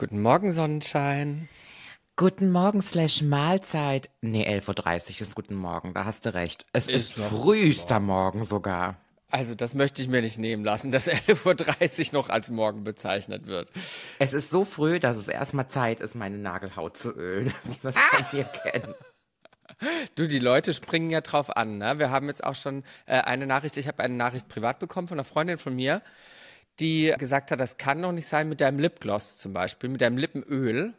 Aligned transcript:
Guten 0.00 0.22
Morgen, 0.22 0.50
Sonnenschein. 0.50 1.50
Guten 2.16 2.50
Morgen 2.50 2.80
slash 2.80 3.20
Mahlzeit. 3.20 4.08
Nee, 4.22 4.48
11.30 4.48 5.16
Uhr 5.16 5.20
ist 5.20 5.34
guten 5.34 5.54
Morgen, 5.54 5.92
da 5.92 6.06
hast 6.06 6.24
du 6.24 6.32
recht. 6.32 6.64
Es 6.72 6.88
ist, 6.88 7.18
noch 7.18 7.26
frühester 7.26 8.00
Morgen 8.00 8.42
sogar. 8.42 8.96
Also, 9.30 9.54
das 9.54 9.74
möchte 9.74 10.00
ich 10.00 10.08
mir 10.08 10.22
nicht 10.22 10.38
nehmen 10.38 10.64
lassen, 10.64 10.90
dass 10.90 11.06
11.30 11.28 12.14
Uhr 12.14 12.14
noch 12.14 12.30
als 12.30 12.48
morgen 12.48 12.82
bezeichnet 12.82 13.46
wird. 13.46 13.68
Es 14.18 14.32
ist 14.32 14.48
so 14.48 14.64
früh, 14.64 15.00
dass 15.00 15.18
es 15.18 15.28
erstmal 15.28 15.68
Zeit 15.68 16.00
ist, 16.00 16.14
meine 16.14 16.38
Nagelhaut 16.38 16.96
zu 16.96 17.10
ölen, 17.10 17.52
wie 17.64 17.76
wir 17.82 17.90
es 17.90 17.98
von 17.98 18.24
mir 18.32 18.44
kennen. 18.70 18.94
Du, 20.14 20.26
die 20.26 20.38
Leute 20.38 20.72
springen 20.72 21.10
ja 21.10 21.20
drauf 21.20 21.54
an. 21.54 21.76
Ne? 21.76 21.98
Wir 21.98 22.08
haben 22.08 22.26
jetzt 22.28 22.42
auch 22.42 22.54
schon 22.54 22.84
äh, 23.04 23.20
eine 23.20 23.46
Nachricht, 23.46 23.76
ich 23.76 23.86
habe 23.86 24.02
eine 24.02 24.14
Nachricht 24.14 24.48
privat 24.48 24.78
bekommen 24.78 25.08
von 25.08 25.18
einer 25.18 25.26
Freundin 25.26 25.58
von 25.58 25.76
mir, 25.76 26.00
die 26.80 27.14
gesagt 27.18 27.50
hat, 27.50 27.60
das 27.60 27.76
kann 27.76 28.02
doch 28.02 28.12
nicht 28.12 28.26
sein 28.28 28.48
mit 28.48 28.60
deinem 28.60 28.78
Lipgloss 28.78 29.38
zum 29.38 29.52
Beispiel, 29.52 29.90
mit 29.90 30.00
deinem 30.00 30.16
Lippenöl. 30.16 30.94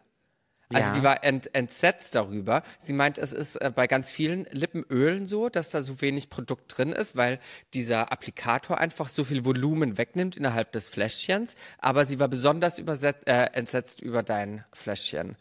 Also 0.74 0.88
Ja. 0.88 0.94
die 0.94 1.04
war 1.04 1.24
ent, 1.26 1.54
entsetzt 1.54 2.16
darüber. 2.16 2.64
Sie 2.80 2.94
meint, 2.94 3.18
es 3.18 3.34
ist 3.34 3.58
äh, 3.58 3.72
bei 3.76 3.88
ganz 3.88 4.10
vielen 4.10 4.46
Lippenölen 4.52 5.26
so, 5.28 5.50
dass 5.50 5.70
da 5.72 5.82
so 5.82 6.00
wenig 6.00 6.30
Produkt 6.30 6.78
drin 6.78 6.94
ist, 6.94 7.18
weil 7.18 7.40
dieser 7.74 8.12
Applikator 8.12 8.78
einfach 8.78 9.10
so 9.10 9.26
viel 9.26 9.44
Volumen 9.44 9.98
wegnimmt 9.98 10.38
innerhalb 10.38 10.72
des 10.72 10.88
Fläschchens. 10.88 11.56
Aber 11.78 12.06
sie 12.06 12.20
war 12.20 12.30
besonders 12.30 12.80
überset, 12.80 13.28
äh, 13.28 13.48
entsetzt 13.52 14.02
über 14.02 14.24
dein 14.24 14.64
Fläschchen. 14.72 15.36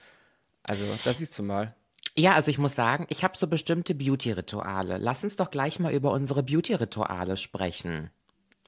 Also, 0.65 0.85
das 1.05 1.19
siehst 1.19 1.39
du 1.39 1.45
mal. 1.45 1.77
Ja, 2.17 2.35
also 2.35 2.51
ich 2.51 2.59
muss 2.59 2.75
sagen, 2.75 3.07
ich 3.09 3.23
habe 3.23 3.37
so 3.37 3.47
bestimmte 3.47 3.95
Beauty-Rituale. 3.95 4.99
Lass 4.99 5.23
uns 5.23 5.37
doch 5.37 5.51
gleich 5.51 5.79
mal 5.79 5.93
über 5.93 6.11
unsere 6.11 6.43
Beauty-Rituale 6.43 7.37
sprechen. 7.37 8.11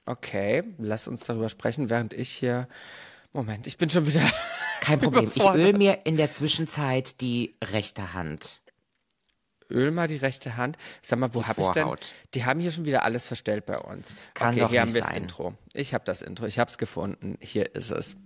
Okay, 0.05 0.63
lass 0.79 1.07
uns 1.07 1.23
darüber 1.25 1.49
sprechen, 1.49 1.89
während 1.89 2.13
ich 2.13 2.29
hier. 2.29 2.67
Moment, 3.31 3.67
ich 3.67 3.77
bin 3.77 3.89
schon 3.89 4.05
wieder. 4.07 4.21
Kein 4.81 4.99
Problem. 4.99 5.31
Ich 5.33 5.43
öl 5.43 5.73
mir 5.73 5.99
in 6.05 6.17
der 6.17 6.29
Zwischenzeit 6.31 7.21
die 7.21 7.55
rechte 7.63 8.13
Hand. 8.13 8.61
Öl 9.69 9.91
mal 9.91 10.07
die 10.09 10.17
rechte 10.17 10.57
Hand. 10.57 10.77
Sag 11.01 11.19
mal, 11.19 11.33
wo 11.33 11.39
Die 11.41 11.45
habe 11.47 11.61
ich 11.61 11.69
denn? 11.69 11.87
Die 12.33 12.43
haben 12.45 12.59
hier 12.59 12.71
schon 12.71 12.83
wieder 12.85 13.03
alles 13.03 13.25
verstellt 13.25 13.65
bei 13.65 13.77
uns. 13.79 14.13
Kann 14.33 14.49
okay, 14.49 14.59
doch 14.59 14.69
hier 14.71 14.81
haben 14.81 14.93
wir 14.93 15.01
das. 15.01 15.11
Intro. 15.11 15.53
Ich 15.73 15.93
habe 15.93 16.03
das 16.03 16.21
Intro. 16.21 16.45
Ich 16.45 16.59
habe 16.59 16.69
es 16.69 16.77
gefunden. 16.77 17.37
Hier 17.39 17.73
ist 17.73 17.89
es. 17.91 18.17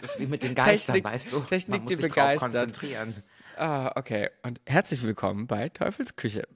Das 0.00 0.12
ist 0.12 0.20
wie 0.20 0.26
mit 0.26 0.44
den 0.44 0.54
Geistern, 0.54 0.94
Technik- 0.94 1.04
weißt 1.04 1.32
du? 1.32 1.40
Technik, 1.40 1.68
Man 1.68 1.80
muss 1.82 1.88
die 1.90 1.96
sich 1.96 2.06
drauf 2.06 2.14
begeistert. 2.14 2.52
konzentrieren. 2.52 3.22
Ah, 3.56 3.90
okay. 3.96 4.30
Und 4.44 4.60
herzlich 4.66 5.02
willkommen 5.02 5.48
bei 5.48 5.68
Teufels 5.70 6.14
Küche. 6.14 6.46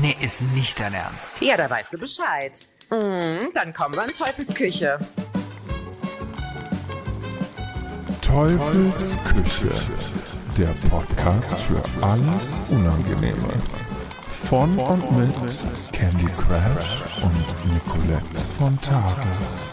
Nee, 0.00 0.16
ist 0.22 0.40
nicht 0.54 0.80
dein 0.80 0.94
Ernst. 0.94 1.42
Ja, 1.42 1.58
da 1.58 1.68
weißt 1.68 1.92
du 1.92 1.98
Bescheid. 1.98 2.52
Mhm, 2.90 3.52
dann 3.54 3.72
kommen 3.72 3.94
wir 3.94 4.04
in 4.04 4.12
Teufels 4.12 4.52
Küche. 4.52 4.98
Teufels 8.20 9.16
Küche, 9.24 9.70
der 10.58 10.74
Podcast 10.88 11.54
für 11.60 11.80
alles 12.04 12.58
Unangenehme. 12.70 13.54
Von 14.48 14.76
und 14.76 15.16
mit 15.16 15.32
Candy 15.92 16.26
Crash 16.26 17.04
und 17.22 17.72
Nicolette 17.72 18.40
von 18.58 18.76
Tages. 18.80 19.70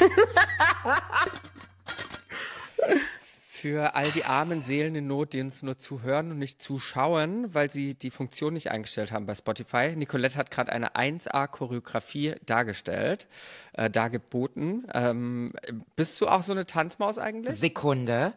Für 3.60 3.96
all 3.96 4.12
die 4.12 4.24
armen 4.24 4.62
Seelen 4.62 4.94
in 4.94 5.08
Not, 5.08 5.32
die 5.32 5.40
uns 5.40 5.64
nur 5.64 5.78
zuhören 5.78 6.30
und 6.30 6.38
nicht 6.38 6.62
zuschauen, 6.62 7.52
weil 7.52 7.68
sie 7.70 7.96
die 7.96 8.10
Funktion 8.10 8.54
nicht 8.54 8.70
eingestellt 8.70 9.10
haben 9.10 9.26
bei 9.26 9.34
Spotify. 9.34 9.96
Nicolette 9.96 10.36
hat 10.36 10.52
gerade 10.52 10.70
eine 10.70 10.94
1A-Choreografie 10.94 12.36
dargestellt, 12.46 13.26
äh, 13.72 13.90
dargeboten. 13.90 14.86
Ähm, 14.94 15.54
bist 15.96 16.20
du 16.20 16.28
auch 16.28 16.44
so 16.44 16.52
eine 16.52 16.66
Tanzmaus 16.66 17.18
eigentlich? 17.18 17.58
Sekunde. 17.58 18.34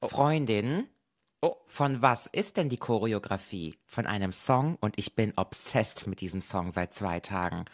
Freundin. 0.00 0.86
Oh. 1.40 1.56
Von 1.66 2.00
was 2.00 2.28
ist 2.28 2.56
denn 2.56 2.68
die 2.68 2.76
Choreografie? 2.76 3.74
Von 3.84 4.06
einem 4.06 4.30
Song 4.30 4.76
und 4.80 4.96
ich 4.96 5.16
bin 5.16 5.32
obsessed 5.34 6.06
mit 6.06 6.20
diesem 6.20 6.40
Song 6.40 6.70
seit 6.70 6.94
zwei 6.94 7.18
Tagen. 7.18 7.64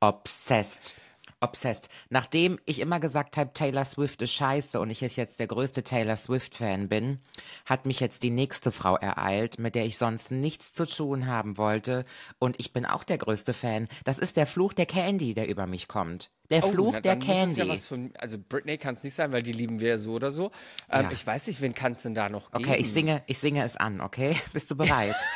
Obsessed. 0.00 0.96
Obsessed. 1.42 1.88
Nachdem 2.08 2.58
ich 2.64 2.78
immer 2.80 3.00
gesagt 3.00 3.36
habe, 3.36 3.52
Taylor 3.52 3.84
Swift 3.84 4.22
ist 4.22 4.32
scheiße 4.32 4.80
und 4.80 4.90
ich 4.90 5.00
jetzt 5.00 5.40
der 5.40 5.46
größte 5.48 5.82
Taylor 5.82 6.16
Swift-Fan 6.16 6.88
bin, 6.88 7.20
hat 7.66 7.84
mich 7.86 8.00
jetzt 8.00 8.22
die 8.22 8.30
nächste 8.30 8.70
Frau 8.72 8.96
ereilt, 8.96 9.58
mit 9.58 9.74
der 9.74 9.84
ich 9.84 9.98
sonst 9.98 10.30
nichts 10.30 10.72
zu 10.72 10.86
tun 10.86 11.26
haben 11.26 11.58
wollte. 11.58 12.04
Und 12.38 12.58
ich 12.60 12.72
bin 12.72 12.86
auch 12.86 13.04
der 13.04 13.18
größte 13.18 13.52
Fan. 13.52 13.88
Das 14.04 14.18
ist 14.18 14.36
der 14.36 14.46
Fluch 14.46 14.72
der 14.72 14.86
Candy, 14.86 15.34
der 15.34 15.48
über 15.48 15.66
mich 15.66 15.88
kommt. 15.88 16.30
Der 16.50 16.62
Fluch 16.62 16.88
Oh, 16.88 16.92
na, 16.94 17.00
der 17.00 17.16
Candy. 17.18 17.60
Ja 17.62 17.76
von, 17.76 18.12
also 18.18 18.38
Britney 18.38 18.78
kann 18.78 18.94
es 18.94 19.02
nicht 19.02 19.14
sein, 19.14 19.32
weil 19.32 19.42
die 19.42 19.52
lieben 19.52 19.80
wir 19.80 19.88
ja 19.90 19.98
so 19.98 20.12
oder 20.12 20.30
so. 20.30 20.50
Ähm, 20.90 21.04
Ja. 21.06 21.10
Ich 21.12 21.26
weiß 21.26 21.46
nicht, 21.46 21.60
wen 21.60 21.74
kann 21.74 21.92
es 21.92 22.02
denn 22.02 22.14
da 22.14 22.28
noch 22.28 22.50
geben? 22.52 22.64
okay, 22.64 22.76
ich 22.78 22.92
singe, 22.92 23.22
ich 23.26 23.38
singe 23.38 23.64
es 23.64 23.76
an, 23.76 24.00
okay? 24.00 24.36
Bist 24.52 24.70
du 24.70 24.76
bereit? 24.76 25.16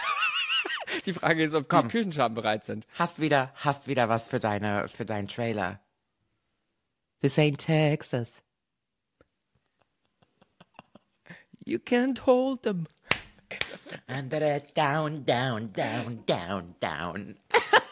Die 1.05 1.13
Frage 1.13 1.45
ist, 1.45 1.55
ob 1.55 1.69
Komm. 1.69 1.89
die 1.89 1.93
Küchenschaben 1.97 2.35
bereit 2.35 2.65
sind. 2.65 2.87
hast 2.95 3.21
wieder, 3.21 3.53
hast 3.57 3.87
wieder 3.87 4.09
was 4.09 4.29
für 4.29 4.41
deine, 4.41 4.89
für 4.89 5.05
deinen 5.05 5.29
Trailer. 5.29 5.81
This 7.21 7.39
ain't 7.39 7.59
Texas. 7.59 8.41
You 11.65 11.79
can't 11.79 12.19
hold 12.19 12.63
them. 12.63 12.87
And 14.09 14.31
down, 14.31 15.25
down, 15.25 15.73
down, 15.73 16.23
down, 16.27 16.75
down. 16.81 17.37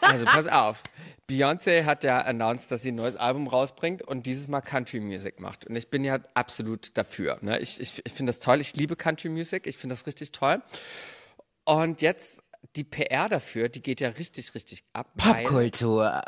Also 0.01 0.25
pass 0.25 0.47
auf. 0.47 0.83
Beyoncé 1.27 1.85
hat 1.85 2.03
ja 2.03 2.19
announced, 2.21 2.71
dass 2.71 2.83
sie 2.83 2.91
ein 2.91 2.95
neues 2.95 3.15
Album 3.15 3.47
rausbringt 3.47 4.03
und 4.03 4.25
dieses 4.25 4.47
Mal 4.47 4.61
Country 4.61 4.99
Music 4.99 5.39
macht. 5.39 5.65
Und 5.65 5.75
ich 5.75 5.89
bin 5.89 6.03
ja 6.03 6.19
absolut 6.35 6.95
dafür. 6.97 7.39
Ne? 7.41 7.59
Ich, 7.59 7.79
ich, 7.79 8.01
ich 8.05 8.13
finde 8.13 8.29
das 8.29 8.39
toll. 8.39 8.61
Ich 8.61 8.75
liebe 8.75 8.95
Country 8.95 9.29
Music. 9.29 9.65
Ich 9.65 9.77
finde 9.77 9.93
das 9.93 10.05
richtig 10.05 10.31
toll. 10.31 10.61
Und 11.63 12.01
jetzt 12.01 12.43
die 12.75 12.83
PR 12.83 13.27
dafür, 13.27 13.69
die 13.69 13.81
geht 13.81 14.01
ja 14.01 14.09
richtig, 14.09 14.53
richtig 14.53 14.83
ab. 14.93 15.11
Popkultur. 15.17 16.23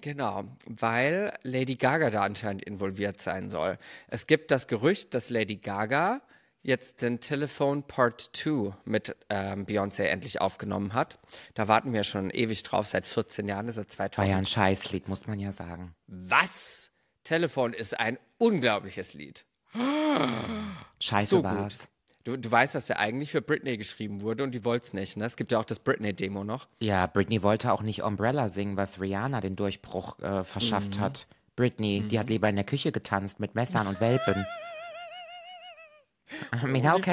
Genau, 0.00 0.44
weil 0.66 1.32
Lady 1.42 1.76
Gaga 1.76 2.10
da 2.10 2.22
anscheinend 2.22 2.62
involviert 2.64 3.20
sein 3.20 3.48
soll. 3.48 3.78
Es 4.08 4.26
gibt 4.26 4.50
das 4.50 4.66
Gerücht, 4.66 5.14
dass 5.14 5.30
Lady 5.30 5.56
Gaga 5.56 6.20
jetzt 6.62 7.02
den 7.02 7.20
Telephone 7.20 7.82
Part 7.82 8.30
2 8.32 8.74
mit 8.84 9.14
ähm, 9.28 9.66
Beyoncé 9.66 10.04
endlich 10.04 10.40
aufgenommen 10.40 10.94
hat. 10.94 11.18
Da 11.52 11.68
warten 11.68 11.92
wir 11.92 12.04
schon 12.04 12.30
ewig 12.30 12.62
drauf, 12.62 12.86
seit 12.86 13.06
14 13.06 13.46
Jahren, 13.48 13.70
seit 13.70 13.98
War 13.98 14.10
2000. 14.10 14.30
ja 14.30 14.38
ein 14.38 14.46
Scheißlied, 14.46 15.08
muss 15.08 15.26
man 15.26 15.38
ja 15.38 15.52
sagen. 15.52 15.94
Was? 16.06 16.90
Telefon 17.22 17.72
ist 17.74 17.98
ein 17.98 18.18
unglaubliches 18.38 19.14
Lied. 19.14 19.44
Scheiße 21.00 21.26
So 21.26 21.44
war's. 21.44 21.78
gut. 21.78 21.88
Du, 22.24 22.38
du 22.38 22.50
weißt, 22.50 22.74
dass 22.74 22.86
der 22.86 22.98
eigentlich 22.98 23.30
für 23.30 23.42
Britney 23.42 23.76
geschrieben 23.76 24.22
wurde 24.22 24.44
und 24.44 24.54
die 24.54 24.64
wollte 24.64 24.86
es 24.86 24.92
nicht. 24.94 25.18
Ne? 25.18 25.26
Es 25.26 25.36
gibt 25.36 25.52
ja 25.52 25.60
auch 25.60 25.64
das 25.64 25.78
Britney-Demo 25.78 26.42
noch. 26.42 26.66
Ja, 26.80 27.06
Britney 27.06 27.42
wollte 27.42 27.70
auch 27.70 27.82
nicht 27.82 28.02
Umbrella 28.02 28.48
singen, 28.48 28.78
was 28.78 28.98
Rihanna 28.98 29.42
den 29.42 29.56
Durchbruch 29.56 30.18
äh, 30.20 30.42
verschafft 30.42 30.98
hat. 30.98 31.26
Britney, 31.54 32.02
die 32.08 32.18
hat 32.18 32.30
lieber 32.30 32.48
in 32.48 32.56
der 32.56 32.64
Küche 32.64 32.92
getanzt 32.92 33.40
mit 33.40 33.54
Messern 33.54 33.86
und 33.86 34.00
Welpen. 34.00 34.46
I 36.52 36.56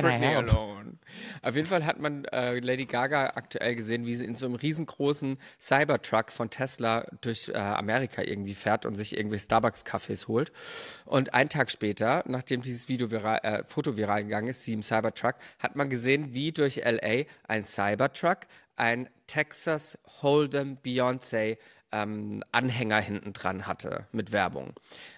Britney 0.01 0.27
help? 0.27 0.49
alone. 0.49 0.97
Auf 1.41 1.55
jeden 1.55 1.67
Fall 1.67 1.85
hat 1.85 1.99
man 1.99 2.25
äh, 2.25 2.59
Lady 2.59 2.85
Gaga 2.85 3.31
aktuell 3.35 3.75
gesehen, 3.75 4.05
wie 4.05 4.15
sie 4.15 4.25
in 4.25 4.35
so 4.35 4.45
einem 4.45 4.55
riesengroßen 4.55 5.37
Cybertruck 5.59 6.31
von 6.31 6.49
Tesla 6.49 7.05
durch 7.21 7.49
äh, 7.49 7.57
Amerika 7.57 8.21
irgendwie 8.21 8.55
fährt 8.55 8.85
und 8.85 8.95
sich 8.95 9.17
irgendwie 9.17 9.39
Starbucks-Kaffees 9.39 10.27
holt. 10.27 10.51
Und 11.05 11.33
einen 11.33 11.49
Tag 11.49 11.71
später, 11.71 12.23
nachdem 12.27 12.61
dieses 12.61 12.87
Video 12.87 13.11
viral, 13.11 13.39
äh, 13.43 13.63
Foto 13.65 13.97
viral 13.97 14.23
gegangen 14.23 14.47
ist, 14.47 14.63
sie 14.63 14.73
im 14.73 14.83
Cybertruck, 14.83 15.35
hat 15.59 15.75
man 15.75 15.89
gesehen, 15.89 16.33
wie 16.33 16.51
durch 16.51 16.77
LA 16.77 17.23
ein 17.47 17.63
Cybertruck 17.63 18.39
ein 18.75 19.09
Texas 19.27 19.97
Hold'em 20.21 20.77
Beyoncé 20.81 21.57
ähm, 21.91 22.43
Anhänger 22.51 22.99
hinten 22.99 23.33
dran 23.33 23.67
hatte 23.67 24.07
mit 24.11 24.31
Werbung. 24.31 24.73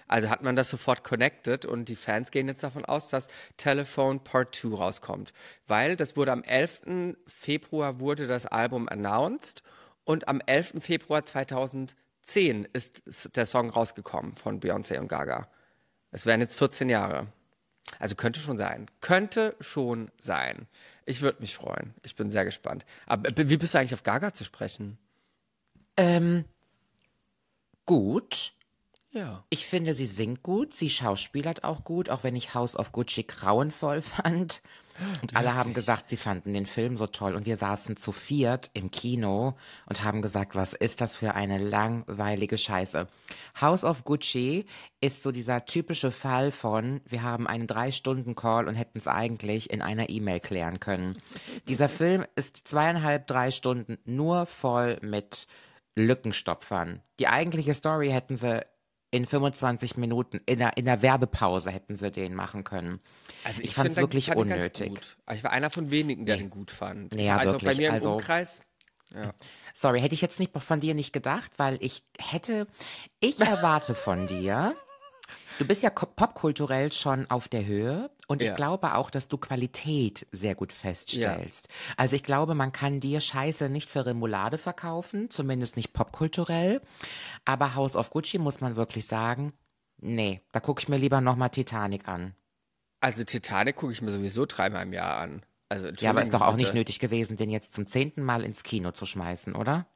Also 0.08 0.30
hat 0.30 0.42
man 0.42 0.56
das 0.56 0.70
sofort 0.70 1.04
connected 1.04 1.64
und 1.66 1.88
die 1.88 1.96
Fans 1.96 2.30
gehen 2.30 2.48
jetzt 2.48 2.62
davon 2.62 2.84
aus, 2.84 3.08
dass 3.08 3.28
Telephone 3.56 4.20
Part 4.20 4.54
2 4.54 4.76
rauskommt. 4.76 5.32
Weil 5.66 5.96
das 5.96 6.16
wurde 6.16 6.32
am 6.32 6.42
11. 6.42 7.16
Februar 7.26 8.00
wurde 8.00 8.26
das 8.26 8.46
Album 8.46 8.88
announced 8.88 9.62
und 10.04 10.28
am 10.28 10.40
11. 10.44 10.74
Februar 10.80 11.24
2010 11.24 11.96
ist 12.72 13.36
der 13.36 13.46
Song 13.46 13.70
rausgekommen 13.70 14.36
von 14.36 14.60
Beyoncé 14.60 14.98
und 14.98 15.08
Gaga. 15.08 15.48
Es 16.10 16.26
wären 16.26 16.40
jetzt 16.40 16.58
14 16.58 16.88
Jahre. 16.88 17.26
Also 17.98 18.14
könnte 18.14 18.40
schon 18.40 18.56
sein. 18.56 18.90
Könnte 19.00 19.56
schon 19.60 20.10
sein. 20.18 20.68
Ich 21.06 21.20
würde 21.20 21.40
mich 21.40 21.54
freuen. 21.54 21.94
Ich 22.02 22.16
bin 22.16 22.30
sehr 22.30 22.44
gespannt. 22.44 22.86
Aber 23.06 23.30
b- 23.30 23.48
wie 23.48 23.56
bist 23.58 23.74
du 23.74 23.78
eigentlich 23.78 23.94
auf 23.94 24.02
Gaga 24.04 24.32
zu 24.32 24.42
sprechen? 24.44 24.96
Ähm, 25.96 26.44
gut. 27.86 28.52
Ja. 29.10 29.44
Ich 29.48 29.66
finde, 29.66 29.94
sie 29.94 30.06
singt 30.06 30.42
gut, 30.42 30.74
sie 30.74 30.90
schauspielert 30.90 31.62
auch 31.62 31.84
gut, 31.84 32.10
auch 32.10 32.24
wenn 32.24 32.34
ich 32.34 32.54
House 32.54 32.74
of 32.74 32.90
Gucci 32.90 33.22
grauenvoll 33.22 34.02
fand. 34.02 34.60
Und 35.22 35.36
alle 35.36 35.54
haben 35.54 35.74
gesagt, 35.74 36.08
sie 36.08 36.16
fanden 36.16 36.54
den 36.54 36.66
Film 36.66 36.96
so 36.96 37.06
toll. 37.06 37.34
Und 37.34 37.46
wir 37.46 37.56
saßen 37.56 37.96
zu 37.96 38.12
viert 38.12 38.70
im 38.74 38.90
Kino 38.90 39.56
und 39.86 40.04
haben 40.04 40.22
gesagt, 40.22 40.54
was 40.54 40.72
ist 40.72 41.00
das 41.00 41.16
für 41.16 41.34
eine 41.34 41.58
langweilige 41.58 42.58
Scheiße. 42.58 43.08
House 43.60 43.84
of 43.84 44.04
Gucci 44.04 44.66
ist 45.00 45.22
so 45.22 45.32
dieser 45.32 45.64
typische 45.64 46.10
Fall 46.10 46.50
von, 46.50 47.00
wir 47.06 47.22
haben 47.22 47.46
einen 47.46 47.66
Drei-Stunden-Call 47.66 48.68
und 48.68 48.74
hätten 48.76 48.98
es 48.98 49.08
eigentlich 49.08 49.70
in 49.70 49.82
einer 49.82 50.10
E-Mail 50.10 50.40
klären 50.40 50.80
können. 50.80 51.18
Dieser 51.68 51.88
Film 51.88 52.24
ist 52.36 52.68
zweieinhalb, 52.68 53.26
drei 53.26 53.50
Stunden 53.50 53.98
nur 54.04 54.46
voll 54.46 54.98
mit 55.02 55.46
Lückenstopfern. 55.96 57.02
Die 57.18 57.28
eigentliche 57.28 57.74
Story 57.74 58.10
hätten 58.10 58.36
sie 58.36 58.64
in 59.10 59.26
25 59.26 59.96
Minuten, 59.96 60.40
in 60.46 60.58
der, 60.58 60.76
in 60.76 60.86
der 60.86 61.00
Werbepause 61.00 61.70
hätten 61.70 61.96
sie 61.96 62.10
den 62.10 62.34
machen 62.34 62.64
können. 62.64 63.00
Also 63.44 63.62
ich 63.62 63.74
fand 63.74 63.90
es 63.90 63.96
wirklich 63.96 64.34
unnötig. 64.34 64.92
Aber 65.24 65.36
Ich 65.36 65.44
war 65.44 65.52
einer 65.52 65.70
von 65.70 65.92
wenigen, 65.92 66.26
der 66.26 66.38
ihn 66.38 66.50
gut 66.50 66.72
fand. 66.72 67.14
Ja, 67.14 67.36
also 67.36 67.52
wirklich, 67.52 67.70
bei 67.70 67.76
mir 67.76 67.88
im 67.88 67.94
also- 67.94 68.12
Umkreis. 68.14 68.60
Ja. 69.14 69.32
Sorry, 69.72 70.00
hätte 70.00 70.14
ich 70.14 70.20
jetzt 70.20 70.40
nicht 70.40 70.50
von 70.58 70.80
dir 70.80 70.94
nicht 70.94 71.12
gedacht, 71.12 71.52
weil 71.58 71.78
ich 71.80 72.02
hätte, 72.18 72.66
ich 73.20 73.40
erwarte 73.40 73.94
von 73.94 74.26
dir, 74.26 74.74
du 75.58 75.64
bist 75.66 75.82
ja 75.82 75.90
popkulturell 75.90 76.92
schon 76.92 77.30
auf 77.30 77.48
der 77.48 77.64
Höhe 77.66 78.10
und 78.26 78.42
ich 78.42 78.48
Ja. 78.48 78.54
glaube 78.54 78.94
auch, 78.94 79.10
dass 79.10 79.28
du 79.28 79.38
Qualität 79.38 80.26
sehr 80.32 80.54
gut 80.54 80.72
feststellst. 80.72 81.68
Also 81.96 82.16
ich 82.16 82.22
glaube, 82.22 82.54
man 82.54 82.72
kann 82.72 83.00
dir 83.00 83.20
Scheiße 83.20 83.68
nicht 83.68 83.90
für 83.90 84.06
Remoulade 84.06 84.58
verkaufen, 84.58 85.30
zumindest 85.30 85.76
nicht 85.76 85.92
popkulturell, 85.92 86.80
aber 87.44 87.74
House 87.74 87.96
of 87.96 88.10
Gucci 88.10 88.38
muss 88.38 88.60
man 88.60 88.76
wirklich 88.76 89.06
sagen, 89.06 89.52
nee, 89.98 90.40
da 90.52 90.60
gucke 90.60 90.80
ich 90.80 90.88
mir 90.88 90.96
lieber 90.98 91.20
nochmal 91.20 91.50
Titanic 91.50 92.08
an. 92.08 92.34
Also 93.00 93.24
Titanic 93.24 93.76
gucke 93.76 93.92
ich 93.92 94.00
mir 94.02 94.10
sowieso 94.10 94.46
dreimal 94.46 94.82
im 94.82 94.92
Jahr 94.92 95.18
an. 95.18 95.44
Also, 95.68 95.88
Ja, 95.98 96.10
aber 96.10 96.22
ist 96.22 96.32
doch 96.32 96.42
auch 96.42 96.56
nicht 96.56 96.74
nötig 96.74 96.98
gewesen, 97.00 97.36
den 97.36 97.50
jetzt 97.50 97.72
zum 97.72 97.86
zehnten 97.86 98.22
Mal 98.22 98.44
ins 98.44 98.62
Kino 98.62 98.92
zu 98.92 99.06
schmeißen, 99.06 99.54
oder? 99.54 99.86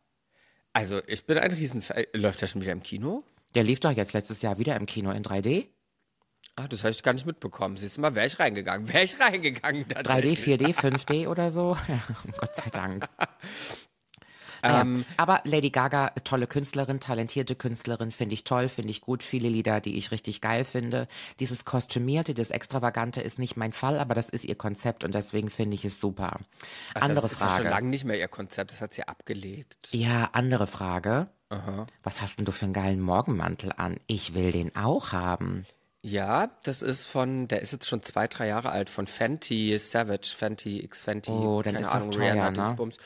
Also 0.72 1.00
ich 1.06 1.26
bin 1.26 1.38
ein 1.38 1.52
Riesenfan. 1.52 2.04
Läuft 2.12 2.40
der 2.42 2.46
schon 2.46 2.60
wieder 2.62 2.72
im 2.72 2.82
Kino? 2.82 3.24
Der 3.58 3.64
lief 3.64 3.80
doch 3.80 3.90
jetzt 3.90 4.12
letztes 4.12 4.40
Jahr 4.40 4.60
wieder 4.60 4.76
im 4.76 4.86
Kino 4.86 5.10
in 5.10 5.24
3D. 5.24 5.66
Ah, 6.54 6.68
das 6.68 6.84
habe 6.84 6.92
ich 6.92 7.02
gar 7.02 7.12
nicht 7.12 7.26
mitbekommen. 7.26 7.76
Siehst 7.76 7.96
du 7.96 8.00
mal, 8.00 8.14
wäre 8.14 8.24
ich 8.24 8.38
reingegangen. 8.38 8.86
Wäre 8.86 9.02
ich 9.02 9.18
reingegangen. 9.18 9.84
3D, 9.88 9.94
tatsächlich. 9.94 10.38
4D, 10.38 10.74
5D 10.76 11.26
oder 11.26 11.50
so. 11.50 11.76
Ja, 11.88 12.00
Gott 12.38 12.54
sei 12.54 12.70
Dank. 12.70 13.08
Naja, 14.62 14.82
Ähm, 14.82 15.04
aber 15.16 15.40
Lady 15.42 15.70
Gaga, 15.70 16.10
tolle 16.22 16.46
Künstlerin, 16.46 17.00
talentierte 17.00 17.56
Künstlerin, 17.56 18.12
finde 18.12 18.34
ich 18.34 18.44
toll, 18.44 18.68
finde 18.68 18.90
ich 18.92 19.00
gut. 19.00 19.24
Viele 19.24 19.48
Lieder, 19.48 19.80
die 19.80 19.96
ich 19.98 20.12
richtig 20.12 20.40
geil 20.40 20.64
finde. 20.64 21.08
Dieses 21.40 21.64
Kostümierte, 21.64 22.34
das 22.34 22.50
Extravagante 22.50 23.20
ist 23.20 23.40
nicht 23.40 23.56
mein 23.56 23.72
Fall, 23.72 23.98
aber 23.98 24.14
das 24.14 24.28
ist 24.28 24.44
ihr 24.44 24.56
Konzept 24.56 25.02
und 25.02 25.14
deswegen 25.14 25.50
finde 25.50 25.74
ich 25.74 25.84
es 25.84 26.00
super. 26.00 26.40
Ach, 26.94 27.02
andere 27.02 27.22
das 27.22 27.32
ist 27.32 27.40
ja 27.40 27.48
schon 27.48 27.56
Frage. 27.56 27.70
lange 27.70 27.88
nicht 27.88 28.04
mehr 28.04 28.18
ihr 28.18 28.28
Konzept. 28.28 28.70
Das 28.70 28.80
hat 28.80 28.94
sie 28.94 29.02
abgelegt. 29.02 29.88
Ja, 29.92 30.30
andere 30.32 30.68
Frage. 30.68 31.28
Was 32.02 32.20
hast 32.20 32.38
denn 32.38 32.44
du 32.44 32.52
für 32.52 32.66
einen 32.66 32.74
geilen 32.74 33.00
Morgenmantel 33.00 33.72
an? 33.76 33.98
Ich 34.06 34.34
will 34.34 34.52
den 34.52 34.76
auch 34.76 35.12
haben. 35.12 35.66
Ja, 36.02 36.48
das 36.64 36.82
ist 36.82 37.06
von, 37.06 37.48
der 37.48 37.60
ist 37.60 37.72
jetzt 37.72 37.88
schon 37.88 38.02
zwei, 38.02 38.28
drei 38.28 38.46
Jahre 38.46 38.70
alt, 38.70 38.88
von 38.88 39.06
Fenty 39.06 39.76
Savage, 39.78 40.34
Fenty 40.36 40.84
X 40.84 41.02
Fenty. 41.02 41.32
Oh, 41.32 41.62
dann 41.62 41.74
ist 41.74 41.86
das 41.86 42.02
Ahnung, 42.02 42.10
teuer, 42.12 42.34
Rihanna, 42.34 42.50
ne? 42.50 42.56
Dingsbums. 42.56 42.98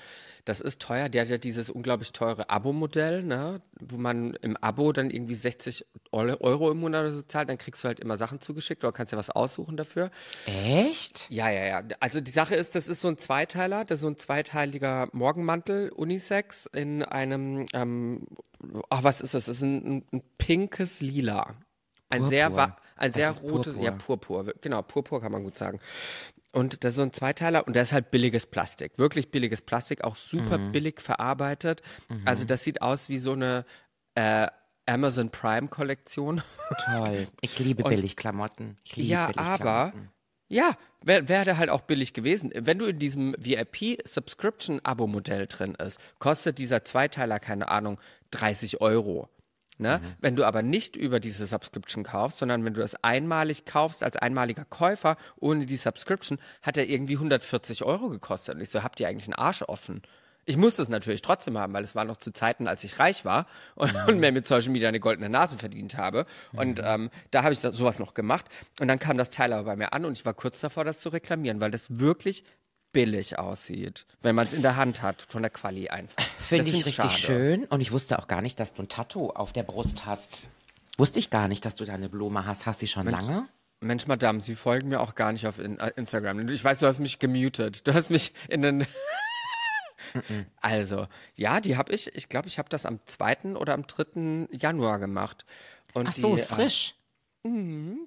Das 0.44 0.60
ist 0.60 0.80
teuer. 0.80 1.08
Der 1.08 1.22
hat 1.22 1.28
ja 1.28 1.38
dieses 1.38 1.70
unglaublich 1.70 2.12
teure 2.12 2.50
Abo-Modell, 2.50 3.22
ne? 3.22 3.60
wo 3.80 3.96
man 3.96 4.34
im 4.42 4.56
Abo 4.56 4.92
dann 4.92 5.10
irgendwie 5.10 5.36
60 5.36 5.86
Eu- 6.10 6.36
Euro 6.40 6.70
im 6.72 6.80
Monat 6.80 7.02
oder 7.04 7.14
so 7.14 7.22
zahlt. 7.22 7.48
Dann 7.48 7.58
kriegst 7.58 7.84
du 7.84 7.88
halt 7.88 8.00
immer 8.00 8.16
Sachen 8.16 8.40
zugeschickt 8.40 8.82
oder 8.82 8.92
kannst 8.92 9.12
dir 9.12 9.16
was 9.16 9.30
aussuchen 9.30 9.76
dafür. 9.76 10.10
Echt? 10.46 11.30
Ja, 11.30 11.48
ja, 11.50 11.64
ja. 11.64 11.82
Also 12.00 12.20
die 12.20 12.32
Sache 12.32 12.56
ist, 12.56 12.74
das 12.74 12.88
ist 12.88 13.00
so 13.00 13.08
ein 13.08 13.18
Zweiteiler, 13.18 13.84
das 13.84 13.98
ist 13.98 14.02
so 14.02 14.08
ein 14.08 14.18
zweiteiliger 14.18 15.08
Morgenmantel, 15.12 15.90
Unisex, 15.90 16.66
in 16.66 17.04
einem, 17.04 17.66
ähm, 17.72 18.26
ach, 18.90 19.04
was 19.04 19.20
ist 19.20 19.34
das? 19.34 19.44
Das 19.46 19.56
ist 19.56 19.62
ein, 19.62 20.04
ein, 20.12 20.22
pinkes 20.38 21.00
Lila. 21.00 21.54
Ein 22.08 22.24
sehr, 22.24 22.48
Purpur. 22.50 22.56
wa- 22.68 22.76
ein 22.96 23.12
sehr 23.12 23.30
rotes, 23.30 23.74
ja, 23.80 23.90
Purpur, 23.92 24.52
genau, 24.60 24.82
Purpur 24.82 25.20
kann 25.20 25.32
man 25.32 25.42
gut 25.44 25.56
sagen. 25.56 25.80
Und 26.52 26.84
das 26.84 26.90
ist 26.93 26.96
so 26.96 27.02
ein 27.02 27.12
Zweiteiler 27.14 27.66
und 27.66 27.75
der 27.75 27.82
ist 27.82 27.93
halt 27.94 28.10
billiges 28.10 28.44
Plastik, 28.46 28.93
wirklich 28.99 29.31
billiges 29.31 29.62
Plastik, 29.62 30.04
auch 30.04 30.16
super 30.16 30.58
Mhm. 30.58 30.72
billig 30.72 31.00
verarbeitet. 31.00 31.81
Also 32.26 32.44
das 32.44 32.62
sieht 32.62 32.82
aus 32.82 33.08
wie 33.08 33.16
so 33.19 33.32
eine 33.32 33.64
äh, 34.14 34.46
Amazon 34.84 35.31
Prime 35.31 35.69
Kollektion. 35.69 36.43
Toll. 36.84 37.26
Ich 37.40 37.58
liebe 37.58 37.84
Billigklamotten. 37.84 38.76
Ich 38.84 38.96
liebe 38.96 39.08
Ja, 39.08 39.26
Billigklamotten. 39.28 39.66
aber 39.66 39.93
ja, 40.49 40.72
wäre 41.02 41.28
wär 41.28 41.46
der 41.46 41.56
halt 41.56 41.70
auch 41.70 41.81
billig 41.81 42.12
gewesen. 42.12 42.52
Wenn 42.54 42.78
du 42.78 42.84
in 42.84 42.99
diesem 42.99 43.34
VIP-Subscription-Abo-Modell 43.38 45.46
drin 45.46 45.75
ist, 45.76 45.99
kostet 46.19 46.58
dieser 46.58 46.84
Zweiteiler, 46.84 47.38
keine 47.38 47.69
Ahnung, 47.69 47.99
30 48.32 48.81
Euro. 48.81 49.28
Ne? 49.82 49.99
Mhm. 49.99 50.06
Wenn 50.20 50.37
du 50.37 50.44
aber 50.44 50.62
nicht 50.62 50.96
über 50.96 51.20
diese 51.20 51.46
Subscription 51.46 52.05
kaufst, 52.05 52.38
sondern 52.38 52.64
wenn 52.64 52.75
du 52.75 52.81
das 52.81 52.94
einmalig 53.05 53.67
kaufst 53.67 54.02
als 54.02 54.17
einmaliger 54.17 54.64
Käufer 54.64 55.17
ohne 55.38 55.67
die 55.67 55.76
Subscription, 55.76 56.38
hat 56.62 56.76
er 56.76 56.88
irgendwie 56.88 57.14
140 57.14 57.84
Euro 57.84 58.08
gekostet. 58.08 58.55
Und 58.55 58.61
ich 58.62 58.70
so, 58.70 58.82
habt 58.82 59.00
ihr 59.00 59.08
eigentlich 59.08 59.26
einen 59.26 59.34
Arsch 59.34 59.62
offen? 59.62 60.02
Ich 60.44 60.56
musste 60.56 60.82
es 60.82 60.88
natürlich 60.88 61.23
trotzdem 61.23 61.56
haben, 61.56 61.73
weil 61.73 61.84
es 61.84 61.94
war 61.94 62.05
noch 62.05 62.17
zu 62.17 62.32
Zeiten, 62.32 62.67
als 62.67 62.82
ich 62.82 62.99
reich 62.99 63.25
war 63.25 63.46
und, 63.75 63.94
und 64.08 64.19
mir 64.19 64.32
mit 64.32 64.46
Social 64.46 64.70
Media 64.70 64.88
eine 64.88 65.00
goldene 65.00 65.29
Nase 65.29 65.58
verdient 65.58 65.96
habe. 65.96 66.26
Und 66.52 66.81
ähm, 66.82 67.11
da 67.31 67.43
habe 67.43 67.52
ich 67.52 67.61
sowas 67.61 67.99
noch 67.99 68.14
gemacht. 68.14 68.46
Und 68.81 68.88
dann 68.88 68.99
kam 68.99 69.19
das 69.19 69.31
Teil 69.31 69.52
aber 69.52 69.64
bei 69.64 69.76
mir 69.76 69.93
an 69.93 70.05
und 70.05 70.17
ich 70.17 70.25
war 70.25 70.35
kurz 70.35 70.61
davor, 70.61 70.85
das 70.85 71.00
zu 71.00 71.11
reklamieren, 71.11 71.61
weil 71.61 71.70
das 71.70 71.99
wirklich 71.99 72.44
billig 72.92 73.38
aussieht, 73.38 74.06
wenn 74.20 74.34
man 74.34 74.46
es 74.46 74.52
in 74.52 74.62
der 74.62 74.76
Hand 74.76 75.02
hat, 75.02 75.22
von 75.22 75.42
der 75.42 75.50
Quali 75.50 75.88
einfach. 75.88 76.22
Finde 76.38 76.68
ich 76.68 76.86
richtig 76.86 76.94
schade. 76.94 77.10
schön 77.10 77.64
und 77.64 77.80
ich 77.80 77.92
wusste 77.92 78.18
auch 78.18 78.28
gar 78.28 78.42
nicht, 78.42 78.60
dass 78.60 78.74
du 78.74 78.82
ein 78.82 78.88
Tattoo 78.88 79.30
auf 79.30 79.52
der 79.52 79.62
Brust 79.62 80.06
hast. 80.06 80.46
Wusste 80.98 81.18
ich 81.18 81.30
gar 81.30 81.48
nicht, 81.48 81.64
dass 81.64 81.74
du 81.74 81.84
da 81.84 81.94
eine 81.94 82.08
Blume 82.08 82.44
hast. 82.46 82.66
Hast 82.66 82.82
du 82.82 82.86
schon 82.86 83.08
lange? 83.08 83.48
Mensch, 83.80 84.06
Madame, 84.06 84.40
Sie 84.40 84.54
folgen 84.54 84.88
mir 84.88 85.00
auch 85.00 85.14
gar 85.14 85.32
nicht 85.32 85.46
auf 85.46 85.58
in, 85.58 85.78
äh, 85.78 85.92
Instagram. 85.96 86.48
Ich 86.48 86.64
weiß, 86.64 86.78
du 86.80 86.86
hast 86.86 87.00
mich 87.00 87.18
gemutet. 87.18 87.86
Du 87.86 87.94
hast 87.94 88.10
mich 88.10 88.32
in 88.48 88.62
den. 88.62 88.86
also, 90.60 91.08
ja, 91.34 91.60
die 91.60 91.76
habe 91.76 91.92
ich. 91.92 92.14
Ich 92.14 92.28
glaube, 92.28 92.48
ich 92.48 92.58
habe 92.58 92.68
das 92.68 92.86
am 92.86 93.00
2. 93.04 93.56
oder 93.56 93.74
am 93.74 93.86
3. 93.86 94.48
Januar 94.52 94.98
gemacht. 94.98 95.44
Und 95.94 96.08
Ach 96.08 96.12
so, 96.12 96.28
die, 96.28 96.34
ist 96.34 96.48
frisch. 96.48 96.94
Äh, 97.44 97.48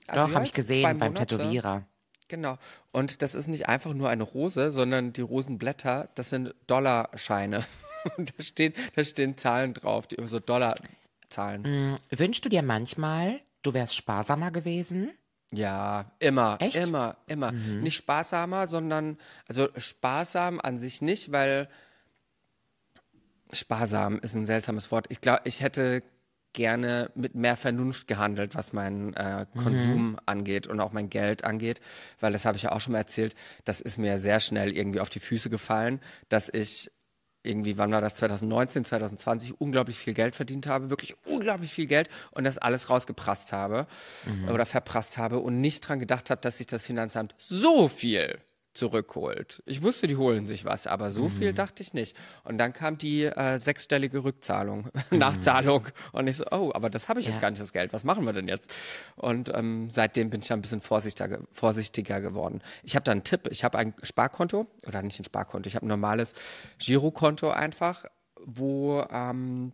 also, 0.08 0.28
Doch, 0.28 0.36
habe 0.36 0.46
ich 0.46 0.54
gesehen 0.54 0.98
beim. 0.98 1.14
Tätowierer. 1.14 1.86
Genau. 2.28 2.58
Und 2.92 3.22
das 3.22 3.36
ist 3.36 3.48
nicht 3.48 3.68
einfach 3.68 3.94
nur 3.94 4.10
eine 4.10 4.24
Rose, 4.24 4.72
sondern 4.72 5.14
die 5.14 5.22
Rosenblätter, 5.22 6.10
das 6.16 6.30
sind 6.30 6.56
Dollarscheine. 6.68 7.66
Und 8.18 8.34
da 8.38 8.44
stehen, 8.44 8.74
da 8.96 9.04
stehen 9.04 9.38
Zahlen 9.38 9.74
drauf, 9.74 10.08
die 10.08 10.18
so 10.28 10.40
Dollarzahlen. 10.40 11.98
Wünschst 12.12 12.46
du 12.46 12.50
dir 12.50 12.62
manchmal, 12.62 13.40
du 13.64 13.74
wärst 13.74 13.96
sparsamer 13.96 14.52
gewesen? 14.52 15.12
Ja, 15.52 16.12
immer, 16.20 16.58
Echt? 16.60 16.76
immer, 16.76 17.18
immer. 17.28 17.52
Nicht 17.52 17.96
sparsamer, 17.96 18.68
sondern, 18.68 19.18
also 19.48 19.70
sparsam 19.78 20.60
an 20.60 20.78
sich 20.78 21.02
nicht, 21.02 21.32
weil 21.32 21.70
sparsam 23.52 24.20
ist 24.20 24.36
ein 24.36 24.46
seltsames 24.46 24.92
Wort. 24.92 25.06
Ich 25.10 25.22
glaube, 25.22 25.42
ich 25.46 25.62
hätte 25.62 26.04
gerne 26.56 27.12
mit 27.14 27.36
mehr 27.36 27.58
Vernunft 27.58 28.08
gehandelt, 28.08 28.56
was 28.56 28.74
meinen 28.74 29.14
äh, 29.14 29.46
Konsum 29.62 30.18
angeht 30.26 30.66
und 30.66 30.80
auch 30.80 30.94
mein 30.94 31.10
Geld 31.10 31.44
angeht, 31.44 31.82
weil 32.20 32.34
das 32.34 32.46
habe 32.46 32.58
ich 32.58 32.64
ja 32.64 32.72
auch 32.72 32.82
schon 32.82 32.94
mal 32.94 33.00
erzählt, 33.00 33.36
das 33.66 33.82
ist 33.82 33.98
mir 33.98 34.18
sehr 34.18 34.40
schnell 34.40 34.76
irgendwie 34.76 35.02
auf 35.02 35.10
die 35.10 35.20
Füße 35.20 35.50
gefallen, 35.50 36.00
dass 36.30 36.50
ich 36.50 36.92
irgendwie, 37.44 37.78
wann 37.78 37.92
war 37.92 38.02
das, 38.02 38.16
2019, 38.16 38.86
2020, 38.86 39.62
unglaublich 39.62 39.98
viel 39.98 40.14
Geld 40.16 40.36
verdient 40.36 40.66
habe, 40.66 40.90
wirklich 40.90 41.14
unglaublich 41.26 41.72
viel 41.72 41.86
Geld 41.86 42.10
und 42.32 42.44
das 42.44 42.58
alles 42.58 42.90
rausgeprasst 42.90 43.54
habe 43.54 43.86
oder 44.52 44.66
verprasst 44.66 45.20
habe 45.20 45.40
und 45.40 45.62
nicht 45.62 45.82
dran 45.82 46.00
gedacht 46.00 46.32
habe, 46.32 46.42
dass 46.42 46.58
sich 46.58 46.68
das 46.68 46.86
Finanzamt 46.86 47.36
so 47.38 47.88
viel 47.88 48.40
zurückholt. 48.76 49.64
Ich 49.66 49.82
wusste, 49.82 50.08
die 50.08 50.18
holen 50.18 50.46
sich 50.46 50.66
was, 50.66 50.86
aber 50.86 51.10
so 51.10 51.30
viel 51.30 51.54
dachte 51.54 51.82
ich 51.82 51.94
nicht. 51.94 52.16
Und 52.44 52.58
dann 52.58 52.74
kam 52.74 52.98
die 52.98 53.24
äh, 53.24 53.58
sechsstellige 53.58 54.24
Rückzahlung, 54.24 54.90
Nachzahlung. 55.12 55.88
Und 56.12 56.28
ich 56.28 56.38
so, 56.38 56.46
oh, 56.52 56.72
aber 56.74 56.90
das 56.90 57.10
habe 57.10 57.20
ich 57.20 57.28
jetzt 57.28 57.42
gar 57.42 57.50
nicht, 57.50 57.62
das 57.62 57.74
Geld. 57.74 57.94
Was 57.94 58.04
machen 58.04 58.26
wir 58.26 58.34
denn 58.34 58.48
jetzt? 58.48 58.70
Und 59.16 59.52
ähm, 59.54 59.90
seitdem 59.92 60.30
bin 60.30 60.42
ich 60.42 60.52
ein 60.52 60.62
bisschen 60.62 60.82
vorsichtiger, 60.82 61.40
vorsichtiger 61.52 62.22
geworden. 62.22 62.62
Ich 62.84 62.96
habe 62.96 63.04
da 63.04 63.12
einen 63.12 63.24
Tipp. 63.24 63.48
Ich 63.50 63.64
habe 63.64 63.78
ein 63.78 63.94
Sparkonto, 64.04 64.68
oder 64.86 65.02
nicht 65.02 65.20
ein 65.20 65.26
Sparkonto, 65.26 65.68
ich 65.68 65.76
habe 65.76 65.86
ein 65.86 65.90
normales 65.90 66.34
Girokonto 66.80 67.50
einfach, 67.50 68.06
wo 68.44 69.06
ähm, 69.10 69.72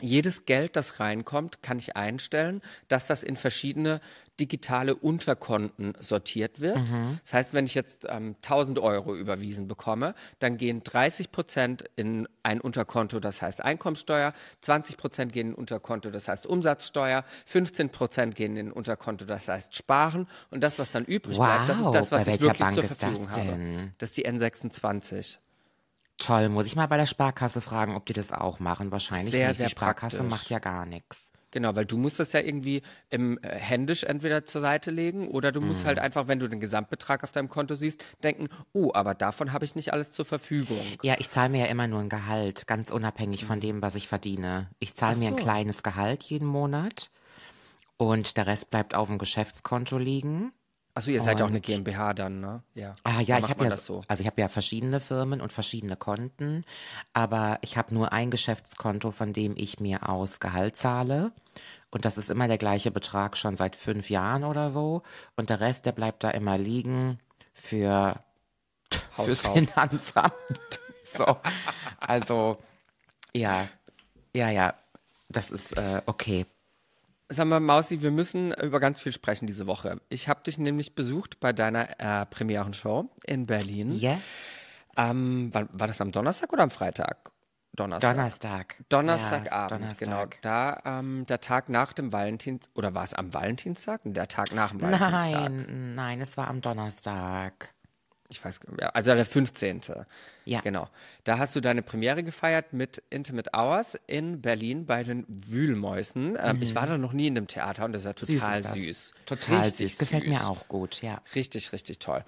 jedes 0.00 0.46
Geld, 0.46 0.76
das 0.76 1.00
reinkommt, 1.00 1.62
kann 1.62 1.78
ich 1.78 1.96
einstellen, 1.96 2.62
dass 2.88 3.06
das 3.06 3.22
in 3.22 3.36
verschiedene 3.36 4.00
digitale 4.40 4.94
Unterkonten 4.94 5.92
sortiert 6.00 6.60
wird. 6.60 6.80
Das 7.22 7.34
heißt, 7.34 7.54
wenn 7.54 7.66
ich 7.66 7.74
jetzt 7.74 8.06
ähm, 8.08 8.34
1000 8.42 8.78
Euro 8.78 9.14
überwiesen 9.14 9.68
bekomme, 9.68 10.14
dann 10.38 10.56
gehen 10.56 10.82
30 10.82 11.30
Prozent 11.30 11.84
in 11.96 12.26
ein 12.42 12.60
Unterkonto, 12.60 13.20
das 13.20 13.42
heißt 13.42 13.62
Einkommenssteuer, 13.62 14.32
20 14.62 14.96
Prozent 14.96 15.32
gehen 15.32 15.48
in 15.48 15.52
ein 15.52 15.56
Unterkonto, 15.56 16.10
das 16.10 16.28
heißt 16.28 16.46
Umsatzsteuer, 16.46 17.24
15 17.46 17.90
Prozent 17.90 18.34
gehen 18.34 18.56
in 18.56 18.68
ein 18.68 18.72
Unterkonto, 18.72 19.24
das 19.26 19.48
heißt 19.48 19.76
Sparen 19.76 20.26
und 20.50 20.62
das, 20.62 20.78
was 20.78 20.92
dann 20.92 21.04
übrig 21.04 21.36
bleibt, 21.36 21.68
das 21.68 21.78
ist 21.78 21.84
Wow, 21.84 21.92
das, 21.92 22.10
was 22.12 22.26
ich 22.26 22.40
wirklich 22.40 22.58
Bank 22.58 22.74
zur 22.74 22.84
ist 22.84 22.90
das 22.90 22.98
Verfügung 22.98 23.30
habe. 23.30 23.92
Das 23.98 24.10
ist 24.10 24.16
die 24.16 24.26
N26. 24.26 25.36
Toll, 26.18 26.48
muss 26.50 26.66
ich 26.66 26.76
mal 26.76 26.86
bei 26.86 26.96
der 26.98 27.06
Sparkasse 27.06 27.60
fragen, 27.60 27.96
ob 27.96 28.04
die 28.06 28.12
das 28.12 28.30
auch 28.32 28.60
machen. 28.60 28.90
Wahrscheinlich 28.92 29.32
Sehr, 29.32 29.48
nicht. 29.48 29.56
sehr 29.56 29.66
die 29.66 29.70
Sparkasse 29.70 30.18
praktisch. 30.18 30.30
macht 30.38 30.50
ja 30.50 30.58
gar 30.58 30.84
nichts. 30.86 31.29
Genau, 31.50 31.74
weil 31.74 31.84
du 31.84 31.96
musst 31.98 32.20
das 32.20 32.32
ja 32.32 32.40
irgendwie 32.40 32.82
im, 33.08 33.38
äh, 33.42 33.48
händisch 33.56 34.04
entweder 34.04 34.44
zur 34.44 34.60
Seite 34.60 34.90
legen 34.90 35.28
oder 35.28 35.50
du 35.52 35.60
Mhm. 35.60 35.68
musst 35.68 35.84
halt 35.84 35.98
einfach, 35.98 36.28
wenn 36.28 36.38
du 36.38 36.48
den 36.48 36.60
Gesamtbetrag 36.60 37.24
auf 37.24 37.32
deinem 37.32 37.48
Konto 37.48 37.74
siehst, 37.74 38.04
denken, 38.22 38.48
oh, 38.72 38.92
aber 38.94 39.14
davon 39.14 39.52
habe 39.52 39.64
ich 39.64 39.74
nicht 39.74 39.92
alles 39.92 40.12
zur 40.12 40.24
Verfügung. 40.24 40.80
Ja, 41.02 41.16
ich 41.18 41.28
zahle 41.30 41.50
mir 41.50 41.60
ja 41.60 41.66
immer 41.66 41.88
nur 41.88 42.00
ein 42.00 42.08
Gehalt, 42.08 42.66
ganz 42.66 42.90
unabhängig 42.90 43.44
von 43.44 43.60
dem, 43.60 43.82
was 43.82 43.94
ich 43.94 44.06
verdiene. 44.08 44.68
Ich 44.78 44.94
zahle 44.94 45.16
mir 45.16 45.28
ein 45.28 45.38
so. 45.38 45.44
kleines 45.44 45.82
Gehalt 45.82 46.22
jeden 46.24 46.46
Monat 46.46 47.10
und 47.96 48.36
der 48.36 48.46
Rest 48.46 48.70
bleibt 48.70 48.94
auf 48.94 49.08
dem 49.08 49.18
Geschäftskonto 49.18 49.98
liegen. 49.98 50.52
Achso, 50.94 51.10
ihr 51.10 51.20
seid 51.22 51.38
ja 51.38 51.44
auch 51.44 51.50
eine 51.50 51.58
Und- 51.58 51.66
GmbH 51.66 52.14
dann, 52.14 52.40
ne? 52.40 52.62
Ja. 52.74 52.92
Ah 53.04 53.20
ja, 53.20 53.38
ich 53.38 53.48
habe 53.48 53.64
ja 53.64 53.76
so. 53.76 54.00
also 54.08 54.20
ich 54.22 54.26
habe 54.26 54.40
ja 54.40 54.48
verschiedene 54.48 55.00
Firmen 55.00 55.40
und 55.40 55.52
verschiedene 55.52 55.96
Konten, 55.96 56.64
aber 57.12 57.58
ich 57.62 57.76
habe 57.76 57.94
nur 57.94 58.12
ein 58.12 58.30
Geschäftskonto, 58.30 59.10
von 59.12 59.32
dem 59.32 59.54
ich 59.56 59.78
mir 59.80 60.08
aus 60.08 60.40
Gehalt 60.40 60.76
zahle 60.76 61.32
und 61.90 62.04
das 62.04 62.18
ist 62.18 62.28
immer 62.28 62.48
der 62.48 62.58
gleiche 62.58 62.90
Betrag 62.90 63.36
schon 63.36 63.54
seit 63.56 63.76
fünf 63.76 64.10
Jahren 64.10 64.44
oder 64.44 64.70
so 64.70 65.02
und 65.36 65.48
der 65.50 65.60
Rest, 65.60 65.86
der 65.86 65.92
bleibt 65.92 66.24
da 66.24 66.30
immer 66.30 66.58
liegen 66.58 67.18
für 67.54 68.20
fürs 68.90 69.44
Hauskauf. 69.44 69.54
Finanzamt. 69.54 70.34
so, 71.04 71.36
also 72.00 72.58
ja, 73.32 73.68
ja, 74.34 74.50
ja, 74.50 74.74
das 75.28 75.50
ist 75.52 75.76
äh, 75.76 76.02
okay. 76.06 76.46
Sag 77.32 77.46
mal, 77.46 77.60
Mausi, 77.60 78.02
wir 78.02 78.10
müssen 78.10 78.52
über 78.54 78.80
ganz 78.80 79.00
viel 79.00 79.12
sprechen 79.12 79.46
diese 79.46 79.66
Woche. 79.68 80.00
Ich 80.08 80.28
habe 80.28 80.42
dich 80.42 80.58
nämlich 80.58 80.96
besucht 80.96 81.38
bei 81.38 81.52
deiner 81.52 82.00
äh, 82.00 82.26
Premierenshow 82.26 83.08
in 83.24 83.46
Berlin. 83.46 83.92
Yes, 83.92 84.18
Ähm, 84.96 85.50
wann, 85.52 85.68
war 85.72 85.86
das 85.86 86.00
am 86.00 86.10
Donnerstag 86.10 86.52
oder 86.52 86.64
am 86.64 86.70
Freitag? 86.72 87.30
Donnerstag. 87.72 88.10
Donnerstag. 88.16 88.76
Donnerstagabend, 88.88 89.50
Ja, 89.52 89.68
Donnerstag. 89.68 90.30
genau. 90.40 90.40
Da 90.42 90.80
ähm, 90.84 91.24
der 91.26 91.40
Tag 91.40 91.68
nach 91.68 91.92
dem 91.92 92.12
Valentins 92.12 92.68
oder 92.74 92.94
war 92.94 93.04
es 93.04 93.14
am 93.14 93.32
Valentinstag? 93.32 94.00
Der 94.04 94.26
Tag 94.26 94.52
nach 94.52 94.70
dem 94.72 94.80
Valentinstag. 94.80 95.50
Nein, 95.52 95.94
nein, 95.94 96.20
es 96.20 96.36
war 96.36 96.48
am 96.48 96.60
Donnerstag. 96.60 97.72
Ich 98.30 98.44
weiß, 98.44 98.60
also 98.94 99.14
der 99.14 99.24
15. 99.24 99.80
Ja. 100.44 100.60
Genau. 100.60 100.88
Da 101.24 101.38
hast 101.38 101.54
du 101.56 101.60
deine 101.60 101.82
Premiere 101.82 102.22
gefeiert 102.22 102.72
mit 102.72 103.02
Intimate 103.10 103.50
Hours 103.52 103.98
in 104.06 104.40
Berlin 104.40 104.86
bei 104.86 105.02
den 105.04 105.26
Wühlmäusen. 105.28 106.38
Ähm, 106.40 106.62
Ich 106.62 106.74
war 106.74 106.86
da 106.86 106.96
noch 106.96 107.12
nie 107.12 107.26
in 107.26 107.34
dem 107.34 107.46
Theater 107.48 107.84
und 107.84 107.92
das 107.92 108.04
ist 108.04 108.06
ja 108.06 108.26
Süß 108.26 108.40
total 108.40 108.62
das. 108.62 108.72
süß. 108.74 109.14
Total 109.26 109.60
Richtig 109.64 109.90
süß. 109.90 109.98
Gefällt 109.98 110.24
süß. 110.24 110.32
mir 110.32 110.46
auch 110.48 110.68
gut, 110.68 111.02
ja. 111.02 111.20
Richtig, 111.34 111.72
richtig 111.72 111.98
toll. 111.98 112.24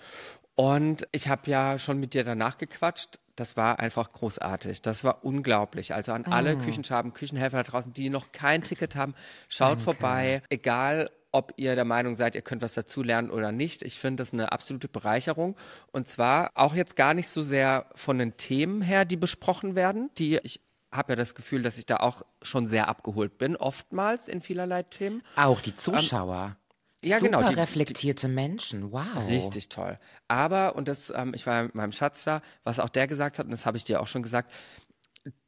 Und 0.55 1.07
ich 1.13 1.29
habe 1.29 1.51
ja 1.51 1.79
schon 1.79 1.99
mit 1.99 2.15
dir 2.15 2.25
danach 2.25 2.59
gequatscht. 2.59 3.19
Das 3.37 3.57
war 3.57 3.79
einfach 3.79 4.13
großartig. 4.13 4.83
Das 4.83 5.05
war 5.05 5.25
unglaublich. 5.25 5.95
Also 5.95 6.13
an 6.13 6.27
Ah. 6.27 6.33
alle 6.37 6.59
Küchenschaben, 6.59 7.15
Küchenhelfer 7.15 7.59
da 7.59 7.63
draußen, 7.63 7.93
die 7.95 8.11
noch 8.11 8.31
kein 8.33 8.63
Ticket 8.63 8.95
haben, 8.95 9.15
schaut 9.49 9.81
vorbei. 9.81 10.43
Egal, 10.51 11.11
ob 11.33 11.55
ihr 11.57 11.75
der 11.75 11.85
Meinung 11.85 12.15
seid, 12.15 12.35
ihr 12.35 12.43
könnt 12.43 12.62
was 12.62 12.75
dazulernen 12.75 13.31
oder 13.31 13.53
nicht. 13.53 13.83
Ich 13.83 13.99
finde 13.99 14.21
das 14.23 14.33
eine 14.33 14.53
absolute 14.53 14.89
Bereicherung. 14.89 15.57
Und 15.91 16.07
zwar 16.07 16.51
auch 16.55 16.75
jetzt 16.75 16.95
gar 16.95 17.15
nicht 17.15 17.29
so 17.29 17.43
sehr 17.43 17.87
von 17.95 18.19
den 18.19 18.37
Themen 18.37 18.83
her, 18.83 19.05
die 19.05 19.17
besprochen 19.17 19.75
werden, 19.75 20.11
die 20.19 20.39
ich 20.43 20.61
habe 20.91 21.12
ja 21.12 21.17
das 21.17 21.35
Gefühl, 21.35 21.62
dass 21.62 21.79
ich 21.79 21.87
da 21.87 21.97
auch 21.97 22.23
schon 22.43 22.67
sehr 22.67 22.87
abgeholt 22.87 23.39
bin, 23.39 23.57
oftmals 23.57 24.29
in 24.29 24.43
vielerlei 24.43 24.83
Themen. 24.83 25.23
Auch 25.37 25.62
die 25.62 25.75
Zuschauer. 25.75 26.57
Ähm, 27.03 27.11
ja, 27.11 27.19
Super 27.19 27.31
genau, 27.31 27.49
die- 27.49 27.55
die- 27.55 27.61
reflektierte 27.61 28.29
Menschen. 28.29 28.93
Wow. 28.93 29.27
Richtig 29.27 29.71
toll. 29.71 29.99
Aber, 30.29 30.77
und 30.77 30.87
das, 30.89 31.09
ähm, 31.17 31.33
ich 31.35 31.47
war 31.47 31.62
mit 31.62 31.75
meinem 31.75 31.93
Schatz 31.93 32.25
da, 32.25 32.43
was 32.62 32.79
auch 32.79 32.91
der 32.91 33.07
gesagt 33.09 33.39
hat, 33.39 33.47
und 33.47 33.53
das 33.53 33.65
habe 33.65 33.79
ich 33.79 33.85
dir 33.85 34.01
auch 34.03 34.07
schon 34.07 34.23
gesagt, 34.23 34.53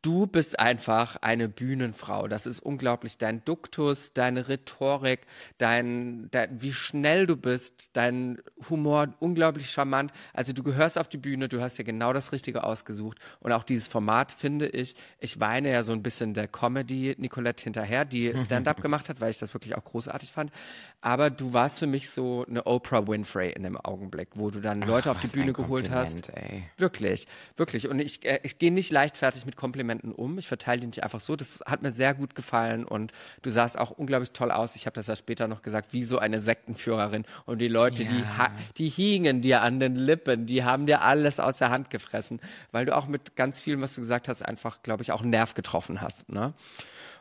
du 0.02 0.26
bist 0.26 0.58
einfach 0.60 1.16
eine 1.16 1.48
Bühnenfrau. 1.48 2.28
Das 2.28 2.46
ist 2.46 2.60
unglaublich. 2.60 3.16
Dein 3.16 3.44
Duktus, 3.44 4.12
deine 4.12 4.48
Rhetorik, 4.48 5.20
dein, 5.58 6.28
dein, 6.30 6.60
wie 6.60 6.72
schnell 6.72 7.26
du 7.26 7.36
bist, 7.36 7.90
dein 7.94 8.38
Humor, 8.68 9.14
unglaublich 9.18 9.70
charmant. 9.70 10.12
Also 10.34 10.52
du 10.52 10.62
gehörst 10.62 10.98
auf 10.98 11.08
die 11.08 11.16
Bühne, 11.16 11.48
du 11.48 11.62
hast 11.62 11.78
ja 11.78 11.84
genau 11.84 12.12
das 12.12 12.32
Richtige 12.32 12.64
ausgesucht. 12.64 13.18
Und 13.40 13.52
auch 13.52 13.64
dieses 13.64 13.88
Format 13.88 14.32
finde 14.32 14.68
ich, 14.68 14.94
ich 15.18 15.40
weine 15.40 15.72
ja 15.72 15.82
so 15.82 15.92
ein 15.92 16.02
bisschen 16.02 16.34
der 16.34 16.48
Comedy 16.48 17.14
Nicolette 17.18 17.64
hinterher, 17.64 18.04
die 18.04 18.34
Stand-up 18.44 18.82
gemacht 18.82 19.08
hat, 19.08 19.20
weil 19.20 19.30
ich 19.30 19.38
das 19.38 19.54
wirklich 19.54 19.74
auch 19.74 19.84
großartig 19.84 20.32
fand. 20.32 20.52
Aber 21.00 21.30
du 21.30 21.52
warst 21.52 21.78
für 21.78 21.86
mich 21.86 22.10
so 22.10 22.44
eine 22.48 22.66
Oprah 22.66 23.06
Winfrey 23.08 23.52
in 23.52 23.62
dem 23.62 23.78
Augenblick, 23.78 24.28
wo 24.34 24.50
du 24.50 24.60
dann 24.60 24.82
Leute 24.82 25.10
auf 25.10 25.20
die 25.20 25.28
Bühne 25.28 25.52
geholt 25.52 25.90
hast. 25.90 26.30
Ey. 26.34 26.64
Wirklich, 26.76 27.26
wirklich. 27.56 27.88
Und 27.88 28.00
ich, 28.00 28.24
äh, 28.24 28.40
ich 28.42 28.58
gehe 28.58 28.72
nicht 28.72 28.92
leichtfertig 28.92 29.46
mit 29.46 29.56
Komplimenten 29.64 30.12
um. 30.12 30.36
Ich 30.38 30.46
verteile 30.46 30.82
die 30.82 30.88
nicht 30.88 31.02
einfach 31.02 31.20
so. 31.20 31.36
Das 31.36 31.60
hat 31.64 31.80
mir 31.80 31.90
sehr 31.90 32.12
gut 32.12 32.34
gefallen 32.34 32.84
und 32.84 33.12
du 33.40 33.48
sahst 33.48 33.78
auch 33.78 33.92
unglaublich 33.92 34.32
toll 34.32 34.50
aus. 34.50 34.76
Ich 34.76 34.84
habe 34.84 34.92
das 34.94 35.06
ja 35.06 35.16
später 35.16 35.48
noch 35.48 35.62
gesagt, 35.62 35.94
wie 35.94 36.04
so 36.04 36.18
eine 36.18 36.38
Sektenführerin. 36.38 37.24
Und 37.46 37.62
die 37.62 37.68
Leute, 37.68 38.04
die, 38.04 38.22
ha- 38.36 38.50
die 38.76 38.90
hingen 38.90 39.40
dir 39.40 39.62
an 39.62 39.80
den 39.80 39.96
Lippen, 39.96 40.44
die 40.44 40.64
haben 40.64 40.84
dir 40.84 41.00
alles 41.00 41.40
aus 41.40 41.56
der 41.56 41.70
Hand 41.70 41.88
gefressen, 41.88 42.40
weil 42.72 42.84
du 42.84 42.94
auch 42.94 43.06
mit 43.06 43.36
ganz 43.36 43.62
vielem, 43.62 43.80
was 43.80 43.94
du 43.94 44.02
gesagt 44.02 44.28
hast, 44.28 44.42
einfach, 44.42 44.82
glaube 44.82 45.02
ich, 45.02 45.12
auch 45.12 45.22
einen 45.22 45.30
Nerv 45.30 45.54
getroffen 45.54 46.02
hast. 46.02 46.30
Ne? 46.30 46.52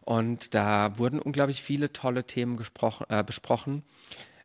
Und 0.01 0.53
da 0.53 0.97
wurden 0.97 1.19
unglaublich 1.19 1.63
viele 1.63 1.93
tolle 1.93 2.25
Themen 2.25 2.59
äh, 3.07 3.23
besprochen. 3.23 3.83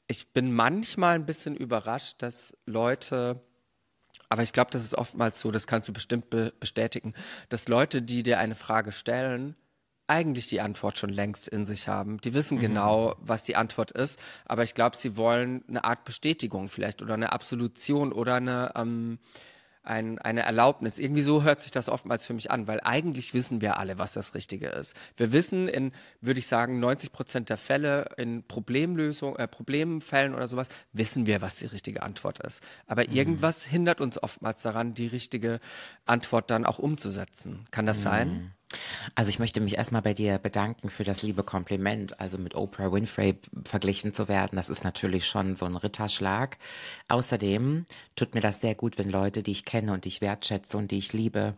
Ich 0.06 0.32
bin 0.32 0.52
manchmal 0.52 1.16
ein 1.16 1.26
bisschen 1.26 1.56
überrascht, 1.56 2.22
dass 2.22 2.56
Leute 2.64 3.40
aber 4.28 4.42
ich 4.42 4.52
glaube, 4.52 4.70
das 4.70 4.84
ist 4.84 4.94
oftmals 4.94 5.40
so, 5.40 5.50
das 5.50 5.66
kannst 5.66 5.88
du 5.88 5.92
bestimmt 5.92 6.30
be 6.30 6.52
bestätigen, 6.60 7.14
dass 7.48 7.68
Leute, 7.68 8.02
die 8.02 8.22
dir 8.22 8.38
eine 8.38 8.54
Frage 8.54 8.92
stellen, 8.92 9.56
eigentlich 10.08 10.46
die 10.46 10.60
Antwort 10.60 10.98
schon 10.98 11.10
längst 11.10 11.48
in 11.48 11.66
sich 11.66 11.86
haben. 11.86 12.18
Die 12.22 12.32
wissen 12.32 12.58
genau, 12.58 13.14
was 13.20 13.44
die 13.44 13.56
Antwort 13.56 13.90
ist, 13.90 14.18
aber 14.46 14.64
ich 14.64 14.74
glaube, 14.74 14.96
sie 14.96 15.16
wollen 15.16 15.62
eine 15.68 15.84
Art 15.84 16.04
Bestätigung 16.04 16.68
vielleicht 16.68 17.02
oder 17.02 17.14
eine 17.14 17.32
Absolution 17.32 18.12
oder 18.12 18.36
eine, 18.36 18.72
ähm, 18.74 19.18
ein, 19.88 20.18
eine 20.18 20.42
Erlaubnis. 20.42 20.98
Irgendwie 20.98 21.22
so 21.22 21.42
hört 21.42 21.60
sich 21.60 21.70
das 21.70 21.88
oftmals 21.88 22.26
für 22.26 22.34
mich 22.34 22.50
an, 22.50 22.66
weil 22.66 22.80
eigentlich 22.82 23.34
wissen 23.34 23.60
wir 23.60 23.78
alle, 23.78 23.98
was 23.98 24.12
das 24.12 24.34
Richtige 24.34 24.68
ist. 24.68 24.94
Wir 25.16 25.32
wissen 25.32 25.68
in, 25.68 25.92
würde 26.20 26.40
ich 26.40 26.46
sagen, 26.46 26.78
90 26.80 27.12
Prozent 27.12 27.48
der 27.48 27.56
Fälle 27.56 28.10
in 28.16 28.42
Problemlösung, 28.46 29.36
äh, 29.36 29.48
Problemfällen 29.48 30.34
oder 30.34 30.48
sowas, 30.48 30.68
wissen 30.92 31.26
wir, 31.26 31.40
was 31.40 31.56
die 31.56 31.66
richtige 31.66 32.02
Antwort 32.02 32.38
ist. 32.40 32.62
Aber 32.86 33.08
irgendwas 33.08 33.64
hindert 33.64 34.00
uns 34.00 34.22
oftmals 34.22 34.62
daran, 34.62 34.94
die 34.94 35.06
richtige 35.06 35.60
Antwort 36.04 36.50
dann 36.50 36.66
auch 36.66 36.78
umzusetzen. 36.78 37.64
Kann 37.70 37.86
das 37.86 38.02
sein? 38.02 38.52
Also 39.14 39.30
ich 39.30 39.38
möchte 39.38 39.60
mich 39.60 39.76
erstmal 39.78 40.02
bei 40.02 40.14
dir 40.14 40.38
bedanken 40.38 40.90
für 40.90 41.04
das 41.04 41.22
liebe 41.22 41.42
Kompliment. 41.42 42.20
Also 42.20 42.38
mit 42.38 42.54
Oprah 42.54 42.92
Winfrey 42.92 43.38
verglichen 43.64 44.12
zu 44.12 44.28
werden, 44.28 44.56
das 44.56 44.68
ist 44.68 44.84
natürlich 44.84 45.26
schon 45.26 45.56
so 45.56 45.64
ein 45.64 45.76
Ritterschlag. 45.76 46.58
Außerdem 47.08 47.86
tut 48.16 48.34
mir 48.34 48.40
das 48.40 48.60
sehr 48.60 48.74
gut, 48.74 48.98
wenn 48.98 49.10
Leute, 49.10 49.42
die 49.42 49.52
ich 49.52 49.64
kenne 49.64 49.92
und 49.92 50.04
die 50.04 50.08
ich 50.08 50.20
wertschätze 50.20 50.76
und 50.76 50.90
die 50.90 50.98
ich 50.98 51.12
liebe, 51.12 51.56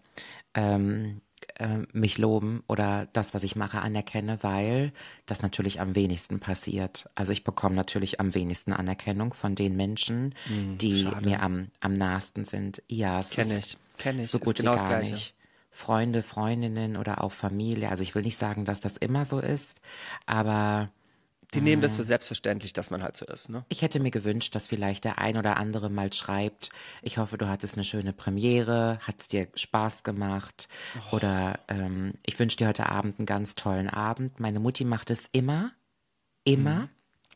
ähm, 0.54 1.20
äh, 1.56 1.78
mich 1.92 2.18
loben 2.18 2.62
oder 2.68 3.08
das, 3.12 3.34
was 3.34 3.42
ich 3.42 3.56
mache, 3.56 3.80
anerkenne, 3.80 4.38
weil 4.42 4.92
das 5.26 5.42
natürlich 5.42 5.80
am 5.80 5.94
wenigsten 5.94 6.38
passiert. 6.38 7.08
Also 7.14 7.32
ich 7.32 7.44
bekomme 7.44 7.74
natürlich 7.74 8.20
am 8.20 8.34
wenigsten 8.34 8.72
Anerkennung 8.72 9.34
von 9.34 9.54
den 9.54 9.76
Menschen, 9.76 10.34
die 10.46 11.08
mir 11.22 11.42
am, 11.42 11.68
am 11.80 11.92
nahesten 11.92 12.44
sind. 12.44 12.82
Ja, 12.88 13.20
es 13.20 13.30
Kenn 13.30 13.50
ist 13.50 13.66
ich, 13.66 13.78
kenn 13.98 14.18
ich, 14.20 14.30
So 14.30 14.38
ist 14.38 14.44
gut 14.44 14.56
genau 14.56 14.72
wie 14.72 14.76
das 14.76 14.84
gar 14.88 14.98
Gleiche. 15.00 15.12
nicht. 15.12 15.34
Freunde, 15.70 16.22
Freundinnen 16.22 16.96
oder 16.96 17.22
auch 17.22 17.32
Familie. 17.32 17.90
Also 17.90 18.02
ich 18.02 18.14
will 18.14 18.22
nicht 18.22 18.36
sagen, 18.36 18.64
dass 18.64 18.80
das 18.80 18.96
immer 18.96 19.24
so 19.24 19.38
ist, 19.38 19.80
aber 20.26 20.90
Die 21.54 21.60
nehmen 21.60 21.80
das 21.82 21.96
für 21.96 22.04
selbstverständlich, 22.04 22.72
dass 22.72 22.90
man 22.90 23.02
halt 23.02 23.16
so 23.16 23.24
ist. 23.26 23.48
Ne? 23.48 23.64
ich 23.68 23.82
hätte 23.82 23.98
mir 24.00 24.10
gewünscht, 24.10 24.54
dass 24.54 24.66
vielleicht 24.66 25.04
der 25.04 25.18
ein 25.18 25.36
oder 25.36 25.56
andere 25.56 25.90
mal 25.90 26.12
schreibt, 26.12 26.70
ich 27.02 27.18
hoffe, 27.18 27.38
du 27.38 27.48
hattest 27.48 27.74
eine 27.74 27.84
schöne 27.84 28.12
Premiere, 28.12 28.98
hat 29.00 29.16
es 29.20 29.28
dir 29.28 29.48
Spaß 29.54 30.02
gemacht 30.02 30.68
oder 31.12 31.58
ähm, 31.68 32.14
ich 32.26 32.38
wünsche 32.38 32.56
dir 32.56 32.68
heute 32.68 32.88
Abend 32.88 33.18
einen 33.18 33.26
ganz 33.26 33.54
tollen 33.54 33.88
Abend. 33.88 34.38
Meine 34.38 34.60
Mutti 34.60 34.84
macht 34.84 35.10
es 35.10 35.28
immer, 35.32 35.72
immer, 36.44 36.88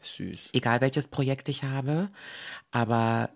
Süß. 0.02 0.50
egal 0.52 0.80
welches 0.80 1.08
Projekt 1.08 1.48
ich 1.48 1.64
habe, 1.64 2.10
aber 2.70 3.30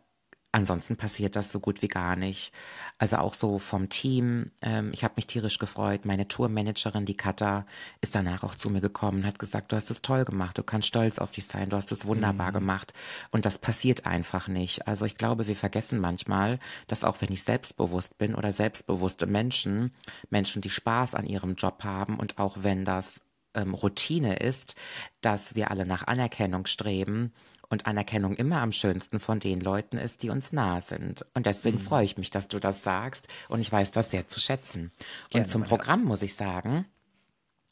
ansonsten 0.52 0.97
passiert 0.97 1.37
das 1.37 1.52
so 1.52 1.61
gut 1.61 1.83
wie 1.83 1.88
gar 1.88 2.17
nicht. 2.17 2.52
Also 2.97 3.17
auch 3.19 3.35
so 3.35 3.59
vom 3.59 3.88
Team. 3.88 4.50
Ähm, 4.62 4.90
ich 4.93 5.05
habe 5.05 5.14
mich 5.17 5.26
tierisch 5.26 5.59
gefreut. 5.59 6.05
Meine 6.05 6.26
Tourmanagerin, 6.26 7.05
die 7.05 7.17
Katha, 7.17 7.67
ist 8.00 8.14
danach 8.14 8.43
auch 8.43 8.55
zu 8.55 8.71
mir 8.71 8.81
gekommen 8.81 9.19
und 9.19 9.26
hat 9.26 9.38
gesagt, 9.38 9.73
du 9.73 9.76
hast 9.76 9.90
es 9.90 10.02
toll 10.02 10.25
gemacht, 10.25 10.59
du 10.59 10.62
kannst 10.62 10.88
stolz 10.88 11.19
auf 11.19 11.31
dich 11.31 11.47
sein, 11.47 11.69
du 11.69 11.76
hast 11.76 11.93
es 11.93 12.07
wunderbar 12.07 12.49
mhm. 12.49 12.55
gemacht. 12.55 12.93
Und 13.31 13.45
das 13.45 13.59
passiert 13.59 14.07
einfach 14.07 14.49
nicht. 14.49 14.87
Also 14.88 15.05
ich 15.05 15.17
glaube, 15.17 15.49
wir 15.49 15.57
vergessen 15.57 16.00
manchmal, 16.00 16.59
dass 16.87 17.05
auch 17.05 17.21
wenn 17.21 17.33
ich 17.33 17.43
selbstbewusst 17.43 18.19
bin 18.19 18.35
oder 18.35 18.52
selbstbewusste 18.52 19.26
Menschen, 19.26 19.93
Menschen, 20.31 20.62
die 20.62 20.71
Spaß 20.71 21.14
an 21.14 21.26
ihrem 21.26 21.55
Job 21.55 21.85
haben 21.85 22.19
und 22.19 22.38
auch 22.38 22.59
wenn 22.62 22.85
das 22.85 23.21
ähm, 23.55 23.75
Routine 23.75 24.37
ist, 24.37 24.75
dass 25.21 25.55
wir 25.55 25.71
alle 25.71 25.87
nach 25.87 26.07
Anerkennung 26.07 26.67
streben 26.67 27.33
und 27.68 27.87
Anerkennung 27.87 28.34
immer 28.34 28.60
am 28.60 28.72
schönsten 28.72 29.20
von 29.20 29.40
den 29.40 29.60
Leuten 29.60 29.98
ist, 29.98 30.22
die 30.22 30.30
uns 30.30 30.52
nahe 30.52 30.80
sind. 30.80 31.26
Und 31.34 31.46
deswegen 31.46 31.78
mhm. 31.78 31.82
freue 31.82 32.04
ich 32.04 32.16
mich, 32.16 32.30
dass 32.30 32.48
du 32.48 32.58
das 32.58 32.82
sagst 32.82 33.28
und 33.48 33.60
ich 33.60 33.70
weiß 33.70 33.90
das 33.90 34.10
sehr 34.10 34.26
zu 34.26 34.40
schätzen. 34.40 34.92
Gerne, 35.30 35.44
und 35.44 35.50
zum 35.50 35.64
Programm 35.64 36.04
muss 36.04 36.22
ich 36.22 36.34
sagen, 36.34 36.87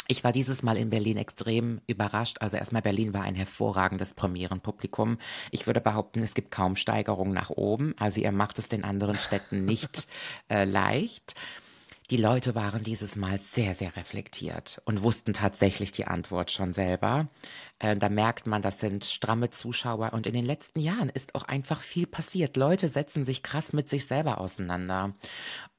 ich 0.08 0.22
war 0.22 0.32
dieses 0.32 0.62
Mal 0.62 0.76
in 0.76 0.90
Berlin 0.90 1.16
extrem 1.16 1.80
überrascht. 1.86 2.38
Also 2.40 2.56
erstmal 2.56 2.82
Berlin 2.82 3.12
war 3.12 3.22
ein 3.22 3.34
hervorragendes 3.34 4.14
Premierenpublikum. 4.14 5.18
Ich 5.50 5.66
würde 5.66 5.80
behaupten, 5.80 6.22
es 6.22 6.34
gibt 6.34 6.50
kaum 6.50 6.76
Steigerung 6.76 7.32
nach 7.32 7.50
oben. 7.50 7.94
Also 7.98 8.20
ihr 8.20 8.32
macht 8.32 8.58
es 8.58 8.68
den 8.68 8.84
anderen 8.84 9.18
Städten 9.18 9.64
nicht 9.64 10.06
äh, 10.48 10.64
leicht. 10.64 11.34
Die 12.10 12.16
Leute 12.16 12.54
waren 12.54 12.84
dieses 12.84 13.16
Mal 13.16 13.36
sehr, 13.38 13.74
sehr 13.74 13.96
reflektiert 13.96 14.80
und 14.84 15.02
wussten 15.02 15.32
tatsächlich 15.32 15.90
die 15.90 16.04
Antwort 16.06 16.52
schon 16.52 16.72
selber. 16.72 17.28
Äh, 17.80 17.96
da 17.96 18.08
merkt 18.08 18.46
man, 18.46 18.62
das 18.62 18.78
sind 18.78 19.04
stramme 19.04 19.50
Zuschauer 19.50 20.12
und 20.12 20.28
in 20.28 20.32
den 20.32 20.44
letzten 20.44 20.78
Jahren 20.78 21.08
ist 21.08 21.34
auch 21.34 21.42
einfach 21.42 21.80
viel 21.80 22.06
passiert. 22.06 22.56
Leute 22.56 22.88
setzen 22.88 23.24
sich 23.24 23.42
krass 23.42 23.72
mit 23.72 23.88
sich 23.88 24.06
selber 24.06 24.40
auseinander. 24.40 25.14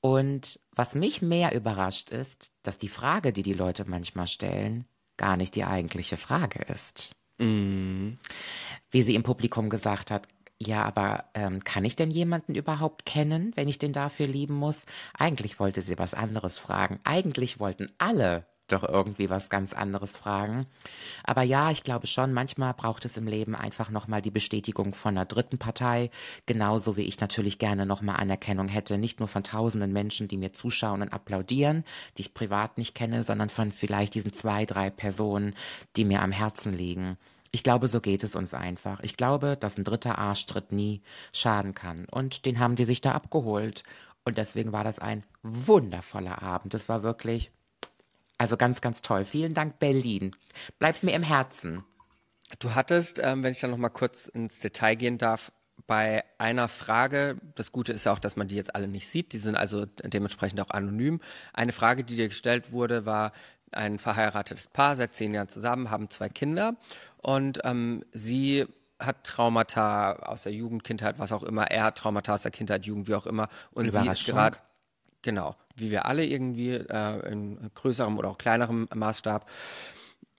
Und 0.01 0.60
was 0.75 0.96
mich 0.96 1.22
mehr 1.22 1.55
überrascht 1.55 2.10
ist, 2.10 2.51
dass 2.62 2.77
die 2.77 2.89
Frage, 2.89 3.31
die 3.31 3.43
die 3.43 3.53
Leute 3.53 3.86
manchmal 3.88 4.27
stellen, 4.27 4.84
gar 5.15 5.38
nicht 5.38 5.55
die 5.55 5.63
eigentliche 5.63 6.17
Frage 6.17 6.62
ist. 6.63 7.15
Mm. 7.38 8.17
Wie 8.91 9.01
sie 9.01 9.15
im 9.15 9.24
Publikum 9.24 9.69
gesagt 9.69 10.12
hat, 10.12 10.27
ja, 10.62 10.84
aber 10.84 11.26
ähm, 11.36 11.64
kann 11.64 11.86
ich 11.86 11.96
denn 11.96 12.10
jemanden 12.10 12.56
überhaupt 12.56 13.06
kennen, 13.06 13.52
wenn 13.56 13.68
ich 13.68 13.78
den 13.78 13.94
dafür 13.94 14.28
lieben 14.28 14.56
muss? 14.56 14.86
Eigentlich 15.14 15.60
wollte 15.60 15.82
sie 15.82 16.00
was 16.00 16.14
anderes 16.14 16.58
fragen. 16.58 17.00
Eigentlich 17.04 17.60
wollten 17.60 17.92
alle 18.00 18.46
doch 18.68 18.84
irgendwie 18.84 19.30
was 19.30 19.50
ganz 19.50 19.74
anderes 19.74 20.18
fragen. 20.18 20.66
Aber 21.24 21.44
ja, 21.44 21.72
ich 21.72 21.84
glaube 21.84 22.08
schon, 22.08 22.34
manchmal 22.34 22.74
braucht 22.74 23.06
es 23.06 23.18
im 23.18 23.28
Leben 23.28 23.56
einfach 23.56 23.90
nochmal 23.90 24.22
die 24.22 24.32
Bestätigung 24.32 24.94
von 24.94 25.16
einer 25.16 25.26
dritten 25.26 25.58
Partei, 25.58 26.10
genauso 26.46 26.98
wie 26.98 27.04
ich 27.04 27.20
natürlich 27.20 27.60
gerne 27.60 27.86
nochmal 27.86 28.18
Anerkennung 28.18 28.68
hätte, 28.68 28.98
nicht 28.98 29.20
nur 29.20 29.28
von 29.28 29.44
tausenden 29.44 29.94
Menschen, 29.94 30.28
die 30.28 30.38
mir 30.38 30.54
zuschauen 30.54 31.02
und 31.02 31.14
applaudieren, 31.14 31.84
die 32.18 32.24
ich 32.24 32.34
privat 32.34 32.78
nicht 32.78 32.96
kenne, 32.96 33.24
sondern 33.24 33.50
von 33.50 33.72
vielleicht 33.72 34.16
diesen 34.16 34.34
zwei, 34.34 34.66
drei 34.66 34.90
Personen, 34.90 35.56
die 35.96 36.06
mir 36.06 36.22
am 36.22 36.32
Herzen 36.32 36.76
liegen. 36.76 37.18
Ich 37.51 37.63
glaube, 37.63 37.88
so 37.88 38.01
geht 38.01 38.24
es 38.24 38.36
uns 38.36 38.54
einfach. 38.54 39.00
Ich 39.01 39.18
glaube, 39.18 39.58
dass 39.58 39.77
ein 39.77 39.84
dritter 39.84 40.18
Arschtritt 40.18 40.72
nie 40.72 41.01
schaden 41.34 41.74
kann. 41.74 42.06
Und 42.10 42.46
den 42.46 42.60
haben 42.60 42.75
die 42.75 42.86
sich 42.86 43.01
da 43.01 43.13
abgeholt. 43.13 43.84
Und 44.25 44.38
deswegen 44.38 44.72
war 44.74 44.84
das 44.84 45.00
ein 45.00 45.24
wundervoller 45.44 46.42
Abend. 46.42 46.74
Es 46.74 46.89
war 46.89 47.04
wirklich, 47.04 47.51
also 48.38 48.58
ganz, 48.58 48.82
ganz 48.82 49.01
toll. 49.01 49.25
Vielen 49.25 49.54
Dank, 49.54 49.80
Berlin. 49.80 50.36
Bleibt 50.80 51.04
mir 51.04 51.13
im 51.13 51.24
Herzen. 51.24 51.84
Du 52.60 52.75
hattest, 52.75 53.20
ähm, 53.20 53.44
wenn 53.44 53.51
ich 53.51 53.60
dann 53.60 53.72
noch 53.72 53.77
mal 53.77 53.89
kurz 53.89 54.27
ins 54.27 54.60
Detail 54.60 54.96
gehen 54.96 55.18
darf, 55.18 55.51
bei 55.86 56.24
einer 56.38 56.68
Frage, 56.68 57.38
das 57.56 57.72
Gute 57.72 57.94
ist 57.94 58.06
ja 58.06 58.12
auch, 58.12 58.20
dass 58.20 58.36
man 58.36 58.48
die 58.48 58.56
jetzt 58.56 58.75
alle 58.75 58.88
nicht 58.88 59.08
sieht, 59.08 59.32
die 59.32 59.38
sind 59.38 59.56
also 59.56 59.86
dementsprechend 60.04 60.60
auch 60.60 60.72
anonym. 60.72 61.22
Eine 61.54 61.72
Frage, 61.72 62.04
die 62.04 62.16
dir 62.16 62.27
gestellt 62.27 62.72
wurde, 62.72 63.06
war 63.06 63.32
ein 63.72 64.00
verheiratetes 64.00 64.68
Paar, 64.68 64.96
seit 64.96 65.16
zehn 65.16 65.34
Jahren 65.34 65.50
zusammen, 65.50 65.89
haben 65.89 66.10
zwei 66.10 66.30
Kinder 66.30 66.75
und 67.27 67.60
ähm, 67.65 68.05
sie 68.13 68.65
hat 69.00 69.25
Traumata 69.25 70.13
aus 70.13 70.43
der 70.43 70.53
Jugend, 70.53 70.86
Kindheit, 70.86 71.19
was 71.19 71.34
auch 71.34 71.43
immer. 71.43 71.69
Er 71.69 71.84
hat 71.84 71.98
Traumata 71.98 72.36
aus 72.36 72.43
der 72.43 72.51
Kindheit, 72.51 72.86
Jugend, 72.86 73.10
wie 73.10 73.15
auch 73.15 73.27
immer. 73.27 73.50
Und 73.72 73.91
sie 73.91 74.07
ist 74.07 74.25
gerade, 74.27 74.60
genau, 75.24 75.57
wie 75.75 75.91
wir 75.91 76.05
alle 76.05 76.25
irgendwie, 76.25 76.72
äh, 76.72 77.29
in 77.29 77.69
größerem 77.75 78.17
oder 78.17 78.29
auch 78.29 78.38
kleinerem 78.38 78.88
Maßstab. 78.96 79.46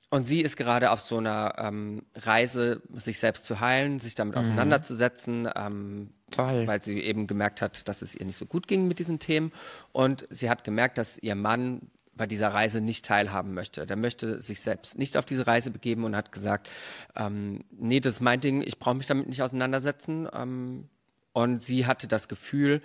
Und 0.09 0.25
sie 0.25 0.41
ist 0.41 0.57
gerade 0.57 0.91
auf 0.91 1.01
so 1.01 1.19
einer 1.19 1.57
ähm, 1.59 2.07
Reise, 2.15 2.81
sich 2.95 3.19
selbst 3.19 3.45
zu 3.45 3.61
heilen, 3.61 4.01
sich 4.01 4.15
damit 4.15 4.37
mhm. 4.37 4.41
auseinanderzusetzen, 4.41 5.47
ähm, 5.55 6.15
Toll. 6.31 6.67
weil 6.67 6.81
sie 6.81 7.01
eben 7.01 7.27
gemerkt 7.27 7.61
hat, 7.61 7.87
dass 7.87 8.01
es 8.01 8.15
ihr 8.15 8.25
nicht 8.25 8.39
so 8.39 8.47
gut 8.47 8.67
ging 8.67 8.89
mit 8.89 8.99
diesen 8.99 9.19
Themen. 9.19 9.53
Und 9.93 10.27
sie 10.31 10.49
hat 10.49 10.65
gemerkt, 10.65 10.97
dass 10.97 11.19
ihr 11.19 11.35
Mann 11.35 11.91
bei 12.19 12.27
dieser 12.27 12.49
Reise 12.49 12.83
nicht 12.83 13.07
teilhaben 13.07 13.55
möchte. 13.55 13.87
Der 13.87 13.97
möchte 13.97 14.43
sich 14.43 14.61
selbst 14.61 14.99
nicht 14.99 15.17
auf 15.17 15.25
diese 15.25 15.47
Reise 15.47 15.71
begeben 15.71 16.05
und 16.05 16.15
hat 16.15 16.33
gesagt, 16.33 16.69
ähm, 17.17 17.65
nee, 17.71 18.01
das 18.01 18.15
ist 18.15 18.21
mein 18.21 18.41
Ding, 18.41 18.61
ich 18.61 18.79
brauche 18.79 18.97
mich 18.97 19.07
damit 19.07 19.29
nicht 19.29 19.43
auseinandersetzen. 19.43 20.29
Ähm, 20.33 20.89
und 21.33 21.63
sie 21.63 21.87
hatte 21.87 22.09
das 22.09 22.29
Gefühl, 22.29 22.83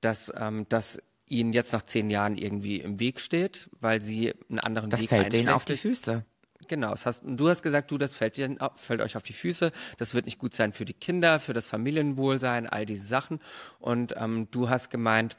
dass 0.00 0.32
ähm, 0.34 0.64
das 0.70 0.98
ihnen 1.26 1.52
jetzt 1.52 1.72
nach 1.72 1.82
zehn 1.82 2.08
Jahren 2.08 2.38
irgendwie 2.38 2.80
im 2.80 3.00
Weg 3.00 3.20
steht, 3.20 3.68
weil 3.80 4.00
sie 4.00 4.32
einen 4.48 4.60
anderen 4.60 4.90
das 4.90 5.00
Weg 5.00 5.08
fällt 5.08 5.32
denen 5.32 5.48
auf 5.48 5.64
die 5.64 5.76
Füße. 5.76 6.24
Genau, 6.68 6.90
das 6.90 7.06
hast, 7.06 7.22
du 7.24 7.48
hast 7.48 7.62
gesagt, 7.62 7.90
du, 7.90 7.98
das 7.98 8.14
fällt, 8.14 8.36
dir, 8.36 8.56
fällt 8.76 9.00
euch 9.00 9.16
auf 9.16 9.22
die 9.22 9.32
Füße, 9.32 9.72
das 9.98 10.14
wird 10.14 10.26
nicht 10.26 10.38
gut 10.38 10.54
sein 10.54 10.72
für 10.72 10.84
die 10.84 10.94
Kinder, 10.94 11.38
für 11.38 11.52
das 11.52 11.68
Familienwohlsein, 11.68 12.66
all 12.66 12.86
diese 12.86 13.06
Sachen. 13.06 13.40
Und 13.78 14.14
ähm, 14.16 14.48
du 14.50 14.68
hast 14.68 14.90
gemeint, 14.90 15.36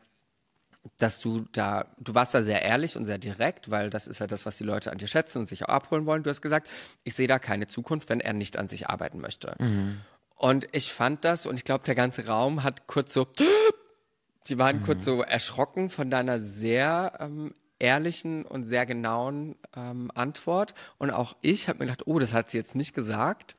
dass 0.97 1.19
du 1.19 1.45
da, 1.51 1.85
du 1.99 2.15
warst 2.15 2.33
da 2.33 2.41
sehr 2.41 2.61
ehrlich 2.63 2.97
und 2.97 3.05
sehr 3.05 3.17
direkt, 3.17 3.71
weil 3.71 3.89
das 3.89 4.07
ist 4.07 4.19
ja 4.19 4.27
das, 4.27 4.45
was 4.45 4.57
die 4.57 4.63
Leute 4.63 4.91
an 4.91 4.97
dir 4.97 5.07
schätzen 5.07 5.39
und 5.39 5.47
sich 5.47 5.63
auch 5.65 5.69
abholen 5.69 6.05
wollen. 6.05 6.23
Du 6.23 6.29
hast 6.29 6.41
gesagt, 6.41 6.67
ich 7.03 7.15
sehe 7.15 7.27
da 7.27 7.39
keine 7.39 7.67
Zukunft, 7.67 8.09
wenn 8.09 8.19
er 8.19 8.33
nicht 8.33 8.57
an 8.57 8.67
sich 8.67 8.89
arbeiten 8.89 9.19
möchte. 9.19 9.55
Mhm. 9.59 10.01
Und 10.35 10.67
ich 10.71 10.93
fand 10.93 11.25
das 11.25 11.45
und 11.45 11.55
ich 11.55 11.63
glaube, 11.63 11.83
der 11.85 11.95
ganze 11.95 12.27
Raum 12.27 12.63
hat 12.63 12.87
kurz 12.87 13.13
so, 13.13 13.27
die 14.47 14.57
waren 14.57 14.79
mhm. 14.79 14.83
kurz 14.83 15.03
so 15.03 15.21
erschrocken 15.23 15.89
von 15.89 16.09
deiner 16.09 16.39
sehr 16.39 17.13
ähm, 17.19 17.53
ehrlichen 17.79 18.45
und 18.45 18.63
sehr 18.63 18.85
genauen 18.85 19.55
ähm, 19.75 20.11
Antwort. 20.13 20.73
Und 20.97 21.11
auch 21.11 21.35
ich 21.41 21.67
habe 21.67 21.79
mir 21.79 21.85
gedacht, 21.85 22.05
oh, 22.05 22.19
das 22.19 22.33
hat 22.33 22.49
sie 22.49 22.57
jetzt 22.57 22.75
nicht 22.75 22.93
gesagt. 22.93 23.55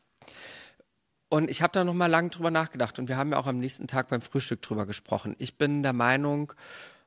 Und 1.28 1.50
ich 1.50 1.60
habe 1.60 1.72
da 1.72 1.84
noch 1.84 1.94
mal 1.94 2.06
lange 2.06 2.30
drüber 2.30 2.50
nachgedacht 2.50 2.98
und 2.98 3.08
wir 3.08 3.16
haben 3.16 3.32
ja 3.32 3.38
auch 3.38 3.46
am 3.46 3.58
nächsten 3.58 3.86
Tag 3.86 4.08
beim 4.08 4.22
Frühstück 4.22 4.62
drüber 4.62 4.86
gesprochen. 4.86 5.36
Ich 5.38 5.58
bin 5.58 5.82
der 5.82 5.92
Meinung, 5.92 6.54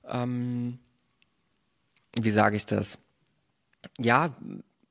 ähm, 0.08 0.80
wie 2.14 2.32
sage 2.32 2.56
ich 2.56 2.66
das? 2.66 2.98
Ja, 3.98 4.36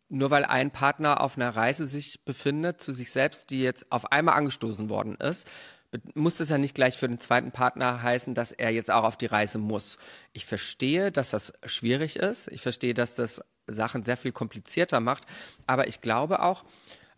nur 0.09 0.31
weil 0.31 0.45
ein 0.45 0.71
Partner 0.71 1.21
auf 1.21 1.37
einer 1.37 1.55
Reise 1.55 1.87
sich 1.87 2.25
befindet 2.25 2.81
zu 2.81 2.93
sich 2.93 3.13
selbst, 3.13 3.51
die 3.51 3.63
jetzt 3.63 3.91
auf 3.93 4.11
einmal 4.11 4.37
angestoßen 4.37 4.89
worden 4.89 5.15
ist, 5.17 5.49
muss 6.15 6.41
es 6.41 6.49
ja 6.51 6.59
nicht 6.59 6.75
gleich 6.75 6.97
für 6.97 7.09
den 7.09 7.19
zweiten 7.19 7.51
Partner 7.53 8.03
heißen, 8.03 8.35
dass 8.35 8.53
er 8.53 8.71
jetzt 8.71 8.91
auch 8.91 9.05
auf 9.05 9.17
die 9.17 9.27
Reise 9.27 9.59
muss. 9.59 9.99
Ich 10.33 10.47
verstehe, 10.47 11.11
dass 11.11 11.31
das 11.31 11.53
schwierig 11.65 12.17
ist. 12.17 12.49
Ich 12.49 12.63
verstehe, 12.63 12.95
dass 12.95 13.17
das 13.17 13.43
Sachen 13.67 14.05
sehr 14.05 14.17
viel 14.17 14.33
komplizierter 14.33 15.01
macht. 15.01 15.25
Aber 15.67 15.89
ich 15.89 16.01
glaube 16.01 16.43
auch, 16.43 16.65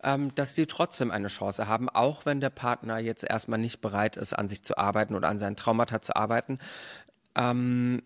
ähm, 0.03 0.33
dass 0.35 0.55
sie 0.55 0.65
trotzdem 0.65 1.11
eine 1.11 1.27
Chance 1.27 1.67
haben, 1.67 1.87
auch 1.89 2.25
wenn 2.25 2.41
der 2.41 2.49
Partner 2.49 2.97
jetzt 2.97 3.23
erstmal 3.23 3.59
nicht 3.59 3.79
bereit 3.79 4.17
ist, 4.17 4.33
an 4.33 4.47
sich 4.47 4.63
zu 4.63 4.77
arbeiten 4.77 5.15
oder 5.15 5.29
an 5.29 5.39
seinen 5.39 5.55
Traumata 5.55 6.01
zu 6.01 6.15
arbeiten, 6.15 6.59
ähm, 7.35 8.01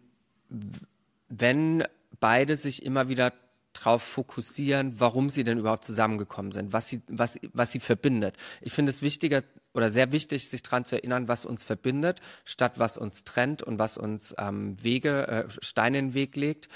wenn 1.29 1.83
beide 2.19 2.55
sich 2.55 2.83
immer 2.83 3.09
wieder 3.09 3.33
darauf 3.73 4.01
fokussieren, 4.01 4.99
warum 4.99 5.29
sie 5.29 5.43
denn 5.43 5.59
überhaupt 5.59 5.85
zusammengekommen 5.85 6.51
sind, 6.51 6.73
was 6.73 6.89
sie, 6.89 7.01
was, 7.07 7.39
was 7.53 7.71
sie 7.71 7.79
verbindet. 7.79 8.35
Ich 8.61 8.73
finde 8.73 8.89
es 8.89 9.01
wichtiger 9.01 9.43
oder 9.73 9.91
sehr 9.91 10.11
wichtig, 10.11 10.49
sich 10.49 10.63
daran 10.63 10.85
zu 10.85 10.95
erinnern, 10.95 11.27
was 11.27 11.45
uns 11.45 11.63
verbindet, 11.63 12.19
statt 12.45 12.73
was 12.77 12.97
uns 12.97 13.23
trennt 13.23 13.61
und 13.61 13.77
was 13.77 13.97
uns 13.97 14.33
ähm, 14.37 14.81
Wege, 14.83 15.27
äh, 15.27 15.45
Steine 15.61 15.99
in 15.99 16.07
den 16.07 16.13
Weg 16.13 16.35
legt. 16.35 16.67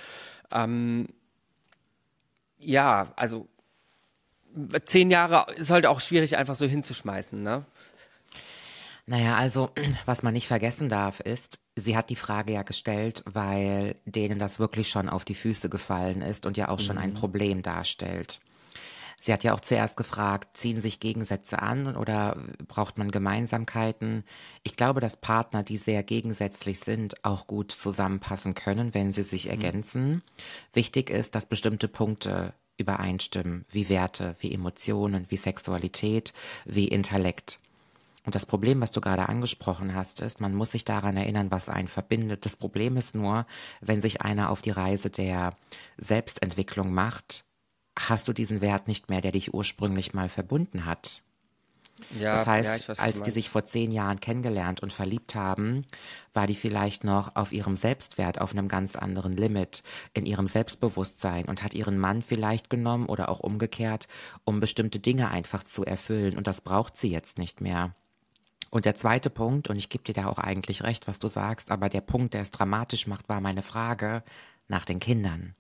Ähm, 0.52 1.08
ja, 2.60 3.12
also 3.16 3.48
zehn 4.86 5.10
Jahre 5.10 5.52
ist 5.56 5.72
halt 5.72 5.86
auch 5.86 6.00
schwierig, 6.00 6.38
einfach 6.38 6.56
so 6.56 6.68
hinzuschmeißen, 6.68 7.42
ne? 7.42 7.66
Naja, 9.08 9.36
also 9.36 9.72
was 10.06 10.22
man 10.22 10.34
nicht 10.34 10.48
vergessen 10.48 10.90
darf, 10.90 11.20
ist, 11.22 11.60
sie 11.76 11.96
hat 11.96 12.10
die 12.10 12.16
Frage 12.16 12.54
ja 12.54 12.64
gestellt, 12.64 13.24
weil 13.26 13.96
denen 14.06 14.40
das 14.40 14.60
wirklich 14.60 14.90
schon 14.90 15.10
auf 15.10 15.26
die 15.26 15.36
Füße 15.36 15.70
gefallen 15.70 16.22
ist 16.22 16.46
und 16.46 16.58
ja 16.58 16.70
auch 16.70 16.80
schon 16.80 16.98
ein 16.98 17.12
mhm. 17.12 17.16
Problem 17.16 17.62
darstellt. 17.62 18.40
Sie 19.24 19.32
hat 19.32 19.44
ja 19.44 19.54
auch 19.54 19.60
zuerst 19.60 19.98
gefragt, 19.98 20.58
ziehen 20.58 20.82
sich 20.82 21.00
Gegensätze 21.00 21.62
an 21.62 21.96
oder 21.96 22.38
braucht 22.68 22.98
man 22.98 23.12
Gemeinsamkeiten? 23.12 24.24
Ich 24.64 24.76
glaube, 24.76 25.00
dass 25.00 25.16
Partner, 25.16 25.62
die 25.62 25.78
sehr 25.78 26.02
gegensätzlich 26.02 26.80
sind, 26.80 27.24
auch 27.24 27.46
gut 27.46 27.72
zusammenpassen 27.72 28.56
können, 28.56 28.96
wenn 28.96 29.14
sie 29.14 29.22
sich 29.22 29.46
mhm. 29.46 29.52
ergänzen. 29.52 30.24
Wichtig 30.74 31.12
ist, 31.12 31.36
dass 31.36 31.46
bestimmte 31.46 31.88
Punkte 31.88 32.56
übereinstimmen, 32.78 33.66
wie 33.70 33.90
Werte, 33.90 34.36
wie 34.40 34.54
Emotionen, 34.56 35.28
wie 35.30 35.38
Sexualität, 35.38 36.34
wie 36.66 36.88
Intellekt. 36.88 37.60
Und 38.26 38.36
das 38.36 38.46
Problem, 38.46 38.82
was 38.82 38.92
du 38.92 39.02
gerade 39.02 39.28
angesprochen 39.28 39.96
hast, 39.96 40.20
ist, 40.22 40.40
man 40.40 40.54
muss 40.54 40.72
sich 40.72 40.86
daran 40.86 41.18
erinnern, 41.18 41.50
was 41.50 41.70
einen 41.70 41.88
verbindet. 41.88 42.46
Das 42.46 42.56
Problem 42.56 42.96
ist 42.98 43.16
nur, 43.16 43.48
wenn 43.82 44.02
sich 44.02 44.22
einer 44.22 44.52
auf 44.52 44.62
die 44.62 44.70
Reise 44.70 45.10
der 45.10 45.56
Selbstentwicklung 45.98 46.94
macht, 46.94 47.46
hast 47.98 48.28
du 48.28 48.34
diesen 48.34 48.62
Wert 48.62 48.88
nicht 48.88 49.10
mehr, 49.10 49.22
der 49.22 49.32
dich 49.32 49.54
ursprünglich 49.54 50.14
mal 50.14 50.30
verbunden 50.30 50.86
hat. 50.86 51.24
Ja, 52.18 52.32
das 52.34 52.48
heißt, 52.48 52.84
ja, 52.84 52.90
weiß, 52.90 53.00
als 53.00 53.22
die 53.22 53.32
sich 53.32 53.50
vor 53.50 53.64
zehn 53.64 53.92
Jahren 53.92 54.20
kennengelernt 54.20 54.82
und 54.82 54.92
verliebt 54.92 55.36
haben, 55.36 55.86
war 56.34 56.48
die 56.48 56.56
vielleicht 56.56 57.04
noch 57.04 57.36
auf 57.36 57.52
ihrem 57.52 57.76
Selbstwert 57.76 58.42
auf 58.42 58.54
einem 58.54 58.68
ganz 58.68 58.96
anderen 58.96 59.34
Limit, 59.34 59.84
in 60.14 60.26
ihrem 60.26 60.48
Selbstbewusstsein 60.48 61.46
und 61.46 61.64
hat 61.64 61.74
ihren 61.74 62.00
Mann 62.00 62.22
vielleicht 62.22 62.70
genommen 62.70 63.08
oder 63.08 63.30
auch 63.30 63.40
umgekehrt, 63.40 64.08
um 64.46 64.60
bestimmte 64.60 65.00
Dinge 65.00 65.30
einfach 65.30 65.64
zu 65.64 65.86
erfüllen. 65.86 66.38
Und 66.38 66.48
das 66.48 66.62
braucht 66.62 66.98
sie 66.98 67.10
jetzt 67.10 67.38
nicht 67.38 67.62
mehr. 67.62 67.94
Und 68.72 68.86
der 68.86 68.96
zweite 68.96 69.30
Punkt, 69.30 69.70
und 69.70 69.76
ich 69.76 69.90
gebe 69.90 70.04
dir 70.06 70.14
da 70.14 70.28
auch 70.28 70.40
eigentlich 70.40 70.82
recht, 70.82 71.08
was 71.08 71.20
du 71.20 71.28
sagst, 71.28 71.70
aber 71.70 71.90
der 71.90 72.02
Punkt, 72.02 72.34
der 72.34 72.42
es 72.42 72.52
dramatisch 72.52 73.06
macht, 73.06 73.30
war 73.30 73.42
meine 73.42 73.62
Frage 73.62 74.24
nach 74.68 74.86
den 74.86 75.00
Kindern. 75.00 75.56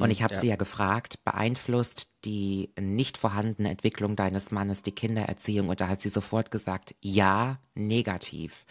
und 0.00 0.10
ich 0.10 0.22
habe 0.22 0.34
ja. 0.34 0.40
sie 0.40 0.48
ja 0.48 0.56
gefragt, 0.56 1.24
beeinflusst 1.24 2.08
die 2.24 2.70
nicht 2.78 3.18
vorhandene 3.18 3.70
Entwicklung 3.70 4.14
deines 4.14 4.52
Mannes 4.52 4.82
die 4.82 4.92
Kindererziehung? 4.92 5.68
Und 5.68 5.80
da 5.80 5.88
hat 5.88 6.00
sie 6.00 6.08
sofort 6.10 6.50
gesagt, 6.50 6.94
ja, 7.00 7.58
negativ. 7.74 8.64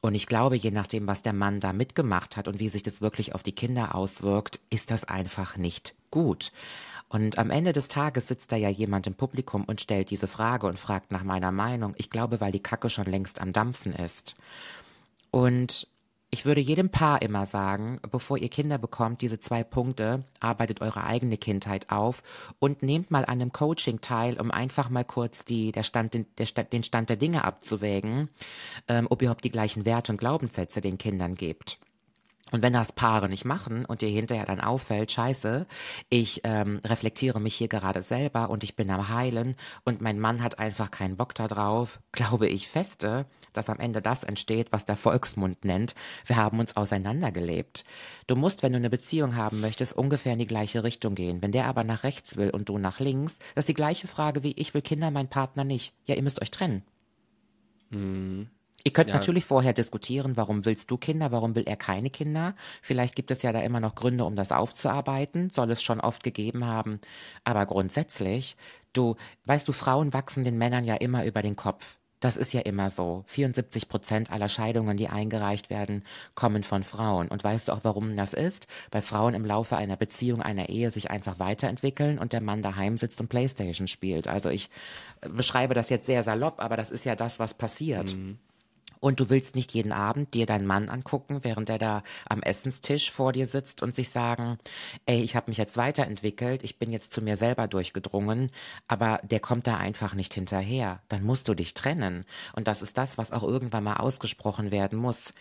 Und 0.00 0.14
ich 0.14 0.26
glaube, 0.26 0.56
je 0.56 0.70
nachdem, 0.70 1.06
was 1.06 1.22
der 1.22 1.32
Mann 1.32 1.60
da 1.60 1.72
mitgemacht 1.72 2.36
hat 2.36 2.48
und 2.48 2.58
wie 2.58 2.68
sich 2.68 2.82
das 2.82 3.00
wirklich 3.00 3.34
auf 3.34 3.42
die 3.42 3.54
Kinder 3.54 3.94
auswirkt, 3.94 4.60
ist 4.68 4.90
das 4.90 5.04
einfach 5.04 5.56
nicht 5.56 5.94
gut. 6.10 6.50
Und 7.08 7.38
am 7.38 7.50
Ende 7.50 7.72
des 7.72 7.88
Tages 7.88 8.28
sitzt 8.28 8.50
da 8.50 8.56
ja 8.56 8.68
jemand 8.68 9.06
im 9.06 9.14
Publikum 9.14 9.64
und 9.64 9.80
stellt 9.80 10.10
diese 10.10 10.26
Frage 10.26 10.66
und 10.66 10.78
fragt 10.78 11.12
nach 11.12 11.22
meiner 11.22 11.52
Meinung. 11.52 11.94
Ich 11.96 12.10
glaube, 12.10 12.40
weil 12.40 12.52
die 12.52 12.62
Kacke 12.62 12.90
schon 12.90 13.06
längst 13.06 13.40
am 13.40 13.52
Dampfen 13.52 13.92
ist. 13.92 14.34
Und 15.30 15.86
ich 16.30 16.44
würde 16.44 16.60
jedem 16.60 16.90
Paar 16.90 17.22
immer 17.22 17.46
sagen, 17.46 18.00
bevor 18.10 18.36
ihr 18.36 18.48
Kinder 18.48 18.78
bekommt, 18.78 19.22
diese 19.22 19.38
zwei 19.38 19.62
Punkte, 19.62 20.24
arbeitet 20.40 20.80
eure 20.80 21.04
eigene 21.04 21.36
Kindheit 21.36 21.90
auf 21.90 22.24
und 22.58 22.82
nehmt 22.82 23.12
mal 23.12 23.24
an 23.24 23.40
einem 23.40 23.52
Coaching 23.52 24.00
teil, 24.00 24.38
um 24.40 24.50
einfach 24.50 24.90
mal 24.90 25.04
kurz 25.04 25.44
die, 25.44 25.70
der 25.70 25.84
Stand, 25.84 26.14
den, 26.14 26.26
der, 26.36 26.46
Sta- 26.46 26.64
den 26.64 26.82
Stand 26.82 27.08
der 27.08 27.16
Dinge 27.16 27.44
abzuwägen, 27.44 28.28
ähm, 28.88 29.06
ob 29.08 29.22
ihr 29.22 29.26
überhaupt 29.26 29.44
die 29.44 29.50
gleichen 29.52 29.84
Werte 29.84 30.10
und 30.10 30.18
Glaubenssätze 30.18 30.80
den 30.80 30.98
Kindern 30.98 31.36
gebt. 31.36 31.78
Und 32.52 32.62
wenn 32.62 32.72
das 32.72 32.92
Paare 32.92 33.28
nicht 33.28 33.44
machen 33.44 33.84
und 33.84 34.02
dir 34.02 34.08
hinterher 34.08 34.46
dann 34.46 34.60
auffällt, 34.60 35.10
scheiße, 35.10 35.66
ich 36.08 36.42
ähm, 36.44 36.80
reflektiere 36.84 37.40
mich 37.40 37.56
hier 37.56 37.66
gerade 37.66 38.02
selber 38.02 38.50
und 38.50 38.62
ich 38.62 38.76
bin 38.76 38.88
am 38.90 39.08
Heilen 39.08 39.56
und 39.84 40.00
mein 40.00 40.20
Mann 40.20 40.42
hat 40.44 40.60
einfach 40.60 40.92
keinen 40.92 41.16
Bock 41.16 41.34
da 41.34 41.48
drauf, 41.48 41.98
glaube 42.12 42.46
ich 42.46 42.68
feste, 42.68 43.26
dass 43.52 43.68
am 43.68 43.80
Ende 43.80 44.00
das 44.00 44.22
entsteht, 44.22 44.70
was 44.70 44.84
der 44.84 44.96
Volksmund 44.96 45.64
nennt. 45.64 45.96
Wir 46.24 46.36
haben 46.36 46.60
uns 46.60 46.76
auseinandergelebt. 46.76 47.84
Du 48.28 48.36
musst, 48.36 48.62
wenn 48.62 48.72
du 48.72 48.78
eine 48.78 48.90
Beziehung 48.90 49.34
haben 49.34 49.60
möchtest, 49.60 49.94
ungefähr 49.94 50.34
in 50.34 50.38
die 50.38 50.46
gleiche 50.46 50.84
Richtung 50.84 51.16
gehen. 51.16 51.42
Wenn 51.42 51.52
der 51.52 51.66
aber 51.66 51.82
nach 51.82 52.04
rechts 52.04 52.36
will 52.36 52.50
und 52.50 52.68
du 52.68 52.78
nach 52.78 53.00
links, 53.00 53.38
das 53.56 53.62
ist 53.62 53.70
die 53.70 53.74
gleiche 53.74 54.06
Frage 54.06 54.44
wie 54.44 54.52
ich 54.52 54.72
will 54.72 54.82
Kinder, 54.82 55.10
mein 55.10 55.28
Partner 55.28 55.64
nicht. 55.64 55.94
Ja, 56.04 56.14
ihr 56.14 56.22
müsst 56.22 56.40
euch 56.40 56.52
trennen. 56.52 56.84
Ihr 58.86 58.92
könnt 58.92 59.08
Ja. 59.08 59.16
natürlich 59.16 59.44
vorher 59.44 59.72
diskutieren, 59.72 60.36
warum 60.36 60.64
willst 60.64 60.92
du 60.92 60.96
Kinder, 60.96 61.32
warum 61.32 61.56
will 61.56 61.64
er 61.66 61.74
keine 61.74 62.08
Kinder? 62.08 62.54
Vielleicht 62.82 63.16
gibt 63.16 63.32
es 63.32 63.42
ja 63.42 63.52
da 63.52 63.60
immer 63.60 63.80
noch 63.80 63.96
Gründe, 63.96 64.24
um 64.24 64.36
das 64.36 64.52
aufzuarbeiten, 64.52 65.50
soll 65.50 65.72
es 65.72 65.82
schon 65.82 65.98
oft 66.00 66.22
gegeben 66.22 66.64
haben. 66.64 67.00
Aber 67.42 67.66
grundsätzlich, 67.66 68.56
du, 68.92 69.16
weißt 69.46 69.66
du, 69.66 69.72
Frauen 69.72 70.12
wachsen 70.12 70.44
den 70.44 70.56
Männern 70.56 70.84
ja 70.84 70.94
immer 70.94 71.24
über 71.24 71.42
den 71.42 71.56
Kopf. 71.56 71.96
Das 72.20 72.36
ist 72.36 72.52
ja 72.54 72.60
immer 72.60 72.88
so. 72.88 73.24
74 73.26 73.88
Prozent 73.88 74.30
aller 74.30 74.48
Scheidungen, 74.48 74.96
die 74.96 75.08
eingereicht 75.08 75.68
werden, 75.68 76.04
kommen 76.36 76.62
von 76.62 76.84
Frauen. 76.84 77.26
Und 77.26 77.42
weißt 77.42 77.66
du 77.66 77.72
auch, 77.72 77.80
warum 77.82 78.14
das 78.16 78.34
ist? 78.34 78.68
Weil 78.92 79.02
Frauen 79.02 79.34
im 79.34 79.44
Laufe 79.44 79.76
einer 79.76 79.96
Beziehung, 79.96 80.42
einer 80.42 80.68
Ehe 80.68 80.92
sich 80.92 81.10
einfach 81.10 81.40
weiterentwickeln 81.40 82.18
und 82.20 82.32
der 82.32 82.40
Mann 82.40 82.62
daheim 82.62 82.98
sitzt 82.98 83.20
und 83.20 83.28
Playstation 83.28 83.88
spielt. 83.88 84.28
Also 84.28 84.48
ich 84.48 84.70
äh, 85.22 85.28
beschreibe 85.28 85.74
das 85.74 85.90
jetzt 85.90 86.06
sehr 86.06 86.22
salopp, 86.22 86.62
aber 86.62 86.76
das 86.76 86.92
ist 86.92 87.04
ja 87.04 87.16
das, 87.16 87.40
was 87.40 87.52
passiert. 87.54 88.16
Und 89.06 89.20
du 89.20 89.30
willst 89.30 89.54
nicht 89.54 89.72
jeden 89.72 89.92
Abend 89.92 90.34
dir 90.34 90.46
deinen 90.46 90.66
Mann 90.66 90.88
angucken, 90.88 91.44
während 91.44 91.70
er 91.70 91.78
da 91.78 92.02
am 92.28 92.42
Essenstisch 92.42 93.12
vor 93.12 93.30
dir 93.30 93.46
sitzt 93.46 93.80
und 93.80 93.94
sich 93.94 94.08
sagen, 94.08 94.58
ey, 95.04 95.22
ich 95.22 95.36
habe 95.36 95.48
mich 95.48 95.58
jetzt 95.58 95.76
weiterentwickelt, 95.76 96.64
ich 96.64 96.80
bin 96.80 96.90
jetzt 96.90 97.12
zu 97.12 97.22
mir 97.22 97.36
selber 97.36 97.68
durchgedrungen, 97.68 98.50
aber 98.88 99.20
der 99.22 99.38
kommt 99.38 99.68
da 99.68 99.76
einfach 99.76 100.14
nicht 100.14 100.34
hinterher. 100.34 101.02
Dann 101.08 101.22
musst 101.22 101.46
du 101.46 101.54
dich 101.54 101.72
trennen. 101.72 102.24
Und 102.56 102.66
das 102.66 102.82
ist 102.82 102.98
das, 102.98 103.16
was 103.16 103.30
auch 103.30 103.44
irgendwann 103.44 103.84
mal 103.84 103.98
ausgesprochen 103.98 104.72
werden 104.72 104.98
muss. 104.98 105.32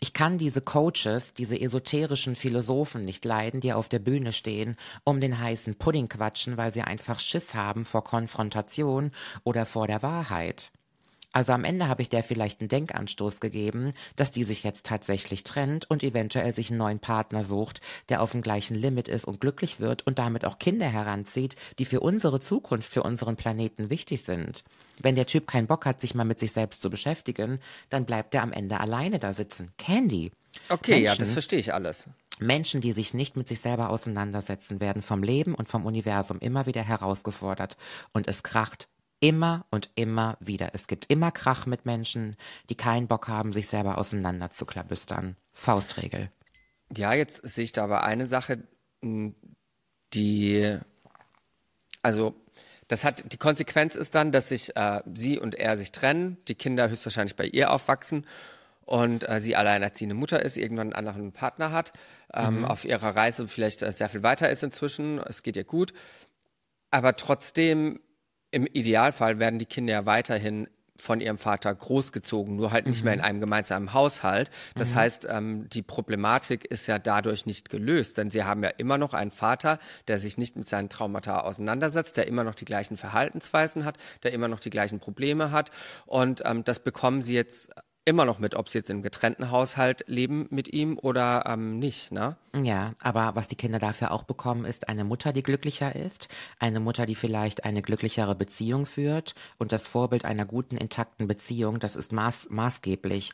Ich 0.00 0.12
kann 0.12 0.36
diese 0.36 0.60
Coaches, 0.60 1.32
diese 1.32 1.60
esoterischen 1.60 2.34
Philosophen 2.34 3.04
nicht 3.04 3.24
leiden, 3.24 3.60
die 3.60 3.72
auf 3.72 3.88
der 3.88 4.00
Bühne 4.00 4.32
stehen, 4.32 4.76
um 5.04 5.20
den 5.20 5.38
heißen 5.38 5.76
Pudding 5.76 6.08
quatschen, 6.08 6.56
weil 6.56 6.72
sie 6.72 6.82
einfach 6.82 7.20
Schiss 7.20 7.54
haben 7.54 7.84
vor 7.84 8.02
Konfrontation 8.02 9.12
oder 9.44 9.64
vor 9.64 9.86
der 9.86 10.02
Wahrheit. 10.02 10.72
Also 11.36 11.52
am 11.52 11.64
Ende 11.64 11.86
habe 11.86 12.00
ich 12.00 12.08
der 12.08 12.24
vielleicht 12.24 12.62
einen 12.62 12.70
Denkanstoß 12.70 13.40
gegeben, 13.40 13.92
dass 14.16 14.32
die 14.32 14.42
sich 14.42 14.64
jetzt 14.64 14.86
tatsächlich 14.86 15.44
trennt 15.44 15.84
und 15.90 16.02
eventuell 16.02 16.54
sich 16.54 16.70
einen 16.70 16.78
neuen 16.78 16.98
Partner 16.98 17.44
sucht, 17.44 17.82
der 18.08 18.22
auf 18.22 18.32
dem 18.32 18.40
gleichen 18.40 18.74
Limit 18.74 19.06
ist 19.06 19.26
und 19.26 19.38
glücklich 19.38 19.78
wird 19.78 20.06
und 20.06 20.18
damit 20.18 20.46
auch 20.46 20.58
Kinder 20.58 20.86
heranzieht, 20.86 21.54
die 21.78 21.84
für 21.84 22.00
unsere 22.00 22.40
Zukunft, 22.40 22.90
für 22.90 23.02
unseren 23.02 23.36
Planeten 23.36 23.90
wichtig 23.90 24.22
sind. 24.22 24.64
Wenn 24.98 25.14
der 25.14 25.26
Typ 25.26 25.46
keinen 25.46 25.66
Bock 25.66 25.84
hat, 25.84 26.00
sich 26.00 26.14
mal 26.14 26.24
mit 26.24 26.38
sich 26.38 26.52
selbst 26.52 26.80
zu 26.80 26.88
beschäftigen, 26.88 27.60
dann 27.90 28.06
bleibt 28.06 28.34
er 28.34 28.42
am 28.42 28.54
Ende 28.54 28.80
alleine 28.80 29.18
da 29.18 29.34
sitzen. 29.34 29.72
Candy. 29.76 30.32
Okay, 30.70 30.92
ja, 31.02 31.10
Menschen- 31.10 31.18
das 31.18 31.34
verstehe 31.34 31.58
ich 31.58 31.74
alles. 31.74 32.08
Menschen, 32.38 32.80
die 32.80 32.92
sich 32.92 33.12
nicht 33.12 33.36
mit 33.36 33.46
sich 33.46 33.60
selber 33.60 33.90
auseinandersetzen, 33.90 34.80
werden 34.80 35.02
vom 35.02 35.22
Leben 35.22 35.54
und 35.54 35.68
vom 35.68 35.84
Universum 35.84 36.38
immer 36.38 36.64
wieder 36.64 36.82
herausgefordert. 36.82 37.76
Und 38.14 38.26
es 38.26 38.42
kracht 38.42 38.88
immer 39.20 39.66
und 39.70 39.90
immer 39.94 40.36
wieder. 40.40 40.70
Es 40.74 40.86
gibt 40.86 41.10
immer 41.10 41.30
Krach 41.30 41.66
mit 41.66 41.86
Menschen, 41.86 42.36
die 42.68 42.74
keinen 42.74 43.08
Bock 43.08 43.28
haben, 43.28 43.52
sich 43.52 43.68
selber 43.68 43.98
auseinanderzuklabüstern. 43.98 45.36
Faustregel. 45.52 46.30
Ja, 46.94 47.14
jetzt 47.14 47.40
sehe 47.46 47.64
ich 47.64 47.72
da 47.72 47.84
aber 47.84 48.04
eine 48.04 48.26
Sache, 48.26 48.62
m, 49.02 49.34
die, 50.14 50.78
also 52.02 52.34
das 52.88 53.04
hat, 53.04 53.32
die 53.32 53.38
Konsequenz 53.38 53.96
ist 53.96 54.14
dann, 54.14 54.30
dass 54.30 54.50
sich 54.50 54.76
äh, 54.76 55.00
sie 55.14 55.38
und 55.38 55.56
er 55.56 55.76
sich 55.76 55.90
trennen, 55.92 56.36
die 56.46 56.54
Kinder 56.54 56.88
höchstwahrscheinlich 56.88 57.34
bei 57.34 57.46
ihr 57.46 57.72
aufwachsen 57.72 58.26
und 58.84 59.28
äh, 59.28 59.40
sie 59.40 59.56
alleinerziehende 59.56 60.14
Mutter 60.14 60.40
ist, 60.40 60.56
irgendwann 60.56 60.92
einen 60.92 61.08
anderen 61.08 61.32
Partner 61.32 61.72
hat, 61.72 61.92
ähm, 62.32 62.64
auf 62.64 62.84
ihrer 62.84 63.16
Reise 63.16 63.48
vielleicht 63.48 63.82
äh, 63.82 63.90
sehr 63.90 64.08
viel 64.08 64.22
weiter 64.22 64.48
ist 64.48 64.62
inzwischen, 64.62 65.18
es 65.18 65.42
geht 65.42 65.56
ihr 65.56 65.64
gut, 65.64 65.92
aber 66.92 67.16
trotzdem 67.16 67.98
im 68.56 68.66
Idealfall 68.66 69.38
werden 69.38 69.58
die 69.58 69.66
Kinder 69.66 69.92
ja 69.92 70.06
weiterhin 70.06 70.66
von 70.98 71.20
ihrem 71.20 71.36
Vater 71.36 71.74
großgezogen, 71.74 72.56
nur 72.56 72.72
halt 72.72 72.86
nicht 72.86 73.04
mehr 73.04 73.12
in 73.12 73.20
einem 73.20 73.38
gemeinsamen 73.38 73.92
Haushalt. 73.92 74.50
Das 74.76 74.94
heißt, 74.94 75.26
ähm, 75.30 75.68
die 75.68 75.82
Problematik 75.82 76.64
ist 76.64 76.86
ja 76.86 76.98
dadurch 76.98 77.44
nicht 77.44 77.68
gelöst, 77.68 78.16
denn 78.16 78.30
sie 78.30 78.44
haben 78.44 78.62
ja 78.62 78.70
immer 78.70 78.96
noch 78.96 79.12
einen 79.12 79.30
Vater, 79.30 79.78
der 80.08 80.18
sich 80.18 80.38
nicht 80.38 80.56
mit 80.56 80.66
seinen 80.66 80.88
Traumata 80.88 81.40
auseinandersetzt, 81.40 82.16
der 82.16 82.26
immer 82.26 82.44
noch 82.44 82.54
die 82.54 82.64
gleichen 82.64 82.96
Verhaltensweisen 82.96 83.84
hat, 83.84 83.98
der 84.22 84.32
immer 84.32 84.48
noch 84.48 84.58
die 84.58 84.70
gleichen 84.70 84.98
Probleme 84.98 85.50
hat. 85.50 85.70
Und 86.06 86.40
ähm, 86.46 86.64
das 86.64 86.78
bekommen 86.78 87.20
sie 87.20 87.34
jetzt 87.34 87.74
immer 88.06 88.24
noch 88.24 88.38
mit, 88.38 88.54
ob 88.54 88.68
sie 88.68 88.78
jetzt 88.78 88.88
im 88.88 89.02
getrennten 89.02 89.50
Haushalt 89.50 90.04
leben 90.06 90.46
mit 90.50 90.72
ihm 90.72 90.98
oder 90.98 91.44
ähm, 91.46 91.78
nicht, 91.78 92.12
ne? 92.12 92.36
Ja, 92.54 92.94
aber 93.00 93.34
was 93.34 93.48
die 93.48 93.56
Kinder 93.56 93.78
dafür 93.78 94.12
auch 94.12 94.22
bekommen, 94.22 94.64
ist 94.64 94.88
eine 94.88 95.04
Mutter, 95.04 95.32
die 95.32 95.42
glücklicher 95.42 95.94
ist, 95.94 96.28
eine 96.58 96.80
Mutter, 96.80 97.04
die 97.04 97.16
vielleicht 97.16 97.64
eine 97.64 97.82
glücklichere 97.82 98.34
Beziehung 98.34 98.86
führt 98.86 99.34
und 99.58 99.72
das 99.72 99.88
Vorbild 99.88 100.24
einer 100.24 100.46
guten, 100.46 100.76
intakten 100.76 101.26
Beziehung, 101.26 101.80
das 101.80 101.96
ist 101.96 102.12
maß, 102.12 102.48
maßgeblich. 102.50 103.32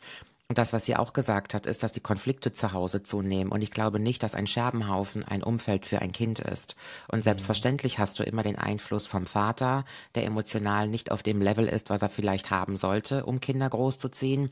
Und 0.49 0.57
das, 0.57 0.73
was 0.73 0.85
sie 0.85 0.95
auch 0.95 1.13
gesagt 1.13 1.53
hat, 1.53 1.65
ist, 1.65 1.83
dass 1.83 1.93
die 1.93 2.01
Konflikte 2.01 2.51
zu 2.51 2.73
Hause 2.73 3.01
zunehmen. 3.01 3.51
Und 3.51 3.61
ich 3.61 3.71
glaube 3.71 3.99
nicht, 3.99 4.21
dass 4.23 4.35
ein 4.35 4.45
Scherbenhaufen 4.45 5.23
ein 5.23 5.41
Umfeld 5.41 5.85
für 5.85 5.99
ein 5.99 6.11
Kind 6.11 6.39
ist. 6.39 6.75
Und 7.07 7.23
selbstverständlich 7.23 7.97
hast 7.97 8.19
du 8.19 8.23
immer 8.23 8.43
den 8.43 8.57
Einfluss 8.57 9.07
vom 9.07 9.25
Vater, 9.25 9.85
der 10.15 10.25
emotional 10.25 10.89
nicht 10.89 11.11
auf 11.11 11.23
dem 11.23 11.41
Level 11.41 11.67
ist, 11.67 11.89
was 11.89 12.01
er 12.01 12.09
vielleicht 12.09 12.51
haben 12.51 12.75
sollte, 12.75 13.25
um 13.25 13.39
Kinder 13.39 13.69
großzuziehen. 13.69 14.51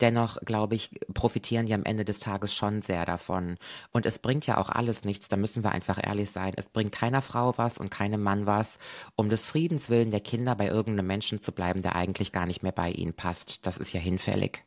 Dennoch, 0.00 0.36
glaube 0.44 0.74
ich, 0.74 0.90
profitieren 1.14 1.66
die 1.66 1.74
am 1.74 1.84
Ende 1.84 2.04
des 2.04 2.20
Tages 2.20 2.54
schon 2.54 2.82
sehr 2.82 3.06
davon. 3.06 3.56
Und 3.90 4.04
es 4.04 4.18
bringt 4.18 4.46
ja 4.46 4.58
auch 4.58 4.68
alles 4.68 5.02
nichts, 5.02 5.28
da 5.28 5.36
müssen 5.36 5.64
wir 5.64 5.72
einfach 5.72 5.98
ehrlich 6.00 6.30
sein. 6.30 6.52
Es 6.56 6.68
bringt 6.68 6.92
keiner 6.92 7.22
Frau 7.22 7.56
was 7.56 7.78
und 7.78 7.90
keinem 7.90 8.22
Mann 8.22 8.46
was, 8.46 8.78
um 9.16 9.30
des 9.30 9.46
Friedens 9.46 9.88
willen 9.88 10.10
der 10.10 10.20
Kinder 10.20 10.54
bei 10.54 10.68
irgendeinem 10.68 11.06
Menschen 11.06 11.40
zu 11.40 11.52
bleiben, 11.52 11.80
der 11.80 11.96
eigentlich 11.96 12.32
gar 12.32 12.44
nicht 12.46 12.62
mehr 12.62 12.72
bei 12.72 12.90
ihnen 12.90 13.14
passt. 13.14 13.66
Das 13.66 13.78
ist 13.78 13.92
ja 13.94 14.00
hinfällig. 14.00 14.62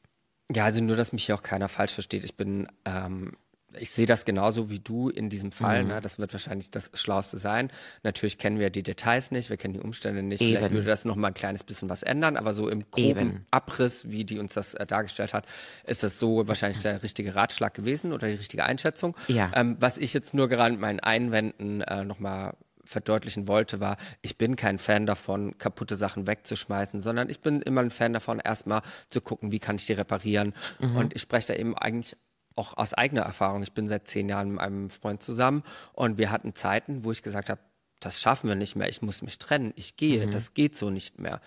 Ja, 0.51 0.65
also 0.65 0.83
nur, 0.83 0.95
dass 0.95 1.11
mich 1.11 1.25
hier 1.25 1.35
auch 1.35 1.43
keiner 1.43 1.67
falsch 1.67 1.93
versteht. 1.93 2.23
Ich 2.23 2.35
bin 2.35 2.67
ähm, 2.85 3.33
ich 3.79 3.91
sehe 3.91 4.05
das 4.05 4.25
genauso 4.25 4.69
wie 4.69 4.79
du 4.79 5.09
in 5.09 5.29
diesem 5.29 5.51
Fall. 5.51 5.83
Mhm. 5.83 5.89
Ne? 5.89 6.01
Das 6.01 6.19
wird 6.19 6.33
wahrscheinlich 6.33 6.71
das 6.71 6.91
Schlauste 6.93 7.37
sein. 7.37 7.71
Natürlich 8.03 8.37
kennen 8.37 8.59
wir 8.59 8.69
die 8.69 8.83
Details 8.83 9.31
nicht, 9.31 9.49
wir 9.49 9.57
kennen 9.57 9.73
die 9.73 9.79
Umstände 9.79 10.23
nicht. 10.23 10.41
Eben. 10.41 10.57
Vielleicht 10.57 10.71
würde 10.71 10.87
das 10.87 11.05
noch 11.05 11.15
mal 11.15 11.29
ein 11.29 11.33
kleines 11.33 11.63
bisschen 11.63 11.89
was 11.89 12.03
ändern, 12.03 12.37
aber 12.37 12.53
so 12.53 12.69
im 12.69 12.89
groben 12.91 13.19
Eben. 13.19 13.45
Abriss, 13.51 14.11
wie 14.11 14.25
die 14.25 14.39
uns 14.39 14.53
das 14.53 14.73
äh, 14.73 14.85
dargestellt 14.85 15.33
hat, 15.33 15.45
ist 15.85 16.03
das 16.03 16.19
so 16.19 16.47
wahrscheinlich 16.47 16.79
der 16.79 17.03
richtige 17.03 17.35
Ratschlag 17.35 17.73
gewesen 17.73 18.13
oder 18.13 18.27
die 18.27 18.35
richtige 18.35 18.63
Einschätzung. 18.65 19.15
Ja. 19.27 19.51
Ähm, 19.53 19.77
was 19.79 19.97
ich 19.97 20.13
jetzt 20.13 20.33
nur 20.33 20.49
gerade 20.49 20.71
mit 20.71 20.81
meinen 20.81 20.99
Einwänden 20.99 21.81
äh, 21.81 22.03
noch 22.03 22.19
mal 22.19 22.55
verdeutlichen 22.85 23.47
wollte, 23.47 23.79
war, 23.79 23.97
ich 24.21 24.37
bin 24.37 24.55
kein 24.55 24.77
Fan 24.77 25.05
davon, 25.05 25.57
kaputte 25.57 25.95
Sachen 25.95 26.27
wegzuschmeißen, 26.27 27.01
sondern 27.01 27.29
ich 27.29 27.41
bin 27.41 27.61
immer 27.61 27.81
ein 27.81 27.89
Fan 27.89 28.13
davon, 28.13 28.39
erstmal 28.39 28.81
zu 29.09 29.21
gucken, 29.21 29.51
wie 29.51 29.59
kann 29.59 29.75
ich 29.75 29.85
die 29.85 29.93
reparieren. 29.93 30.53
Und 30.95 31.15
ich 31.15 31.21
spreche 31.21 31.53
da 31.53 31.59
eben 31.59 31.77
eigentlich 31.77 32.15
auch 32.55 32.77
aus 32.77 32.93
eigener 32.93 33.23
Erfahrung. 33.23 33.63
Ich 33.63 33.73
bin 33.73 33.87
seit 33.87 34.07
zehn 34.07 34.29
Jahren 34.29 34.51
mit 34.51 34.61
einem 34.61 34.89
Freund 34.89 35.21
zusammen 35.21 35.63
und 35.93 36.17
wir 36.17 36.31
hatten 36.31 36.55
Zeiten, 36.55 37.03
wo 37.03 37.11
ich 37.11 37.21
gesagt 37.21 37.49
habe, 37.49 37.59
das 37.99 38.21
schaffen 38.21 38.47
wir 38.47 38.55
nicht 38.55 38.75
mehr, 38.75 38.87
ich 38.87 39.01
muss 39.01 39.21
mich 39.21 39.37
trennen, 39.39 39.73
ich 39.75 39.97
gehe, 39.97 40.27
das 40.27 40.53
geht 40.53 40.75
so 40.75 40.89
nicht 40.89 41.19
mehr. 41.19 41.41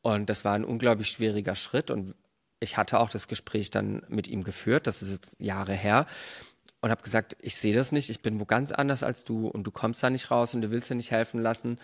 Und 0.00 0.30
das 0.30 0.44
war 0.44 0.54
ein 0.54 0.64
unglaublich 0.64 1.10
schwieriger 1.10 1.54
Schritt 1.54 1.90
und 1.90 2.14
ich 2.60 2.76
hatte 2.76 2.98
auch 2.98 3.10
das 3.10 3.28
Gespräch 3.28 3.70
dann 3.70 4.02
mit 4.08 4.26
ihm 4.26 4.42
geführt, 4.42 4.86
das 4.86 5.02
ist 5.02 5.10
jetzt 5.10 5.40
Jahre 5.40 5.74
her, 5.74 6.06
und 6.80 6.90
habe 6.90 7.02
gesagt, 7.02 7.36
ich 7.40 7.56
sehe 7.56 7.74
das 7.74 7.92
nicht, 7.92 8.08
ich 8.10 8.22
bin 8.22 8.38
wo 8.38 8.44
ganz 8.44 8.70
anders 8.70 9.02
als 9.02 9.24
du 9.24 9.48
und 9.48 9.64
du 9.64 9.70
kommst 9.70 10.02
da 10.02 10.10
nicht 10.10 10.30
raus 10.30 10.54
und 10.54 10.62
du 10.62 10.70
willst 10.70 10.90
dir 10.90 10.94
nicht 10.94 11.10
helfen 11.10 11.40
lassen 11.40 11.78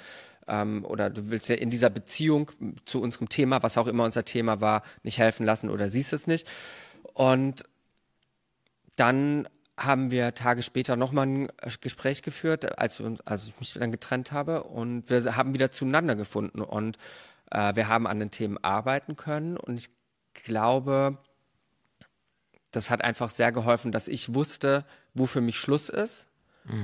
ähm, 0.46 0.84
oder 0.84 1.10
du 1.10 1.30
willst 1.30 1.48
ja 1.48 1.56
in 1.56 1.70
dieser 1.70 1.90
Beziehung 1.90 2.52
zu 2.84 3.00
unserem 3.00 3.28
Thema, 3.28 3.62
was 3.62 3.76
auch 3.76 3.86
immer 3.86 4.04
unser 4.04 4.24
Thema 4.24 4.60
war, 4.60 4.82
nicht 5.02 5.18
helfen 5.18 5.44
lassen 5.44 5.70
oder 5.70 5.88
siehst 5.88 6.12
es 6.12 6.26
nicht. 6.26 6.48
Und 7.12 7.64
dann 8.96 9.48
haben 9.76 10.12
wir 10.12 10.34
Tage 10.34 10.62
später 10.62 10.94
nochmal 10.94 11.26
ein 11.26 11.48
Gespräch 11.80 12.22
geführt, 12.22 12.78
als, 12.78 13.02
als 13.24 13.48
ich 13.48 13.58
mich 13.58 13.72
dann 13.72 13.90
getrennt 13.90 14.30
habe 14.30 14.62
und 14.62 15.10
wir 15.10 15.36
haben 15.36 15.54
wieder 15.54 15.72
zueinander 15.72 16.14
gefunden 16.14 16.60
und 16.60 16.98
äh, 17.50 17.74
wir 17.74 17.88
haben 17.88 18.06
an 18.06 18.20
den 18.20 18.30
Themen 18.30 18.62
arbeiten 18.62 19.16
können 19.16 19.56
und 19.56 19.76
ich 19.76 19.90
glaube, 20.34 21.18
das 22.74 22.90
hat 22.90 23.02
einfach 23.02 23.30
sehr 23.30 23.52
geholfen, 23.52 23.92
dass 23.92 24.08
ich 24.08 24.34
wusste, 24.34 24.84
wo 25.14 25.26
für 25.26 25.40
mich 25.40 25.58
Schluss 25.58 25.88
ist 25.88 26.26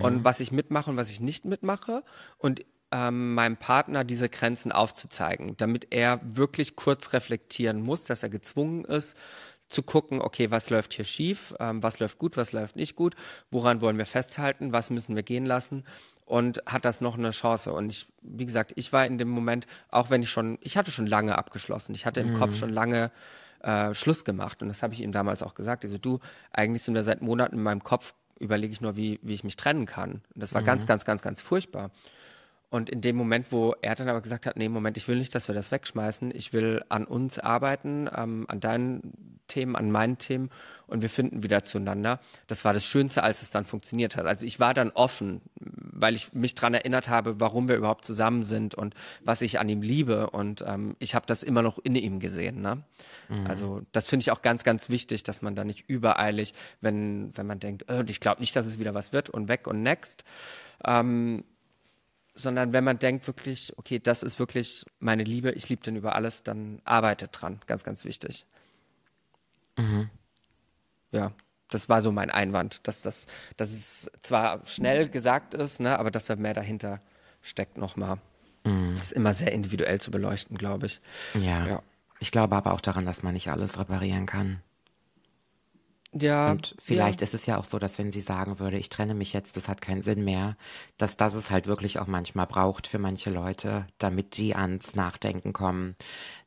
und 0.03 0.25
was 0.25 0.41
ich 0.41 0.53
mitmache 0.53 0.91
und 0.91 0.97
was 0.97 1.11
ich 1.11 1.21
nicht 1.21 1.45
mitmache 1.45 2.03
und 2.39 2.65
ähm, 2.93 3.35
meinem 3.35 3.57
Partner 3.57 4.05
diese 4.05 4.29
Grenzen 4.29 4.73
aufzuzeigen, 4.73 5.57
damit 5.57 5.89
er 5.91 6.21
wirklich 6.23 6.77
kurz 6.77 7.13
reflektieren 7.13 7.81
muss, 7.81 8.05
dass 8.05 8.23
er 8.23 8.29
gezwungen 8.29 8.85
ist, 8.85 9.17
zu 9.69 9.83
gucken, 9.83 10.21
okay, 10.21 10.51
was 10.51 10.69
läuft 10.69 10.95
hier 10.95 11.05
schief, 11.05 11.55
ähm, 11.61 11.83
was 11.83 12.01
läuft 12.01 12.19
gut, 12.19 12.37
was 12.37 12.53
läuft 12.53 12.75
nicht 12.77 12.97
gut, 12.97 13.15
woran 13.51 13.81
wollen 13.81 13.99
wir 13.99 14.07
festhalten, 14.07 14.73
was 14.73 14.91
müssen 14.91 15.15
wir 15.15 15.23
gehen 15.23 15.47
lassen 15.47 15.85
und 16.31 16.63
hat 16.65 16.85
das 16.85 17.01
noch 17.01 17.19
eine 17.19 17.33
Chance. 17.33 17.73
Und 17.73 17.91
ich, 17.91 18.07
wie 18.23 18.47
gesagt, 18.47 18.73
ich 18.77 18.93
war 18.93 19.05
in 19.05 19.19
dem 19.19 19.29
Moment, 19.29 19.67
auch 19.91 20.11
wenn 20.11 20.23
ich 20.23 20.31
schon, 20.31 20.59
ich 20.61 20.77
hatte 20.77 20.93
schon 20.93 21.09
lange 21.09 21.37
abgeschlossen, 21.37 21.93
ich 21.93 22.07
hatte 22.07 22.21
im 22.21 22.39
Kopf 22.39 22.55
schon 22.55 22.71
lange 22.71 23.11
äh, 23.63 23.93
Schluss 23.95 24.25
gemacht 24.25 24.63
und 24.63 24.69
das 24.69 24.85
habe 24.85 24.95
ich 24.95 25.01
ihm 25.01 25.11
damals 25.11 25.43
auch 25.43 25.55
gesagt. 25.55 25.83
Also 25.83 25.99
du, 25.99 26.21
eigentlich 26.53 26.85
sind 26.85 26.95
wir 26.95 27.03
seit 27.03 27.21
Monaten 27.21 27.57
in 27.57 27.63
meinem 27.65 27.83
Kopf, 27.83 28.15
überlege 28.39 28.73
ich 28.73 28.81
nur, 28.81 28.97
wie, 28.97 29.19
wie 29.23 29.35
ich 29.35 29.43
mich 29.43 29.57
trennen 29.57 29.87
kann. 29.87 30.23
Und 30.33 30.43
das 30.43 30.55
war 30.55 30.63
ganz, 30.63 30.87
ganz, 30.87 31.05
ganz, 31.05 31.21
ganz 31.21 31.43
furchtbar. 31.43 31.91
Und 32.71 32.89
in 32.89 33.01
dem 33.01 33.17
Moment, 33.17 33.51
wo 33.51 33.75
er 33.83 33.97
dann 33.97 34.09
aber 34.09 34.21
gesagt 34.21 34.47
hat, 34.47 34.57
nee, 34.57 34.69
Moment, 34.69 34.97
ich 34.97 35.09
will 35.09 35.19
nicht, 35.19 35.35
dass 35.35 35.49
wir 35.49 35.55
das 35.55 35.73
wegschmeißen, 35.73 36.33
ich 36.35 36.53
will 36.53 36.85
an 36.89 37.05
uns 37.05 37.41
arbeiten, 37.41 38.09
ähm, 38.17 38.45
an 38.49 38.61
deinen 38.61 39.41
Themen, 39.49 39.75
an 39.75 39.91
meinen 39.91 40.19
Themen 40.19 40.51
und 40.87 41.03
wir 41.03 41.11
finden 41.11 41.43
wieder 41.43 41.65
zueinander. 41.65 42.21
Das 42.47 42.65
war 42.65 42.73
das 42.73 42.85
Schönste, 42.85 43.25
als 43.25 43.43
es 43.43 43.51
dann 43.51 43.65
funktioniert 43.65 44.17
hat. 44.17 44.27
Also 44.27 44.47
ich 44.47 44.61
war 44.61 44.73
dann 44.73 44.91
offen, 44.91 45.41
weil 45.57 46.15
ich 46.15 46.33
mich 46.33 46.55
dran 46.55 46.73
erinnert 46.73 47.09
habe, 47.09 47.41
warum 47.41 47.69
wir 47.69 47.75
überhaupt 47.75 48.05
zusammen 48.05 48.45
sind 48.45 48.77
und 48.77 48.95
was 49.25 49.43
ich 49.43 49.59
an 49.59 49.69
ihm 49.69 49.83
liebe 49.83 50.31
und 50.31 50.65
ähm, 50.67 50.95
ich 51.01 51.17
habe 51.17 51.27
das 51.27 51.43
immer 51.43 51.63
noch 51.63 51.79
in 51.79 51.97
ihm 51.97 52.21
gesehen. 52.21 52.61
Ne? 52.61 52.83
Also 53.49 53.83
das 53.91 54.07
finde 54.07 54.23
ich 54.23 54.31
auch 54.31 54.43
ganz, 54.43 54.63
ganz 54.63 54.89
wichtig, 54.89 55.25
dass 55.25 55.43
man 55.43 55.57
da 55.57 55.65
nicht 55.65 55.89
übereilig, 55.89 56.55
wenn, 56.81 57.37
wenn 57.37 57.47
man 57.47 57.59
denkt, 57.59 57.89
äh, 57.89 58.05
ich 58.07 58.21
glaube 58.21 58.41
nicht, 58.41 58.55
dass 58.55 58.67
es 58.67 58.79
wieder 58.79 58.95
was 58.95 59.13
wird 59.13 59.29
und 59.29 59.49
weg 59.49 59.67
und 59.67 59.83
next. 59.83 60.25
Ähm, 60.85 61.45
sondern 62.41 62.73
wenn 62.73 62.85
man 62.85 62.99
denkt 62.99 63.27
wirklich, 63.27 63.73
okay, 63.77 63.99
das 63.99 64.23
ist 64.23 64.39
wirklich 64.39 64.85
meine 64.99 65.25
Liebe, 65.25 65.53
ich 65.53 65.69
liebe 65.69 65.83
den 65.83 65.97
über 65.97 66.15
alles, 66.15 66.43
dann 66.43 66.81
arbeitet 66.85 67.31
dran. 67.33 67.61
Ganz, 67.67 67.85
ganz 67.85 68.05
wichtig. 68.05 68.47
Ja, 71.11 71.33
das 71.71 71.89
war 71.89 72.03
so 72.03 72.13
mein 72.13 72.31
Einwand, 72.31 72.87
dass 72.87 73.03
das, 73.03 73.27
dass 73.57 73.71
es 73.71 74.11
zwar 74.23 74.67
schnell 74.67 75.09
gesagt 75.09 75.55
ist, 75.55 75.81
ne, 75.81 75.99
aber 75.99 76.11
dass 76.11 76.27
da 76.27 76.37
mehr 76.37 76.55
dahinter 76.55 77.01
steckt 77.41 77.79
nochmal. 77.79 78.19
Das 78.63 79.07
ist 79.07 79.13
immer 79.13 79.33
sehr 79.33 79.53
individuell 79.53 80.01
zu 80.01 80.11
beleuchten, 80.11 80.59
glaube 80.59 80.87
ich. 80.87 81.01
Ja. 81.35 81.67
Ja. 81.67 81.83
Ich 82.19 82.31
glaube 82.31 82.55
aber 82.55 82.75
auch 82.75 82.83
daran, 82.83 83.07
dass 83.07 83.23
man 83.23 83.33
nicht 83.33 83.49
alles 83.51 83.79
reparieren 83.79 84.27
kann. 84.27 84.61
Ja. 86.13 86.51
Und 86.51 86.75
vielleicht 86.83 87.23
ist 87.23 87.35
es 87.35 87.47
ja 87.47 87.57
auch 87.57 87.65
so, 87.65 87.79
dass 87.79 87.99
wenn 87.99 88.11
sie 88.11 88.21
sagen 88.21 88.59
würde, 88.59 88.79
ich 88.79 88.89
trenne 88.89 89.15
mich 89.15 89.33
jetzt, 89.33 89.57
das 89.57 89.69
hat 89.69 89.81
keinen 89.81 90.03
Sinn 90.03 90.25
mehr, 90.25 90.57
dass 90.99 91.17
das 91.17 91.35
es 91.35 91.51
halt 91.51 91.67
wirklich 91.67 92.01
auch 92.01 92.09
manchmal 92.09 92.47
braucht 92.47 92.89
für 92.89 92.99
manche 92.99 93.31
Leute, 93.31 93.87
damit 93.99 94.37
die 94.37 94.57
ans 94.57 94.95
Nachdenken 94.97 95.53
kommen. 95.53 95.95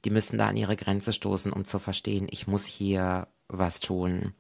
Die 0.04 0.10
müssen 0.10 0.38
da 0.38 0.48
an 0.48 0.58
ihre 0.58 0.76
Grenze 0.76 1.14
stoßen, 1.14 1.54
um 1.54 1.64
zu 1.64 1.80
verstehen, 1.80 2.28
ich 2.30 2.46
muss 2.46 2.66
hier 2.66 3.28
was 3.48 3.80
tun. 3.80 4.34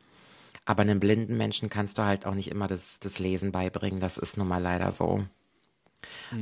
Aber 0.65 0.81
einem 0.81 0.99
blinden 0.99 1.37
Menschen 1.37 1.69
kannst 1.69 1.97
du 1.97 2.03
halt 2.03 2.25
auch 2.25 2.35
nicht 2.35 2.51
immer 2.51 2.67
das, 2.67 2.99
das 2.99 3.19
Lesen 3.19 3.51
beibringen. 3.51 3.99
Das 3.99 4.17
ist 4.17 4.37
nun 4.37 4.47
mal 4.47 4.61
leider 4.61 4.91
so. 4.91 5.25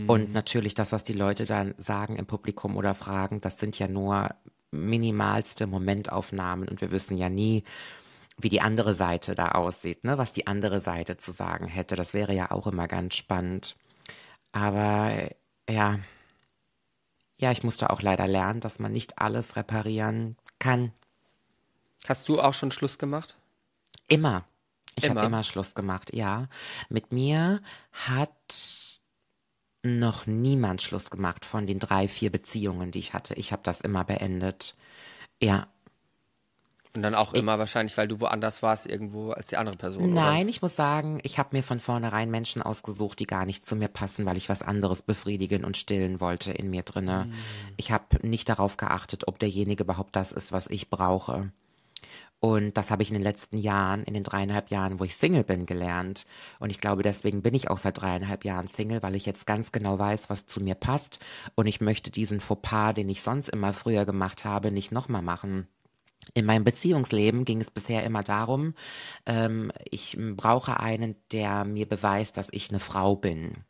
Und 0.08 0.34
natürlich 0.34 0.74
das, 0.74 0.91
was 0.91 1.04
die 1.04 1.13
Leute 1.13 1.46
dann 1.46 1.76
sagen 1.78 2.15
im 2.15 2.26
Publikum 2.26 2.78
oder 2.78 2.96
fragen, 2.96 3.41
das 3.41 3.60
sind 3.60 3.78
ja 3.78 3.88
nur 3.88 4.30
minimalste 4.72 5.67
Momentaufnahmen 5.67 6.67
und 6.67 6.82
wir 6.82 6.91
wissen 6.91 7.17
ja 7.17 7.30
nie, 7.30 7.63
wie 8.38 8.50
die 8.50 8.62
andere 8.62 8.94
Seite 8.94 9.36
da 9.36 9.50
aussieht, 9.50 10.04
ne? 10.04 10.17
was 10.17 10.34
die 10.34 10.48
andere 10.48 10.82
Seite 10.82 11.17
zu 11.17 11.32
sagen 11.32 11.67
hätte. 11.67 11.96
Das 11.96 12.13
wäre 12.13 12.34
ja 12.34 12.52
auch 12.52 12.67
immer 12.67 12.88
ganz 12.88 13.15
spannend. 13.15 13.76
Aber 14.52 15.12
äh, 15.12 15.36
ja, 15.70 16.00
ja, 17.38 17.52
ich 17.52 17.63
musste 17.63 17.89
auch 17.89 18.02
leider 18.02 18.28
lernen, 18.28 18.60
dass 18.60 18.80
man 18.80 18.91
nicht 18.91 19.17
alles 19.17 19.56
reparieren 19.56 20.38
kann. 20.60 20.94
Hast 22.08 22.30
du 22.30 22.39
auch 22.39 22.54
schon 22.54 22.72
Schluss 22.72 22.98
gemacht? 22.98 23.36
Immer. 24.08 24.46
Ich 24.96 25.06
habe 25.06 25.20
Immer? 25.20 25.28
immer 25.28 25.44
Schluss 25.44 25.74
gemacht, 25.74 26.13
ja. 26.13 26.48
Mit 26.89 27.12
mir 27.12 27.62
hat 27.91 28.30
noch 29.84 30.28
niemand 30.28 30.82
Schluss 30.82 31.10
gemacht 31.10 31.46
von 31.46 31.65
den 31.65 31.80
drei, 31.80 32.08
vier 32.08 32.32
Beziehungen, 32.32 32.91
die 32.91 33.00
ich 33.00 33.13
hatte. 33.13 33.34
Ich 33.36 33.52
habe 33.52 33.63
das 33.63 33.82
immer 33.82 34.04
beendet. 34.04 34.76
Ja. 35.41 35.67
Und 36.94 37.04
dann 37.04 37.16
auch 37.16 37.34
immer 37.34 37.58
wahrscheinlich, 37.58 37.96
weil 37.98 38.10
du 38.10 38.20
woanders 38.20 38.62
warst, 38.62 38.86
irgendwo 38.86 39.32
als 39.32 39.48
die 39.48 39.56
andere 39.56 39.78
Person. 39.78 40.14
Nein, 40.14 40.50
ich 40.50 40.62
muss 40.62 40.76
sagen, 40.76 41.20
ich 41.24 41.40
habe 41.40 41.56
mir 41.56 41.64
von 41.64 41.80
vornherein 41.80 42.30
Menschen 42.30 42.62
ausgesucht, 42.62 43.20
die 43.20 43.28
gar 43.28 43.46
nicht 43.46 43.66
zu 43.66 43.78
mir 43.78 43.88
passen, 43.88 44.26
weil 44.26 44.36
ich 44.36 44.50
was 44.50 44.62
anderes 44.62 45.02
befriedigen 45.02 45.64
und 45.64 45.78
stillen 45.78 46.20
wollte 46.20 46.52
in 46.52 46.70
mir 46.70 46.84
drinne. 46.84 47.32
Ich 47.78 47.92
habe 47.94 48.28
nicht 48.28 48.50
darauf 48.50 48.76
geachtet, 48.76 49.28
ob 49.28 49.40
derjenige 49.40 49.84
überhaupt 49.84 50.18
das 50.18 50.34
ist, 50.34 50.52
was 50.52 50.68
ich 50.68 50.90
brauche. 50.90 51.52
Und 52.42 52.76
das 52.76 52.90
habe 52.90 53.04
ich 53.04 53.10
in 53.10 53.14
den 53.14 53.24
letzten 53.24 53.56
Jahren, 53.58 54.04
in 54.04 54.16
den 54.16 54.24
dreieinhalb 54.24 54.72
Jahren, 54.72 55.00
wo 55.00 55.04
ich 55.04 55.16
Single 55.16 55.44
bin, 55.44 55.68
gelernt. 55.68 56.26
Und 56.60 56.72
ich 56.72 56.80
glaube, 56.80 57.04
deswegen 57.04 57.44
bin 57.44 57.54
ich 57.54 57.70
auch 57.70 57.78
seit 57.78 58.02
dreieinhalb 58.02 58.44
Jahren 58.46 58.68
Single, 58.68 59.04
weil 59.04 59.14
ich 59.14 59.28
jetzt 59.28 59.46
ganz 59.46 59.72
genau 59.72 60.00
weiß, 60.00 60.30
was 60.32 60.48
zu 60.48 60.60
mir 60.60 60.74
passt. 60.74 61.20
Und 61.54 61.68
ich 61.68 61.82
möchte 61.82 62.10
diesen 62.10 62.42
Fauxpas, 62.42 62.94
den 62.94 63.10
ich 63.10 63.22
sonst 63.22 63.48
immer 63.48 63.74
früher 63.74 64.06
gemacht 64.06 64.44
habe, 64.44 64.72
nicht 64.72 64.92
nochmal 64.92 65.22
machen. 65.22 65.68
In 66.34 66.46
meinem 66.46 66.64
Beziehungsleben 66.64 67.46
ging 67.46 67.62
es 67.62 67.72
bisher 67.72 68.04
immer 68.04 68.24
darum, 68.24 68.74
ähm, 69.26 69.72
ich 69.90 70.18
brauche 70.36 70.80
einen, 70.80 71.16
der 71.32 71.66
mir 71.66 71.88
beweist, 71.88 72.38
dass 72.38 72.50
ich 72.52 72.70
eine 72.70 72.80
Frau 72.80 73.16
bin. 73.16 73.64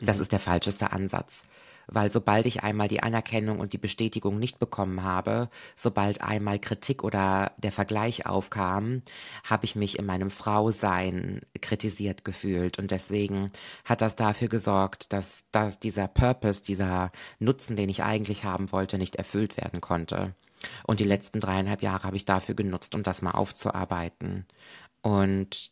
Das 0.00 0.20
ist 0.20 0.32
der 0.32 0.40
falscheste 0.40 0.92
Ansatz. 0.92 1.42
Weil 1.90 2.10
sobald 2.10 2.44
ich 2.44 2.62
einmal 2.62 2.86
die 2.88 3.02
Anerkennung 3.02 3.60
und 3.60 3.72
die 3.72 3.78
Bestätigung 3.78 4.38
nicht 4.38 4.58
bekommen 4.58 5.04
habe, 5.04 5.48
sobald 5.74 6.20
einmal 6.20 6.58
Kritik 6.58 7.02
oder 7.02 7.52
der 7.56 7.72
Vergleich 7.72 8.26
aufkam, 8.26 9.02
habe 9.42 9.64
ich 9.64 9.74
mich 9.74 9.98
in 9.98 10.04
meinem 10.04 10.30
Frausein 10.30 11.40
kritisiert 11.62 12.26
gefühlt. 12.26 12.78
Und 12.78 12.90
deswegen 12.90 13.50
hat 13.86 14.02
das 14.02 14.16
dafür 14.16 14.48
gesorgt, 14.48 15.14
dass, 15.14 15.44
dass 15.50 15.80
dieser 15.80 16.08
Purpose, 16.08 16.62
dieser 16.62 17.10
Nutzen, 17.38 17.74
den 17.74 17.88
ich 17.88 18.02
eigentlich 18.02 18.44
haben 18.44 18.70
wollte, 18.70 18.98
nicht 18.98 19.16
erfüllt 19.16 19.56
werden 19.56 19.80
konnte. 19.80 20.34
Und 20.86 21.00
die 21.00 21.04
letzten 21.04 21.40
dreieinhalb 21.40 21.82
Jahre 21.82 22.04
habe 22.04 22.16
ich 22.16 22.24
dafür 22.24 22.54
genutzt, 22.54 22.94
um 22.94 23.02
das 23.02 23.22
mal 23.22 23.32
aufzuarbeiten. 23.32 24.46
Und 25.02 25.70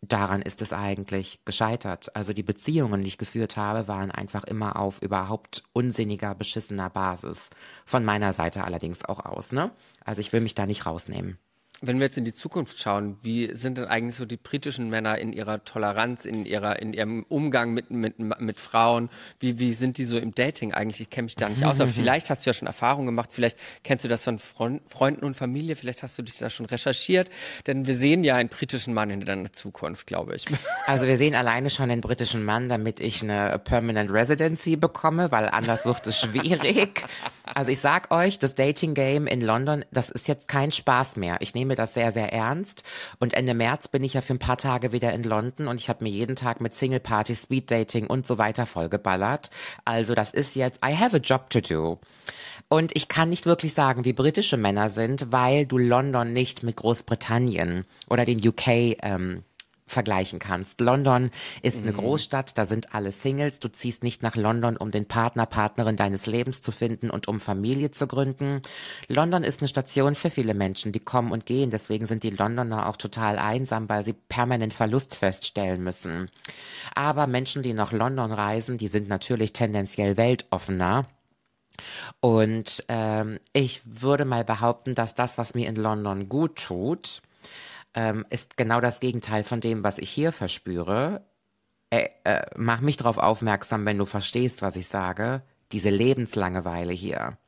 daran 0.00 0.42
ist 0.42 0.62
es 0.62 0.72
eigentlich 0.72 1.40
gescheitert. 1.44 2.14
Also 2.14 2.32
die 2.32 2.42
Beziehungen, 2.42 3.02
die 3.02 3.08
ich 3.08 3.18
geführt 3.18 3.56
habe, 3.56 3.88
waren 3.88 4.10
einfach 4.10 4.44
immer 4.44 4.76
auf 4.76 5.02
überhaupt 5.02 5.64
unsinniger, 5.72 6.34
beschissener 6.34 6.90
Basis. 6.90 7.50
Von 7.84 8.04
meiner 8.04 8.32
Seite 8.32 8.64
allerdings 8.64 9.04
auch 9.04 9.24
aus, 9.24 9.52
ne? 9.52 9.72
Also 10.04 10.20
ich 10.20 10.32
will 10.32 10.40
mich 10.40 10.54
da 10.54 10.66
nicht 10.66 10.86
rausnehmen. 10.86 11.38
Wenn 11.80 11.98
wir 11.98 12.06
jetzt 12.06 12.18
in 12.18 12.24
die 12.24 12.32
Zukunft 12.32 12.78
schauen, 12.80 13.18
wie 13.22 13.54
sind 13.54 13.78
denn 13.78 13.84
eigentlich 13.84 14.16
so 14.16 14.24
die 14.24 14.36
britischen 14.36 14.88
Männer 14.90 15.18
in 15.18 15.32
ihrer 15.32 15.64
Toleranz, 15.64 16.24
in 16.24 16.44
ihrer, 16.44 16.80
in 16.80 16.92
ihrem 16.92 17.24
Umgang 17.28 17.72
mit, 17.72 17.90
mit, 17.90 18.18
mit 18.18 18.60
Frauen? 18.60 19.10
Wie, 19.38 19.58
wie 19.58 19.72
sind 19.72 19.98
die 19.98 20.04
so 20.04 20.18
im 20.18 20.34
Dating 20.34 20.72
eigentlich? 20.72 21.00
Ich 21.00 21.10
kenne 21.10 21.26
mich 21.26 21.36
da 21.36 21.48
nicht 21.48 21.64
aus, 21.64 21.80
aber 21.80 21.90
vielleicht 21.92 22.30
hast 22.30 22.44
du 22.44 22.50
ja 22.50 22.54
schon 22.54 22.66
Erfahrungen 22.66 23.06
gemacht, 23.06 23.30
vielleicht 23.32 23.56
kennst 23.84 24.04
du 24.04 24.08
das 24.08 24.24
von 24.24 24.38
Freund, 24.38 24.82
Freunden 24.88 25.24
und 25.24 25.34
Familie, 25.34 25.76
vielleicht 25.76 26.02
hast 26.02 26.18
du 26.18 26.22
dich 26.22 26.38
da 26.38 26.50
schon 26.50 26.66
recherchiert, 26.66 27.30
denn 27.66 27.86
wir 27.86 27.94
sehen 27.94 28.24
ja 28.24 28.36
einen 28.36 28.48
britischen 28.48 28.92
Mann 28.92 29.10
in 29.10 29.20
der 29.20 29.52
Zukunft, 29.52 30.06
glaube 30.06 30.34
ich. 30.34 30.46
Also 30.86 31.06
wir 31.06 31.18
sehen 31.18 31.34
alleine 31.34 31.68
schon 31.68 31.90
den 31.90 32.00
britischen 32.00 32.44
Mann, 32.44 32.70
damit 32.70 33.00
ich 33.00 33.22
eine 33.22 33.58
Permanent 33.58 34.10
Residency 34.10 34.76
bekomme, 34.76 35.30
weil 35.30 35.46
anders 35.48 35.84
wird 35.84 36.06
es 36.06 36.18
schwierig. 36.20 37.04
Also 37.54 37.72
ich 37.72 37.80
sag 37.80 38.10
euch, 38.12 38.38
das 38.38 38.54
Dating 38.54 38.92
Game 38.92 39.26
in 39.26 39.40
London, 39.40 39.82
das 39.90 40.10
ist 40.10 40.28
jetzt 40.28 40.48
kein 40.48 40.70
Spaß 40.70 41.16
mehr. 41.16 41.38
Ich 41.40 41.54
nehme 41.54 41.67
das 41.76 41.94
sehr, 41.94 42.12
sehr 42.12 42.32
ernst. 42.32 42.82
Und 43.18 43.34
Ende 43.34 43.54
März 43.54 43.88
bin 43.88 44.04
ich 44.04 44.14
ja 44.14 44.20
für 44.20 44.34
ein 44.34 44.38
paar 44.38 44.58
Tage 44.58 44.92
wieder 44.92 45.12
in 45.12 45.22
London 45.22 45.68
und 45.68 45.80
ich 45.80 45.88
habe 45.88 46.04
mir 46.04 46.10
jeden 46.10 46.36
Tag 46.36 46.60
mit 46.60 46.74
Single 46.74 47.00
Party, 47.00 47.34
Speed 47.34 47.70
Dating 47.70 48.06
und 48.06 48.26
so 48.26 48.38
weiter 48.38 48.66
vollgeballert. 48.66 49.50
Also 49.84 50.14
das 50.14 50.30
ist 50.30 50.54
jetzt, 50.54 50.80
I 50.84 50.96
have 50.96 51.16
a 51.16 51.20
job 51.20 51.50
to 51.50 51.60
do. 51.60 51.98
Und 52.68 52.94
ich 52.94 53.08
kann 53.08 53.30
nicht 53.30 53.46
wirklich 53.46 53.72
sagen, 53.72 54.04
wie 54.04 54.12
britische 54.12 54.58
Männer 54.58 54.90
sind, 54.90 55.32
weil 55.32 55.64
du 55.64 55.78
London 55.78 56.32
nicht 56.32 56.62
mit 56.62 56.76
Großbritannien 56.76 57.86
oder 58.08 58.26
den 58.26 58.46
UK 58.46 58.96
ähm, 59.02 59.42
vergleichen 59.92 60.38
kannst. 60.38 60.80
London 60.80 61.30
ist 61.62 61.78
eine 61.78 61.92
Großstadt, 61.92 62.56
da 62.58 62.64
sind 62.64 62.94
alle 62.94 63.12
Singles. 63.12 63.60
Du 63.60 63.68
ziehst 63.68 64.02
nicht 64.02 64.22
nach 64.22 64.36
London, 64.36 64.76
um 64.76 64.90
den 64.90 65.06
Partner, 65.06 65.46
Partnerin 65.46 65.96
deines 65.96 66.26
Lebens 66.26 66.60
zu 66.60 66.72
finden 66.72 67.10
und 67.10 67.28
um 67.28 67.40
Familie 67.40 67.90
zu 67.90 68.06
gründen. 68.06 68.60
London 69.08 69.44
ist 69.44 69.60
eine 69.60 69.68
Station 69.68 70.14
für 70.14 70.30
viele 70.30 70.54
Menschen, 70.54 70.92
die 70.92 71.00
kommen 71.00 71.32
und 71.32 71.46
gehen. 71.46 71.70
Deswegen 71.70 72.06
sind 72.06 72.22
die 72.22 72.30
Londoner 72.30 72.88
auch 72.88 72.96
total 72.96 73.38
einsam, 73.38 73.88
weil 73.88 74.04
sie 74.04 74.12
permanent 74.12 74.74
Verlust 74.74 75.14
feststellen 75.14 75.82
müssen. 75.82 76.30
Aber 76.94 77.26
Menschen, 77.26 77.62
die 77.62 77.72
nach 77.72 77.92
London 77.92 78.32
reisen, 78.32 78.78
die 78.78 78.88
sind 78.88 79.08
natürlich 79.08 79.52
tendenziell 79.52 80.16
weltoffener. 80.16 81.06
Und 82.20 82.84
ähm, 82.88 83.38
ich 83.52 83.82
würde 83.84 84.24
mal 84.24 84.44
behaupten, 84.44 84.94
dass 84.94 85.14
das, 85.14 85.38
was 85.38 85.54
mir 85.54 85.68
in 85.68 85.76
London 85.76 86.28
gut 86.28 86.56
tut, 86.56 87.22
ähm, 87.94 88.24
ist 88.30 88.56
genau 88.56 88.80
das 88.80 89.00
Gegenteil 89.00 89.44
von 89.44 89.60
dem, 89.60 89.82
was 89.84 89.98
ich 89.98 90.10
hier 90.10 90.32
verspüre. 90.32 91.24
Äh, 91.90 92.08
äh, 92.24 92.46
mach 92.56 92.80
mich 92.80 92.96
darauf 92.96 93.18
aufmerksam, 93.18 93.86
wenn 93.86 93.98
du 93.98 94.04
verstehst, 94.04 94.62
was 94.62 94.76
ich 94.76 94.86
sage. 94.86 95.42
Diese 95.72 95.90
Lebenslangeweile 95.90 96.92
hier. 96.92 97.38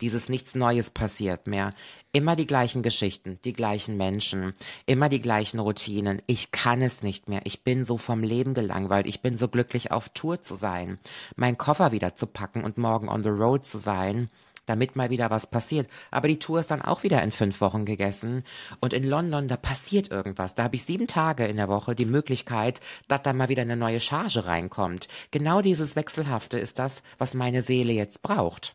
Dieses 0.00 0.28
nichts 0.28 0.54
Neues 0.54 0.90
passiert 0.90 1.46
mehr. 1.46 1.72
Immer 2.12 2.36
die 2.36 2.46
gleichen 2.46 2.82
Geschichten, 2.82 3.38
die 3.44 3.54
gleichen 3.54 3.96
Menschen, 3.96 4.54
immer 4.84 5.08
die 5.08 5.22
gleichen 5.22 5.58
Routinen. 5.58 6.20
Ich 6.26 6.50
kann 6.50 6.82
es 6.82 7.02
nicht 7.02 7.28
mehr. 7.28 7.40
Ich 7.44 7.64
bin 7.64 7.84
so 7.84 7.96
vom 7.96 8.22
Leben 8.22 8.52
gelangweilt. 8.52 9.06
Ich 9.06 9.22
bin 9.22 9.36
so 9.36 9.48
glücklich, 9.48 9.92
auf 9.92 10.10
Tour 10.10 10.42
zu 10.42 10.54
sein, 10.54 10.98
meinen 11.34 11.56
Koffer 11.56 11.92
wieder 11.92 12.14
zu 12.14 12.26
packen 12.26 12.64
und 12.64 12.78
morgen 12.78 13.08
on 13.08 13.22
the 13.22 13.30
road 13.30 13.64
zu 13.64 13.78
sein 13.78 14.28
damit 14.66 14.96
mal 14.96 15.10
wieder 15.10 15.30
was 15.30 15.46
passiert. 15.46 15.88
Aber 16.10 16.28
die 16.28 16.38
Tour 16.38 16.60
ist 16.60 16.70
dann 16.70 16.82
auch 16.82 17.02
wieder 17.02 17.22
in 17.22 17.32
fünf 17.32 17.60
Wochen 17.60 17.84
gegessen. 17.84 18.44
Und 18.80 18.92
in 18.92 19.04
London, 19.04 19.48
da 19.48 19.56
passiert 19.56 20.10
irgendwas. 20.10 20.54
Da 20.54 20.64
habe 20.64 20.76
ich 20.76 20.84
sieben 20.84 21.06
Tage 21.06 21.46
in 21.46 21.56
der 21.56 21.68
Woche 21.68 21.94
die 21.94 22.04
Möglichkeit, 22.04 22.80
dass 23.08 23.22
da 23.22 23.32
mal 23.32 23.48
wieder 23.48 23.62
eine 23.62 23.76
neue 23.76 24.00
Charge 24.00 24.46
reinkommt. 24.46 25.08
Genau 25.30 25.62
dieses 25.62 25.96
Wechselhafte 25.96 26.58
ist 26.58 26.78
das, 26.78 27.02
was 27.18 27.34
meine 27.34 27.62
Seele 27.62 27.92
jetzt 27.92 28.22
braucht. 28.22 28.74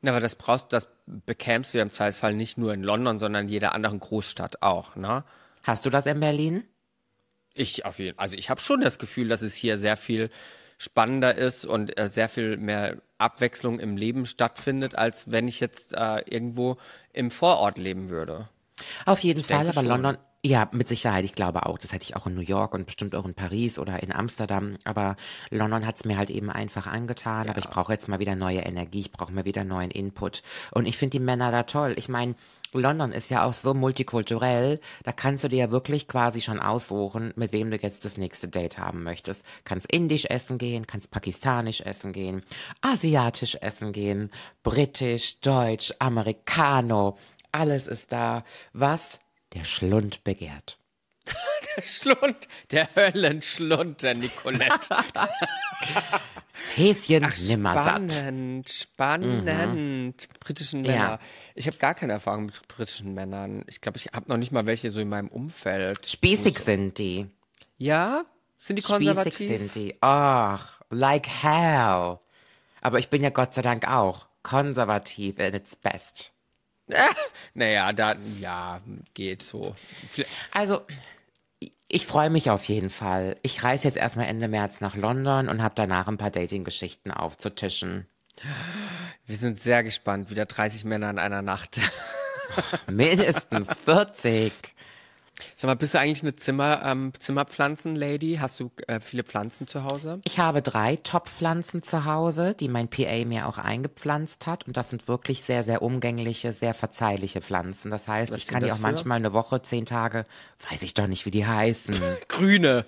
Na, 0.00 0.12
aber 0.12 0.20
das 0.20 0.36
brauchst, 0.36 0.72
das 0.72 0.86
bekämst 1.06 1.74
du 1.74 1.78
ja 1.78 1.82
im 1.82 1.90
Zweifelsfall 1.90 2.34
nicht 2.34 2.58
nur 2.58 2.72
in 2.72 2.82
London, 2.82 3.18
sondern 3.18 3.46
in 3.46 3.50
jeder 3.50 3.74
anderen 3.74 3.98
Großstadt 3.98 4.62
auch, 4.62 4.96
ne? 4.96 5.24
Hast 5.62 5.86
du 5.86 5.90
das 5.90 6.06
in 6.06 6.20
Berlin? 6.20 6.64
Ich 7.54 7.84
auf 7.84 7.98
jeden, 7.98 8.18
also 8.18 8.36
ich 8.36 8.50
habe 8.50 8.60
schon 8.60 8.80
das 8.80 8.98
Gefühl, 8.98 9.28
dass 9.28 9.42
es 9.42 9.54
hier 9.54 9.76
sehr 9.76 9.96
viel 9.96 10.30
spannender 10.78 11.36
ist 11.36 11.64
und 11.64 11.98
äh, 11.98 12.08
sehr 12.08 12.28
viel 12.28 12.56
mehr 12.56 13.00
Abwechslung 13.22 13.80
im 13.80 13.96
Leben 13.96 14.26
stattfindet, 14.26 14.94
als 14.94 15.30
wenn 15.30 15.48
ich 15.48 15.60
jetzt 15.60 15.94
äh, 15.94 16.18
irgendwo 16.28 16.76
im 17.12 17.30
Vorort 17.30 17.78
leben 17.78 18.10
würde. 18.10 18.48
Auf 19.06 19.20
jeden 19.20 19.42
Fall, 19.42 19.68
aber 19.68 19.74
schon. 19.74 19.86
London, 19.86 20.18
ja, 20.44 20.68
mit 20.72 20.88
Sicherheit, 20.88 21.24
ich 21.24 21.34
glaube 21.34 21.66
auch. 21.66 21.78
Das 21.78 21.92
hätte 21.92 22.04
ich 22.04 22.16
auch 22.16 22.26
in 22.26 22.34
New 22.34 22.40
York 22.40 22.74
und 22.74 22.86
bestimmt 22.86 23.14
auch 23.14 23.24
in 23.24 23.34
Paris 23.34 23.78
oder 23.78 24.02
in 24.02 24.10
Amsterdam. 24.10 24.76
Aber 24.84 25.14
London 25.50 25.86
hat 25.86 25.96
es 25.96 26.04
mir 26.04 26.18
halt 26.18 26.30
eben 26.30 26.50
einfach 26.50 26.88
angetan. 26.88 27.48
Aber 27.48 27.60
ich 27.60 27.68
brauche 27.68 27.92
jetzt 27.92 28.08
mal 28.08 28.18
wieder 28.18 28.34
neue 28.34 28.60
Energie, 28.60 29.02
ich 29.02 29.12
brauche 29.12 29.32
mal 29.32 29.44
wieder 29.44 29.62
neuen 29.62 29.92
Input. 29.92 30.42
Und 30.72 30.86
ich 30.86 30.96
finde 30.96 31.18
die 31.18 31.24
Männer 31.24 31.52
da 31.52 31.62
toll. 31.62 31.94
Ich 31.96 32.08
meine, 32.08 32.34
London 32.72 33.12
ist 33.12 33.30
ja 33.30 33.44
auch 33.44 33.52
so 33.52 33.74
multikulturell, 33.74 34.80
da 35.04 35.12
kannst 35.12 35.44
du 35.44 35.48
dir 35.48 35.58
ja 35.58 35.70
wirklich 35.70 36.08
quasi 36.08 36.40
schon 36.40 36.58
aussuchen, 36.58 37.32
mit 37.36 37.52
wem 37.52 37.70
du 37.70 37.76
jetzt 37.76 38.04
das 38.04 38.16
nächste 38.16 38.48
Date 38.48 38.78
haben 38.78 39.02
möchtest. 39.02 39.44
Kannst 39.64 39.92
indisch 39.92 40.24
essen 40.24 40.56
gehen, 40.58 40.86
kannst 40.86 41.10
pakistanisch 41.10 41.82
essen 41.82 42.12
gehen, 42.12 42.42
asiatisch 42.80 43.58
essen 43.60 43.92
gehen, 43.92 44.30
britisch, 44.62 45.38
deutsch, 45.40 45.92
americano, 45.98 47.18
alles 47.52 47.86
ist 47.86 48.12
da, 48.12 48.44
was 48.72 49.20
der 49.54 49.64
Schlund 49.64 50.24
begehrt. 50.24 50.78
Der 51.76 51.82
Schlund, 51.84 52.48
der 52.70 52.86
Höllenschlund, 52.94 54.02
der 54.02 54.14
Nicolette. 54.14 54.96
Das 56.52 56.76
Häschen 56.76 57.26
nimmer 57.46 57.74
satt. 57.74 58.12
spannend, 58.12 58.68
spannend. 58.68 60.28
Britischen 60.40 60.82
Männer. 60.82 60.94
Ja. 60.94 61.18
Ich 61.54 61.66
habe 61.66 61.78
gar 61.78 61.94
keine 61.94 62.12
Erfahrung 62.12 62.46
mit 62.46 62.68
britischen 62.68 63.14
Männern. 63.14 63.64
Ich 63.68 63.80
glaube, 63.80 63.96
ich 63.96 64.08
habe 64.12 64.28
noch 64.28 64.36
nicht 64.36 64.52
mal 64.52 64.66
welche 64.66 64.90
so 64.90 65.00
in 65.00 65.08
meinem 65.08 65.28
Umfeld. 65.28 66.06
Spießig 66.06 66.58
sind 66.58 66.98
die. 66.98 67.26
Ja? 67.78 68.24
Sind 68.58 68.76
die 68.76 68.82
Spießig 68.82 68.96
konservativ? 69.06 69.58
sind 69.58 69.74
die. 69.74 69.96
Ach, 70.02 70.80
like 70.90 71.26
hell. 71.26 72.18
Aber 72.82 72.98
ich 72.98 73.08
bin 73.08 73.22
ja 73.22 73.30
Gott 73.30 73.54
sei 73.54 73.62
Dank 73.62 73.88
auch 73.88 74.26
konservativ 74.42 75.38
in 75.38 75.54
its 75.54 75.74
best. 75.76 76.32
Naja, 77.54 77.92
da, 77.92 78.16
ja, 78.40 78.80
geht 79.12 79.42
so. 79.42 79.74
Also, 80.52 80.80
ich 81.88 82.06
freue 82.06 82.30
mich 82.30 82.48
auf 82.48 82.64
jeden 82.64 82.88
Fall. 82.88 83.36
Ich 83.42 83.62
reise 83.62 83.84
jetzt 83.84 83.98
erstmal 83.98 84.26
Ende 84.26 84.48
März 84.48 84.80
nach 84.80 84.96
London 84.96 85.48
und 85.48 85.62
habe 85.62 85.74
danach 85.74 86.08
ein 86.08 86.16
paar 86.16 86.30
Dating-Geschichten 86.30 87.10
aufzutischen. 87.10 88.06
Wir 89.26 89.36
sind 89.36 89.60
sehr 89.60 89.84
gespannt. 89.84 90.30
Wieder 90.30 90.46
30 90.46 90.84
Männer 90.84 91.10
in 91.10 91.18
einer 91.18 91.42
Nacht. 91.42 91.80
Mindestens 92.86 93.68
40. 93.84 94.52
Sag 95.56 95.68
mal, 95.68 95.74
bist 95.74 95.94
du 95.94 95.98
eigentlich 95.98 96.22
eine 96.22 96.36
Zimmer, 96.36 96.82
ähm, 96.84 97.12
Zimmerpflanzen-Lady? 97.18 98.38
Hast 98.40 98.60
du 98.60 98.70
äh, 98.86 99.00
viele 99.00 99.24
Pflanzen 99.24 99.66
zu 99.66 99.84
Hause? 99.84 100.20
Ich 100.24 100.38
habe 100.38 100.62
drei 100.62 100.96
Top-Pflanzen 100.96 101.82
zu 101.82 102.04
Hause, 102.04 102.54
die 102.58 102.68
mein 102.68 102.88
PA 102.88 103.24
mir 103.24 103.46
auch 103.46 103.58
eingepflanzt 103.58 104.46
hat. 104.46 104.66
Und 104.66 104.76
das 104.76 104.90
sind 104.90 105.08
wirklich 105.08 105.42
sehr, 105.42 105.62
sehr 105.62 105.82
umgängliche, 105.82 106.52
sehr 106.52 106.74
verzeihliche 106.74 107.40
Pflanzen. 107.40 107.90
Das 107.90 108.08
heißt, 108.08 108.32
Was 108.32 108.38
ich 108.38 108.46
kann 108.46 108.62
die 108.62 108.70
auch 108.70 108.76
für? 108.76 108.82
manchmal 108.82 109.16
eine 109.16 109.32
Woche, 109.32 109.62
zehn 109.62 109.86
Tage, 109.86 110.26
weiß 110.70 110.82
ich 110.82 110.94
doch 110.94 111.06
nicht, 111.06 111.26
wie 111.26 111.30
die 111.30 111.46
heißen. 111.46 111.94
Grüne. 112.28 112.84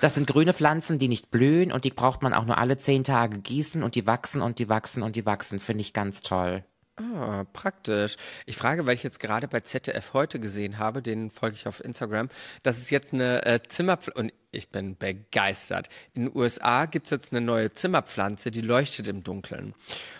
Das 0.00 0.14
sind 0.14 0.26
grüne 0.26 0.52
Pflanzen, 0.52 0.98
die 0.98 1.08
nicht 1.08 1.30
blühen 1.30 1.72
und 1.72 1.84
die 1.84 1.90
braucht 1.90 2.22
man 2.22 2.34
auch 2.34 2.44
nur 2.44 2.58
alle 2.58 2.76
zehn 2.76 3.04
Tage 3.04 3.38
gießen 3.38 3.82
und 3.82 3.94
die 3.94 4.06
wachsen 4.06 4.42
und 4.42 4.58
die 4.58 4.68
wachsen 4.68 5.02
und 5.02 5.16
die 5.16 5.26
wachsen. 5.26 5.60
Finde 5.60 5.82
ich 5.82 5.92
ganz 5.92 6.22
toll. 6.22 6.64
Ah, 7.00 7.44
praktisch. 7.52 8.16
Ich 8.44 8.56
frage, 8.56 8.84
weil 8.86 8.94
ich 8.94 9.02
jetzt 9.02 9.20
gerade 9.20 9.48
bei 9.48 9.60
ZDF 9.60 10.12
heute 10.12 10.38
gesehen 10.38 10.78
habe, 10.78 11.00
den 11.00 11.30
folge 11.30 11.56
ich 11.56 11.66
auf 11.66 11.82
Instagram, 11.82 12.28
dass 12.62 12.78
es 12.78 12.90
jetzt 12.90 13.14
eine 13.14 13.46
äh, 13.46 13.60
Zimmerpflanze, 13.66 14.20
und 14.20 14.32
ich 14.50 14.68
bin 14.68 14.96
begeistert. 14.98 15.88
In 16.12 16.24
den 16.24 16.36
USA 16.36 16.84
gibt 16.84 17.06
es 17.06 17.10
jetzt 17.10 17.32
eine 17.32 17.40
neue 17.40 17.72
Zimmerpflanze, 17.72 18.50
die 18.50 18.60
leuchtet 18.60 19.08
im 19.08 19.22
Dunkeln. 19.22 19.74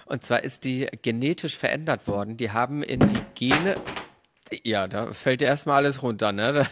Und 0.07 0.25
zwar 0.25 0.43
ist 0.43 0.65
die 0.65 0.89
genetisch 1.03 1.59
verändert 1.59 2.07
worden. 2.07 2.37
Die 2.39 2.53
haben 2.53 2.83
in 2.83 3.01
die 3.01 3.23
Gene, 3.35 3.75
ja, 4.63 4.89
da 4.89 5.13
fällt 5.13 5.43
dir 5.43 5.49
erstmal 5.49 5.77
alles 5.77 6.03
runter, 6.03 6.33
ne? 6.33 6.67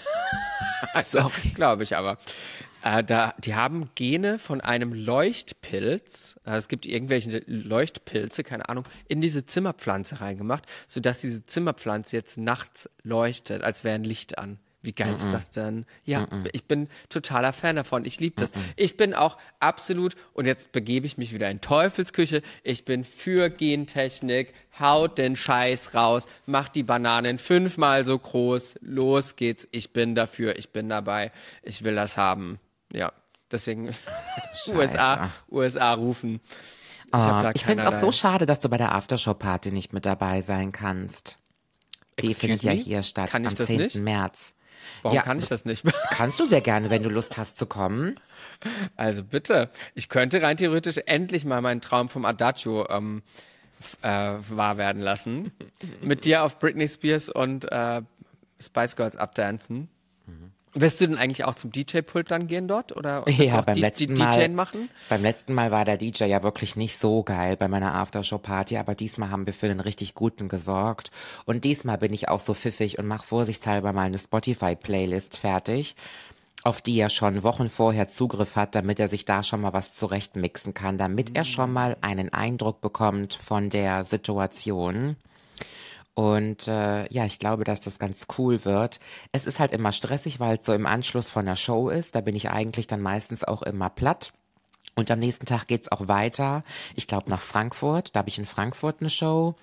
Also, 0.95 1.31
glaube 1.55 1.83
ich 1.83 1.97
aber. 1.97 2.19
Äh, 2.83 3.03
da, 3.03 3.35
die 3.39 3.55
haben 3.55 3.91
Gene 3.95 4.39
von 4.39 4.61
einem 4.61 4.93
Leuchtpilz, 4.93 6.39
äh, 6.45 6.57
es 6.57 6.69
gibt 6.69 6.87
irgendwelche 6.87 7.43
Leuchtpilze, 7.47 8.45
keine 8.45 8.69
Ahnung, 8.69 8.85
in 9.09 9.21
diese 9.21 9.47
Zimmerpflanze 9.47 10.21
reingemacht, 10.21 10.65
sodass 10.87 11.21
diese 11.21 11.45
Zimmerpflanze 11.45 12.17
jetzt 12.17 12.39
nachts 12.39 12.89
leuchtet, 13.03 13.63
als 13.63 13.83
wäre 13.83 13.97
ein 13.97 14.05
Licht 14.05 14.39
an. 14.39 14.59
Wie 14.89 14.95
geil 14.95 15.15
ist 15.17 15.31
das 15.35 15.51
denn? 15.51 15.85
Ja, 16.07 16.27
ich 16.53 16.65
bin 16.65 16.89
totaler 17.11 17.53
Fan 17.53 17.77
davon. 17.77 18.07
Ich 18.07 18.21
liebe 18.21 18.41
das. 18.41 18.53
Ich 18.75 18.97
bin 18.97 19.13
auch 19.13 19.37
absolut, 19.61 20.17
und 20.33 20.47
jetzt 20.47 20.73
begebe 20.73 21.05
ich 21.07 21.19
mich 21.19 21.35
wieder 21.35 21.51
in 21.51 21.61
Teufelsküche, 21.61 22.41
ich 22.63 22.87
bin 22.87 23.05
für 23.05 23.51
Gentechnik, 23.51 24.55
haut 24.81 25.19
den 25.19 25.37
Scheiß 25.37 25.93
raus, 25.93 26.27
macht 26.47 26.75
die 26.75 26.85
Bananen 26.85 27.37
fünfmal 27.37 28.03
so 28.07 28.19
groß, 28.19 28.77
los 28.81 29.37
geht's, 29.37 29.69
ich 29.73 29.93
bin 29.93 30.15
dafür, 30.15 30.57
ich 30.59 30.71
bin 30.71 30.89
dabei, 30.89 31.33
ich 31.63 31.85
will 31.85 31.95
das 31.95 32.17
haben. 32.17 32.59
Ja, 32.91 33.13
deswegen 33.53 33.91
USA, 34.69 35.31
USA 35.51 35.93
rufen. 35.93 36.41
Ich, 37.09 37.13
Ah, 37.13 37.53
ich 37.55 37.67
finde 37.67 37.85
es 37.85 37.95
auch 37.95 38.01
so 38.01 38.11
schade, 38.11 38.47
dass 38.47 38.61
du 38.61 38.71
bei 38.71 38.79
der 38.79 38.95
Aftershow-Party 38.95 39.71
nicht 39.71 39.93
mit 39.93 40.07
dabei 40.07 40.41
sein 40.41 40.73
kannst. 40.73 41.37
Die 42.21 42.29
Excuse 42.29 42.39
findet 42.39 42.63
ja 42.63 42.73
me? 42.73 42.81
hier 42.81 43.03
statt 43.03 43.31
Kann 43.31 43.43
ich 43.43 43.51
am 43.51 43.55
das 43.55 43.67
10. 43.67 43.77
nicht? 43.79 43.97
März. 43.97 44.55
Warum 45.03 45.17
Ja. 45.17 45.23
kann 45.23 45.39
ich 45.39 45.49
das 45.49 45.65
nicht? 45.65 45.85
Kannst 46.11 46.39
du 46.41 46.47
sehr 46.47 46.61
gerne, 46.61 46.91
wenn 46.91 47.03
du 47.03 47.09
Lust 47.09 47.37
hast 47.37 47.57
zu 47.57 47.67
kommen. 47.67 48.19
Also 48.97 49.23
bitte, 49.23 49.71
ich 49.95 50.09
könnte 50.09 50.43
rein 50.43 50.57
theoretisch 50.57 50.99
endlich 51.07 51.45
mal 51.45 51.61
meinen 51.61 51.81
Traum 51.81 52.09
vom 52.09 52.25
Adagio 52.25 52.89
ähm, 52.89 53.23
äh, 54.03 54.09
wahr 54.09 54.77
werden 54.79 55.01
lassen. 55.03 55.53
Mit 56.01 56.25
dir 56.25 56.43
auf 56.43 56.59
Britney 56.59 56.89
Spears 56.89 57.29
und 57.29 57.71
äh, 57.71 58.03
Spice 58.61 58.97
Girls 58.97 59.17
abdancen. 59.17 59.89
Wirst 60.75 61.01
du 61.01 61.07
denn 61.07 61.17
eigentlich 61.17 61.45
auch 61.45 61.55
zum 61.55 61.73
DJ-Pult 61.73 62.31
dann 62.31 62.47
gehen 62.47 62.69
dort? 62.69 62.97
Oder 62.97 63.25
Ja, 63.29 63.61
beim 63.61 63.79
letzten 63.79 64.15
Mal. 64.15 64.49
Machen? 64.51 64.91
Beim 65.09 65.23
letzten 65.23 65.55
Mal 65.55 65.71
war 65.71 65.85
der 65.85 65.97
DJ 65.97 66.25
ja 66.25 66.43
wirklich 66.43 66.77
nicht 66.77 66.99
so 66.99 67.23
geil 67.23 67.57
bei 67.57 67.69
meiner 67.69 67.95
Aftershow-Party, 67.95 68.77
aber 68.77 68.95
diesmal 68.95 69.31
haben 69.31 69.47
wir 69.47 69.55
für 69.55 69.67
einen 69.67 69.81
richtig 69.81 70.15
guten 70.15 70.49
gesorgt. 70.49 71.11
Und 71.45 71.65
diesmal 71.65 71.99
bin 71.99 72.13
ich 72.13 72.29
auch 72.29 72.41
so 72.41 72.55
pfiffig 72.55 72.99
und 72.99 73.07
mache 73.07 73.27
vorsichtshalber 73.27 73.93
mal 73.93 74.07
eine 74.07 74.19
Spotify-Playlist 74.19 75.37
fertig, 75.37 75.97
auf 76.65 76.83
die 76.83 76.99
er 76.99 77.11
schon 77.11 77.43
Wochen 77.43 77.71
vorher 77.71 78.09
Zugriff 78.09 78.57
hat, 78.57 78.75
damit 78.75 79.01
er 79.01 79.09
sich 79.09 79.25
da 79.25 79.43
schon 79.43 79.61
mal 79.61 79.73
was 79.73 79.95
zurechtmixen 79.95 80.75
kann, 80.75 80.99
damit 80.99 81.37
er 81.37 81.45
schon 81.45 81.73
mal 81.73 81.97
einen 82.01 82.33
Eindruck 82.33 82.81
bekommt 82.81 83.35
von 83.35 83.71
der 83.71 84.05
Situation. 84.05 85.17
Und 86.19 86.67
äh, 86.67 87.07
ja, 87.13 87.27
ich 87.27 87.39
glaube, 87.39 87.63
dass 87.63 87.81
das 87.81 88.01
ganz 88.01 88.27
cool 88.37 88.65
wird. 88.65 88.99
Es 89.31 89.47
ist 89.47 89.61
halt 89.61 89.71
immer 89.71 89.93
stressig, 89.93 90.41
weil 90.41 90.57
es 90.57 90.67
so 90.67 90.73
im 90.73 90.85
Anschluss 90.85 91.31
von 91.31 91.47
der 91.47 91.55
Show 91.55 91.91
ist. 91.91 92.17
Da 92.17 92.21
bin 92.23 92.35
ich 92.35 92.51
eigentlich 92.51 92.89
dann 92.89 93.01
meistens 93.01 93.45
auch 93.45 93.63
immer 93.63 93.89
platt. 93.89 94.33
Und 94.97 95.13
am 95.13 95.21
nächsten 95.21 95.47
Tag 95.47 95.69
geht's 95.69 95.93
auch 95.93 96.09
weiter. 96.09 96.65
Ich 96.97 97.07
glaube 97.07 97.31
nach 97.31 97.41
Frankfurt. 97.41 98.17
Da 98.17 98.19
habe 98.19 98.31
ich 98.31 98.39
in 98.39 98.47
Frankfurt 98.47 98.97
eine 98.99 99.11
Show. 99.11 99.55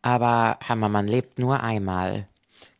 Aber 0.00 0.58
Hammer, 0.66 0.88
man 0.88 1.06
lebt 1.06 1.38
nur 1.38 1.62
einmal. 1.62 2.26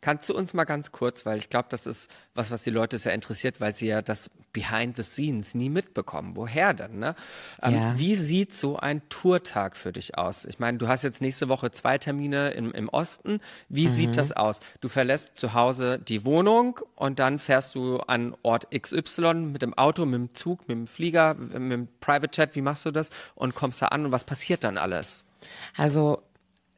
Kannst 0.02 0.28
du 0.30 0.34
uns 0.34 0.54
mal 0.54 0.64
ganz 0.64 0.92
kurz, 0.92 1.26
weil 1.26 1.38
ich 1.38 1.50
glaube, 1.50 1.66
das 1.70 1.86
ist 1.86 2.10
was, 2.34 2.50
was 2.50 2.62
die 2.62 2.70
Leute 2.70 2.96
sehr 2.96 3.12
interessiert, 3.12 3.60
weil 3.60 3.74
sie 3.74 3.88
ja 3.88 4.00
das 4.00 4.30
Behind 4.52 4.96
the 4.96 5.02
Scenes 5.02 5.54
nie 5.54 5.68
mitbekommen. 5.68 6.36
Woher 6.36 6.72
denn? 6.72 6.98
Ne? 6.98 7.14
Ähm, 7.62 7.74
Ja. 7.74 7.98
Wie 7.98 8.14
sieht 8.14 8.54
so 8.54 8.78
ein 8.78 9.02
Tourtag 9.10 9.76
für 9.76 9.92
dich 9.92 10.16
aus? 10.16 10.46
Ich 10.46 10.58
meine, 10.58 10.78
du 10.78 10.88
hast 10.88 11.02
jetzt 11.02 11.20
nächste 11.20 11.48
Woche 11.50 11.70
zwei 11.70 11.98
Termine 11.98 12.50
im, 12.52 12.72
im 12.72 12.88
Osten. 12.88 13.40
Wie 13.68 13.88
Mhm. 13.88 13.92
sieht 13.92 14.16
das 14.16 14.32
aus? 14.32 14.60
Du 14.80 14.88
verlässt 14.88 15.32
zu 15.34 15.52
Hause 15.52 15.98
die 15.98 16.24
Wohnung 16.24 16.80
und 16.94 17.18
dann 17.18 17.38
fährst 17.38 17.74
du 17.74 17.98
an 17.98 18.34
Ort 18.42 18.68
XY 18.70 19.34
mit 19.34 19.60
dem 19.62 19.74
Auto, 19.74 20.06
mit 20.06 20.18
dem 20.18 20.34
Zug, 20.34 20.60
mit 20.66 20.76
dem 20.78 20.86
Flieger, 20.86 21.34
mit 21.34 21.52
dem 21.72 21.88
Private 22.00 22.30
Jet. 22.40 22.56
Wie 22.56 22.62
machst 22.62 22.86
du 22.86 22.90
das? 22.90 23.10
Und 23.34 23.54
kommst 23.54 23.82
da 23.82 23.86
an 23.88 24.06
und 24.06 24.12
was 24.12 24.24
passiert 24.24 24.64
dann 24.64 24.78
alles? 24.78 25.24
Also, 25.76 26.22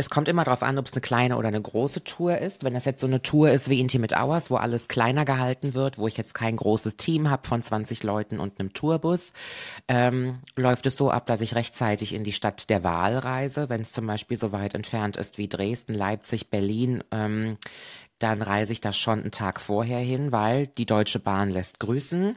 es 0.03 0.11
kommt 0.11 0.29
immer 0.29 0.43
darauf 0.43 0.65
an, 0.65 0.79
ob 0.79 0.87
es 0.87 0.93
eine 0.93 1.01
kleine 1.01 1.37
oder 1.37 1.47
eine 1.47 1.63
große 1.63 2.03
Tour 2.03 2.39
ist. 2.39 2.65
Wenn 2.65 2.75
das 2.75 2.85
jetzt 2.85 3.01
so 3.01 3.07
eine 3.07 3.23
Tour 3.23 3.51
ist 3.51 3.71
wie 3.71 3.79
Intimate 3.79 4.17
Hours, 4.17 4.51
wo 4.51 4.57
alles 4.57 4.89
kleiner 4.89 5.25
gehalten 5.25 5.75
wird, 5.75 5.97
wo 5.97 6.09
ich 6.09 6.17
jetzt 6.17 6.35
kein 6.35 6.57
großes 6.57 6.97
Team 6.97 7.31
habe 7.31 7.47
von 7.47 7.63
20 7.63 8.03
Leuten 8.03 8.41
und 8.41 8.59
einem 8.59 8.73
Tourbus, 8.73 9.33
ähm, 9.87 10.41
läuft 10.57 10.87
es 10.87 10.97
so 10.97 11.11
ab, 11.11 11.27
dass 11.27 11.41
ich 11.41 11.55
rechtzeitig 11.55 12.15
in 12.15 12.25
die 12.25 12.33
Stadt 12.33 12.69
der 12.69 12.83
Wahl 12.83 13.17
reise. 13.17 13.69
Wenn 13.69 13.83
es 13.83 13.93
zum 13.93 14.07
Beispiel 14.09 14.37
so 14.37 14.51
weit 14.51 14.75
entfernt 14.75 15.17
ist 15.17 15.39
wie 15.39 15.49
Dresden, 15.49 15.95
Leipzig, 15.95 16.51
Berlin, 16.51 17.05
ähm, 17.13 17.59
dann 18.19 18.43
reise 18.43 18.73
ich 18.73 18.81
da 18.81 18.93
schon 18.93 19.21
einen 19.21 19.31
Tag 19.31 19.61
vorher 19.61 20.01
hin, 20.01 20.33
weil 20.33 20.67
die 20.67 20.87
Deutsche 20.87 21.21
Bahn 21.21 21.51
lässt 21.51 21.79
grüßen. 21.79 22.37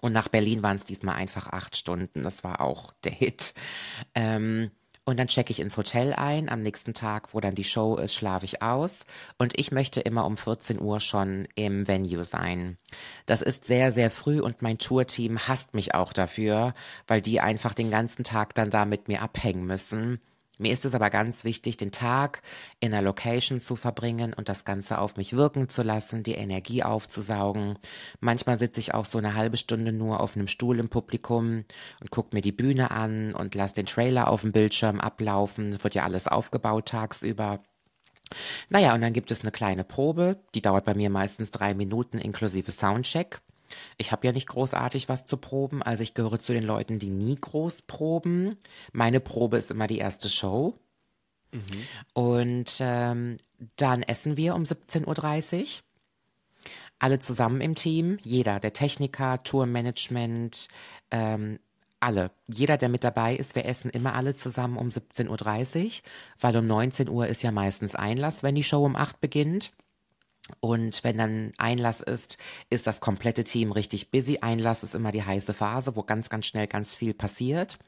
Und 0.00 0.12
nach 0.12 0.28
Berlin 0.28 0.62
waren 0.62 0.76
es 0.76 0.84
diesmal 0.84 1.16
einfach 1.16 1.48
acht 1.48 1.76
Stunden. 1.76 2.24
Das 2.24 2.42
war 2.42 2.60
auch 2.60 2.92
der 3.04 3.12
Hit. 3.12 3.54
Ähm, 4.14 4.70
und 5.04 5.18
dann 5.18 5.26
checke 5.26 5.50
ich 5.50 5.60
ins 5.60 5.76
Hotel 5.76 6.12
ein. 6.12 6.48
Am 6.48 6.62
nächsten 6.62 6.94
Tag, 6.94 7.34
wo 7.34 7.40
dann 7.40 7.54
die 7.54 7.64
Show 7.64 7.96
ist, 7.96 8.14
schlafe 8.14 8.44
ich 8.44 8.62
aus. 8.62 9.00
Und 9.38 9.58
ich 9.58 9.72
möchte 9.72 10.00
immer 10.00 10.24
um 10.26 10.36
14 10.36 10.80
Uhr 10.80 11.00
schon 11.00 11.48
im 11.54 11.88
Venue 11.88 12.24
sein. 12.24 12.78
Das 13.26 13.42
ist 13.42 13.64
sehr, 13.64 13.92
sehr 13.92 14.10
früh 14.10 14.40
und 14.40 14.62
mein 14.62 14.78
Tourteam 14.78 15.48
hasst 15.48 15.74
mich 15.74 15.94
auch 15.94 16.12
dafür, 16.12 16.74
weil 17.06 17.22
die 17.22 17.40
einfach 17.40 17.74
den 17.74 17.90
ganzen 17.90 18.24
Tag 18.24 18.54
dann 18.54 18.70
da 18.70 18.84
mit 18.84 19.08
mir 19.08 19.22
abhängen 19.22 19.66
müssen. 19.66 20.20
Mir 20.60 20.72
ist 20.74 20.84
es 20.84 20.94
aber 20.94 21.08
ganz 21.08 21.44
wichtig, 21.44 21.78
den 21.78 21.90
Tag 21.90 22.42
in 22.80 22.92
einer 22.92 23.00
Location 23.00 23.62
zu 23.62 23.76
verbringen 23.76 24.34
und 24.34 24.50
das 24.50 24.66
Ganze 24.66 24.98
auf 24.98 25.16
mich 25.16 25.34
wirken 25.34 25.70
zu 25.70 25.82
lassen, 25.82 26.22
die 26.22 26.34
Energie 26.34 26.82
aufzusaugen. 26.82 27.78
Manchmal 28.20 28.58
sitze 28.58 28.78
ich 28.78 28.92
auch 28.92 29.06
so 29.06 29.16
eine 29.16 29.34
halbe 29.34 29.56
Stunde 29.56 29.90
nur 29.90 30.20
auf 30.20 30.36
einem 30.36 30.48
Stuhl 30.48 30.78
im 30.78 30.90
Publikum 30.90 31.64
und 32.02 32.10
gucke 32.10 32.36
mir 32.36 32.42
die 32.42 32.52
Bühne 32.52 32.90
an 32.90 33.34
und 33.34 33.54
lasse 33.54 33.76
den 33.76 33.86
Trailer 33.86 34.28
auf 34.28 34.42
dem 34.42 34.52
Bildschirm 34.52 35.00
ablaufen. 35.00 35.82
Wird 35.82 35.94
ja 35.94 36.04
alles 36.04 36.26
aufgebaut 36.26 36.90
tagsüber. 36.90 37.60
Naja, 38.68 38.94
und 38.94 39.00
dann 39.00 39.14
gibt 39.14 39.30
es 39.30 39.40
eine 39.40 39.52
kleine 39.52 39.82
Probe, 39.82 40.40
die 40.54 40.60
dauert 40.60 40.84
bei 40.84 40.94
mir 40.94 41.08
meistens 41.08 41.50
drei 41.52 41.72
Minuten 41.72 42.18
inklusive 42.18 42.70
Soundcheck. 42.70 43.40
Ich 43.96 44.12
habe 44.12 44.26
ja 44.26 44.32
nicht 44.32 44.48
großartig 44.48 45.08
was 45.08 45.26
zu 45.26 45.36
proben, 45.36 45.82
also 45.82 46.02
ich 46.02 46.14
gehöre 46.14 46.38
zu 46.38 46.52
den 46.52 46.64
Leuten, 46.64 46.98
die 46.98 47.10
nie 47.10 47.36
groß 47.36 47.82
proben. 47.82 48.56
Meine 48.92 49.20
Probe 49.20 49.58
ist 49.58 49.70
immer 49.70 49.86
die 49.86 49.98
erste 49.98 50.28
Show. 50.28 50.74
Und 52.14 52.78
ähm, 52.80 53.36
dann 53.76 54.02
essen 54.02 54.36
wir 54.36 54.54
um 54.54 54.62
17.30 54.62 55.60
Uhr. 55.60 55.66
Alle 56.98 57.18
zusammen 57.18 57.60
im 57.60 57.74
Team, 57.74 58.18
jeder, 58.22 58.60
der 58.60 58.74
Techniker, 58.74 59.42
Tourmanagement, 59.42 60.68
ähm, 61.10 61.58
alle. 61.98 62.30
Jeder, 62.46 62.76
der 62.76 62.88
mit 62.88 63.04
dabei 63.04 63.36
ist, 63.36 63.54
wir 63.54 63.64
essen 63.64 63.90
immer 63.90 64.14
alle 64.14 64.34
zusammen 64.34 64.76
um 64.76 64.88
17.30 64.88 65.84
Uhr, 65.84 65.90
weil 66.40 66.56
um 66.56 66.66
19 66.66 67.08
Uhr 67.08 67.26
ist 67.26 67.42
ja 67.42 67.52
meistens 67.52 67.94
Einlass, 67.94 68.42
wenn 68.42 68.54
die 68.54 68.64
Show 68.64 68.84
um 68.84 68.96
8 68.96 69.20
beginnt. 69.20 69.72
Und 70.60 71.04
wenn 71.04 71.16
dann 71.18 71.52
Einlass 71.58 72.00
ist, 72.00 72.38
ist 72.70 72.86
das 72.86 73.00
komplette 73.00 73.44
Team 73.44 73.72
richtig 73.72 74.10
busy. 74.10 74.38
Einlass 74.40 74.82
ist 74.82 74.94
immer 74.94 75.12
die 75.12 75.22
heiße 75.24 75.54
Phase, 75.54 75.94
wo 75.96 76.02
ganz, 76.02 76.28
ganz 76.30 76.46
schnell 76.46 76.66
ganz 76.66 76.94
viel 76.94 77.14
passiert. 77.14 77.78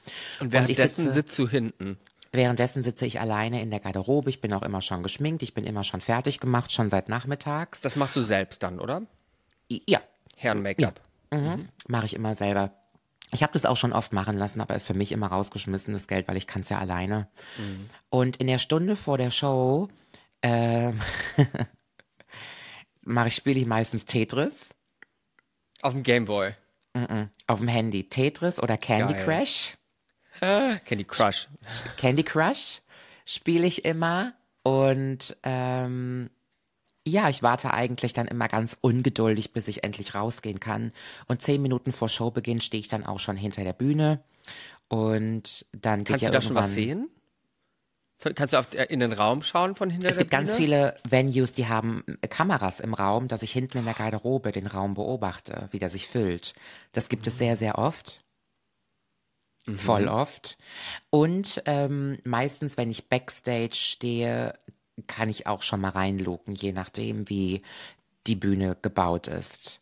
Und 0.40 0.52
währenddessen 0.52 1.06
sitze- 1.08 1.12
sitzt 1.12 1.38
du 1.38 1.48
hinten. 1.48 1.98
Währenddessen 2.34 2.82
sitze 2.82 3.04
ich 3.04 3.20
alleine 3.20 3.60
in 3.60 3.70
der 3.70 3.80
Garderobe. 3.80 4.30
Ich 4.30 4.40
bin 4.40 4.52
auch 4.54 4.62
immer 4.62 4.80
schon 4.80 5.02
geschminkt. 5.02 5.42
Ich 5.42 5.52
bin 5.52 5.64
immer 5.64 5.84
schon 5.84 6.00
fertig 6.00 6.40
gemacht, 6.40 6.72
schon 6.72 6.88
seit 6.88 7.08
nachmittags. 7.10 7.80
Das 7.82 7.94
machst 7.96 8.16
du 8.16 8.22
selbst 8.22 8.62
dann, 8.62 8.80
oder? 8.80 9.02
Ja, 9.68 10.00
Herren-Make-up. 10.36 11.00
mhm. 11.30 11.68
mache 11.88 12.06
ich 12.06 12.14
immer 12.14 12.34
selber. 12.34 12.72
Ich 13.34 13.42
habe 13.42 13.52
das 13.52 13.64
auch 13.66 13.76
schon 13.76 13.92
oft 13.92 14.12
machen 14.12 14.36
lassen, 14.36 14.60
aber 14.60 14.74
ist 14.74 14.86
für 14.86 14.94
mich 14.94 15.12
immer 15.12 15.26
rausgeschmissenes 15.28 16.06
Geld, 16.06 16.28
weil 16.28 16.36
ich 16.36 16.46
kann 16.46 16.62
es 16.62 16.68
ja 16.70 16.78
alleine. 16.78 17.28
Und 18.10 18.36
in 18.38 18.46
der 18.46 18.58
Stunde 18.58 18.96
vor 18.96 19.16
der 19.18 19.30
Show 19.30 19.88
ähm, 20.42 21.00
mache 23.03 23.28
ich 23.28 23.34
spiele 23.34 23.61
ich 23.61 23.66
meistens 23.66 24.05
Tetris 24.05 24.70
Auf 25.80 25.92
dem 25.92 26.03
Gameboy. 26.03 26.55
auf 27.46 27.59
dem 27.59 27.68
Handy. 27.68 28.09
Tetris 28.09 28.59
oder 28.59 28.76
Candy 28.76 29.14
Geil. 29.14 29.24
Crush. 29.24 29.76
Candy 30.84 31.05
Crush. 31.05 31.48
Candy 31.96 32.22
Crush 32.22 32.80
spiele 33.24 33.66
ich 33.66 33.84
immer 33.84 34.34
und 34.62 35.36
ähm, 35.42 36.30
ja, 37.07 37.28
ich 37.28 37.42
warte 37.42 37.72
eigentlich 37.72 38.12
dann 38.12 38.28
immer 38.28 38.48
ganz 38.48 38.76
ungeduldig, 38.80 39.53
bis 39.53 39.68
ich 39.68 39.82
endlich 39.84 40.14
rausgehen 40.14 40.61
kann. 40.61 40.92
Und 41.26 41.42
zehn 41.42 41.61
Minuten 41.62 41.92
vor 41.92 42.09
Showbeginn 42.09 42.61
stehe 42.61 42.80
ich 42.80 42.88
dann 42.88 43.05
auch 43.05 43.18
schon 43.18 43.36
hinter 43.36 43.64
der 43.64 43.72
Bühne 43.72 44.22
und 44.88 45.66
dann 45.72 46.00
geht 46.00 46.09
Kannst 46.09 46.22
ja 46.22 46.30
du 46.30 46.34
da 46.34 46.42
schon 46.42 46.57
was 46.57 46.72
sehen? 46.74 47.09
Kannst 48.34 48.52
du 48.52 48.58
auf, 48.58 48.72
äh, 48.74 48.84
in 48.84 49.00
den 49.00 49.12
Raum 49.12 49.42
schauen 49.42 49.74
von 49.74 49.90
hinter 49.90 50.08
Es 50.08 50.18
gibt 50.18 50.30
ganz 50.30 50.54
viele 50.54 50.96
Venues, 51.04 51.54
die 51.54 51.68
haben 51.68 52.04
äh, 52.20 52.28
Kameras 52.28 52.80
im 52.80 52.94
Raum, 52.94 53.28
dass 53.28 53.42
ich 53.42 53.52
hinten 53.52 53.78
in 53.78 53.84
der 53.84 53.94
Garderobe 53.94 54.52
den 54.52 54.66
Raum 54.66 54.94
beobachte, 54.94 55.68
wie 55.70 55.78
der 55.78 55.88
sich 55.88 56.06
füllt. 56.08 56.54
Das 56.92 57.08
gibt 57.08 57.26
es 57.26 57.38
sehr, 57.38 57.56
sehr 57.56 57.78
oft. 57.78 58.22
Voll 59.76 60.08
oft. 60.08 60.58
Und 61.10 61.62
ähm, 61.66 62.18
meistens, 62.24 62.76
wenn 62.76 62.90
ich 62.90 63.08
backstage 63.08 63.76
stehe, 63.76 64.54
kann 65.06 65.28
ich 65.28 65.46
auch 65.46 65.62
schon 65.62 65.80
mal 65.80 65.90
reinluken, 65.90 66.56
je 66.56 66.72
nachdem, 66.72 67.28
wie 67.28 67.62
die 68.26 68.34
Bühne 68.34 68.76
gebaut 68.82 69.28
ist. 69.28 69.82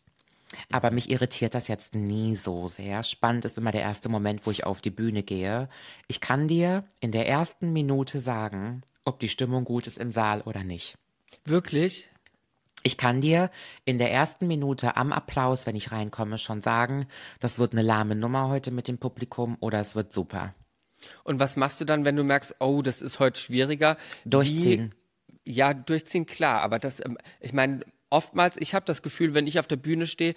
Aber 0.69 0.91
mich 0.91 1.09
irritiert 1.09 1.55
das 1.55 1.67
jetzt 1.67 1.95
nie 1.95 2.35
so 2.35 2.67
sehr. 2.67 3.03
Spannend 3.03 3.45
ist 3.45 3.57
immer 3.57 3.71
der 3.71 3.81
erste 3.81 4.09
Moment, 4.09 4.45
wo 4.45 4.51
ich 4.51 4.65
auf 4.65 4.81
die 4.81 4.89
Bühne 4.89 5.23
gehe. 5.23 5.69
Ich 6.07 6.21
kann 6.21 6.47
dir 6.47 6.83
in 6.99 7.11
der 7.11 7.27
ersten 7.27 7.71
Minute 7.73 8.19
sagen, 8.19 8.83
ob 9.05 9.19
die 9.19 9.29
Stimmung 9.29 9.63
gut 9.63 9.87
ist 9.87 9.97
im 9.97 10.11
Saal 10.11 10.41
oder 10.41 10.63
nicht. 10.63 10.97
Wirklich? 11.45 12.09
Ich 12.83 12.97
kann 12.97 13.21
dir 13.21 13.51
in 13.85 13.99
der 13.99 14.11
ersten 14.11 14.47
Minute 14.47 14.97
am 14.97 15.11
Applaus, 15.11 15.65
wenn 15.65 15.75
ich 15.75 15.91
reinkomme, 15.91 16.37
schon 16.39 16.61
sagen, 16.61 17.05
das 17.39 17.59
wird 17.59 17.73
eine 17.73 17.83
lahme 17.83 18.15
Nummer 18.15 18.49
heute 18.49 18.71
mit 18.71 18.87
dem 18.87 18.97
Publikum 18.97 19.57
oder 19.59 19.79
es 19.79 19.95
wird 19.95 20.11
super. 20.11 20.55
Und 21.23 21.39
was 21.39 21.57
machst 21.57 21.79
du 21.81 21.85
dann, 21.85 22.05
wenn 22.05 22.15
du 22.15 22.23
merkst, 22.23 22.55
oh, 22.59 22.81
das 22.81 23.01
ist 23.01 23.19
heute 23.19 23.39
schwieriger? 23.39 23.97
Durchziehen. 24.25 24.93
Wie, 25.43 25.53
ja, 25.53 25.73
durchziehen, 25.73 26.25
klar. 26.25 26.61
Aber 26.61 26.79
das, 26.79 27.03
ähm, 27.03 27.17
ich 27.39 27.53
meine, 27.53 27.81
oftmals, 28.11 28.57
ich 28.59 28.75
habe 28.75 28.85
das 28.85 29.01
Gefühl, 29.01 29.33
wenn 29.33 29.47
ich 29.47 29.57
auf 29.57 29.67
der 29.67 29.77
Bühne 29.77 30.05
stehe, 30.05 30.35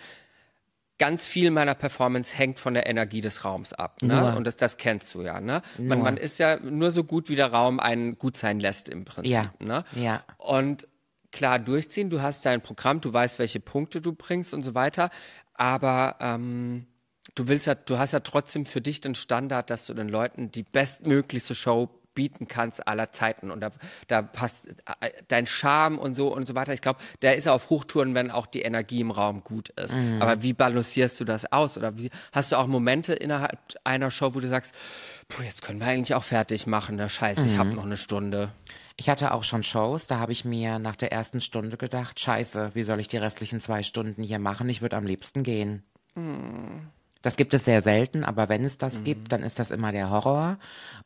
ganz 0.99 1.27
viel 1.27 1.51
meiner 1.51 1.75
Performance 1.75 2.37
hängt 2.37 2.61
von 2.61 2.75
der 2.75 2.87
Energie 2.87 3.21
des 3.21 3.45
Raums 3.45 3.73
ab. 3.73 4.01
Ne? 4.03 4.37
Und 4.37 4.47
das, 4.47 4.57
das 4.57 4.77
kennst 4.77 5.13
du 5.15 5.23
ja. 5.23 5.41
Ne? 5.41 5.61
Man, 5.79 6.01
man 6.01 6.17
ist 6.17 6.39
ja 6.39 6.59
nur 6.59 6.93
so 6.93 7.05
gut, 7.05 7.29
wie 7.29 7.37
der 7.37 7.53
Raum 7.53 7.81
einen 7.81 8.17
gut 8.17 8.37
sein 8.37 8.61
lässt 8.61 8.89
im 8.89 9.05
Prinzip. 9.05 9.33
Ja. 9.33 9.53
Ne? 9.59 9.85
Ja. 9.97 10.23
Und 10.39 10.87
klar 11.33 11.59
durchziehen, 11.59 12.11
du 12.11 12.23
hast 12.23 12.47
dein 12.47 12.61
Programm, 12.61 13.01
du 13.01 13.13
weißt, 13.13 13.41
welche 13.41 13.59
Punkte 13.59 14.01
du 14.01 14.13
bringst 14.13 14.55
und 14.55 14.63
so 14.63 14.75
weiter. 14.75 15.11
Aber 15.55 16.17
ähm, 16.21 16.87
du 17.35 17.49
willst 17.49 17.67
ja, 17.67 17.75
du 17.75 17.99
hast 17.99 18.13
ja 18.13 18.21
trotzdem 18.21 18.65
für 18.65 18.81
dich 18.81 19.01
den 19.01 19.17
Standard, 19.17 19.71
dass 19.71 19.87
du 19.87 19.95
den 19.95 20.09
Leuten 20.09 20.53
die 20.53 20.63
bestmöglichste 20.63 21.57
Show 21.57 21.91
bieten 22.15 22.49
kannst 22.49 22.87
aller 22.87 23.13
Zeiten 23.13 23.51
und 23.51 23.61
da, 23.61 23.71
da 24.09 24.23
passt 24.23 24.69
äh, 24.69 25.11
dein 25.29 25.47
Charme 25.47 25.99
und 25.99 26.15
so 26.15 26.35
und 26.35 26.47
so 26.47 26.55
weiter. 26.55 26.73
Ich 26.73 26.83
glaube, 26.83 27.01
der 27.23 27.37
ist 27.37 27.49
auf 27.49 27.71
Hochtouren, 27.71 28.15
wenn 28.15 28.31
auch 28.31 28.47
die 28.47 28.63
Energie 28.63 29.01
im 29.01 29.11
Raum 29.11 29.43
gut 29.45 29.71
ist. 29.71 29.97
Aber 30.21 30.43
wie 30.43 30.53
balancierst 30.53 31.19
du 31.21 31.25
das 31.25 31.51
aus? 31.53 31.77
Oder 31.77 31.97
wie 31.99 32.11
hast 32.33 32.53
du 32.53 32.57
auch 32.57 32.67
Momente 32.67 33.15
innerhalb 33.15 33.59
einer 33.85 34.11
Show, 34.11 34.35
wo 34.35 34.41
du 34.41 34.49
sagst, 34.49 34.75
puh, 35.29 35.43
jetzt 35.43 35.63
können 35.63 35.81
wir 35.81 35.87
eigentlich 35.87 36.15
auch 36.15 36.25
fertig 36.25 36.67
machen, 36.67 36.97
ne? 36.97 37.09
Scheiße, 37.09 37.47
ich 37.47 37.59
habe 37.59 37.71
noch 37.71 37.85
eine 37.85 37.97
Stunde. 37.97 38.53
Ich 38.97 39.09
hatte 39.11 39.33
auch 39.33 39.43
schon 39.43 39.63
Shows, 39.63 40.07
da 40.07 40.19
habe 40.21 40.33
ich 40.33 40.45
mir 40.45 40.79
nach 40.79 40.97
der 40.97 41.11
ersten 41.13 41.41
Stunde 41.41 41.77
gedacht, 41.77 42.21
scheiße, 42.21 42.71
wie 42.75 42.85
soll 42.85 43.01
ich 43.01 43.09
die 43.09 43.17
restlichen 43.17 43.59
zwei 43.61 43.83
Stunden 43.83 44.23
hier 44.23 44.39
machen? 44.39 44.69
Ich 44.69 44.83
würde 44.83 44.97
am 44.97 45.07
liebsten 45.07 45.43
gehen. 45.43 45.83
Das 47.25 47.37
gibt 47.37 47.55
es 47.55 47.65
sehr 47.65 47.81
selten, 47.81 48.23
aber 48.23 48.51
wenn 48.51 48.67
es 48.67 48.77
das 48.77 49.03
gibt, 49.03 49.33
dann 49.33 49.43
ist 49.43 49.59
das 49.59 49.71
immer 49.71 49.93
der 49.93 50.11
Horror. 50.11 50.59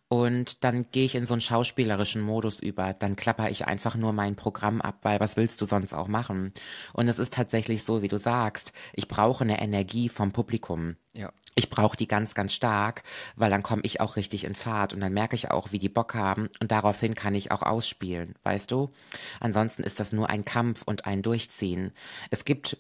Und 0.09 0.65
dann 0.65 0.91
gehe 0.91 1.05
ich 1.05 1.15
in 1.15 1.27
so 1.27 1.35
einen 1.35 1.41
schauspielerischen 1.41 2.23
Modus 2.23 2.59
über. 2.59 2.93
Dann 2.93 3.15
klapper 3.15 3.51
ich 3.51 3.67
einfach 3.67 3.95
nur 3.95 4.13
mein 4.13 4.35
Programm 4.35 4.81
ab, 4.81 4.97
weil 5.03 5.21
was 5.21 5.37
willst 5.37 5.61
du 5.61 5.65
sonst 5.65 5.95
auch 5.95 6.09
machen? 6.09 6.53
Und 6.93 7.07
es 7.07 7.21
ist 7.21 7.35
tatsächlich 7.35 7.85
so, 7.85 8.03
wie 8.03 8.09
du 8.09 8.19
sagst, 8.19 8.73
ich 8.95 9.07
brauche 9.07 9.45
eine 9.45 9.61
Energie 9.61 10.09
vom 10.09 10.33
Publikum. 10.33 10.97
Ja. 11.13 11.31
Ich 11.55 11.71
brauche 11.71 11.97
die 11.97 12.09
ganz, 12.09 12.35
ganz 12.35 12.53
stark, 12.53 13.05
weil 13.37 13.51
dann 13.51 13.63
komme 13.63 13.83
ich 13.85 14.01
auch 14.01 14.17
richtig 14.17 14.43
in 14.43 14.57
Fahrt 14.57 14.95
und 14.95 15.01
dann 15.01 15.13
merke 15.13 15.37
ich 15.37 15.53
auch, 15.53 15.71
wie 15.71 15.79
die 15.79 15.89
Bock 15.89 16.17
haben 16.17 16.49
und 16.59 16.73
daraufhin 16.73 17.15
kann 17.15 17.37
ich 17.37 17.53
auch 17.53 17.63
ausspielen, 17.63 18.35
weißt 18.43 18.73
du? 18.73 18.91
Ansonsten 19.39 19.85
ist 19.85 20.01
das 20.01 20.13
nur 20.13 20.29
ein 20.31 20.45
Kampf 20.45 20.83
und 20.85 21.07
ein 21.07 21.23
Durchziehen. 21.23 21.93
Es 22.31 22.45
gibt, 22.45 22.77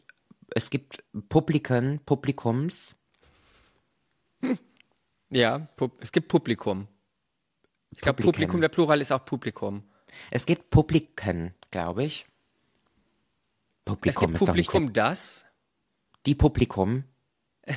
es 0.54 0.70
gibt 0.70 1.04
Publiken, 1.28 2.00
Publikums, 2.04 2.96
Ja, 5.30 5.68
es 6.00 6.12
gibt 6.12 6.28
Publikum. 6.28 6.88
Ich 7.90 8.00
glaube. 8.00 8.22
Publikum, 8.22 8.60
der 8.60 8.68
Plural 8.68 9.00
ist 9.00 9.12
auch 9.12 9.24
Publikum. 9.24 9.82
es 10.30 10.46
gibt 10.46 10.70
Publiken, 10.70 11.54
glaube 11.70 12.04
ich. 12.04 12.26
Es 13.84 13.84
Publikum 13.84 14.30
gibt 14.32 14.42
ist 14.42 14.48
doch 14.48 14.54
nicht 14.54 14.70
Publikum 14.70 14.92
das. 14.92 15.44
die 16.26 16.34
Publikum. 16.34 17.04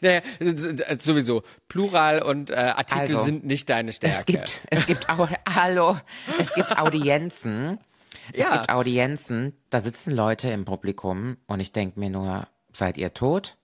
Naja, 0.00 0.20
s- 0.40 1.04
sowieso. 1.04 1.42
Plural 1.68 2.20
und 2.22 2.50
äh, 2.50 2.54
Artikel 2.54 3.00
Also, 3.02 3.22
sind 3.24 3.44
nicht 3.44 3.68
deine 3.70 3.92
Stärke. 3.92 4.16
Es 4.16 4.26
gibt, 4.26 4.62
es 4.70 4.86
gibt, 4.86 5.08
Au 5.08 5.28
hallo, 5.48 5.98
es 6.38 6.54
gibt 6.54 6.76
Audienzen. 6.78 7.78
Es 8.32 8.44
Ja. 8.46 8.56
gibt 8.56 8.70
Audienzen, 8.72 9.56
da 9.70 9.80
sitzen 9.80 10.10
Leute 10.10 10.48
im 10.50 10.64
Publikum 10.64 11.36
und 11.46 11.60
ich 11.60 11.72
denke 11.72 12.00
mir 12.00 12.10
nur, 12.10 12.48
seid 12.72 12.96
ihr 12.98 13.14
tot? 13.14 13.56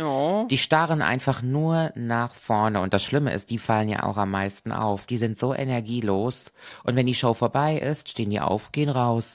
Oh. 0.00 0.46
Die 0.48 0.58
starren 0.58 1.02
einfach 1.02 1.42
nur 1.42 1.92
nach 1.94 2.34
vorne. 2.34 2.80
Und 2.80 2.94
das 2.94 3.02
Schlimme 3.04 3.32
ist, 3.32 3.50
die 3.50 3.58
fallen 3.58 3.88
ja 3.88 4.04
auch 4.04 4.16
am 4.16 4.30
meisten 4.30 4.70
auf. 4.72 5.06
Die 5.06 5.18
sind 5.18 5.36
so 5.36 5.54
energielos. 5.54 6.52
Und 6.84 6.96
wenn 6.96 7.06
die 7.06 7.14
Show 7.14 7.34
vorbei 7.34 7.78
ist, 7.78 8.08
stehen 8.08 8.30
die 8.30 8.40
auf, 8.40 8.70
gehen 8.72 8.88
raus. 8.88 9.34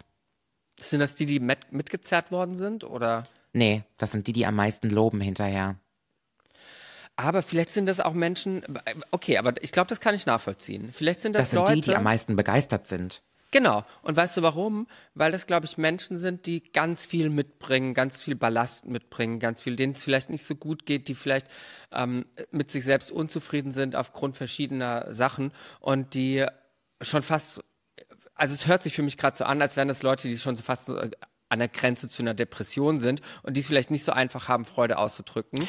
Sind 0.80 1.01
das 1.01 1.16
die, 1.16 1.26
die 1.26 1.39
mit, 1.39 1.72
mitgezerrt 1.72 2.32
worden 2.32 2.55
sind? 2.55 2.84
Oder? 2.84 3.24
Nee, 3.51 3.84
das 3.97 4.11
sind 4.11 4.28
die, 4.28 4.34
die 4.34 4.45
am 4.45 4.55
meisten 4.55 4.89
loben 4.89 5.22
hinterher. 5.22 5.76
Aber 7.16 7.43
vielleicht 7.43 7.72
sind 7.72 7.86
das 7.86 7.99
auch 7.99 8.14
Menschen. 8.14 8.64
Okay, 9.11 9.38
aber 9.38 9.53
ich 9.61 9.72
glaube, 9.72 9.88
das 9.89 9.99
kann 9.99 10.16
ich 10.16 10.26
nachvollziehen. 10.26 10.89
Vielleicht 10.91 11.22
sind 11.22 11.36
das, 11.36 11.43
Das 11.43 11.49
sind 11.51 11.59
Leute. 11.59 11.74
die, 11.76 11.82
die 11.82 11.95
am 11.95 12.03
meisten 12.03 12.36
begeistert 12.36 12.88
sind. 12.88 13.22
Genau. 13.54 13.86
Und 14.01 14.18
weißt 14.18 14.36
du 14.36 14.41
warum? 14.41 14.88
Weil 15.14 15.32
das, 15.32 15.45
glaube 15.45 15.68
ich, 15.68 15.78
Menschen 15.78 16.18
sind, 16.18 16.47
die 16.47 16.64
ganz 16.74 17.06
viel 17.06 17.30
mitbringen, 17.30 17.93
ganz 17.93 18.18
viel 18.18 18.34
Ballast 18.36 18.88
mitbringen, 18.88 19.38
ganz 19.38 19.62
viel, 19.62 19.76
denen 19.76 19.93
es 19.93 20.01
vielleicht 20.01 20.32
nicht 20.32 20.43
so 20.43 20.56
gut 20.56 20.88
geht, 20.88 21.08
die 21.08 21.14
vielleicht 21.14 21.45
ähm, 21.91 22.26
mit 22.49 22.72
sich 22.72 22.84
selbst 22.84 23.12
unzufrieden 23.12 23.72
sind 23.72 23.95
aufgrund 23.95 24.36
verschiedener 24.36 25.14
Sachen 25.14 25.51
und 25.80 26.16
die 26.16 26.47
schon 26.99 27.22
fast, 27.22 27.64
also 28.34 28.56
es 28.56 28.66
hört 28.66 28.82
sich 28.82 28.95
für 28.95 29.04
mich 29.04 29.18
gerade 29.18 29.38
so 29.38 29.43
an, 29.43 29.62
als 29.62 29.78
wären 29.78 29.88
das 29.88 30.01
Leute, 30.01 30.28
die 30.28 30.39
schon 30.39 30.56
so 30.56 30.64
fast 30.64 30.88
so 30.88 30.97
äh, 30.97 31.12
an 31.49 31.60
der 31.60 31.68
Grenze 31.68 32.10
zu 32.10 32.24
einer 32.24 32.34
Depression 32.34 32.97
sind 32.97 33.22
und 33.43 33.56
die 33.56 33.62
es 33.62 33.68
vielleicht 33.68 33.91
nicht 33.91 34.04
so 34.04 34.14
einfach 34.14 34.47
haben, 34.47 34.66
Freude 34.66 34.97
auszudrücken. 34.97 35.60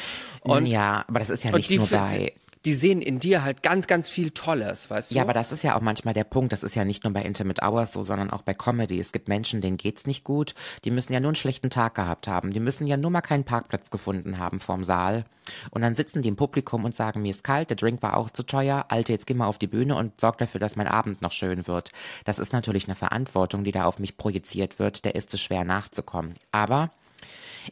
Und, 0.41 0.65
ja, 0.65 1.05
aber 1.07 1.19
das 1.19 1.29
ist 1.29 1.43
ja 1.43 1.51
nicht 1.51 1.69
nur 1.69 1.87
bei 1.87 2.33
die 2.65 2.73
sehen 2.73 3.01
in 3.01 3.19
dir 3.19 3.43
halt 3.43 3.61
ganz, 3.63 3.87
ganz 3.87 4.09
viel 4.09 4.31
Tolles, 4.31 4.89
weißt 4.89 5.11
du? 5.11 5.15
Ja, 5.15 5.21
aber 5.21 5.33
das 5.33 5.51
ist 5.51 5.63
ja 5.63 5.75
auch 5.75 5.81
manchmal 5.81 6.13
der 6.13 6.23
Punkt. 6.23 6.51
Das 6.51 6.63
ist 6.63 6.75
ja 6.75 6.83
nicht 6.83 7.03
nur 7.03 7.13
bei 7.13 7.21
Intimate 7.21 7.61
Hours 7.61 7.93
so, 7.93 8.01
sondern 8.01 8.31
auch 8.31 8.41
bei 8.41 8.53
Comedy. 8.53 8.99
Es 8.99 9.11
gibt 9.11 9.27
Menschen, 9.27 9.61
denen 9.61 9.77
geht's 9.77 10.07
nicht 10.07 10.23
gut. 10.23 10.55
Die 10.83 10.91
müssen 10.91 11.13
ja 11.13 11.19
nur 11.19 11.29
einen 11.29 11.35
schlechten 11.35 11.69
Tag 11.69 11.95
gehabt 11.95 12.27
haben. 12.27 12.51
Die 12.51 12.59
müssen 12.59 12.87
ja 12.87 12.97
nur 12.97 13.11
mal 13.11 13.21
keinen 13.21 13.43
Parkplatz 13.43 13.91
gefunden 13.91 14.39
haben 14.39 14.59
vorm 14.59 14.83
Saal. 14.83 15.25
Und 15.69 15.81
dann 15.81 15.93
sitzen 15.93 16.21
die 16.21 16.29
im 16.29 16.35
Publikum 16.35 16.85
und 16.85 16.95
sagen, 16.95 17.21
mir 17.21 17.31
ist 17.31 17.43
kalt, 17.43 17.69
der 17.69 17.77
Drink 17.77 18.01
war 18.01 18.17
auch 18.17 18.31
zu 18.31 18.43
teuer. 18.43 18.85
Alte, 18.89 19.13
jetzt 19.13 19.27
geh 19.27 19.35
mal 19.35 19.47
auf 19.47 19.59
die 19.59 19.67
Bühne 19.67 19.95
und 19.95 20.19
sorg 20.19 20.39
dafür, 20.39 20.59
dass 20.59 20.75
mein 20.75 20.87
Abend 20.87 21.21
noch 21.21 21.31
schön 21.31 21.67
wird. 21.67 21.91
Das 22.23 22.39
ist 22.39 22.53
natürlich 22.53 22.87
eine 22.87 22.95
Verantwortung, 22.95 23.63
die 23.63 23.71
da 23.71 23.85
auf 23.85 23.99
mich 23.99 24.17
projiziert 24.17 24.79
wird. 24.79 25.05
Der 25.05 25.15
ist 25.15 25.33
es 25.33 25.41
schwer 25.41 25.63
nachzukommen. 25.63 26.35
Aber 26.51 26.89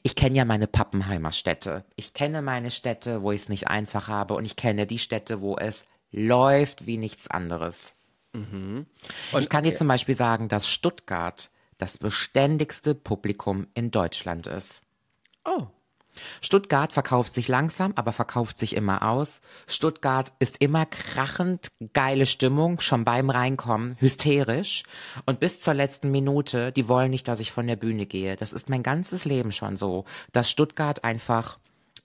ich 0.02 0.16
kenne 0.16 0.38
ja 0.38 0.46
meine 0.46 0.68
Pappenheimer 0.68 1.32
Städte. 1.32 1.86
Ich 1.96 2.14
kenne 2.14 2.41
meine 2.41 2.72
Städte, 2.72 3.22
wo 3.22 3.32
ich 3.32 3.41
es 3.41 3.50
nicht 3.50 3.68
einfach 3.68 4.08
habe 4.08 4.34
und 4.36 4.46
ich 4.46 4.56
kenne 4.56 4.88
die 4.88 5.00
Städte, 5.00 5.41
wo 5.41 5.58
es 5.58 5.86
läuft 6.12 6.86
wie 6.86 6.98
nichts 6.98 7.28
anderes. 7.28 7.94
ich 9.39 9.50
kann 9.50 9.64
dir 9.64 9.70
okay. 9.70 9.78
zum 9.78 9.88
Beispiel 9.88 10.16
sagen, 10.16 10.48
dass 10.48 10.68
Stuttgart 10.68 11.52
das 11.78 11.98
beständigste 11.98 12.96
Publikum 12.96 13.68
in 13.74 13.91
Deutschland 13.91 14.48
ist. 14.48 14.82
Oh. 15.46 15.68
Stuttgart 16.41 16.93
verkauft 16.93 17.34
sich 17.34 17.47
langsam, 17.47 17.93
aber 17.95 18.11
verkauft 18.11 18.57
sich 18.57 18.76
immer 18.76 19.07
aus. 19.07 19.41
Stuttgart 19.68 20.32
ist 20.39 20.57
immer 20.57 20.86
krachend, 20.86 21.72
geile 21.93 22.26
Stimmung, 22.26 22.80
schon 22.80 23.05
beim 23.05 23.30
Reinkommen, 23.30 23.95
hysterisch. 23.99 24.84
Und 25.26 25.39
bis 25.39 25.59
zur 25.59 25.74
letzten 25.74 26.11
Minute, 26.11 26.72
die 26.72 26.88
wollen 26.88 27.11
nicht, 27.11 27.28
dass 27.28 27.39
ich 27.39 27.51
von 27.51 27.68
der 27.68 27.76
Bühne 27.76 28.05
gehe. 28.05 28.36
Das 28.36 28.53
ist 28.53 28.70
mein 28.70 28.84
ganzes 28.84 29.26
Leben 29.26 29.51
schon 29.51 29.76
so, 29.76 30.05
dass 30.32 30.49
Stuttgart 30.49 31.03
einfach 31.03 31.59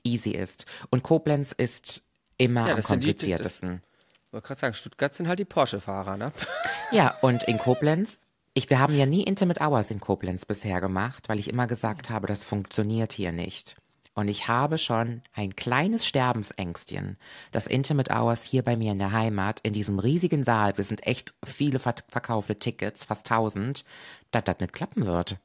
easy 0.05 0.31
ist. 0.31 0.67
Und 0.91 1.03
Koblenz 1.03 1.53
ist 1.53 2.03
immer 2.37 2.69
Ja, 2.69 2.75
am 2.75 2.83
kompliziertesten. 2.83 3.83
Ich 4.27 4.33
wollte 4.33 4.47
gerade 4.47 4.61
sagen, 4.61 4.75
Stuttgart 4.75 5.15
sind 5.15 5.29
halt 5.29 5.39
die 5.39 5.45
Porsche-Fahrer, 5.45 6.17
ne? 6.17 6.33
Ja, 6.91 7.17
und 7.21 7.45
in 7.45 7.59
Koblenz, 7.59 8.19
ich, 8.55 8.71
wir 8.71 8.79
haben 8.79 8.95
ja 8.95 9.05
nie 9.05 9.23
Intimate 9.23 9.61
Hours 9.61 9.91
in 9.91 10.01
Koblenz 10.01 10.47
bisher 10.47 10.81
gemacht, 10.81 11.29
weil 11.29 11.39
ich 11.39 11.49
immer 11.49 11.67
gesagt 11.67 12.09
habe, 12.09 12.27
das 12.27 12.45
funktioniert 12.45 13.13
hier 13.13 13.33
nicht. 13.33 13.77
Und 14.19 14.27
ich 14.27 14.49
habe 14.49 14.79
schon 14.79 15.23
ein 15.33 15.55
kleines 15.55 16.05
Sterbensängstchen, 16.05 17.19
dass 17.53 17.69
Intimate 17.69 18.13
Hours 18.13 18.43
hier 18.43 18.65
bei 18.65 18.77
mir 18.77 18.91
in 18.91 18.99
der 18.99 19.13
Heimat, 19.13 19.61
in 19.63 19.73
diesem 19.73 20.01
riesigen 20.01 20.43
Saal, 20.43 20.77
wir 20.77 20.83
sind 20.83 21.07
echt 21.07 21.35
viele 21.45 21.79
ver 21.79 21.95
verkaufte 22.09 22.57
Tickets, 22.57 23.05
fast 23.05 23.31
1000, 23.31 23.85
dass 24.33 24.43
das 24.43 24.59
nicht 24.59 24.73
klappen 24.73 25.07
wird. 25.07 25.39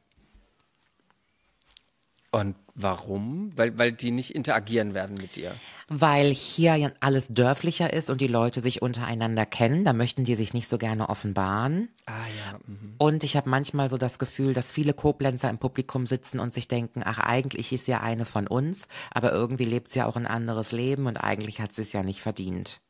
Und 2.34 2.56
warum? 2.74 3.52
Weil, 3.56 3.78
weil 3.78 3.92
die 3.92 4.10
nicht 4.10 4.34
interagieren 4.34 4.96
werden 4.96 5.16
mit 5.22 5.36
dir. 5.36 5.54
Weil 5.88 6.34
hier 6.34 6.76
ja 6.76 6.90
alles 7.00 7.28
dörflicher 7.28 7.94
ist 7.94 8.10
und 8.10 8.22
die 8.22 8.28
Leute 8.28 8.60
sich 8.60 8.82
untereinander 8.82 9.46
kennen, 9.46 9.84
da 9.84 9.94
möchten 9.94 10.24
die 10.24 10.34
sich 10.34 10.52
nicht 10.52 10.68
so 10.68 10.80
gerne 10.80 11.10
offenbaren. 11.10 11.90
Ah 12.08 12.12
ja. 12.12 12.58
mhm. 12.66 12.96
Und 12.98 13.24
ich 13.24 13.38
habe 13.38 13.52
manchmal 13.52 13.88
so 13.88 14.00
das 14.00 14.18
Gefühl, 14.18 14.54
dass 14.54 14.72
viele 14.72 14.96
Koblenzer 14.96 15.48
im 15.52 15.60
Publikum 15.60 16.08
sitzen 16.08 16.40
und 16.40 16.56
sich 16.56 16.68
denken, 16.68 17.04
ach, 17.06 17.20
eigentlich 17.20 17.72
ist 17.72 17.88
ja 17.88 18.02
eine 18.02 18.26
von 18.26 18.48
uns, 18.48 18.88
aber 19.12 19.32
irgendwie 19.32 19.66
lebt 19.66 19.92
sie 19.92 20.00
ja 20.00 20.08
auch 20.08 20.16
ein 20.16 20.26
anderes 20.26 20.72
Leben 20.72 21.06
und 21.06 21.18
eigentlich 21.18 21.62
hat 21.62 21.72
sie 21.72 21.84
es 21.84 21.94
ja 21.94 22.02
nicht 22.02 22.22
verdient. 22.22 22.82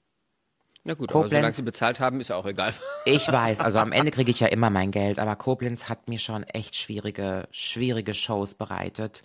Na 0.85 0.93
gut, 0.95 1.09
aber 1.11 1.21
Koblenz- 1.21 1.29
solange 1.29 1.51
sie 1.53 1.61
bezahlt 1.61 1.99
haben, 1.99 2.19
ist 2.19 2.29
ja 2.29 2.35
auch 2.35 2.45
egal. 2.45 2.73
Ich 3.05 3.31
weiß, 3.31 3.59
also 3.59 3.79
am 3.79 3.91
Ende 3.91 4.11
kriege 4.11 4.31
ich 4.31 4.39
ja 4.39 4.47
immer 4.47 4.69
mein 4.69 4.91
Geld, 4.91 5.19
aber 5.19 5.35
Koblenz 5.35 5.89
hat 5.89 6.07
mir 6.09 6.19
schon 6.19 6.43
echt 6.43 6.75
schwierige, 6.75 7.47
schwierige 7.51 8.13
Shows 8.13 8.53
bereitet. 8.53 9.23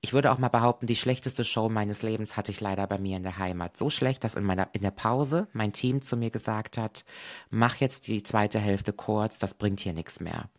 Ich 0.00 0.12
würde 0.12 0.30
auch 0.30 0.38
mal 0.38 0.48
behaupten, 0.48 0.86
die 0.86 0.96
schlechteste 0.96 1.44
Show 1.44 1.70
meines 1.70 2.02
Lebens 2.02 2.36
hatte 2.36 2.52
ich 2.52 2.60
leider 2.60 2.86
bei 2.86 2.98
mir 2.98 3.16
in 3.16 3.22
der 3.22 3.38
Heimat. 3.38 3.78
So 3.78 3.88
schlecht, 3.88 4.22
dass 4.24 4.34
in 4.34 4.44
meiner, 4.44 4.68
in 4.74 4.82
der 4.82 4.90
Pause 4.90 5.48
mein 5.54 5.72
Team 5.72 6.02
zu 6.02 6.18
mir 6.18 6.28
gesagt 6.30 6.76
hat, 6.76 7.04
mach 7.48 7.76
jetzt 7.76 8.06
die 8.06 8.22
zweite 8.22 8.58
Hälfte 8.58 8.92
kurz, 8.92 9.38
das 9.38 9.54
bringt 9.54 9.80
hier 9.80 9.94
nichts 9.94 10.20
mehr. 10.20 10.50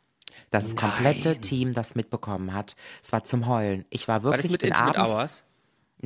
Das 0.49 0.75
komplette 0.75 1.39
Team 1.39 1.71
das 1.73 1.93
mitbekommen 1.95 2.53
hat. 2.53 2.75
Es 3.03 3.11
war 3.13 3.23
zum 3.23 3.47
Heulen. 3.47 3.85
Ich 3.91 4.07
war 4.07 4.23
War 4.23 4.31
wirklich 4.31 4.51
das 4.51 4.51
mit 4.53 4.63
Intimate 4.63 4.97
abends, 4.99 5.13
Hours? 5.13 5.43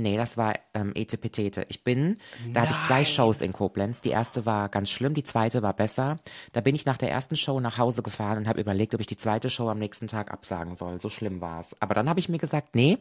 Nee, 0.02 0.18
das 0.18 0.38
war 0.38 0.56
ähm, 0.74 0.92
Etepetete. 0.96 1.66
Ich 1.70 1.84
bin, 1.84 2.18
da 2.54 2.62
hatte 2.62 2.74
ich 2.74 2.88
zwei 2.88 3.06
Shows 3.06 3.42
in 3.42 3.54
Koblenz. 3.54 4.02
Die 4.02 4.10
erste 4.10 4.46
war 4.46 4.70
ganz 4.70 4.90
schlimm, 4.90 5.14
die 5.14 5.24
zweite 5.24 5.62
war 5.62 5.74
besser. 5.74 6.20
Da 6.54 6.62
bin 6.62 6.76
ich 6.76 6.86
nach 6.86 6.98
der 6.98 7.12
ersten 7.12 7.36
Show 7.36 7.60
nach 7.60 7.78
Hause 7.78 8.02
gefahren 8.02 8.38
und 8.38 8.48
habe 8.48 8.62
überlegt, 8.62 8.94
ob 8.96 9.02
ich 9.02 9.08
die 9.08 9.18
zweite 9.18 9.50
Show 9.50 9.70
am 9.70 9.80
nächsten 9.80 10.08
Tag 10.08 10.32
absagen 10.32 10.76
soll. 10.76 11.00
So 11.02 11.10
schlimm 11.10 11.42
war 11.42 11.60
es. 11.60 11.76
Aber 11.80 11.94
dann 11.94 12.10
habe 12.10 12.20
ich 12.20 12.30
mir 12.30 12.38
gesagt, 12.40 12.76
nee, 12.76 12.98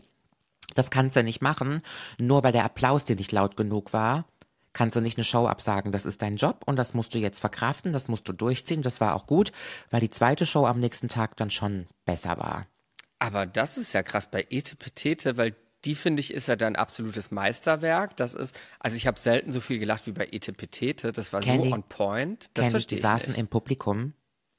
Das 0.75 0.91
kannst 0.91 1.17
du 1.17 1.23
nicht 1.23 1.41
machen, 1.43 1.83
nur 2.19 2.43
weil 2.45 2.53
der 2.53 2.65
Applaus 2.65 3.05
dir 3.05 3.17
nicht 3.17 3.33
laut 3.33 3.57
genug 3.57 3.93
war. 3.93 4.27
Kannst 4.75 4.97
du 4.97 5.01
nicht 5.01 5.17
eine 5.17 5.25
Show 5.25 5.47
absagen. 5.47 5.93
Das 5.93 6.05
ist 6.05 6.21
dein 6.23 6.37
Job 6.37 6.63
und 6.67 6.77
das 6.77 6.95
musst 6.95 7.15
du 7.15 7.19
jetzt 7.19 7.41
verkraften, 7.41 7.93
das 7.93 8.07
musst 8.09 8.29
du 8.29 8.33
durchziehen. 8.33 8.83
Das 8.83 9.01
war 9.01 9.15
auch 9.15 9.27
gut, 9.27 9.51
weil 9.91 10.01
die 10.01 10.11
zweite 10.11 10.47
Show 10.47 10.67
am 10.67 10.79
nächsten 10.79 11.09
Tag 11.09 11.37
dann 11.37 11.51
schon 11.51 11.87
besser 12.05 12.37
war. 12.39 12.67
Aber 13.19 13.47
das 13.47 13.79
ist 13.79 13.95
ja 13.95 14.03
krass 14.03 14.31
bei 14.31 14.47
Ete 14.51 14.77
Petete, 14.77 15.37
weil 15.37 15.57
die 15.89 15.95
finde 15.95 16.21
ich 16.21 16.35
ist 16.35 16.49
ja 16.49 16.57
dein 16.57 16.77
absolutes 16.77 17.31
Meisterwerk. 17.31 18.15
Das 18.19 18.35
ist, 18.35 18.55
also 18.79 18.99
ich 18.99 19.07
habe 19.07 19.19
selten 19.19 19.53
so 19.53 19.63
viel 19.63 19.79
gelacht 19.79 20.07
wie 20.07 20.13
bei 20.13 20.29
Ete 20.31 20.53
Petete. 20.53 21.13
Das 21.13 21.33
war 21.33 21.41
Candy, 21.41 21.71
so 21.71 21.75
on 21.75 21.83
point. 21.83 22.51
Das 22.53 22.73
Candy, 22.73 22.87
die 22.87 22.99
saßen 22.99 23.31
nicht. 23.31 23.39
im 23.39 23.49
Publikum, 23.49 24.13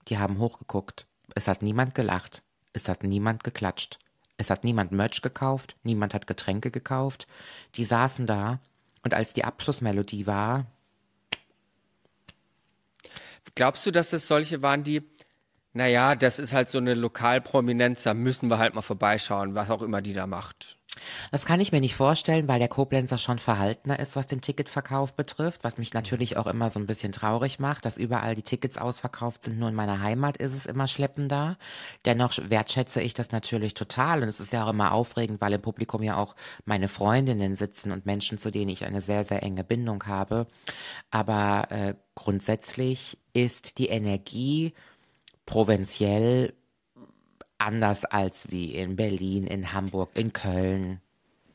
die 0.08 0.18
haben 0.18 0.40
hochgeguckt. 0.40 1.06
Es 1.36 1.48
hat 1.48 1.62
niemand 1.62 1.94
gelacht. 1.94 2.42
Es 2.74 2.90
hat 2.90 3.04
niemand 3.04 3.44
geklatscht. 3.44 4.00
Es 4.38 4.50
hat 4.50 4.64
niemand 4.64 4.92
Merch 4.92 5.22
gekauft. 5.22 5.76
Niemand 5.84 6.16
hat 6.16 6.26
Getränke 6.26 6.72
gekauft. 6.72 7.28
Die 7.76 7.84
saßen 7.84 8.26
da 8.26 8.60
und 9.04 9.14
als 9.14 9.34
die 9.34 9.44
Abschlussmelodie 9.44 10.26
war, 10.26 10.66
Glaubst 13.54 13.86
du, 13.86 13.92
dass 13.92 14.14
es 14.14 14.28
solche 14.28 14.62
waren, 14.62 14.84
die, 14.84 15.04
naja, 15.74 16.16
das 16.16 16.40
ist 16.40 16.54
halt 16.54 16.70
so 16.70 16.78
eine 16.78 16.94
Lokalprominenz, 16.94 18.04
da 18.04 18.14
müssen 18.14 18.50
wir 18.50 18.58
halt 18.58 18.74
mal 18.74 18.82
vorbeischauen, 18.82 19.54
was 19.54 19.70
auch 19.70 19.82
immer 19.82 20.02
die 20.02 20.14
da 20.14 20.28
macht. 20.28 20.79
Das 21.32 21.46
kann 21.46 21.60
ich 21.60 21.72
mir 21.72 21.80
nicht 21.80 21.96
vorstellen, 21.96 22.48
weil 22.48 22.60
der 22.60 22.68
Koblenzer 22.68 23.18
schon 23.18 23.40
verhaltener 23.40 24.00
ist, 24.00 24.16
was 24.16 24.28
den 24.28 24.42
Ticketverkauf 24.42 25.14
betrifft, 25.14 25.64
was 25.64 25.78
mich 25.78 25.94
natürlich 25.94 26.38
auch 26.38 26.48
immer 26.48 26.70
so 26.70 26.80
ein 26.80 26.88
bisschen 26.88 27.12
traurig 27.12 27.60
macht, 27.60 27.86
dass 27.86 27.98
überall 27.98 28.36
die 28.36 28.44
Tickets 28.44 28.78
ausverkauft 28.78 29.44
sind. 29.44 29.60
Nur 29.60 29.70
in 29.70 29.76
meiner 29.76 30.02
Heimat 30.02 30.38
ist 30.38 30.54
es 30.54 30.66
immer 30.66 30.88
schleppender. 30.88 31.58
Dennoch 32.06 32.38
wertschätze 32.50 33.02
ich 33.02 33.14
das 33.14 33.32
natürlich 33.32 33.74
total 33.74 34.24
und 34.24 34.30
es 34.30 34.40
ist 34.40 34.54
ja 34.54 34.66
auch 34.66 34.70
immer 34.70 34.94
aufregend, 34.94 35.42
weil 35.42 35.54
im 35.54 35.62
Publikum 35.62 36.04
ja 36.04 36.18
auch 36.18 36.36
meine 36.66 36.88
Freundinnen 36.88 37.56
sitzen 37.56 37.92
und 37.92 38.06
Menschen, 38.06 38.38
zu 38.38 38.52
denen 38.52 38.70
ich 38.70 38.86
eine 38.86 39.02
sehr, 39.02 39.24
sehr 39.24 39.44
enge 39.44 39.64
Bindung 39.64 40.04
habe. 40.06 40.48
Aber 41.12 41.68
äh, 41.70 41.96
grundsätzlich 42.16 43.18
ist 43.34 43.78
die 43.78 43.88
Energie 43.88 44.74
provinziell 45.46 46.54
anders 47.60 48.06
als 48.06 48.50
wie 48.52 48.76
in 48.76 48.96
Berlin, 48.96 49.46
in 49.46 49.74
Hamburg, 49.74 50.10
in 50.16 50.34
Köln. 50.34 51.02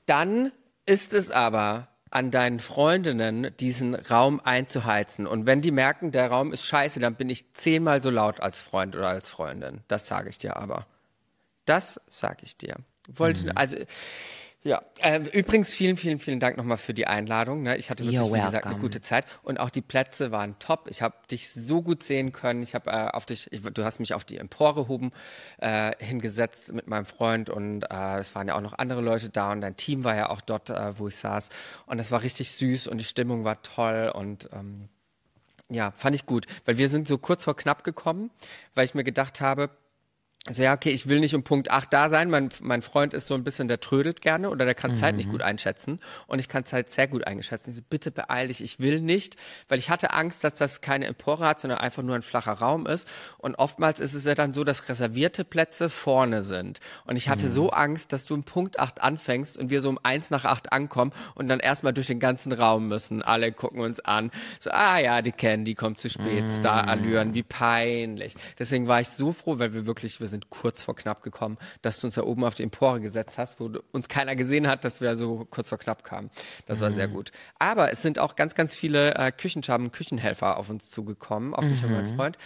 Dann 0.06 0.52
ist 0.86 1.14
es 1.14 1.30
aber 1.30 1.88
an 2.10 2.30
deinen 2.30 2.60
Freundinnen, 2.60 3.50
diesen 3.58 3.96
Raum 3.96 4.40
einzuheizen. 4.40 5.26
Und 5.26 5.46
wenn 5.46 5.62
die 5.62 5.72
merken, 5.72 6.12
der 6.12 6.30
Raum 6.30 6.52
ist 6.52 6.64
scheiße, 6.64 7.00
dann 7.00 7.16
bin 7.16 7.28
ich 7.28 7.52
zehnmal 7.54 8.00
so 8.00 8.10
laut 8.10 8.40
als 8.40 8.60
Freund 8.60 8.94
oder 8.94 9.08
als 9.08 9.30
Freundin. 9.30 9.80
Das 9.88 10.06
sage 10.06 10.28
ich 10.28 10.38
dir 10.38 10.56
aber. 10.56 10.86
Das 11.64 12.00
sage 12.08 12.38
ich 12.42 12.56
dir. 12.56 12.76
Wollte, 13.08 13.56
also, 13.56 13.76
ja, 14.66 14.82
ähm, 15.00 15.24
übrigens 15.26 15.70
vielen, 15.70 15.98
vielen, 15.98 16.18
vielen 16.18 16.40
Dank 16.40 16.56
nochmal 16.56 16.78
für 16.78 16.94
die 16.94 17.06
Einladung. 17.06 17.62
Ne? 17.62 17.76
Ich 17.76 17.90
hatte 17.90 18.02
wirklich, 18.02 18.18
You're 18.18 18.34
wie 18.34 18.40
gesagt, 18.40 18.64
eine 18.64 18.78
gute 18.78 19.02
Zeit 19.02 19.26
und 19.42 19.60
auch 19.60 19.68
die 19.68 19.82
Plätze 19.82 20.30
waren 20.30 20.58
top. 20.58 20.88
Ich 20.88 21.02
habe 21.02 21.14
dich 21.30 21.52
so 21.52 21.82
gut 21.82 22.02
sehen 22.02 22.32
können. 22.32 22.62
Ich 22.62 22.74
habe 22.74 22.90
äh, 22.90 23.10
auf 23.10 23.26
dich, 23.26 23.52
ich, 23.52 23.60
du 23.60 23.84
hast 23.84 24.00
mich 24.00 24.14
auf 24.14 24.24
die 24.24 24.38
Empore 24.38 24.88
oben 24.88 25.12
äh, 25.58 25.92
hingesetzt 26.02 26.72
mit 26.72 26.88
meinem 26.88 27.04
Freund 27.04 27.50
und 27.50 27.82
äh, 27.90 28.16
es 28.16 28.34
waren 28.34 28.48
ja 28.48 28.56
auch 28.56 28.62
noch 28.62 28.78
andere 28.78 29.02
Leute 29.02 29.28
da 29.28 29.52
und 29.52 29.60
dein 29.60 29.76
Team 29.76 30.02
war 30.02 30.16
ja 30.16 30.30
auch 30.30 30.40
dort, 30.40 30.70
äh, 30.70 30.98
wo 30.98 31.08
ich 31.08 31.16
saß 31.16 31.50
und 31.84 31.98
das 31.98 32.10
war 32.10 32.22
richtig 32.22 32.50
süß 32.52 32.86
und 32.86 32.96
die 32.96 33.04
Stimmung 33.04 33.44
war 33.44 33.60
toll 33.60 34.10
und 34.14 34.48
ähm, 34.54 34.88
ja, 35.68 35.92
fand 35.92 36.14
ich 36.14 36.24
gut, 36.24 36.46
weil 36.64 36.78
wir 36.78 36.88
sind 36.88 37.06
so 37.06 37.18
kurz 37.18 37.44
vor 37.44 37.54
knapp 37.54 37.84
gekommen, 37.84 38.30
weil 38.74 38.86
ich 38.86 38.94
mir 38.94 39.04
gedacht 39.04 39.42
habe, 39.42 39.68
also 40.46 40.62
ja, 40.62 40.74
okay, 40.74 40.90
ich 40.90 41.08
will 41.08 41.20
nicht 41.20 41.34
um 41.34 41.42
Punkt 41.42 41.70
8 41.70 41.90
da 41.90 42.10
sein. 42.10 42.28
Mein, 42.28 42.50
mein 42.60 42.82
Freund 42.82 43.14
ist 43.14 43.28
so 43.28 43.34
ein 43.34 43.44
bisschen, 43.44 43.66
der 43.66 43.80
trödelt 43.80 44.20
gerne 44.20 44.50
oder 44.50 44.66
der 44.66 44.74
kann 44.74 44.94
Zeit 44.94 45.16
nicht 45.16 45.30
gut 45.30 45.40
einschätzen. 45.40 46.00
Und 46.26 46.38
ich 46.38 46.50
kann 46.50 46.66
Zeit 46.66 46.90
sehr 46.90 47.08
gut 47.08 47.26
einschätzen. 47.26 47.70
Ich 47.70 47.76
so, 47.76 47.82
bitte 47.88 48.10
beeil 48.10 48.48
dich, 48.48 48.62
ich 48.62 48.78
will 48.78 49.00
nicht, 49.00 49.36
weil 49.68 49.78
ich 49.78 49.88
hatte 49.88 50.12
Angst, 50.12 50.44
dass 50.44 50.56
das 50.56 50.82
keine 50.82 51.06
Empore 51.06 51.46
hat, 51.46 51.60
sondern 51.60 51.78
einfach 51.78 52.02
nur 52.02 52.14
ein 52.14 52.20
flacher 52.20 52.52
Raum 52.52 52.86
ist. 52.86 53.08
Und 53.38 53.54
oftmals 53.54 54.00
ist 54.00 54.12
es 54.12 54.26
ja 54.26 54.34
dann 54.34 54.52
so, 54.52 54.64
dass 54.64 54.86
reservierte 54.90 55.46
Plätze 55.46 55.88
vorne 55.88 56.42
sind. 56.42 56.78
Und 57.06 57.16
ich 57.16 57.30
hatte 57.30 57.48
so 57.48 57.70
Angst, 57.70 58.12
dass 58.12 58.26
du 58.26 58.34
um 58.34 58.44
Punkt 58.44 58.78
8 58.78 59.00
anfängst 59.00 59.56
und 59.56 59.70
wir 59.70 59.80
so 59.80 59.88
um 59.88 59.98
1 60.02 60.28
nach 60.28 60.44
8 60.44 60.74
ankommen 60.74 61.12
und 61.34 61.48
dann 61.48 61.60
erstmal 61.60 61.94
durch 61.94 62.08
den 62.08 62.20
ganzen 62.20 62.52
Raum 62.52 62.88
müssen. 62.88 63.22
Alle 63.22 63.50
gucken 63.50 63.80
uns 63.80 63.98
an. 64.00 64.30
So, 64.60 64.70
ah 64.72 64.98
ja, 64.98 65.22
die 65.22 65.32
kennen, 65.32 65.64
die 65.64 65.74
kommt 65.74 66.00
zu 66.00 66.10
spät, 66.10 66.50
Star-Allüren, 66.50 67.32
wie 67.32 67.42
peinlich. 67.42 68.34
Deswegen 68.58 68.88
war 68.88 69.00
ich 69.00 69.08
so 69.08 69.32
froh, 69.32 69.58
weil 69.58 69.72
wir 69.72 69.86
wirklich, 69.86 70.20
wir 70.20 70.33
sind 70.34 70.50
kurz 70.50 70.82
vor 70.82 70.94
knapp 70.94 71.22
gekommen, 71.22 71.56
dass 71.82 72.00
du 72.00 72.06
uns 72.08 72.14
da 72.14 72.22
oben 72.22 72.44
auf 72.44 72.54
die 72.54 72.62
Empore 72.64 73.00
gesetzt 73.00 73.38
hast, 73.38 73.58
wo 73.60 73.70
uns 73.92 74.08
keiner 74.08 74.36
gesehen 74.36 74.66
hat, 74.68 74.84
dass 74.84 75.00
wir 75.00 75.16
so 75.16 75.46
kurz 75.50 75.68
vor 75.70 75.78
knapp 75.78 76.04
kamen. 76.04 76.30
Das 76.66 76.80
war 76.80 76.90
sehr 76.90 77.08
gut. 77.08 77.32
Aber 77.58 77.90
es 77.92 78.02
sind 78.02 78.18
auch 78.18 78.36
ganz, 78.36 78.54
ganz 78.54 78.74
viele 78.76 79.14
äh, 79.14 79.32
Küchenschaben, 79.32 79.92
Küchenhelfer 79.92 80.56
auf 80.56 80.68
uns 80.68 80.90
zugekommen, 80.90 81.54
auf 81.54 81.64
mich 81.64 81.82
und 81.84 81.92
meinen 81.92 82.14
Freund. 82.16 82.36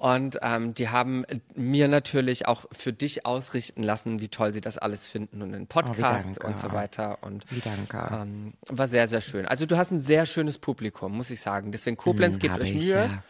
Und 0.00 0.38
ähm, 0.42 0.74
die 0.74 0.90
haben 0.90 1.24
mir 1.56 1.88
natürlich 1.88 2.46
auch 2.46 2.66
für 2.70 2.92
dich 2.92 3.26
ausrichten 3.26 3.82
lassen, 3.82 4.20
wie 4.20 4.28
toll 4.28 4.52
sie 4.52 4.60
das 4.60 4.78
alles 4.78 5.08
finden 5.08 5.42
und 5.42 5.50
den 5.50 5.66
Podcast 5.66 6.36
danke. 6.38 6.46
und 6.46 6.60
so 6.60 6.72
weiter. 6.72 7.18
Und 7.22 7.44
Wie 7.50 7.60
danke. 7.60 8.14
ähm, 8.14 8.52
war 8.68 8.86
sehr, 8.86 9.08
sehr 9.08 9.20
schön. 9.20 9.44
Also 9.46 9.66
du 9.66 9.76
hast 9.76 9.90
ein 9.90 9.98
sehr 9.98 10.24
schönes 10.26 10.58
Publikum, 10.58 11.16
muss 11.16 11.30
ich 11.30 11.40
sagen. 11.40 11.72
Deswegen 11.72 11.96
Koblenz, 11.96 12.36
Hm, 12.36 12.40
gebt 12.40 12.60
euch 12.60 12.70
ich, 12.70 12.84
Mühe. 12.84 12.94
ja. 13.06 13.24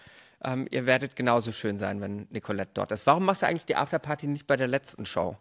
Ähm, 0.44 0.66
ihr 0.70 0.86
werdet 0.86 1.16
genauso 1.16 1.52
schön 1.52 1.78
sein, 1.78 2.00
wenn 2.00 2.26
Nicolette 2.30 2.70
dort 2.74 2.92
ist. 2.92 3.06
Warum 3.06 3.24
machst 3.24 3.42
du 3.42 3.46
eigentlich 3.46 3.64
die 3.66 3.76
Afterparty 3.76 4.28
nicht 4.28 4.46
bei 4.46 4.56
der 4.56 4.68
letzten 4.68 5.04
Show? 5.04 5.36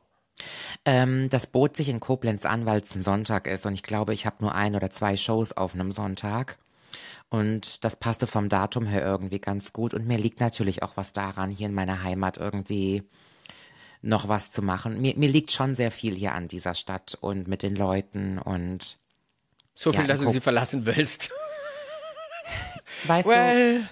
Ähm, 0.86 1.30
das 1.30 1.48
bot 1.48 1.76
sich 1.78 1.90
in 1.90 2.00
Koblenz 2.00 2.46
an, 2.46 2.66
weil 2.66 2.82
es 2.82 2.96
ein 2.96 3.04
Sonntag 3.04 3.48
ist 3.48 3.66
und 3.66 3.74
ich 3.74 3.84
glaube, 3.84 4.14
ich 4.14 4.26
habe 4.26 4.38
nur 4.42 4.54
ein 4.56 4.76
oder 4.76 4.90
zwei 4.90 5.18
Shows 5.18 5.52
auf 5.54 5.74
einem 5.74 5.92
Sonntag. 5.92 6.58
Und 7.30 7.84
das 7.84 7.98
passte 7.98 8.26
vom 8.26 8.48
Datum 8.48 8.86
her 8.86 9.04
irgendwie 9.04 9.40
ganz 9.40 9.74
gut. 9.74 9.94
Und 9.94 10.08
mir 10.08 10.18
liegt 10.18 10.40
natürlich 10.40 10.82
auch 10.84 10.96
was 10.96 11.12
daran, 11.12 11.50
hier 11.50 11.68
in 11.68 11.74
meiner 11.74 12.02
Heimat 12.04 12.38
irgendwie 12.38 13.04
noch 14.02 14.30
was 14.30 14.50
zu 14.50 14.62
machen. 14.62 15.02
Mir, 15.02 15.16
mir 15.18 15.28
liegt 15.28 15.52
schon 15.52 15.76
sehr 15.76 15.92
viel 15.92 16.16
hier 16.16 16.34
an 16.34 16.48
dieser 16.48 16.74
Stadt 16.74 17.18
und 17.20 17.48
mit 17.48 17.64
den 17.64 17.76
Leuten 17.76 18.38
und 18.40 18.98
So 19.76 19.92
Ja, 19.92 20.00
viel, 20.00 20.08
dass 20.08 20.22
du 20.22 20.30
sie 20.30 20.40
verlassen 20.40 20.86
willst. 20.86 21.30
weißt 23.04 23.26
du, 23.28 23.32
Well, 23.32 23.80
well. 23.82 23.90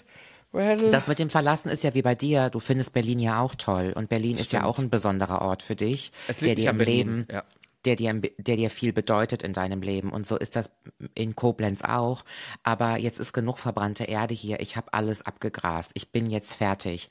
Das 0.56 1.08
mit 1.08 1.20
dem 1.20 1.30
Verlassen 1.30 1.70
ist 1.70 1.84
ja 1.84 1.94
wie 1.94 2.02
bei 2.02 2.16
dir. 2.16 2.50
Du 2.50 2.60
findest 2.60 2.94
Berlin 2.94 3.20
ja 3.20 3.42
auch 3.42 3.56
toll 3.56 3.94
und 3.96 4.10
Berlin 4.10 4.38
ist 4.38 4.54
ja 4.54 4.64
auch 4.64 4.80
ein 4.80 4.90
besonderer 4.90 5.42
Ort 5.42 5.64
für 5.64 5.76
dich, 5.76 6.12
Es 6.28 6.40
der 6.40 6.56
dir 6.56 6.70
im 6.72 6.78
Berlin, 6.78 6.96
Leben, 6.98 7.28
ja. 7.32 7.44
der 7.86 7.96
dir, 7.96 8.14
der 8.38 8.56
dir 8.56 8.70
viel 8.70 8.94
bedeutet 8.94 9.44
in 9.44 9.54
deinem 9.54 9.82
Leben. 9.82 10.12
Und 10.12 10.26
so 10.26 10.38
ist 10.38 10.56
das 10.56 10.70
in 11.14 11.36
Koblenz 11.36 11.82
auch. 11.82 12.24
Aber 12.64 12.98
jetzt 12.98 13.20
ist 13.20 13.34
genug 13.34 13.58
verbrannte 13.58 14.06
Erde 14.06 14.34
hier. 14.34 14.60
Ich 14.60 14.78
habe 14.78 14.94
alles 14.94 15.26
abgegrast. 15.26 15.92
Ich 15.94 16.12
bin 16.12 16.30
jetzt 16.30 16.54
fertig. 16.54 17.10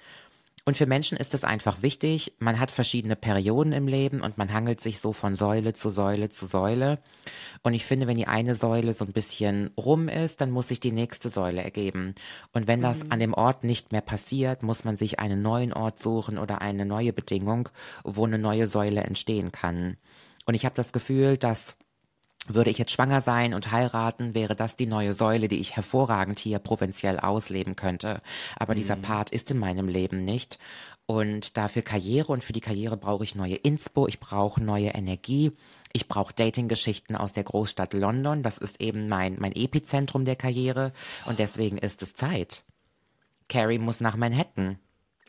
Und 0.66 0.78
für 0.78 0.86
Menschen 0.86 1.18
ist 1.18 1.34
es 1.34 1.44
einfach 1.44 1.82
wichtig. 1.82 2.32
Man 2.38 2.58
hat 2.58 2.70
verschiedene 2.70 3.16
Perioden 3.16 3.72
im 3.72 3.86
Leben 3.86 4.22
und 4.22 4.38
man 4.38 4.52
hangelt 4.52 4.80
sich 4.80 4.98
so 4.98 5.12
von 5.12 5.34
Säule 5.34 5.74
zu 5.74 5.90
Säule 5.90 6.30
zu 6.30 6.46
Säule. 6.46 6.98
Und 7.62 7.74
ich 7.74 7.84
finde, 7.84 8.06
wenn 8.06 8.16
die 8.16 8.26
eine 8.26 8.54
Säule 8.54 8.94
so 8.94 9.04
ein 9.04 9.12
bisschen 9.12 9.72
rum 9.76 10.08
ist, 10.08 10.40
dann 10.40 10.50
muss 10.50 10.68
sich 10.68 10.80
die 10.80 10.92
nächste 10.92 11.28
Säule 11.28 11.62
ergeben. 11.62 12.14
Und 12.54 12.66
wenn 12.66 12.80
das 12.80 13.10
an 13.10 13.20
dem 13.20 13.34
Ort 13.34 13.62
nicht 13.62 13.92
mehr 13.92 14.00
passiert, 14.00 14.62
muss 14.62 14.84
man 14.84 14.96
sich 14.96 15.18
einen 15.18 15.42
neuen 15.42 15.74
Ort 15.74 15.98
suchen 15.98 16.38
oder 16.38 16.62
eine 16.62 16.86
neue 16.86 17.12
Bedingung, 17.12 17.68
wo 18.02 18.24
eine 18.24 18.38
neue 18.38 18.66
Säule 18.66 19.02
entstehen 19.02 19.52
kann. 19.52 19.98
Und 20.46 20.54
ich 20.54 20.64
habe 20.64 20.74
das 20.74 20.92
Gefühl, 20.92 21.36
dass 21.36 21.76
würde 22.46 22.70
ich 22.70 22.78
jetzt 22.78 22.92
schwanger 22.92 23.20
sein 23.20 23.54
und 23.54 23.72
heiraten, 23.72 24.34
wäre 24.34 24.54
das 24.54 24.76
die 24.76 24.86
neue 24.86 25.14
Säule, 25.14 25.48
die 25.48 25.60
ich 25.60 25.76
hervorragend 25.76 26.38
hier 26.38 26.58
provinziell 26.58 27.18
ausleben 27.18 27.76
könnte. 27.76 28.20
Aber 28.56 28.74
dieser 28.74 28.96
Part 28.96 29.30
ist 29.30 29.50
in 29.50 29.58
meinem 29.58 29.88
Leben 29.88 30.24
nicht. 30.24 30.58
Und 31.06 31.56
dafür 31.56 31.82
Karriere 31.82 32.32
und 32.32 32.42
für 32.42 32.54
die 32.54 32.62
Karriere 32.62 32.96
brauche 32.96 33.24
ich 33.24 33.34
neue 33.34 33.56
Inspo, 33.56 34.08
ich 34.08 34.20
brauche 34.20 34.62
neue 34.62 34.88
Energie, 34.88 35.52
ich 35.92 36.08
brauche 36.08 36.32
Dating-Geschichten 36.32 37.14
aus 37.14 37.34
der 37.34 37.44
Großstadt 37.44 37.92
London. 37.92 38.42
Das 38.42 38.56
ist 38.56 38.80
eben 38.80 39.08
mein, 39.08 39.36
mein 39.38 39.52
Epizentrum 39.52 40.24
der 40.24 40.36
Karriere 40.36 40.92
und 41.26 41.38
deswegen 41.38 41.76
ist 41.76 42.02
es 42.02 42.14
Zeit. 42.14 42.62
Carrie 43.48 43.78
muss 43.78 44.00
nach 44.00 44.16
Manhattan. 44.16 44.78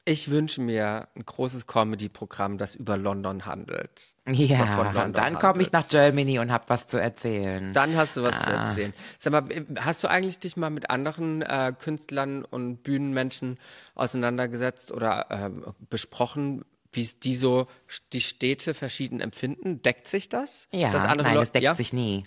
Ich 0.08 0.30
wünsche 0.30 0.62
mir 0.62 1.08
ein 1.16 1.26
großes 1.26 1.66
Comedy-Programm, 1.66 2.60
das 2.60 2.76
über 2.76 2.96
London 2.96 3.46
handelt. 3.48 4.14
Ja, 4.28 4.84
London 4.92 5.14
dann 5.14 5.40
komme 5.40 5.64
ich 5.64 5.72
nach 5.72 5.88
Germany 5.88 6.38
und 6.38 6.52
habe 6.52 6.66
was 6.68 6.86
zu 6.86 6.98
erzählen. 7.02 7.74
Dann 7.74 7.96
hast 7.98 8.16
du 8.16 8.22
was 8.22 8.40
zu 8.44 8.52
Ah. 8.56 8.66
erzählen. 8.66 8.94
Sag 9.18 9.34
mal, 9.34 9.44
hast 9.80 10.04
du 10.04 10.08
eigentlich 10.08 10.38
dich 10.38 10.58
mal 10.58 10.70
mit 10.70 10.92
anderen 10.92 11.42
äh, 11.42 11.74
Künstlern 11.80 12.46
und 12.46 12.84
Bühnenmenschen 12.84 13.58
auseinandergesetzt 13.96 14.92
oder 14.92 15.26
ähm, 15.32 15.66
besprochen, 15.90 16.64
wie 16.92 17.10
die 17.24 17.36
so 17.36 17.68
die 18.14 18.22
Städte 18.22 18.74
verschieden 18.76 19.20
empfinden? 19.22 19.82
Deckt 19.82 20.08
sich 20.08 20.30
das? 20.30 20.68
ja, 20.72 20.92
nein, 21.16 21.34
Leu- 21.36 21.42
es 21.42 21.52
deckt 21.52 21.64
ja? 21.66 21.74
sich 21.74 21.94
nie. 21.94 22.24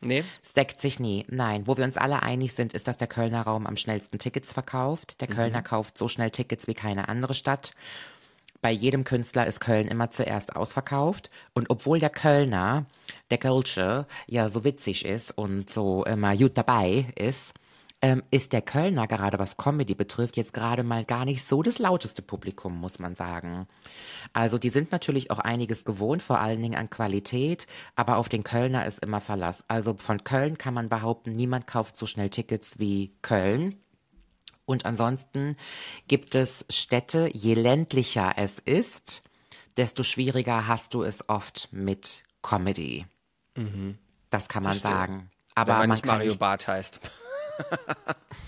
Nee? 0.00 0.24
Es 0.42 0.52
deckt 0.52 0.80
sich 0.80 1.00
nie. 1.00 1.24
Nein, 1.28 1.66
wo 1.66 1.76
wir 1.76 1.84
uns 1.84 1.96
alle 1.96 2.22
einig 2.22 2.52
sind, 2.52 2.72
ist, 2.72 2.86
dass 2.86 2.96
der 2.98 3.08
Kölner 3.08 3.42
Raum 3.42 3.66
am 3.66 3.76
schnellsten 3.76 4.18
Tickets 4.18 4.52
verkauft. 4.52 5.20
Der 5.20 5.28
Kölner 5.28 5.62
kauft 5.62 5.98
so 5.98 6.06
schnell 6.08 6.30
Tickets 6.30 6.68
wie 6.68 6.74
keine 6.74 7.08
andere 7.08 7.34
Stadt. 7.34 7.72
bei 8.60 8.70
jedem 8.72 9.04
Künstler 9.04 9.46
ist 9.46 9.60
Köln 9.60 9.88
immer 9.88 10.10
zuerst 10.10 10.56
ausverkauft. 10.56 11.30
Und 11.54 11.70
obwohl 11.70 12.00
der 12.00 12.10
Kölner, 12.10 12.86
der 13.30 13.38
Kölsche, 13.38 14.06
ja 14.26 14.48
so 14.48 14.64
witzig 14.64 15.04
ist 15.04 15.30
und 15.36 15.70
so 15.70 16.04
immer 16.04 16.36
gut 16.36 16.56
dabei 16.56 17.06
ist, 17.14 17.54
ähm, 18.00 18.22
ist 18.30 18.52
der 18.52 18.62
Kölner, 18.62 19.08
gerade 19.08 19.38
was 19.38 19.56
Comedy 19.56 19.94
betrifft, 19.94 20.36
jetzt 20.36 20.52
gerade 20.52 20.82
mal 20.84 21.04
gar 21.04 21.24
nicht 21.24 21.44
so 21.44 21.62
das 21.62 21.78
lauteste 21.78 22.22
Publikum, 22.22 22.78
muss 22.78 22.98
man 22.98 23.14
sagen. 23.14 23.66
Also 24.32 24.58
die 24.58 24.70
sind 24.70 24.92
natürlich 24.92 25.30
auch 25.30 25.40
einiges 25.40 25.84
gewohnt, 25.84 26.22
vor 26.22 26.40
allen 26.40 26.62
Dingen 26.62 26.76
an 26.76 26.90
Qualität, 26.90 27.66
aber 27.96 28.18
auf 28.18 28.28
den 28.28 28.44
Kölner 28.44 28.86
ist 28.86 29.00
immer 29.00 29.20
Verlass. 29.20 29.64
Also 29.66 29.94
von 29.94 30.22
Köln 30.22 30.58
kann 30.58 30.74
man 30.74 30.88
behaupten, 30.88 31.34
niemand 31.34 31.66
kauft 31.66 31.96
so 31.96 32.06
schnell 32.06 32.30
Tickets 32.30 32.78
wie 32.78 33.16
Köln. 33.22 33.74
Und 34.64 34.84
ansonsten 34.84 35.56
gibt 36.06 36.34
es 36.34 36.66
Städte, 36.68 37.30
je 37.32 37.54
ländlicher 37.54 38.34
es 38.36 38.58
ist, 38.58 39.22
desto 39.76 40.02
schwieriger 40.02 40.68
hast 40.68 40.94
du 40.94 41.02
es 41.02 41.28
oft 41.28 41.68
mit 41.72 42.22
Comedy. 42.42 43.06
Das 44.30 44.48
kann 44.48 44.62
man 44.62 44.74
Verstehe. 44.74 44.90
sagen. 44.92 45.30
Aber 45.54 45.72
Wenn 45.72 45.78
man 45.78 45.88
man 45.88 45.96
nicht 45.96 46.06
Mario 46.06 46.34
Barth 46.36 46.68
heißt. 46.68 47.00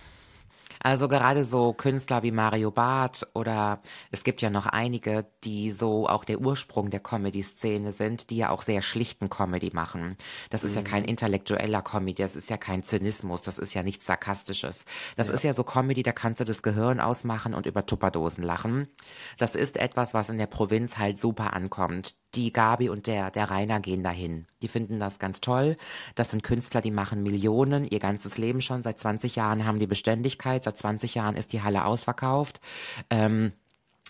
Also 0.82 1.08
gerade 1.08 1.44
so 1.44 1.74
Künstler 1.74 2.22
wie 2.22 2.30
Mario 2.30 2.70
Barth 2.70 3.28
oder 3.34 3.80
es 4.10 4.24
gibt 4.24 4.40
ja 4.40 4.48
noch 4.48 4.64
einige, 4.64 5.26
die 5.44 5.70
so 5.70 6.08
auch 6.08 6.24
der 6.24 6.40
Ursprung 6.40 6.88
der 6.88 7.00
Comedy-Szene 7.00 7.92
sind, 7.92 8.30
die 8.30 8.38
ja 8.38 8.48
auch 8.48 8.62
sehr 8.62 8.80
schlichten 8.80 9.28
Comedy 9.28 9.70
machen. 9.74 10.16
Das 10.48 10.64
ist 10.64 10.74
ja 10.74 10.82
kein 10.82 11.04
intellektueller 11.04 11.82
Comedy, 11.82 12.22
das 12.22 12.34
ist 12.34 12.48
ja 12.48 12.56
kein 12.56 12.82
Zynismus, 12.82 13.42
das 13.42 13.58
ist 13.58 13.74
ja 13.74 13.82
nichts 13.82 14.06
Sarkastisches. 14.06 14.86
Das 15.16 15.28
ist 15.28 15.44
ja 15.44 15.52
so 15.52 15.64
Comedy, 15.64 16.02
da 16.02 16.12
kannst 16.12 16.40
du 16.40 16.44
das 16.44 16.62
Gehirn 16.62 16.98
ausmachen 16.98 17.52
und 17.52 17.66
über 17.66 17.84
Tupperdosen 17.84 18.42
lachen. 18.42 18.88
Das 19.36 19.56
ist 19.56 19.76
etwas, 19.76 20.14
was 20.14 20.30
in 20.30 20.38
der 20.38 20.46
Provinz 20.46 20.96
halt 20.96 21.18
super 21.18 21.52
ankommt. 21.52 22.16
Die 22.34 22.54
Gabi 22.54 22.88
und 22.88 23.06
der, 23.06 23.30
der 23.30 23.50
Rainer 23.50 23.80
gehen 23.80 24.02
dahin. 24.02 24.46
Die 24.62 24.68
finden 24.68 25.00
das 25.00 25.18
ganz 25.18 25.40
toll. 25.40 25.76
Das 26.14 26.30
sind 26.30 26.42
Künstler, 26.42 26.80
die 26.80 26.90
machen 26.90 27.22
Millionen, 27.22 27.86
ihr 27.86 27.98
ganzes 27.98 28.38
Leben 28.38 28.60
schon. 28.60 28.82
Seit 28.82 28.98
20 28.98 29.36
Jahren 29.36 29.64
haben 29.64 29.78
die 29.78 29.86
Beständigkeit. 29.86 30.64
Seit 30.64 30.76
20 30.76 31.14
Jahren 31.14 31.36
ist 31.36 31.52
die 31.52 31.62
Halle 31.62 31.84
ausverkauft. 31.84 32.60
Ähm, 33.08 33.52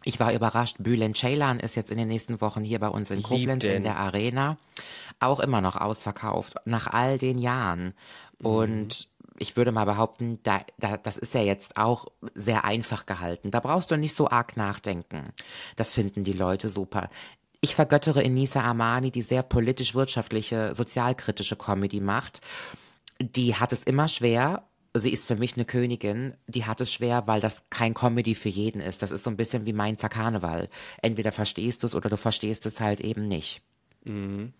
ich 0.03 0.18
war 0.18 0.32
überrascht, 0.32 0.76
Bülent 0.78 1.16
Ceylan 1.16 1.61
ist 1.61 1.76
jetzt 1.76 1.90
in 1.90 1.98
den 1.98 2.09
nächsten 2.09 2.40
Wochen 2.40 2.64
hier 2.64 2.78
bei 2.78 2.88
uns 2.88 3.11
in 3.11 3.18
Lieb 3.18 3.26
Koblenz 3.26 3.64
in 3.64 3.82
der 3.82 3.98
Arena. 3.98 4.57
Auch 5.18 5.40
immer 5.40 5.61
noch 5.61 5.76
ausverkauft, 5.76 6.55
nach 6.64 6.86
all 6.86 7.18
den 7.18 7.38
Jahren. 7.38 7.92
Und 8.42 9.09
ich 9.38 9.57
würde 9.57 9.72
mal 9.72 9.84
behaupten, 9.84 10.38
da, 10.42 10.62
da, 10.78 10.96
das 10.96 11.16
ist 11.16 11.34
ja 11.34 11.42
jetzt 11.42 11.76
auch 11.76 12.07
sehr 12.34 12.64
einfach 12.64 13.07
gehalten. 13.07 13.51
Da 13.51 13.61
brauchst 13.61 13.90
du 13.90 13.96
nicht 13.96 14.16
so 14.16 14.30
arg 14.30 14.57
nachdenken. 14.57 15.32
Das 15.76 15.92
finden 15.92 16.24
die 16.24 16.32
Leute 16.32 16.68
super. 16.68 17.09
Ich 17.62 17.74
vergöttere 17.74 18.24
Enisa 18.24 18.62
Amani, 18.62 19.11
die 19.11 19.20
sehr 19.20 19.42
politisch-wirtschaftliche, 19.42 20.74
sozialkritische 20.74 21.56
Comedy 21.56 22.00
macht. 22.00 22.40
Die 23.20 23.54
hat 23.54 23.72
es 23.72 23.82
immer 23.82 24.08
schwer. 24.08 24.64
Sie 24.94 25.11
ist 25.11 25.26
für 25.26 25.36
mich 25.36 25.56
eine 25.56 25.66
Königin. 25.66 26.34
Die 26.46 26.64
hat 26.64 26.80
es 26.80 26.90
schwer, 26.90 27.26
weil 27.26 27.42
das 27.42 27.64
kein 27.68 27.92
Comedy 27.92 28.34
für 28.34 28.48
jeden 28.48 28.80
ist. 28.80 29.02
Das 29.02 29.11
ist 29.11 29.24
so 29.24 29.30
ein 29.30 29.36
bisschen 29.36 29.66
wie 29.66 29.74
Mainzer 29.74 30.08
Karneval. 30.08 30.70
Entweder 31.02 31.32
verstehst 31.32 31.82
du 31.82 31.86
es 31.86 31.94
oder 31.94 32.08
du 32.08 32.16
verstehst 32.16 32.64
es 32.64 32.80
halt 32.80 33.00
eben 33.00 33.28
nicht. 33.28 33.61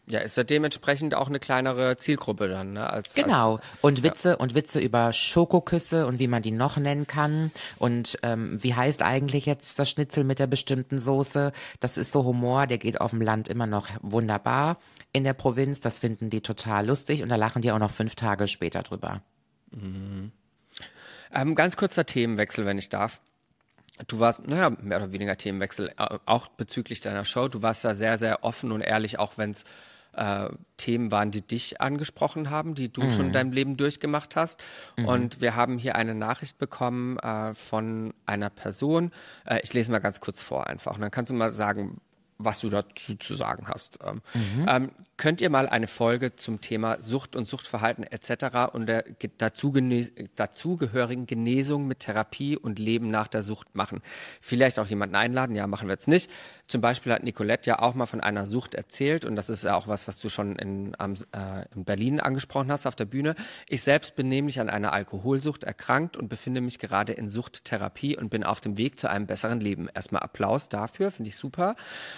Ja, 0.07 0.20
ist 0.20 0.36
ja 0.36 0.45
dementsprechend 0.45 1.14
auch 1.14 1.28
eine 1.28 1.38
kleinere 1.38 1.97
Zielgruppe 1.97 2.49
dann, 2.49 2.74
ne? 2.74 2.91
Als, 2.91 3.14
Genau. 3.14 3.57
Als, 3.57 3.64
Und 3.80 4.03
Witze 4.03 4.36
und 4.36 4.55
Witze 4.55 4.80
über 4.80 5.14
Schokoküsse 5.14 6.07
und 6.07 6.18
wie 6.18 6.28
man 6.28 6.43
die 6.43 6.51
noch 6.51 6.76
nennen 6.76 7.07
kann. 7.07 7.51
Und 7.78 8.18
ähm, 8.22 8.62
wie 8.62 8.74
heißt 8.74 9.03
eigentlich 9.03 9.47
jetzt 9.47 9.78
das 9.78 9.88
Schnitzel 9.88 10.24
mit 10.24 10.38
der 10.41 10.47
bestimmten 10.47 10.99
Soße? 10.99 11.53
Das 11.80 11.97
ist 11.97 12.12
so 12.12 12.24
Humor, 12.24 12.66
der 12.66 12.78
geht 12.78 13.01
auf 13.01 13.11
dem 13.11 13.22
Land 13.22 13.49
immer 13.49 13.66
noch 13.66 13.88
wunderbar. 14.03 14.78
In 15.12 15.24
der 15.24 15.34
Provinz, 15.34 15.80
das 15.80 16.01
finden 16.01 16.28
die 16.28 16.43
total 16.43 16.86
lustig 16.86 17.22
und 17.22 17.30
da 17.30 17.36
lachen 17.36 17.62
die 17.62 17.72
auch 17.72 17.78
noch 17.78 17.91
fünf 17.91 18.14
Tage 18.16 18.47
später 18.47 18.82
drüber. 18.82 19.22
ähm, 21.32 21.55
ganz 21.55 21.76
kurzer 21.76 22.05
Themenwechsel, 22.05 22.66
wenn 22.66 22.78
ich 22.78 22.88
darf. 22.88 23.20
Du 24.09 24.18
warst, 24.18 24.46
naja, 24.46 24.70
mehr 24.70 24.98
oder 24.98 25.12
weniger 25.12 25.36
Themenwechsel, 25.36 25.92
äh, 25.96 26.18
auch 26.26 26.48
bezüglich 26.48 27.01
deiner 27.01 27.24
Show. 27.24 27.48
Du 27.48 27.62
warst 27.62 27.84
da 27.84 27.94
sehr, 27.94 28.18
sehr 28.18 28.44
offen 28.44 28.72
und 28.72 28.80
ehrlich, 28.80 29.18
auch 29.18 29.38
wenn 29.38 29.51
es 29.53 29.64
äh, 30.12 30.48
Themen 30.76 31.11
waren, 31.11 31.30
die 31.30 31.42
dich 31.42 31.80
angesprochen 31.80 32.51
haben, 32.51 32.74
die 32.74 32.92
du 32.92 33.11
schon 33.11 33.26
in 33.26 33.32
deinem 33.32 33.53
Leben 33.53 33.76
durchgemacht 33.76 34.36
hast. 34.36 34.62
Und 34.96 35.40
wir 35.40 35.55
haben 35.55 35.78
hier 35.78 35.94
eine 35.94 36.14
Nachricht 36.14 36.59
bekommen 36.59 37.18
äh, 37.18 37.55
von 37.55 38.12
einer 38.26 38.51
Person. 38.51 39.12
Äh, 39.44 39.61
ich 39.62 39.72
lese 39.72 39.92
mal 39.92 40.01
ganz 40.01 40.20
kurz 40.20 40.42
vor 40.42 40.66
einfach. 40.66 40.94
Und 40.94 41.03
dann 41.03 41.11
kannst 41.11 41.30
du 41.30 41.34
mal 41.34 41.53
sagen, 41.53 42.01
was 42.38 42.61
du 42.61 42.70
dazu 42.70 43.14
zu 43.16 43.34
sagen 43.34 43.68
hast. 43.68 43.98
Ähm, 44.05 44.22
ähm, 44.66 44.90
könnt 45.20 45.42
ihr 45.42 45.50
mal 45.50 45.68
eine 45.68 45.86
Folge 45.86 46.34
zum 46.36 46.62
Thema 46.62 47.02
Sucht 47.02 47.36
und 47.36 47.44
Suchtverhalten 47.44 48.04
etc. 48.04 48.72
und 48.72 48.86
der 48.86 49.04
dazugehörigen 49.36 51.26
Genesung 51.26 51.86
mit 51.86 52.00
Therapie 52.00 52.56
und 52.56 52.78
Leben 52.78 53.10
nach 53.10 53.28
der 53.28 53.42
Sucht 53.42 53.74
machen? 53.74 54.00
Vielleicht 54.40 54.78
auch 54.78 54.86
jemanden 54.86 55.16
einladen, 55.16 55.54
ja, 55.54 55.66
machen 55.66 55.88
wir 55.88 55.92
jetzt 55.92 56.08
nicht. 56.08 56.30
Zum 56.68 56.80
Beispiel 56.80 57.12
hat 57.12 57.22
Nicolette 57.22 57.68
ja 57.68 57.80
auch 57.80 57.92
mal 57.92 58.06
von 58.06 58.22
einer 58.22 58.46
Sucht 58.46 58.74
erzählt 58.74 59.26
und 59.26 59.36
das 59.36 59.50
ist 59.50 59.64
ja 59.64 59.74
auch 59.74 59.88
was, 59.88 60.08
was 60.08 60.20
du 60.20 60.30
schon 60.30 60.56
in, 60.56 60.94
am, 60.96 61.12
äh, 61.32 61.66
in 61.74 61.84
Berlin 61.84 62.18
angesprochen 62.18 62.72
hast 62.72 62.86
auf 62.86 62.96
der 62.96 63.04
Bühne. 63.04 63.34
Ich 63.68 63.82
selbst 63.82 64.16
bin 64.16 64.26
nämlich 64.28 64.58
an 64.58 64.70
einer 64.70 64.94
Alkoholsucht 64.94 65.64
erkrankt 65.64 66.16
und 66.16 66.30
befinde 66.30 66.62
mich 66.62 66.78
gerade 66.78 67.12
in 67.12 67.28
Suchttherapie 67.28 68.16
und 68.16 68.30
bin 68.30 68.42
auf 68.42 68.62
dem 68.62 68.78
Weg 68.78 68.98
zu 68.98 69.10
einem 69.10 69.26
besseren 69.26 69.60
Leben. 69.60 69.90
Erstmal 69.94 70.22
Applaus 70.22 70.70
dafür, 70.70 71.10
finde 71.10 71.28
ich 71.28 71.36
super. 71.36 71.76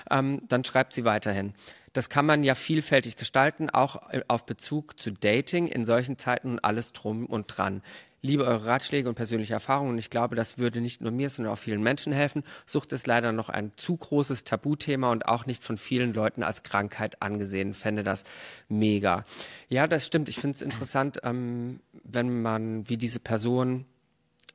Ähm, 0.08 0.42
dann 0.46 0.62
schreibt 0.62 0.94
sie 0.94 1.04
weiterhin. 1.04 1.52
Das 1.92 2.08
kann 2.08 2.24
man 2.24 2.42
ja 2.42 2.54
vielfältig 2.54 3.16
gestalten, 3.16 3.70
auch 3.70 4.10
äh, 4.10 4.22
auf 4.28 4.46
Bezug 4.46 4.98
zu 4.98 5.10
Dating 5.12 5.66
in 5.66 5.84
solchen 5.84 6.18
Zeiten 6.18 6.52
und 6.52 6.64
alles 6.64 6.92
drum 6.92 7.26
und 7.26 7.46
dran. 7.46 7.82
Liebe 8.24 8.44
eure 8.44 8.66
Ratschläge 8.66 9.08
und 9.08 9.16
persönliche 9.16 9.52
Erfahrungen 9.52 9.90
und 9.90 9.98
ich 9.98 10.08
glaube, 10.08 10.36
das 10.36 10.56
würde 10.56 10.80
nicht 10.80 11.00
nur 11.00 11.10
mir, 11.10 11.28
sondern 11.28 11.52
auch 11.52 11.58
vielen 11.58 11.82
Menschen 11.82 12.12
helfen. 12.12 12.44
Sucht 12.66 12.92
ist 12.92 13.08
leider 13.08 13.32
noch 13.32 13.48
ein 13.48 13.72
zu 13.76 13.96
großes 13.96 14.44
Tabuthema 14.44 15.10
und 15.10 15.26
auch 15.26 15.44
nicht 15.44 15.64
von 15.64 15.76
vielen 15.76 16.14
Leuten 16.14 16.44
als 16.44 16.62
Krankheit 16.62 17.20
angesehen. 17.20 17.74
Fände 17.74 18.04
das 18.04 18.22
mega. 18.68 19.24
Ja, 19.68 19.88
das 19.88 20.06
stimmt. 20.06 20.28
Ich 20.28 20.36
finde 20.36 20.54
es 20.54 20.62
interessant, 20.62 21.18
ähm, 21.24 21.80
wenn 22.04 22.42
man 22.42 22.88
wie 22.88 22.96
diese 22.96 23.18
Person 23.18 23.86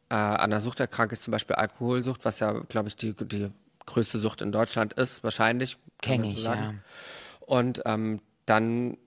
äh, 0.09 0.15
an 0.15 0.49
der 0.49 0.61
Sucht 0.61 0.79
erkrankt 0.79 1.11
ist, 1.11 1.23
zum 1.23 1.31
Beispiel 1.31 1.57
Alkoholsucht, 1.57 2.23
was 2.23 2.39
ja, 2.39 2.53
glaube 2.69 2.87
ich, 2.87 2.95
die, 2.95 3.13
die 3.13 3.51
größte 3.85 4.17
Sucht 4.17 4.41
in 4.41 4.53
Deutschland 4.53 4.93
ist, 4.93 5.25
wahrscheinlich. 5.25 5.77
kann 6.01 6.21
man 6.21 6.21
Kenn 6.21 6.31
so 6.31 6.37
ich, 6.37 6.43
sagen. 6.43 6.61
ja. 6.61 6.73
Und 7.47 7.81
ähm, 7.85 8.21
dann 8.45 8.97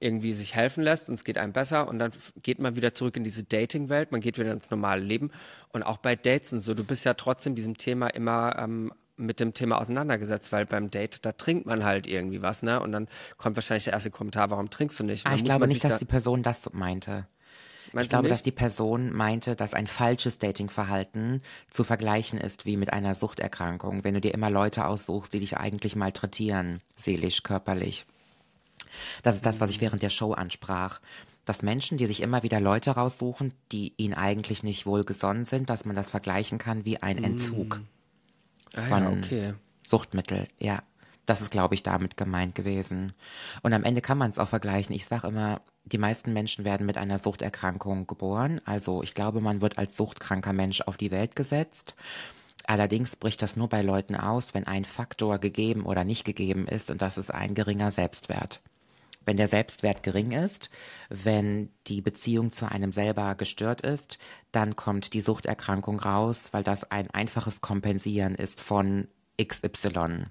irgendwie 0.00 0.32
sich 0.32 0.54
helfen 0.54 0.84
lässt 0.84 1.08
und 1.08 1.14
es 1.16 1.24
geht 1.24 1.38
einem 1.38 1.52
besser 1.52 1.88
und 1.88 1.98
dann 1.98 2.12
geht 2.42 2.60
man 2.60 2.76
wieder 2.76 2.94
zurück 2.94 3.16
in 3.16 3.24
diese 3.24 3.42
Dating-Welt, 3.42 4.12
man 4.12 4.20
geht 4.20 4.38
wieder 4.38 4.52
ins 4.52 4.70
normale 4.70 5.02
Leben 5.02 5.32
und 5.70 5.82
auch 5.82 5.96
bei 5.96 6.14
Dates 6.14 6.52
und 6.52 6.60
so, 6.60 6.72
du 6.74 6.84
bist 6.84 7.04
ja 7.04 7.14
trotzdem 7.14 7.56
diesem 7.56 7.76
Thema 7.76 8.06
immer 8.06 8.56
ähm, 8.60 8.92
mit 9.16 9.40
dem 9.40 9.54
Thema 9.54 9.78
auseinandergesetzt, 9.80 10.52
weil 10.52 10.66
beim 10.66 10.92
Date, 10.92 11.24
da 11.26 11.32
trinkt 11.32 11.66
man 11.66 11.84
halt 11.84 12.06
irgendwie 12.06 12.42
was, 12.42 12.62
ne? 12.62 12.78
Und 12.80 12.92
dann 12.92 13.08
kommt 13.38 13.56
wahrscheinlich 13.56 13.82
der 13.84 13.94
erste 13.94 14.12
Kommentar, 14.12 14.50
warum 14.50 14.70
trinkst 14.70 15.00
du 15.00 15.02
nicht? 15.04 15.26
Ah, 15.26 15.34
ich 15.34 15.42
glaube 15.42 15.66
nicht, 15.66 15.82
dass 15.82 15.94
da- 15.94 15.98
die 15.98 16.04
Person 16.04 16.44
das 16.44 16.72
meinte. 16.72 17.26
Meinst 17.92 18.06
Ich 18.06 18.10
glaube, 18.10 18.24
nicht? 18.24 18.32
dass 18.32 18.42
die 18.42 18.52
Person 18.52 19.12
meinte, 19.12 19.56
dass 19.56 19.74
ein 19.74 19.86
falsches 19.86 20.38
Datingverhalten 20.38 21.42
zu 21.70 21.84
vergleichen 21.84 22.38
ist 22.38 22.66
wie 22.66 22.76
mit 22.76 22.92
einer 22.92 23.14
Suchterkrankung, 23.14 24.04
wenn 24.04 24.14
du 24.14 24.20
dir 24.20 24.34
immer 24.34 24.50
Leute 24.50 24.86
aussuchst, 24.86 25.32
die 25.32 25.40
dich 25.40 25.56
eigentlich 25.56 25.96
malträtieren, 25.96 26.80
seelisch, 26.96 27.42
körperlich. 27.42 28.06
Das 29.22 29.36
ist 29.36 29.46
das, 29.46 29.60
was 29.60 29.70
ich 29.70 29.80
während 29.80 30.02
der 30.02 30.10
Show 30.10 30.32
ansprach. 30.32 31.00
Dass 31.44 31.62
Menschen, 31.62 31.96
die 31.96 32.06
sich 32.06 32.20
immer 32.20 32.42
wieder 32.42 32.60
Leute 32.60 32.90
raussuchen, 32.90 33.54
die 33.72 33.94
ihnen 33.96 34.14
eigentlich 34.14 34.62
nicht 34.62 34.84
wohlgesonnen 34.84 35.46
sind, 35.46 35.70
dass 35.70 35.86
man 35.86 35.96
das 35.96 36.10
vergleichen 36.10 36.58
kann 36.58 36.84
wie 36.84 37.02
ein 37.02 37.22
Entzug 37.22 37.80
ah, 38.74 38.80
ja, 38.80 38.82
von 38.82 39.06
okay. 39.18 39.54
Suchtmittel, 39.82 40.46
ja. 40.58 40.80
Das 41.28 41.42
ist, 41.42 41.50
glaube 41.50 41.74
ich, 41.74 41.82
damit 41.82 42.16
gemeint 42.16 42.54
gewesen. 42.54 43.12
Und 43.62 43.74
am 43.74 43.84
Ende 43.84 44.00
kann 44.00 44.16
man 44.16 44.30
es 44.30 44.38
auch 44.38 44.48
vergleichen. 44.48 44.94
Ich 44.94 45.04
sage 45.04 45.26
immer, 45.26 45.60
die 45.84 45.98
meisten 45.98 46.32
Menschen 46.32 46.64
werden 46.64 46.86
mit 46.86 46.96
einer 46.96 47.18
Suchterkrankung 47.18 48.06
geboren. 48.06 48.62
Also 48.64 49.02
ich 49.02 49.12
glaube, 49.12 49.42
man 49.42 49.60
wird 49.60 49.76
als 49.76 49.94
suchtkranker 49.94 50.54
Mensch 50.54 50.80
auf 50.80 50.96
die 50.96 51.10
Welt 51.10 51.36
gesetzt. 51.36 51.94
Allerdings 52.66 53.14
bricht 53.14 53.42
das 53.42 53.56
nur 53.56 53.68
bei 53.68 53.82
Leuten 53.82 54.16
aus, 54.16 54.54
wenn 54.54 54.66
ein 54.66 54.86
Faktor 54.86 55.38
gegeben 55.38 55.84
oder 55.84 56.02
nicht 56.02 56.24
gegeben 56.24 56.66
ist 56.66 56.90
und 56.90 57.02
das 57.02 57.18
ist 57.18 57.30
ein 57.30 57.54
geringer 57.54 57.90
Selbstwert. 57.90 58.62
Wenn 59.26 59.36
der 59.36 59.48
Selbstwert 59.48 60.02
gering 60.02 60.32
ist, 60.32 60.70
wenn 61.10 61.68
die 61.88 62.00
Beziehung 62.00 62.52
zu 62.52 62.70
einem 62.70 62.92
selber 62.92 63.34
gestört 63.34 63.82
ist, 63.82 64.18
dann 64.50 64.76
kommt 64.76 65.12
die 65.12 65.20
Suchterkrankung 65.20 66.00
raus, 66.00 66.48
weil 66.52 66.64
das 66.64 66.90
ein 66.90 67.10
einfaches 67.10 67.60
Kompensieren 67.60 68.34
ist 68.34 68.62
von 68.62 69.08
XY. 69.38 70.28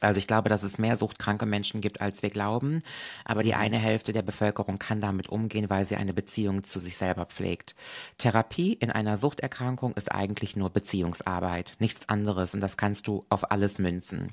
Also 0.00 0.18
ich 0.18 0.26
glaube, 0.26 0.50
dass 0.50 0.62
es 0.62 0.78
mehr 0.78 0.96
suchtkranke 0.96 1.46
Menschen 1.46 1.80
gibt, 1.80 2.02
als 2.02 2.22
wir 2.22 2.28
glauben. 2.28 2.82
Aber 3.24 3.42
die 3.42 3.54
eine 3.54 3.78
Hälfte 3.78 4.12
der 4.12 4.22
Bevölkerung 4.22 4.78
kann 4.78 5.00
damit 5.00 5.28
umgehen, 5.28 5.70
weil 5.70 5.86
sie 5.86 5.96
eine 5.96 6.12
Beziehung 6.12 6.64
zu 6.64 6.78
sich 6.78 6.96
selber 6.96 7.24
pflegt. 7.24 7.74
Therapie 8.18 8.74
in 8.74 8.90
einer 8.90 9.16
Suchterkrankung 9.16 9.94
ist 9.94 10.12
eigentlich 10.12 10.54
nur 10.54 10.70
Beziehungsarbeit, 10.70 11.76
nichts 11.78 12.08
anderes. 12.08 12.52
Und 12.52 12.60
das 12.60 12.76
kannst 12.76 13.08
du 13.08 13.24
auf 13.30 13.50
alles 13.50 13.78
münzen. 13.78 14.32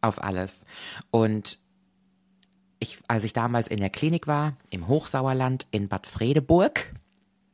Auf 0.00 0.22
alles. 0.22 0.64
Und 1.10 1.58
ich, 2.78 2.98
als 3.06 3.24
ich 3.24 3.34
damals 3.34 3.68
in 3.68 3.80
der 3.80 3.90
Klinik 3.90 4.26
war, 4.26 4.56
im 4.70 4.88
Hochsauerland 4.88 5.66
in 5.70 5.88
Bad 5.88 6.06
Fredeburg, 6.06 6.94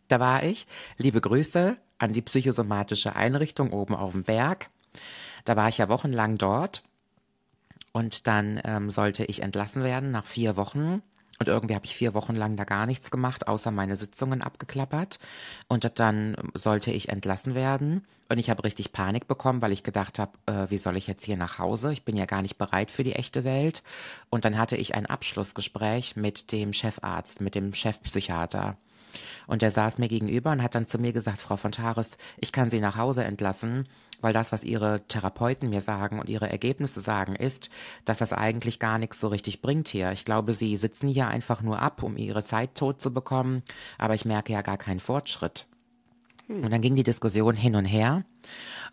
da 0.07 0.21
war 0.21 0.45
ich. 0.45 0.67
Liebe 0.99 1.21
Grüße 1.21 1.77
an 1.99 2.13
die 2.13 2.23
psychosomatische 2.23 3.17
Einrichtung 3.17 3.73
oben 3.73 3.95
auf 3.95 4.13
dem 4.13 4.23
Berg. 4.23 4.71
Da 5.45 5.57
war 5.57 5.69
ich 5.69 5.79
ja 5.79 5.89
wochenlang 5.89 6.39
dort 6.39 6.83
und 7.93 8.27
dann 8.27 8.61
ähm, 8.65 8.91
sollte 8.91 9.25
ich 9.25 9.43
entlassen 9.43 9.83
werden 9.83 10.11
nach 10.11 10.27
vier 10.27 10.57
Wochen. 10.57 11.03
Und 11.39 11.49
irgendwie 11.49 11.75
habe 11.75 11.87
ich 11.87 11.97
vier 11.97 12.13
Wochen 12.13 12.37
lang 12.37 12.57
da 12.57 12.65
gar 12.65 12.85
nichts 12.85 13.11
gemacht, 13.11 13.49
außer 13.49 13.71
meine 13.71 13.97
Sitzungen 13.97 14.43
abgeklappert. 14.43 15.19
Und 15.69 15.99
dann 15.99 16.37
sollte 16.55 16.91
ich 16.91 17.09
entlassen 17.09 17.55
werden. 17.55 18.07
Und 18.29 18.39
ich 18.39 18.51
habe 18.51 18.63
richtig 18.63 18.93
Panik 18.93 19.27
bekommen, 19.27 19.63
weil 19.63 19.73
ich 19.73 19.83
gedacht 19.83 20.19
habe, 20.19 20.33
äh, 20.47 20.71
wie 20.71 20.77
soll 20.77 20.97
ich 20.97 21.07
jetzt 21.07 21.25
hier 21.25 21.39
nach 21.39 21.59
Hause? 21.59 21.93
Ich 21.93 22.05
bin 22.05 22.17
ja 22.17 22.27
gar 22.27 22.43
nicht 22.43 22.59
bereit 22.59 22.91
für 22.91 23.05
die 23.05 23.15
echte 23.15 23.43
Welt. 23.43 23.83
Und 24.29 24.45
dann 24.45 24.59
hatte 24.59 24.77
ich 24.77 24.95
ein 24.95 25.07
Abschlussgespräch 25.07 26.15
mit 26.15 26.53
dem 26.53 26.75
Chefarzt, 26.75 27.41
mit 27.41 27.55
dem 27.55 27.73
Chefpsychiater. 27.73 28.77
Und 29.47 29.63
der 29.63 29.71
saß 29.71 29.99
mir 29.99 30.09
gegenüber 30.09 30.53
und 30.53 30.63
hat 30.63 30.75
dann 30.75 30.87
zu 30.87 30.99
mir 30.99 31.13
gesagt, 31.13 31.41
Frau 31.41 31.57
von 31.57 31.73
Tares, 31.73 32.17
ich 32.39 32.53
kann 32.53 32.71
Sie 32.71 32.81
nach 32.81 32.97
Hause 32.97 33.25
entlassen, 33.25 33.89
weil 34.21 34.33
das, 34.33 34.53
was 34.53 34.65
Ihre 34.65 35.07
Therapeuten 35.07 35.69
mir 35.69 35.81
sagen 35.81 36.21
und 36.21 36.29
Ihre 36.29 36.49
Ergebnisse 36.49 37.01
sagen, 37.01 37.35
ist, 37.35 37.71
dass 38.05 38.19
das 38.19 38.33
eigentlich 38.33 38.79
gar 38.79 38.99
nichts 38.99 39.21
so 39.21 39.29
richtig 39.29 39.63
bringt 39.63 39.89
hier. 39.89 40.13
Ich 40.13 40.25
glaube, 40.25 40.55
Sie 40.55 40.77
sitzen 40.77 41.09
hier 41.09 41.29
einfach 41.29 41.63
nur 41.63 41.81
ab, 41.81 42.03
um 42.03 42.17
Ihre 42.17 42.43
Zeit 42.43 42.75
tot 42.75 43.01
zu 43.01 43.13
bekommen, 43.13 43.63
aber 43.99 44.15
ich 44.15 44.25
merke 44.25 44.53
ja 44.53 44.63
gar 44.63 44.79
keinen 44.79 45.01
Fortschritt. 45.01 45.67
Hm. 46.47 46.65
Und 46.65 46.71
dann 46.71 46.81
ging 46.81 46.97
die 46.97 47.03
Diskussion 47.03 47.55
hin 47.55 47.77
und 47.77 47.85
her 47.85 48.25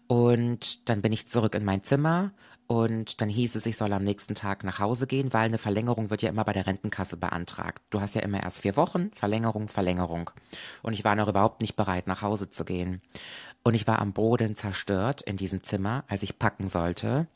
und 0.08 0.90
dann 0.90 1.02
bin 1.02 1.12
ich 1.12 1.28
zurück 1.28 1.56
in 1.56 1.66
mein 1.66 1.84
Zimmer 1.84 2.32
und 2.68 3.22
dann 3.22 3.30
hieß 3.30 3.56
es, 3.56 3.66
ich 3.66 3.78
soll 3.78 3.94
am 3.94 4.04
nächsten 4.04 4.36
Tag 4.36 4.66
nach 4.66 4.80
Hause 4.80 5.08
gehen, 5.08 5.32
weil 5.32 5.46
eine 5.46 5.58
Verlängerung 5.58 6.10
wird 6.10 6.22
ja 6.22 6.30
immer 6.30 6.44
bei 6.44 6.52
der 6.52 6.68
Rentenkasse 6.68 7.16
beantragt. 7.16 7.82
Du 7.90 8.02
hast 8.02 8.14
ja 8.14 8.22
immer 8.22 8.44
erst 8.44 8.60
vier 8.60 8.76
Wochen, 8.76 9.10
Verlängerung, 9.16 9.70
Verlängerung. 9.70 10.30
Und 10.84 10.92
ich 10.92 11.06
war 11.06 11.16
noch 11.16 11.30
überhaupt 11.30 11.62
nicht 11.62 11.78
bereit, 11.78 12.08
nach 12.08 12.22
Hause 12.22 12.50
zu 12.50 12.66
gehen. 12.66 13.02
Und 13.68 13.74
ich 13.74 13.86
war 13.86 14.00
am 14.00 14.14
Boden 14.14 14.56
zerstört 14.56 15.22
in 15.24 15.36
diesem 15.36 15.62
Zimmer, 15.62 16.06
als 16.08 16.24
ich 16.24 16.40
packen 16.40 16.70
sollte. 16.70 17.28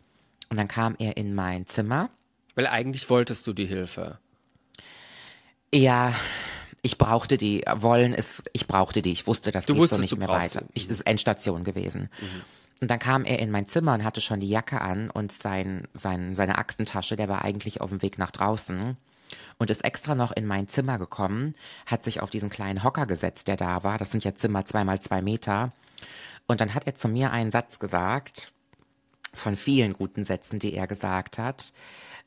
Und 0.47 0.57
dann 0.57 0.69
kam 0.69 0.95
er 0.97 1.17
in 1.17 1.35
mein 1.35 1.65
Zimmer. 1.65 2.09
Weil 2.55 2.67
eigentlich 2.67 3.09
wolltest 3.09 3.45
du 3.47 3.51
die 3.51 3.65
Hilfe. 3.65 4.17
Ja, 5.73 6.15
ich 6.83 6.97
brauchte 6.97 7.35
die. 7.37 7.65
Wollen 7.75 8.13
ist, 8.13 8.49
ich 8.53 8.65
brauchte 8.65 9.01
die. 9.01 9.11
Ich 9.11 9.27
wusste, 9.27 9.51
das 9.51 9.65
du 9.65 9.73
geht 9.73 9.81
wusstest, 9.81 9.97
so 9.97 10.01
nicht 10.03 10.17
mehr 10.17 10.29
weiter. 10.29 10.63
Ich, 10.73 10.85
Mhm. 10.85 10.91
ist 10.91 11.01
Endstation 11.01 11.65
gewesen. 11.65 12.07
Und 12.79 12.89
dann 12.89 12.99
kam 12.99 13.25
er 13.25 13.39
in 13.39 13.51
mein 13.51 13.67
Zimmer 13.67 13.93
und 13.93 14.05
hatte 14.05 14.21
schon 14.21 14.39
die 14.39 14.47
Jacke 14.47 14.79
an 14.79 15.09
und 15.09 15.33
sein, 15.33 15.85
sein, 15.93 16.33
seine 16.35 16.57
Aktentasche, 16.57 17.17
der 17.17 17.27
war 17.27 17.43
eigentlich 17.43 17.81
auf 17.81 17.89
dem 17.89 18.01
Weg 18.01 18.17
nach 18.17 18.31
draußen 18.31 18.95
und 19.57 19.69
ist 19.69 19.83
extra 19.83 20.15
noch 20.15 20.31
in 20.31 20.47
mein 20.47 20.69
Zimmer 20.69 20.97
gekommen, 20.97 21.55
hat 21.85 22.05
sich 22.05 22.21
auf 22.21 22.29
diesen 22.29 22.49
kleinen 22.49 22.85
Hocker 22.85 23.05
gesetzt, 23.05 23.49
der 23.49 23.57
da 23.57 23.83
war. 23.83 23.97
Das 23.97 24.11
sind 24.11 24.23
ja 24.23 24.33
Zimmer 24.33 24.63
zweimal 24.63 25.01
zwei 25.01 25.21
Meter. 25.21 25.73
Und 26.47 26.61
dann 26.61 26.73
hat 26.73 26.87
er 26.87 26.95
zu 26.95 27.07
mir 27.07 27.31
einen 27.31 27.51
Satz 27.51 27.79
gesagt, 27.79 28.53
von 29.33 29.55
vielen 29.55 29.93
guten 29.93 30.23
Sätzen, 30.23 30.59
die 30.59 30.73
er 30.73 30.87
gesagt 30.87 31.37
hat. 31.37 31.71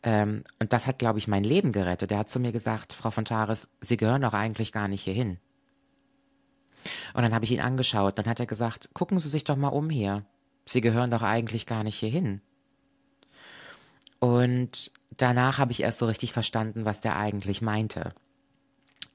Ähm, 0.02 0.44
und 0.58 0.72
das 0.72 0.86
hat, 0.86 0.98
glaube 0.98 1.18
ich, 1.18 1.28
mein 1.28 1.44
Leben 1.44 1.72
gerettet. 1.72 2.12
Er 2.12 2.18
hat 2.18 2.30
zu 2.30 2.40
mir 2.40 2.52
gesagt, 2.52 2.92
Frau 2.92 3.10
von 3.10 3.24
Tares, 3.24 3.68
Sie 3.80 3.96
gehören 3.96 4.22
doch 4.22 4.34
eigentlich 4.34 4.72
gar 4.72 4.88
nicht 4.88 5.02
hierhin. 5.02 5.38
Und 7.14 7.22
dann 7.22 7.34
habe 7.34 7.44
ich 7.44 7.50
ihn 7.50 7.60
angeschaut. 7.60 8.18
Dann 8.18 8.26
hat 8.26 8.40
er 8.40 8.46
gesagt, 8.46 8.90
gucken 8.92 9.18
Sie 9.20 9.28
sich 9.28 9.44
doch 9.44 9.56
mal 9.56 9.68
um 9.68 9.90
hier. 9.90 10.24
Sie 10.66 10.80
gehören 10.80 11.10
doch 11.10 11.22
eigentlich 11.22 11.66
gar 11.66 11.84
nicht 11.84 11.98
hierhin. 11.98 12.40
Und 14.18 14.90
danach 15.16 15.58
habe 15.58 15.72
ich 15.72 15.82
erst 15.82 15.98
so 15.98 16.06
richtig 16.06 16.32
verstanden, 16.32 16.84
was 16.84 17.00
der 17.00 17.16
eigentlich 17.16 17.60
meinte. 17.62 18.14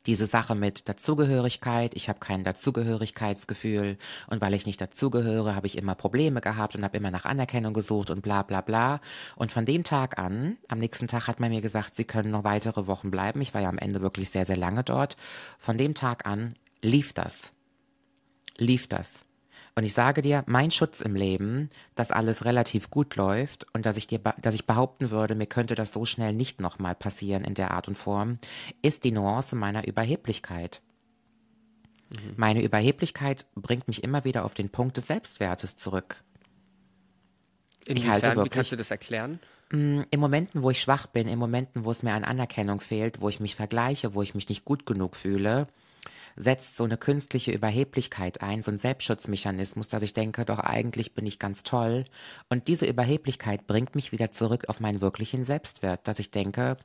Diese 0.09 0.25
Sache 0.25 0.55
mit 0.55 0.89
Dazugehörigkeit, 0.89 1.93
ich 1.93 2.09
habe 2.09 2.17
kein 2.17 2.43
Dazugehörigkeitsgefühl 2.43 3.99
und 4.25 4.41
weil 4.41 4.55
ich 4.55 4.65
nicht 4.65 4.81
dazugehöre, 4.81 5.53
habe 5.53 5.67
ich 5.67 5.77
immer 5.77 5.93
Probleme 5.93 6.41
gehabt 6.41 6.75
und 6.75 6.83
habe 6.83 6.97
immer 6.97 7.11
nach 7.11 7.25
Anerkennung 7.25 7.75
gesucht 7.75 8.09
und 8.09 8.23
bla 8.23 8.41
bla 8.41 8.61
bla. 8.61 9.01
Und 9.35 9.51
von 9.51 9.65
dem 9.65 9.83
Tag 9.83 10.17
an, 10.17 10.57
am 10.67 10.79
nächsten 10.79 11.05
Tag 11.05 11.27
hat 11.27 11.39
man 11.39 11.51
mir 11.51 11.61
gesagt, 11.61 11.93
sie 11.93 12.05
können 12.05 12.31
noch 12.31 12.43
weitere 12.43 12.87
Wochen 12.87 13.11
bleiben. 13.11 13.39
Ich 13.41 13.53
war 13.53 13.61
ja 13.61 13.69
am 13.69 13.77
Ende 13.77 14.01
wirklich 14.01 14.31
sehr, 14.31 14.47
sehr 14.47 14.57
lange 14.57 14.83
dort. 14.83 15.15
Von 15.59 15.77
dem 15.77 15.93
Tag 15.93 16.25
an 16.25 16.55
lief 16.81 17.13
das. 17.13 17.51
Lief 18.57 18.87
das. 18.87 19.28
Und 19.79 19.85
ich 19.85 19.93
sage 19.93 20.21
dir, 20.21 20.43
mein 20.45 20.71
Schutz 20.71 20.99
im 20.99 21.15
Leben, 21.15 21.69
dass 21.95 22.11
alles 22.11 22.43
relativ 22.43 22.89
gut 22.89 23.15
läuft 23.15 23.65
und 23.73 23.85
dass 23.85 23.95
ich 23.95 24.07
dir, 24.07 24.19
dass 24.41 24.53
ich 24.53 24.65
behaupten 24.67 25.09
würde, 25.09 25.35
mir 25.35 25.45
könnte 25.45 25.73
das 25.73 25.93
so 25.93 26.03
schnell 26.03 26.33
nicht 26.33 26.59
nochmal 26.59 26.95
passieren 26.95 27.45
in 27.45 27.53
der 27.53 27.71
Art 27.71 27.87
und 27.87 27.97
Form, 27.97 28.39
ist 28.81 29.05
die 29.05 29.13
Nuance 29.13 29.55
meiner 29.55 29.87
Überheblichkeit. 29.87 30.81
Meine 32.35 32.61
Überheblichkeit 32.61 33.45
bringt 33.55 33.87
mich 33.87 34.03
immer 34.03 34.25
wieder 34.25 34.43
auf 34.43 34.53
den 34.53 34.69
Punkt 34.69 34.97
des 34.97 35.07
Selbstwertes 35.07 35.77
zurück. 35.77 36.25
Inwiefern, 37.87 38.11
halte 38.11 38.31
wie 38.31 38.35
wirklich- 38.35 38.51
kannst 38.51 38.71
du 38.73 38.75
das 38.75 38.91
erklären? 38.91 39.39
In 39.71 40.05
Momenten, 40.17 40.61
wo 40.61 40.71
ich 40.71 40.81
schwach 40.81 41.07
bin, 41.07 41.25
in 41.29 41.39
Momenten, 41.39 41.85
wo 41.85 41.91
es 41.91 42.03
mir 42.03 42.15
an 42.15 42.25
Anerkennung 42.25 42.81
fehlt, 42.81 43.21
wo 43.21 43.29
ich 43.29 43.39
mich 43.39 43.55
vergleiche, 43.55 44.13
wo 44.13 44.21
ich 44.21 44.35
mich 44.35 44.49
nicht 44.49 44.65
gut 44.65 44.85
genug 44.85 45.15
fühle, 45.15 45.67
setzt 46.39 46.77
so 46.77 46.85
eine 46.85 46.97
künstliche 46.97 47.51
Überheblichkeit 47.51 48.41
ein, 48.41 48.63
so 48.63 48.71
ein 48.71 48.77
Selbstschutzmechanismus, 48.77 49.89
dass 49.89 50.03
ich 50.03 50.13
denke, 50.13 50.45
doch 50.45 50.59
eigentlich 50.59 51.13
bin 51.13 51.25
ich 51.25 51.37
ganz 51.37 51.63
toll. 51.63 52.05
Und 52.47 52.69
diese 52.69 52.85
Überheblichkeit 52.85 53.67
bringt 53.67 53.93
mich 53.93 54.13
wieder 54.13 54.31
zurück 54.31 54.63
auf 54.69 54.79
meinen 54.79 55.01
wirklichen 55.01 55.43
Selbstwert, 55.43 56.07
dass 56.07 56.17
ich 56.17 56.31
denke, 56.31 56.77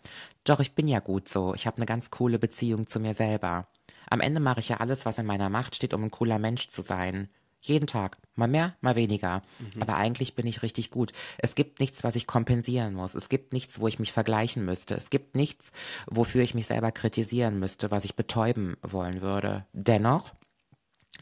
doch 0.42 0.59
ich 0.59 0.74
bin 0.74 0.88
ja 0.88 0.98
gut 0.98 1.28
so, 1.28 1.55
ich 1.55 1.68
habe 1.68 1.76
eine 1.76 1.86
ganz 1.86 2.11
coole 2.11 2.40
Beziehung 2.40 2.88
zu 2.88 2.98
mir 2.98 3.14
selber. 3.14 3.68
Am 4.11 4.20
Ende 4.20 4.40
mache 4.40 4.59
ich 4.61 4.68
ja 4.68 4.78
alles, 4.78 5.07
was 5.07 5.18
in 5.18 5.26
meiner 5.26 5.48
Macht 5.48 5.76
steht, 5.76 5.94
um 5.94 6.02
ein 6.02 6.11
cooler 6.11 6.40
Mensch 6.40 6.66
zu 6.68 6.82
sein. 6.82 7.28
Jeden 7.66 7.86
Tag. 7.86 8.18
Mal 8.34 8.46
mehr, 8.46 8.76
mal 8.82 8.94
weniger. 8.94 9.42
Aber 9.80 9.96
eigentlich 9.96 10.34
bin 10.34 10.46
ich 10.46 10.62
richtig 10.62 10.90
gut. 10.90 11.14
Es 11.38 11.54
gibt 11.54 11.80
nichts, 11.80 12.04
was 12.04 12.14
ich 12.14 12.26
kompensieren 12.26 12.92
muss. 12.92 13.14
Es 13.14 13.30
gibt 13.30 13.54
nichts, 13.54 13.80
wo 13.80 13.88
ich 13.88 13.98
mich 13.98 14.12
vergleichen 14.12 14.66
müsste. 14.66 14.94
Es 14.94 15.08
gibt 15.08 15.34
nichts, 15.34 15.72
wofür 16.06 16.42
ich 16.42 16.52
mich 16.52 16.66
selber 16.66 16.92
kritisieren 16.92 17.58
müsste, 17.58 17.90
was 17.90 18.04
ich 18.04 18.16
betäuben 18.16 18.76
wollen 18.82 19.22
würde. 19.22 19.64
Dennoch 19.72 20.34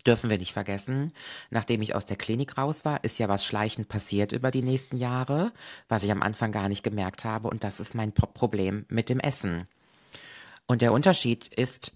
dürfen 0.05 0.31
wir 0.31 0.39
nicht 0.39 0.53
vergessen, 0.53 1.13
nachdem 1.51 1.81
ich 1.81 1.95
aus 1.95 2.07
der 2.07 2.17
Klinik 2.17 2.59
raus 2.59 2.85
war, 2.85 3.05
ist 3.05 3.19
ja 3.19 3.29
was 3.29 3.45
schleichend 3.45 3.87
passiert 3.87 4.33
über 4.33 4.51
die 4.51 4.63
nächsten 4.63 4.97
Jahre, 4.97 5.53
was 5.87 6.03
ich 6.03 6.11
am 6.11 6.23
Anfang 6.23 6.51
gar 6.51 6.69
nicht 6.69 6.83
gemerkt 6.83 7.25
habe. 7.25 7.47
Und 7.49 7.63
das 7.63 7.79
ist 7.79 7.95
mein 7.95 8.11
Pro- 8.11 8.27
Problem 8.27 8.85
mit 8.89 9.09
dem 9.09 9.21
Essen. 9.21 9.69
Und 10.67 10.83
der 10.83 10.93
Unterschied 10.93 11.47
ist, 11.55 11.93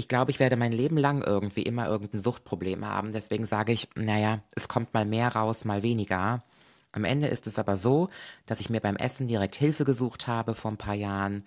ich 0.00 0.08
glaube, 0.08 0.30
ich 0.30 0.40
werde 0.40 0.56
mein 0.56 0.72
Leben 0.72 0.96
lang 0.96 1.22
irgendwie 1.22 1.62
immer 1.62 1.86
irgendein 1.86 2.20
Suchtproblem 2.20 2.86
haben. 2.86 3.12
Deswegen 3.12 3.44
sage 3.44 3.72
ich, 3.72 3.90
naja, 3.96 4.40
es 4.56 4.66
kommt 4.66 4.94
mal 4.94 5.04
mehr 5.04 5.28
raus, 5.28 5.66
mal 5.66 5.82
weniger. 5.82 6.42
Am 6.90 7.04
Ende 7.04 7.28
ist 7.28 7.46
es 7.46 7.58
aber 7.58 7.76
so, 7.76 8.08
dass 8.46 8.60
ich 8.60 8.70
mir 8.70 8.80
beim 8.80 8.96
Essen 8.96 9.28
direkt 9.28 9.56
Hilfe 9.56 9.84
gesucht 9.84 10.26
habe 10.26 10.54
vor 10.54 10.70
ein 10.70 10.78
paar 10.78 10.94
Jahren, 10.94 11.44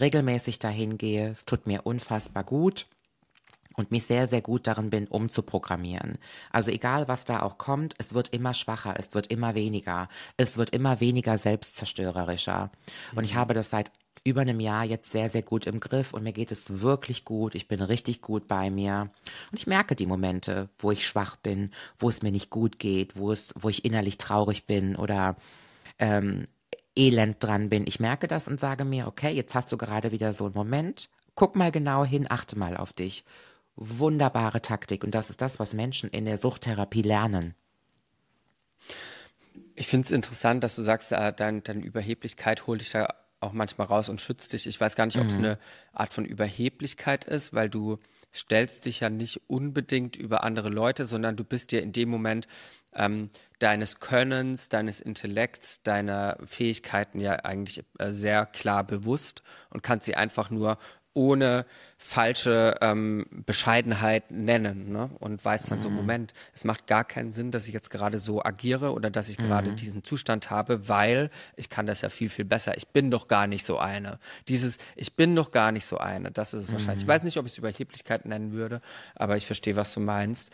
regelmäßig 0.00 0.58
dahin 0.58 0.98
gehe. 0.98 1.30
Es 1.30 1.44
tut 1.44 1.68
mir 1.68 1.86
unfassbar 1.86 2.42
gut 2.42 2.86
und 3.76 3.92
mich 3.92 4.04
sehr, 4.04 4.26
sehr 4.26 4.42
gut 4.42 4.66
darin 4.66 4.90
bin, 4.90 5.06
umzuprogrammieren. 5.06 6.18
Also 6.50 6.72
egal, 6.72 7.06
was 7.06 7.24
da 7.24 7.42
auch 7.42 7.56
kommt, 7.56 7.94
es 7.98 8.14
wird 8.14 8.30
immer 8.30 8.52
schwacher, 8.52 8.94
es 8.98 9.14
wird 9.14 9.28
immer 9.28 9.54
weniger, 9.54 10.08
es 10.36 10.56
wird 10.56 10.70
immer 10.70 10.98
weniger 10.98 11.38
selbstzerstörerischer. 11.38 12.72
Und 13.14 13.22
ich 13.22 13.36
habe 13.36 13.54
das 13.54 13.70
seit 13.70 13.92
über 14.24 14.42
einem 14.42 14.60
Jahr 14.60 14.84
jetzt 14.84 15.10
sehr, 15.10 15.28
sehr 15.28 15.42
gut 15.42 15.66
im 15.66 15.80
Griff 15.80 16.12
und 16.12 16.22
mir 16.22 16.32
geht 16.32 16.52
es 16.52 16.80
wirklich 16.82 17.24
gut. 17.24 17.54
Ich 17.54 17.66
bin 17.66 17.80
richtig 17.80 18.20
gut 18.22 18.46
bei 18.46 18.70
mir. 18.70 19.10
Und 19.50 19.58
ich 19.58 19.66
merke 19.66 19.96
die 19.96 20.06
Momente, 20.06 20.68
wo 20.78 20.92
ich 20.92 21.06
schwach 21.06 21.36
bin, 21.36 21.72
wo 21.98 22.08
es 22.08 22.22
mir 22.22 22.30
nicht 22.30 22.50
gut 22.50 22.78
geht, 22.78 23.16
wo 23.16 23.32
es, 23.32 23.52
wo 23.58 23.68
ich 23.68 23.84
innerlich 23.84 24.18
traurig 24.18 24.66
bin 24.66 24.94
oder 24.94 25.36
ähm, 25.98 26.44
elend 26.96 27.42
dran 27.42 27.68
bin. 27.68 27.86
Ich 27.86 27.98
merke 27.98 28.28
das 28.28 28.46
und 28.46 28.60
sage 28.60 28.84
mir, 28.84 29.08
okay, 29.08 29.32
jetzt 29.32 29.54
hast 29.54 29.72
du 29.72 29.76
gerade 29.76 30.12
wieder 30.12 30.32
so 30.32 30.44
einen 30.44 30.54
Moment. 30.54 31.08
Guck 31.34 31.56
mal 31.56 31.72
genau 31.72 32.04
hin, 32.04 32.26
achte 32.28 32.56
mal 32.56 32.76
auf 32.76 32.92
dich. 32.92 33.24
Wunderbare 33.74 34.62
Taktik. 34.62 35.02
Und 35.02 35.14
das 35.14 35.30
ist 35.30 35.40
das, 35.40 35.58
was 35.58 35.72
Menschen 35.72 36.10
in 36.10 36.26
der 36.26 36.38
Suchttherapie 36.38 37.02
lernen. 37.02 37.54
Ich 39.74 39.88
finde 39.88 40.04
es 40.04 40.10
interessant, 40.12 40.62
dass 40.62 40.76
du 40.76 40.82
sagst, 40.82 41.10
äh, 41.12 41.32
dein, 41.32 41.64
deine 41.64 41.82
Überheblichkeit 41.82 42.66
holt 42.66 42.82
dich 42.82 42.90
da 42.90 43.21
auch 43.42 43.52
manchmal 43.52 43.86
raus 43.86 44.08
und 44.08 44.20
schützt 44.20 44.52
dich. 44.52 44.66
Ich 44.66 44.80
weiß 44.80 44.94
gar 44.96 45.06
nicht, 45.06 45.18
ob 45.18 45.26
es 45.26 45.36
eine 45.36 45.58
Art 45.92 46.12
von 46.12 46.24
Überheblichkeit 46.24 47.24
ist, 47.24 47.52
weil 47.52 47.68
du 47.68 47.98
stellst 48.34 48.86
dich 48.86 49.00
ja 49.00 49.10
nicht 49.10 49.42
unbedingt 49.48 50.16
über 50.16 50.42
andere 50.42 50.68
Leute, 50.68 51.04
sondern 51.04 51.36
du 51.36 51.44
bist 51.44 51.72
dir 51.72 51.82
in 51.82 51.92
dem 51.92 52.08
Moment 52.08 52.46
ähm, 52.94 53.30
deines 53.58 54.00
Könnens, 54.00 54.68
deines 54.68 55.00
Intellekts, 55.00 55.82
deiner 55.82 56.38
Fähigkeiten 56.44 57.20
ja 57.20 57.32
eigentlich 57.36 57.84
äh, 57.98 58.10
sehr 58.10 58.46
klar 58.46 58.84
bewusst 58.84 59.42
und 59.70 59.82
kannst 59.82 60.06
sie 60.06 60.14
einfach 60.14 60.50
nur 60.50 60.78
ohne 61.14 61.66
falsche 61.98 62.76
ähm, 62.80 63.26
Bescheidenheit 63.46 64.30
nennen 64.30 64.90
ne? 64.90 65.10
und 65.20 65.44
weiß 65.44 65.66
dann 65.66 65.78
so, 65.80 65.88
Mhm. 65.90 65.94
Moment, 65.96 66.34
es 66.54 66.64
macht 66.64 66.86
gar 66.86 67.04
keinen 67.04 67.32
Sinn, 67.32 67.50
dass 67.50 67.68
ich 67.68 67.74
jetzt 67.74 67.90
gerade 67.90 68.18
so 68.18 68.42
agiere 68.42 68.92
oder 68.92 69.10
dass 69.10 69.28
ich 69.28 69.36
gerade 69.38 69.70
Mhm. 69.70 69.76
diesen 69.76 70.04
Zustand 70.04 70.50
habe, 70.50 70.88
weil 70.88 71.30
ich 71.56 71.68
kann 71.68 71.86
das 71.86 72.00
ja 72.00 72.08
viel, 72.08 72.28
viel 72.28 72.44
besser. 72.44 72.76
Ich 72.76 72.88
bin 72.88 73.10
doch 73.10 73.28
gar 73.28 73.46
nicht 73.46 73.64
so 73.64 73.78
eine. 73.78 74.18
Dieses, 74.48 74.78
ich 74.96 75.14
bin 75.14 75.36
doch 75.36 75.50
gar 75.50 75.70
nicht 75.70 75.84
so 75.86 75.98
eine, 75.98 76.30
das 76.30 76.54
ist 76.54 76.64
es 76.64 76.72
wahrscheinlich. 76.72 77.02
Ich 77.02 77.06
Mhm. 77.06 77.12
weiß 77.12 77.22
nicht, 77.24 77.36
ob 77.38 77.46
ich 77.46 77.52
es 77.52 77.58
Überheblichkeit 77.58 78.24
nennen 78.26 78.52
würde, 78.52 78.80
aber 79.14 79.36
ich 79.36 79.46
verstehe, 79.46 79.76
was 79.76 79.92
du 79.92 80.00
meinst. 80.00 80.50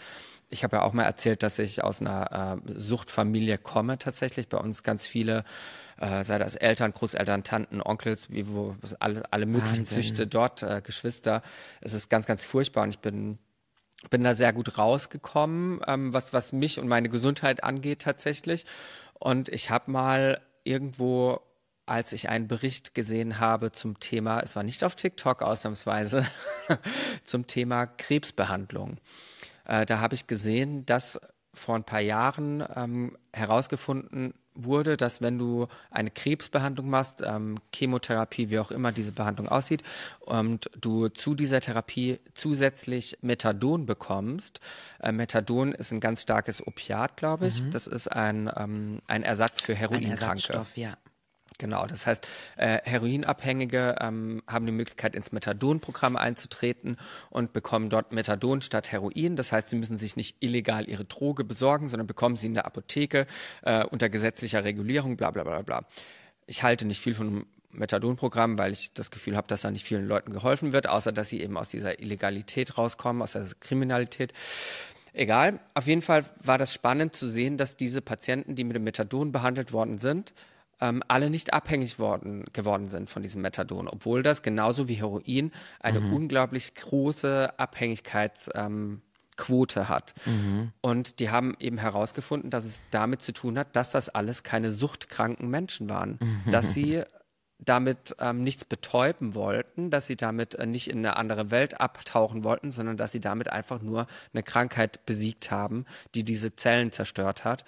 Ich 0.51 0.65
habe 0.65 0.77
ja 0.77 0.83
auch 0.83 0.93
mal 0.93 1.05
erzählt, 1.05 1.43
dass 1.43 1.59
ich 1.59 1.85
aus 1.85 2.01
einer 2.01 2.61
äh, 2.67 2.73
Suchtfamilie 2.75 3.59
komme 3.59 3.99
tatsächlich. 3.99 4.49
Bei 4.49 4.59
uns 4.59 4.83
ganz 4.83 5.07
viele, 5.07 5.45
äh, 5.99 6.25
sei 6.25 6.39
das 6.39 6.57
Eltern, 6.57 6.93
Großeltern, 6.93 7.45
Tanten, 7.45 7.83
Onkels, 7.83 8.31
wie 8.31 8.49
wo 8.49 8.75
alle, 8.99 9.31
alle 9.31 9.47
möglichen 9.47 9.81
Wahnsinn. 9.81 10.03
Züchte 10.03 10.27
dort, 10.27 10.63
äh, 10.63 10.81
Geschwister. 10.83 11.43
Es 11.81 11.93
ist 11.93 12.09
ganz, 12.09 12.27
ganz 12.27 12.45
furchtbar 12.45 12.85
und 12.85 12.91
ich 12.91 12.99
bin 12.99 13.39
bin 14.11 14.23
da 14.23 14.35
sehr 14.35 14.53
gut 14.53 14.79
rausgekommen, 14.79 15.81
ähm, 15.87 16.15
was, 16.15 16.33
was 16.33 16.53
mich 16.53 16.79
und 16.79 16.89
meine 16.89 17.09
Gesundheit 17.09 17.65
angeht 17.65 18.03
tatsächlich. 18.03 18.65
Und 19.15 19.49
ich 19.49 19.71
habe 19.71 19.91
mal 19.91 20.41
irgendwo, 20.65 21.41
als 21.87 22.13
ich 22.13 22.29
einen 22.29 22.47
Bericht 22.47 22.95
gesehen 22.95 23.41
habe 23.41 23.73
zum 23.73 23.99
Thema, 23.99 24.41
es 24.41 24.55
war 24.55 24.63
nicht 24.63 24.85
auf 24.85 24.95
TikTok 24.95 25.43
ausnahmsweise, 25.43 26.27
zum 27.25 27.47
Thema 27.47 27.87
Krebsbehandlung. 27.87 28.99
Äh, 29.69 29.87
da 29.87 30.01
habe 30.01 30.17
ich 30.17 30.27
gesehen, 30.27 30.85
dass 30.87 31.21
vor 31.55 31.77
ein 31.77 31.85
paar 31.85 32.01
Jahren 32.01 32.65
ähm, 32.75 33.17
herausgefunden 33.33 34.35
wurde, 34.55 34.97
dass 34.97 35.23
wenn 35.23 35.39
du 35.39 35.69
eine 35.91 36.11
Krebsbehandlung 36.11 36.89
machst, 36.91 37.23
ähm, 37.25 37.59
Chemotherapie, 37.75 38.51
wie 38.51 38.59
auch 38.59 38.71
immer 38.71 38.93
diese 38.93 39.13
Behandlung 39.13 39.49
aussieht, 39.49 39.83
und 40.21 40.71
du 40.81 41.09
zu 41.09 41.35
dieser 41.35 41.61
Therapie 41.61 42.19
zusätzlich 42.35 43.19
Methadon 43.23 43.87
bekommst. 43.87 44.61
Äh, 45.01 45.13
Methadon 45.13 45.73
ist 45.73 45.93
ein 45.93 46.01
ganz 46.01 46.23
starkes 46.23 46.67
Opiat, 46.67 47.17
glaube 47.17 47.47
ich. 47.47 47.63
Das 47.71 47.87
ist 47.87 48.09
ein, 48.09 48.51
ähm, 48.57 48.99
ein 49.07 49.23
Ersatz 49.23 49.61
für 49.61 49.73
Ein 49.73 49.79
Heroinkranke. 49.79 50.23
Ersatzstoff, 50.23 50.77
ja. 50.77 50.97
Genau, 51.59 51.87
das 51.87 52.07
heißt, 52.07 52.27
äh, 52.57 52.79
Heroinabhängige 52.85 53.97
ähm, 54.01 54.43
haben 54.47 54.65
die 54.65 54.73
Möglichkeit, 54.73 55.17
ins 55.17 55.33
Methadon-Programm 55.33 56.17
einzutreten 56.17 56.97
und 57.31 57.53
bekommen 57.53 57.91
dort 57.91 58.13
Methadon 58.13 58.63
statt 58.63 58.93
Heroin. 58.93 59.35
Das 59.35 59.51
heißt, 59.51 59.71
sie 59.71 59.77
müssen 59.77 59.99
sich 59.99 60.15
nicht 60.15 60.37
illegal 60.39 60.89
ihre 60.89 61.05
Droge 61.05 61.43
besorgen, 61.43 61.89
sondern 61.89 62.07
bekommen 62.07 62.37
sie 62.37 62.47
in 62.47 62.55
der 62.55 62.65
Apotheke 62.65 63.27
äh, 63.63 63.85
unter 63.85 64.09
gesetzlicher 64.09 64.63
Regulierung, 64.63 65.17
bla 65.17 65.33
bla 65.33 65.43
bla 65.43 65.63
bla. 65.63 65.85
Ich 66.47 66.63
halte 66.63 66.87
nicht 66.87 67.01
viel 67.01 67.15
von 67.15 67.45
Methadon-Programm, 67.73 68.57
weil 68.57 68.73
ich 68.73 68.93
das 68.95 69.11
Gefühl 69.11 69.37
habe, 69.37 69.49
dass 69.49 69.63
da 69.63 69.71
nicht 69.73 69.85
vielen 69.85 70.07
Leuten 70.07 70.33
geholfen 70.33 70.73
wird, 70.73 70.89
außer 70.89 71.11
dass 71.11 71.29
sie 71.29 71.43
eben 71.43 71.57
aus 71.59 71.69
dieser 71.69 72.01
Illegalität 72.01 72.79
rauskommen, 72.79 73.21
aus 73.21 73.33
der 73.33 73.47
Kriminalität. 73.59 74.33
Egal, 75.13 75.59
auf 75.75 75.89
jeden 75.89 76.03
Fall 76.03 76.25
war 76.43 76.59
das 76.59 76.73
spannend 76.73 77.17
zu 77.17 77.29
sehen, 77.29 77.57
dass 77.57 77.77
diese 77.77 78.01
Patienten, 78.01 78.55
die 78.55 78.63
mit 78.63 78.77
dem 78.77 78.85
Methadon 78.85 79.33
behandelt 79.33 79.73
worden 79.73 79.99
sind, 79.99 80.33
ähm, 80.81 81.03
alle 81.09 81.31
nicht 81.31 81.55
abhängig 81.55 81.99
worden, 81.99 82.45
geworden 82.53 82.87
sind 82.87 83.11
von 83.11 83.23
diesem 83.23 83.43
Methadon, 83.43 83.89
obwohl 83.89 84.23
das 84.23 84.43
genauso 84.43 84.89
wie 84.89 84.95
Heroin 84.95 85.53
eine 85.81 86.01
unglaublich 86.01 86.75
große 86.75 87.59
Abhängigkeits- 87.59 88.51
ähm, 88.55 89.03
Quote 89.39 89.89
hat. 89.89 90.15
Und 90.81 91.21
die 91.21 91.31
haben 91.31 91.55
eben 91.61 91.79
herausgefunden, 91.79 92.51
dass 92.51 92.65
es 92.65 92.83
damit 92.91 93.23
zu 93.23 93.33
tun 93.33 93.57
hat, 93.57 93.77
dass 93.77 93.93
das 93.93 94.09
alles 94.11 94.43
keine 94.43 94.71
suchtkranken 94.71 95.49
Menschen 95.49 95.89
waren, 95.89 96.19
dass 96.51 96.75
sie 96.75 97.05
damit 97.59 98.15
ähm, 98.21 98.45
nichts 98.45 98.65
betäuben 98.65 99.35
wollten, 99.35 99.91
dass 99.91 100.07
sie 100.07 100.17
damit 100.17 100.55
äh, 100.55 100.67
nicht 100.67 100.89
in 100.89 100.99
eine 100.99 101.17
andere 101.17 101.51
Welt 101.51 101.81
abtauchen 101.81 102.45
wollten, 102.45 102.71
sondern 102.71 102.97
dass 102.97 103.13
sie 103.13 103.21
damit 103.21 103.51
einfach 103.51 103.83
nur 103.83 104.07
eine 104.33 104.43
Krankheit 104.43 105.05
besiegt 105.07 105.51
haben, 105.51 105.85
die 106.15 106.23
diese 106.23 106.55
Zellen 106.55 106.93
zerstört 106.93 107.45
hat. 107.45 107.65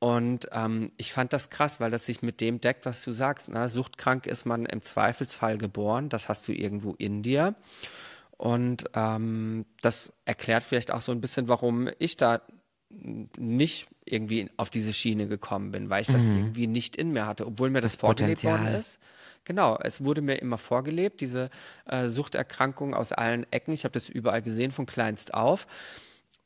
Und 0.00 0.48
ähm, 0.52 0.90
ich 0.96 1.12
fand 1.12 1.32
das 1.32 1.50
krass, 1.50 1.78
weil 1.78 1.92
das 1.92 2.06
sich 2.06 2.22
mit 2.22 2.40
dem 2.40 2.60
deckt, 2.60 2.86
was 2.86 3.02
du 3.02 3.12
sagst. 3.12 3.50
Ne? 3.50 3.68
Suchtkrank 3.68 4.26
ist 4.26 4.46
man 4.46 4.66
im 4.66 4.82
Zweifelsfall 4.82 5.58
geboren, 5.58 6.08
das 6.08 6.28
hast 6.28 6.48
du 6.48 6.52
irgendwo 6.52 6.94
in 6.94 7.22
dir. 7.22 7.54
Und 8.36 8.84
ähm, 8.94 9.64
das 9.80 10.12
erklärt 10.24 10.64
vielleicht 10.64 10.90
auch 10.90 11.00
so 11.00 11.12
ein 11.12 11.20
bisschen, 11.20 11.48
warum 11.48 11.88
ich 11.98 12.16
da 12.16 12.42
nicht 12.90 13.86
irgendwie 14.04 14.50
auf 14.56 14.70
diese 14.70 14.92
Schiene 14.92 15.26
gekommen 15.26 15.70
bin, 15.70 15.90
weil 15.90 16.02
ich 16.02 16.08
das 16.08 16.24
irgendwie 16.24 16.66
nicht 16.66 16.96
in 16.96 17.12
mir 17.12 17.26
hatte, 17.26 17.46
obwohl 17.46 17.70
mir 17.70 17.80
das, 17.80 17.96
vorgelebt 17.96 18.44
worden 18.44 18.58
Potenzial. 18.58 18.80
ist. 18.80 18.98
Genau, 19.44 19.78
es 19.82 20.04
wurde 20.04 20.22
mir 20.22 20.36
immer 20.36 20.58
vorgelebt, 20.58 21.20
diese 21.20 21.50
äh, 21.86 22.08
Suchterkrankung 22.08 22.94
aus 22.94 23.12
allen 23.12 23.50
Ecken. 23.52 23.72
Ich 23.72 23.84
habe 23.84 23.92
das 23.92 24.08
überall 24.08 24.42
gesehen, 24.42 24.72
von 24.72 24.86
kleinst 24.86 25.34
auf. 25.34 25.66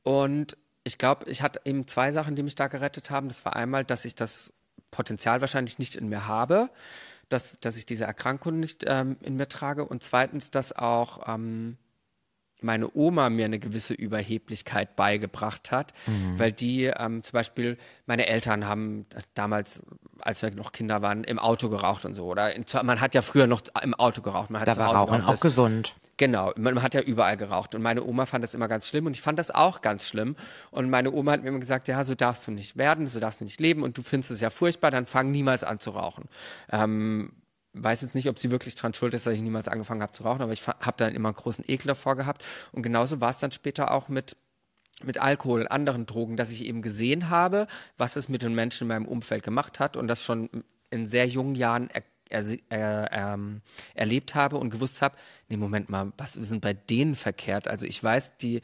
Und 0.02 0.56
ich 0.84 0.98
glaube, 0.98 1.30
ich 1.30 1.42
hatte 1.42 1.60
eben 1.64 1.86
zwei 1.86 2.12
Sachen, 2.12 2.34
die 2.34 2.42
mich 2.42 2.54
da 2.54 2.66
gerettet 2.66 3.10
haben. 3.10 3.28
Das 3.28 3.44
war 3.44 3.54
einmal, 3.54 3.84
dass 3.84 4.04
ich 4.04 4.14
das 4.14 4.52
Potenzial 4.90 5.40
wahrscheinlich 5.40 5.78
nicht 5.78 5.96
in 5.96 6.08
mir 6.08 6.26
habe, 6.26 6.70
dass, 7.28 7.58
dass 7.60 7.76
ich 7.76 7.86
diese 7.86 8.04
Erkrankung 8.04 8.58
nicht 8.58 8.84
ähm, 8.86 9.16
in 9.20 9.36
mir 9.36 9.48
trage. 9.48 9.84
Und 9.84 10.02
zweitens, 10.02 10.50
dass 10.50 10.72
auch 10.72 11.28
ähm, 11.28 11.76
meine 12.60 12.88
Oma 12.94 13.30
mir 13.30 13.44
eine 13.44 13.58
gewisse 13.58 13.94
Überheblichkeit 13.94 14.96
beigebracht 14.96 15.70
hat, 15.70 15.92
weil 16.36 16.52
die 16.52 16.84
ähm, 16.84 17.22
zum 17.24 17.32
Beispiel, 17.32 17.78
meine 18.06 18.26
Eltern 18.26 18.66
haben 18.66 19.06
damals, 19.34 19.82
als 20.20 20.42
wir 20.42 20.50
noch 20.50 20.72
Kinder 20.72 21.02
waren, 21.02 21.24
im 21.24 21.38
Auto 21.38 21.68
geraucht 21.68 22.04
und 22.04 22.14
so. 22.14 22.26
Oder 22.26 22.54
in, 22.54 22.64
man 22.84 23.00
hat 23.00 23.14
ja 23.14 23.22
früher 23.22 23.46
noch 23.46 23.62
im 23.82 23.94
Auto 23.94 24.22
geraucht. 24.22 24.50
Man 24.50 24.60
hat 24.60 24.68
Da 24.68 24.76
war 24.76 24.94
Rauchen 24.94 25.22
auch 25.24 25.30
Das- 25.32 25.40
gesund. 25.40 25.94
Genau, 26.20 26.52
man 26.56 26.74
man 26.74 26.82
hat 26.82 26.94
ja 26.94 27.00
überall 27.00 27.36
geraucht 27.36 27.76
und 27.76 27.82
meine 27.82 28.02
Oma 28.02 28.26
fand 28.26 28.42
das 28.42 28.52
immer 28.52 28.66
ganz 28.66 28.88
schlimm 28.88 29.06
und 29.06 29.12
ich 29.14 29.22
fand 29.22 29.38
das 29.38 29.52
auch 29.52 29.82
ganz 29.82 30.04
schlimm 30.04 30.34
und 30.72 30.90
meine 30.90 31.12
Oma 31.12 31.30
hat 31.30 31.42
mir 31.44 31.50
immer 31.50 31.60
gesagt, 31.60 31.86
ja, 31.86 32.02
so 32.02 32.16
darfst 32.16 32.44
du 32.48 32.50
nicht 32.50 32.76
werden, 32.76 33.06
so 33.06 33.20
darfst 33.20 33.40
du 33.40 33.44
nicht 33.44 33.60
leben 33.60 33.84
und 33.84 33.96
du 33.96 34.02
findest 34.02 34.32
es 34.32 34.40
ja 34.40 34.50
furchtbar, 34.50 34.90
dann 34.90 35.06
fang 35.06 35.30
niemals 35.30 35.62
an 35.62 35.78
zu 35.78 35.90
rauchen. 35.90 36.24
Ähm, 36.72 37.30
weiß 37.74 38.02
jetzt 38.02 38.14
nicht, 38.14 38.28
ob 38.28 38.38
sie 38.38 38.50
wirklich 38.50 38.74
dran 38.74 38.94
schuld 38.94 39.14
ist, 39.14 39.26
dass 39.26 39.34
ich 39.34 39.40
niemals 39.40 39.68
angefangen 39.68 40.02
habe 40.02 40.12
zu 40.12 40.22
rauchen, 40.22 40.42
aber 40.42 40.52
ich 40.52 40.66
habe 40.66 40.96
dann 40.96 41.14
immer 41.14 41.28
einen 41.28 41.36
großen 41.36 41.64
Ekel 41.66 41.88
davor 41.88 42.16
gehabt 42.16 42.44
und 42.72 42.82
genauso 42.82 43.20
war 43.20 43.30
es 43.30 43.38
dann 43.38 43.52
später 43.52 43.90
auch 43.90 44.08
mit 44.08 44.36
mit 45.04 45.18
Alkohol, 45.18 45.68
anderen 45.68 46.06
Drogen, 46.06 46.36
dass 46.36 46.50
ich 46.50 46.64
eben 46.64 46.82
gesehen 46.82 47.30
habe, 47.30 47.68
was 47.96 48.16
es 48.16 48.28
mit 48.28 48.42
den 48.42 48.54
Menschen 48.54 48.84
in 48.84 48.88
meinem 48.88 49.06
Umfeld 49.06 49.44
gemacht 49.44 49.78
hat 49.78 49.96
und 49.96 50.08
das 50.08 50.24
schon 50.24 50.50
in 50.90 51.06
sehr 51.06 51.28
jungen 51.28 51.54
Jahren 51.54 51.88
er, 51.90 52.02
er, 52.28 52.44
er, 52.68 53.12
ähm, 53.12 53.62
erlebt 53.94 54.34
habe 54.34 54.56
und 54.56 54.70
gewusst 54.70 55.00
habe, 55.00 55.16
nee, 55.48 55.56
Moment 55.56 55.88
mal, 55.88 56.12
was 56.16 56.36
ist 56.36 56.50
denn 56.50 56.60
bei 56.60 56.72
denen 56.72 57.14
verkehrt? 57.14 57.68
Also 57.68 57.86
ich 57.86 58.02
weiß, 58.02 58.38
die 58.38 58.62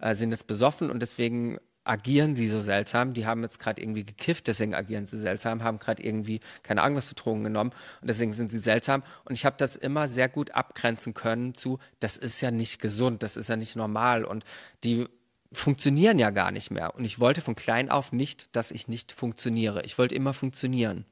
äh, 0.00 0.14
sind 0.14 0.30
jetzt 0.30 0.46
besoffen 0.46 0.90
und 0.90 1.00
deswegen 1.00 1.58
agieren 1.84 2.34
sie 2.34 2.48
so 2.48 2.60
seltsam. 2.60 3.14
Die 3.14 3.26
haben 3.26 3.42
jetzt 3.42 3.58
gerade 3.58 3.82
irgendwie 3.82 4.04
gekifft, 4.04 4.46
deswegen 4.46 4.74
agieren 4.74 5.06
sie 5.06 5.18
seltsam, 5.18 5.62
haben 5.62 5.78
gerade 5.78 6.02
irgendwie 6.02 6.40
keine 6.62 6.82
Ahnung 6.82 6.98
was 6.98 7.06
zu 7.06 7.14
Drogen 7.14 7.44
genommen 7.44 7.72
und 8.00 8.08
deswegen 8.08 8.32
sind 8.32 8.50
sie 8.50 8.58
seltsam. 8.58 9.02
Und 9.24 9.34
ich 9.34 9.44
habe 9.44 9.56
das 9.58 9.76
immer 9.76 10.08
sehr 10.08 10.28
gut 10.28 10.52
abgrenzen 10.52 11.14
können 11.14 11.54
zu, 11.54 11.78
das 12.00 12.16
ist 12.16 12.40
ja 12.40 12.50
nicht 12.50 12.80
gesund, 12.80 13.22
das 13.22 13.36
ist 13.36 13.48
ja 13.48 13.56
nicht 13.56 13.76
normal 13.76 14.24
und 14.24 14.44
die 14.84 15.06
funktionieren 15.52 16.18
ja 16.18 16.30
gar 16.30 16.50
nicht 16.50 16.70
mehr. 16.70 16.94
Und 16.94 17.04
ich 17.04 17.20
wollte 17.20 17.40
von 17.40 17.54
klein 17.54 17.90
auf 17.90 18.12
nicht, 18.12 18.54
dass 18.56 18.70
ich 18.70 18.88
nicht 18.88 19.12
funktioniere. 19.12 19.82
Ich 19.82 19.98
wollte 19.98 20.14
immer 20.14 20.32
funktionieren. 20.32 21.04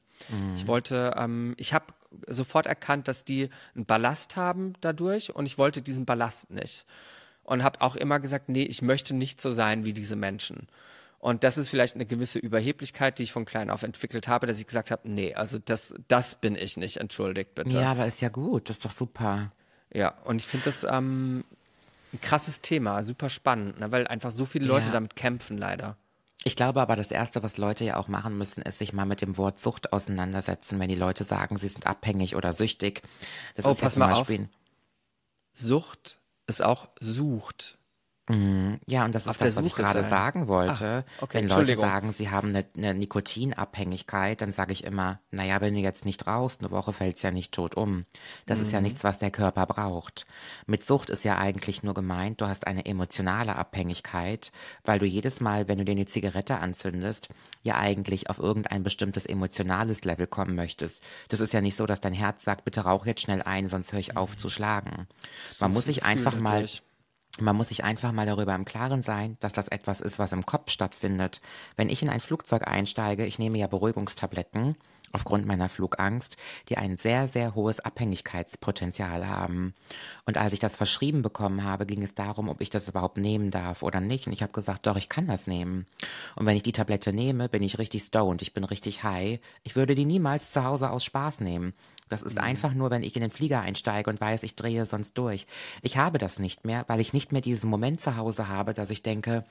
Ich 0.57 0.67
wollte, 0.67 1.15
ähm, 1.17 1.55
ich 1.57 1.73
habe 1.73 1.87
sofort 2.27 2.67
erkannt, 2.67 3.09
dass 3.09 3.25
die 3.25 3.49
einen 3.75 3.87
Ballast 3.87 4.37
haben 4.37 4.75
dadurch 4.81 5.35
und 5.35 5.47
ich 5.47 5.59
wollte 5.59 5.83
diesen 5.83 6.05
Ballast 6.05 6.51
nicht. 6.51 6.85
Und 7.51 7.65
habe 7.65 7.81
auch 7.81 7.97
immer 7.97 8.21
gesagt, 8.21 8.49
nee, 8.49 8.63
ich 8.63 8.81
möchte 8.81 9.13
nicht 9.13 9.41
so 9.41 9.51
sein 9.51 9.85
wie 9.85 9.93
diese 9.93 10.15
Menschen. 10.15 10.69
Und 11.19 11.43
das 11.43 11.59
ist 11.59 11.69
vielleicht 11.69 11.97
eine 11.97 12.07
gewisse 12.07 12.39
Überheblichkeit, 12.39 13.19
die 13.19 13.25
ich 13.25 13.33
von 13.33 13.45
klein 13.45 13.71
auf 13.71 13.83
entwickelt 13.83 14.29
habe, 14.29 14.47
dass 14.47 14.61
ich 14.61 14.69
gesagt 14.69 14.93
habe, 14.93 15.11
nee, 15.11 15.35
also 15.35 15.59
das, 15.59 15.93
das 16.07 16.37
bin 16.37 16.55
ich 16.55 16.77
nicht, 16.77 16.99
entschuldigt 16.99 17.57
bitte. 17.57 17.77
Ja, 17.77 17.91
aber 17.91 18.07
ist 18.07 18.21
ja 18.21 18.29
gut, 18.29 18.69
das 18.69 18.77
ist 18.77 18.85
doch 18.85 18.93
super. 18.93 19.51
Ja, 19.93 20.15
und 20.25 20.41
ich 20.41 20.47
finde 20.47 20.67
das 20.67 20.85
ähm, 20.85 21.43
ein 22.13 22.21
krasses 22.21 22.61
Thema, 22.61 23.03
super 23.03 23.29
spannend, 23.31 23.81
ne, 23.81 23.91
weil 23.91 24.07
einfach 24.07 24.31
so 24.31 24.47
viele 24.47 24.67
Leute 24.67 24.87
Ja. 24.87 24.93
damit 24.93 25.17
kämpfen, 25.17 25.59
leider. 25.59 25.97
Ich 26.45 26.55
glaube 26.55 26.81
aber, 26.81 26.95
das 26.95 27.11
Erste, 27.11 27.43
was 27.43 27.59
Leute 27.59 27.85
ja 27.85 27.97
auch 27.97 28.07
machen 28.07 28.39
müssen, 28.39 28.63
ist 28.63 28.79
sich 28.79 28.93
mal 28.93 29.07
mit 29.07 29.23
dem 29.23 29.37
Wort 29.37 29.59
Sucht 29.59 29.93
auseinandersetzen, 29.93 30.79
wenn 30.79 30.89
die 30.89 30.95
Leute 30.95 31.25
sagen, 31.25 31.57
sie 31.57 31.67
sind 31.69 31.87
abhängig 31.89 32.37
oder 32.37 32.53
süchtig. 32.53 33.03
Das 33.57 33.65
Oh, 33.65 33.73
ist 33.73 33.79
ja 33.79 33.83
pass 33.83 33.95
zum 33.95 34.01
mal 34.03 34.13
auf. 34.13 34.19
Beispiel. 34.19 34.49
Sucht 35.53 36.20
ist 36.51 36.63
auch 36.63 36.89
sucht. 37.01 37.79
Ja, 38.87 39.05
und 39.05 39.15
das 39.15 39.23
ist 39.25 39.29
Auf 39.29 39.37
das, 39.39 39.57
was 39.57 39.67
ich 39.67 39.75
gerade 39.75 40.01
sein. 40.03 40.11
sagen 40.11 40.49
wollte. 40.49 41.05
Ah, 41.09 41.23
okay, 41.23 41.39
Wenn 41.39 41.49
Leute 41.49 41.77
sagen, 41.77 42.13
sie 42.13 42.31
haben 42.31 42.49
eine, 42.51 42.65
eine 42.77 42.95
Nikotinabhängigkeit, 42.95 44.41
dann 44.41 44.53
sage 44.53 44.73
ich 44.73 44.85
immer, 44.85 45.21
naja, 45.31 45.61
wenn 45.61 45.75
du 45.75 45.81
jetzt 45.81 46.05
nicht 46.05 46.27
rauchst, 46.27 46.61
eine 46.61 46.71
Woche 46.71 46.93
fällt's 46.93 47.23
ja 47.23 47.31
nicht 47.31 47.53
tot 47.53 47.75
um. 47.77 48.05
Das 48.47 48.59
ist 48.61 48.69
Mhm. 48.69 48.75
ja 48.75 48.81
nichts, 48.81 49.05
was 49.05 49.19
der 49.19 49.31
Körper 49.31 49.67
braucht. 49.67 50.27
Mit 50.67 50.85
Sucht 50.85 51.11
ist 51.11 51.25
ja 51.25 51.39
eigentlich 51.39 51.83
nur 51.83 51.95
gemeint, 51.95 52.41
du 52.41 52.47
hast 52.47 52.67
eine 52.67 52.87
emotionale 52.87 53.57
Abhängigkeit, 53.57 54.53
weil 54.85 54.99
du 54.99 55.07
jedes 55.07 55.41
Mal, 55.41 55.69
wenn 55.69 55.79
du 55.79 55.85
dir 55.85 55.93
eine 55.93 56.07
Zigarette 56.07 56.59
anzündest, 56.59 57.29
ja 57.63 57.77
eigentlich 57.79 58.31
auf 58.31 58.39
irgendein 58.39 58.83
bestimmtes 58.83 59.27
emotionales 59.27 60.05
Level 60.05 60.27
kommen 60.27 60.55
möchtest. 60.55 61.03
Das 61.29 61.41
ist 61.41 61.53
ja 61.53 61.61
nicht 61.61 61.77
so, 61.77 61.87
dass 61.87 62.01
dein 62.01 62.15
Herz 62.15 62.45
sagt, 62.45 62.65
bitte 62.65 62.83
rauch 62.83 63.07
jetzt 63.07 63.23
schnell 63.23 63.43
ein, 63.43 63.69
sonst 63.69 63.93
höre 63.93 64.01
ich 64.01 64.17
auf 64.17 64.37
zu 64.37 64.49
schlagen. 64.49 65.07
Man 65.61 65.73
muss 65.73 65.85
sich 65.85 66.05
einfach 66.05 66.39
mal. 66.39 66.67
Man 67.41 67.57
muss 67.57 67.69
sich 67.69 67.85
einfach 67.85 68.13
mal 68.13 68.27
darüber 68.27 68.55
im 68.55 68.65
Klaren 68.65 69.03
sein, 69.03 69.37
dass 69.41 69.53
das 69.53 69.69
etwas 69.69 70.01
ist, 70.01 70.19
was 70.19 70.33
im 70.33 70.47
Kopf 70.47 70.71
stattfindet. 70.71 71.41
Wenn 71.77 71.89
ich 71.89 72.03
in 72.03 72.09
ein 72.09 72.21
Flugzeug 72.21 72.67
einsteige, 72.67 73.27
ich 73.27 73.39
nehme 73.39 73.59
ja 73.59 73.67
Beruhigungstabletten 73.67 74.77
aufgrund 75.13 75.47
meiner 75.47 75.69
Flugangst, 75.69 76.37
die 76.69 76.77
ein 76.77 76.97
sehr, 76.97 77.29
sehr 77.29 77.55
hohes 77.55 77.81
Abhängigkeitspotenzial 77.81 79.29
haben. 79.29 79.75
Und 80.25 80.39
als 80.39 80.53
ich 80.53 80.61
das 80.61 80.77
verschrieben 80.77 81.23
bekommen 81.23 81.65
habe, 81.65 81.87
ging 81.87 82.03
es 82.03 82.15
darum, 82.15 82.49
ob 82.49 82.61
ich 82.61 82.71
das 82.71 82.89
überhaupt 82.89 83.17
nehmen 83.17 83.51
darf 83.51 83.83
oder 83.83 84.01
nicht. 84.01 84.27
Und 84.27 84.33
ich 84.33 84.43
habe 84.43 84.53
gesagt, 84.53 84.87
doch, 84.87 84.97
ich 84.97 85.09
kann 85.09 85.27
das 85.27 85.47
nehmen. 85.47 85.87
Und 86.37 86.47
wenn 86.47 86.57
ich 86.57 86.63
die 86.63 86.73
Tablette 86.73 87.13
nehme, 87.13 87.49
bin 87.49 87.63
ich 87.63 87.79
richtig 87.79 88.03
stoned, 88.03 88.43
ich 88.43 88.55
bin 88.55 88.65
richtig 88.65 89.03
high. 89.03 89.41
Ich 89.63 89.77
würde 89.77 89.95
die 89.95 90.05
niemals 90.05 90.51
zu 90.53 90.65
Hause 90.65 90.91
aus 90.91 91.05
Spaß 91.05 91.41
nehmen. 91.41 91.75
Das 92.11 92.23
ist 92.23 92.39
einfach 92.39 92.75
nur, 92.75 92.91
wenn 92.91 93.05
ich 93.05 93.15
in 93.15 93.23
den 93.23 93.31
Flieger 93.31 93.61
einsteige 93.61 94.11
und 94.11 94.21
weiß, 94.21 94.43
ich 94.43 94.57
drehe 94.57 94.85
sonst 94.85 95.17
durch. 95.17 95.47
Ich 95.81 95.97
habe 95.97 96.19
das 96.19 96.39
nicht 96.39 96.67
mehr, 96.67 96.85
weil 96.89 97.01
ich 97.01 97.13
nicht 97.13 97.33
mehr 97.33 97.41
diesen 97.41 97.71
Moment 97.71 98.01
zu 98.01 98.17
Hause 98.17 98.49
habe, 98.49 98.75
dass 98.75 98.91
ich 98.91 99.03
denke, 99.03 99.45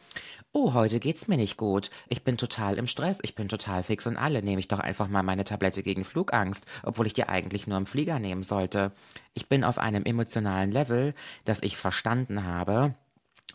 oh, 0.51 0.73
heute 0.73 0.99
geht's 0.99 1.27
mir 1.27 1.37
nicht 1.37 1.57
gut. 1.57 1.89
Ich 2.09 2.23
bin 2.23 2.37
total 2.37 2.77
im 2.77 2.85
Stress, 2.85 3.17
ich 3.21 3.33
bin 3.33 3.47
total 3.47 3.81
fix 3.81 4.05
und 4.05 4.17
alle. 4.17 4.43
Nehme 4.43 4.59
ich 4.59 4.67
doch 4.67 4.79
einfach 4.79 5.07
mal 5.07 5.23
meine 5.23 5.45
Tablette 5.45 5.83
gegen 5.83 6.03
Flugangst, 6.03 6.65
obwohl 6.83 7.07
ich 7.07 7.13
die 7.13 7.27
eigentlich 7.27 7.65
nur 7.65 7.77
im 7.77 7.85
Flieger 7.85 8.19
nehmen 8.19 8.43
sollte. 8.43 8.91
Ich 9.33 9.47
bin 9.47 9.63
auf 9.63 9.77
einem 9.77 10.03
emotionalen 10.03 10.71
Level, 10.71 11.13
dass 11.45 11.63
ich 11.63 11.77
verstanden 11.77 12.43
habe, 12.43 12.93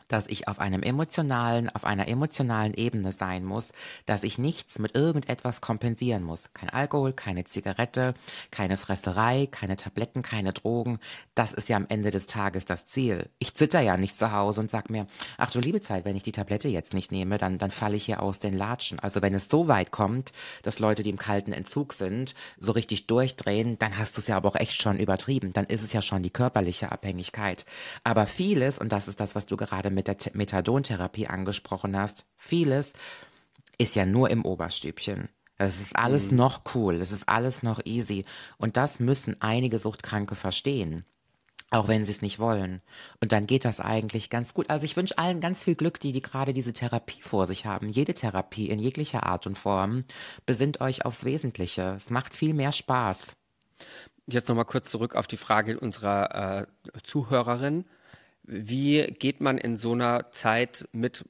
dass 0.09 0.27
ich 0.27 0.49
auf 0.49 0.59
einem 0.59 0.83
emotionalen, 0.83 1.69
auf 1.71 1.85
einer 1.85 2.09
emotionalen 2.09 2.75
Ebene 2.75 3.13
sein 3.13 3.45
muss, 3.45 3.71
dass 4.07 4.23
ich 4.23 4.39
nichts 4.39 4.79
mit 4.79 4.95
irgendetwas 4.95 5.61
kompensieren 5.61 6.23
muss. 6.23 6.51
Kein 6.55 6.71
Alkohol, 6.71 7.13
keine 7.13 7.45
Zigarette, 7.45 8.15
keine 8.51 8.77
Fresserei, 8.77 9.49
keine 9.51 9.77
Tabletten, 9.77 10.23
keine 10.23 10.53
Drogen. 10.53 10.99
Das 11.35 11.53
ist 11.53 11.69
ja 11.69 11.77
am 11.77 11.87
Ende 11.89 12.11
des 12.11 12.27
Tages 12.27 12.65
das 12.65 12.87
Ziel. 12.87 13.29
Ich 13.39 13.55
zitter 13.55 13.81
ja 13.81 13.97
nicht 13.97 14.17
zu 14.17 14.33
Hause 14.33 14.61
und 14.61 14.71
sag 14.71 14.91
mir, 14.91 15.07
ach 15.39 15.51
du 15.51 15.61
liebe 15.61 15.81
Zeit, 15.81 16.05
wenn 16.05 16.17
ich 16.17 16.23
die 16.23 16.33
Tablette 16.33 16.69
jetzt 16.69 16.95
nicht 16.95 17.13
nehme, 17.13 17.39
dann, 17.39 17.59
dann 17.59 17.71
falle 17.71 17.97
ich 17.97 18.05
hier 18.05 18.23
aus 18.23 18.39
den 18.39 18.55
Latschen. 18.55 18.99
Also 18.99 19.23
wenn 19.23 19.35
es 19.35 19.49
so 19.49 19.69
weit 19.69 19.91
kommt, 19.91 20.33
dass 20.63 20.79
Leute, 20.79 21.03
die 21.03 21.11
im 21.11 21.19
kalten 21.19 21.53
Entzug 21.53 21.93
sind, 21.93 22.35
so 22.59 22.73
richtig 22.73 23.07
durchdrehen, 23.07 23.79
dann 23.79 23.99
hast 23.99 24.17
du 24.17 24.21
es 24.21 24.27
ja 24.27 24.37
aber 24.37 24.51
auch 24.51 24.57
echt 24.57 24.81
schon 24.81 24.99
übertrieben. 24.99 25.53
Dann 25.53 25.65
ist 25.67 25.83
es 25.83 25.93
ja 25.93 26.03
schon 26.03 26.23
die 26.23 26.31
körperliche 26.31 26.93
Abhängigkeit. 26.93 27.65
Aber 28.03 28.27
vieles, 28.27 28.79
und 28.79 28.93
das 28.93 29.09
ist 29.09 29.21
das, 29.21 29.35
was 29.35 29.47
du 29.47 29.57
gerade 29.57 29.91
mit 29.91 30.04
der 30.07 30.19
Te- 30.19 30.31
Methadontherapie 30.35 31.27
angesprochen 31.27 31.97
hast, 31.97 32.25
vieles 32.37 32.93
ist 33.79 33.95
ja 33.95 34.07
nur 34.07 34.31
im 34.31 34.45
Oberstübchen. 34.45 35.29
Es 35.57 35.81
ist 35.81 35.97
alles 35.97 36.33
noch 36.33 36.63
cool, 36.75 36.97
es 36.97 37.13
ist 37.13 37.29
alles 37.29 37.63
noch 37.63 37.81
easy. 37.85 38.25
Und 38.59 38.77
das 38.77 38.99
müssen 38.99 39.41
einige 39.41 39.79
Suchtkranke 39.79 40.35
verstehen. 40.35 41.05
Auch 41.71 41.89
wenn 41.89 42.05
sie 42.05 42.13
es 42.13 42.23
nicht 42.23 42.39
wollen. 42.39 42.83
Und 43.21 43.33
dann 43.33 43.47
geht 43.47 43.65
das 43.65 43.81
eigentlich 43.81 44.31
ganz 44.31 44.55
gut. 44.55 44.71
Also 44.71 44.85
ich 44.85 44.97
wünsche 44.97 45.19
allen 45.19 45.41
ganz 45.41 45.65
viel 45.65 45.75
Glück, 45.75 45.99
die, 45.99 46.13
die 46.13 46.23
gerade 46.23 46.53
diese 46.53 46.73
Therapie 46.73 47.21
vor 47.21 47.47
sich 47.47 47.67
haben. 47.67 47.89
Jede 47.89 48.15
Therapie 48.15 48.69
in 48.69 48.79
jeglicher 48.79 49.25
Art 49.25 49.47
und 49.47 49.59
Form. 49.59 50.05
Besinnt 50.47 50.81
euch 50.81 51.05
aufs 51.05 51.25
Wesentliche. 51.25 51.95
Es 51.97 52.11
macht 52.11 52.35
viel 52.35 52.55
mehr 52.55 52.71
Spaß. 52.71 53.35
Jetzt 54.27 54.49
nochmal 54.49 54.67
kurz 54.67 54.89
zurück 54.89 55.17
auf 55.17 55.27
die 55.27 55.37
Frage 55.37 55.81
unserer 55.81 56.63
äh, 56.63 56.67
Zuhörerin. 57.03 57.85
Wie 58.45 59.03
geht 59.19 59.41
man 59.41 59.59
in 59.59 59.77
so 59.77 59.93
einer 59.93 60.31
Zeit 60.31 60.89
mit 60.93 61.25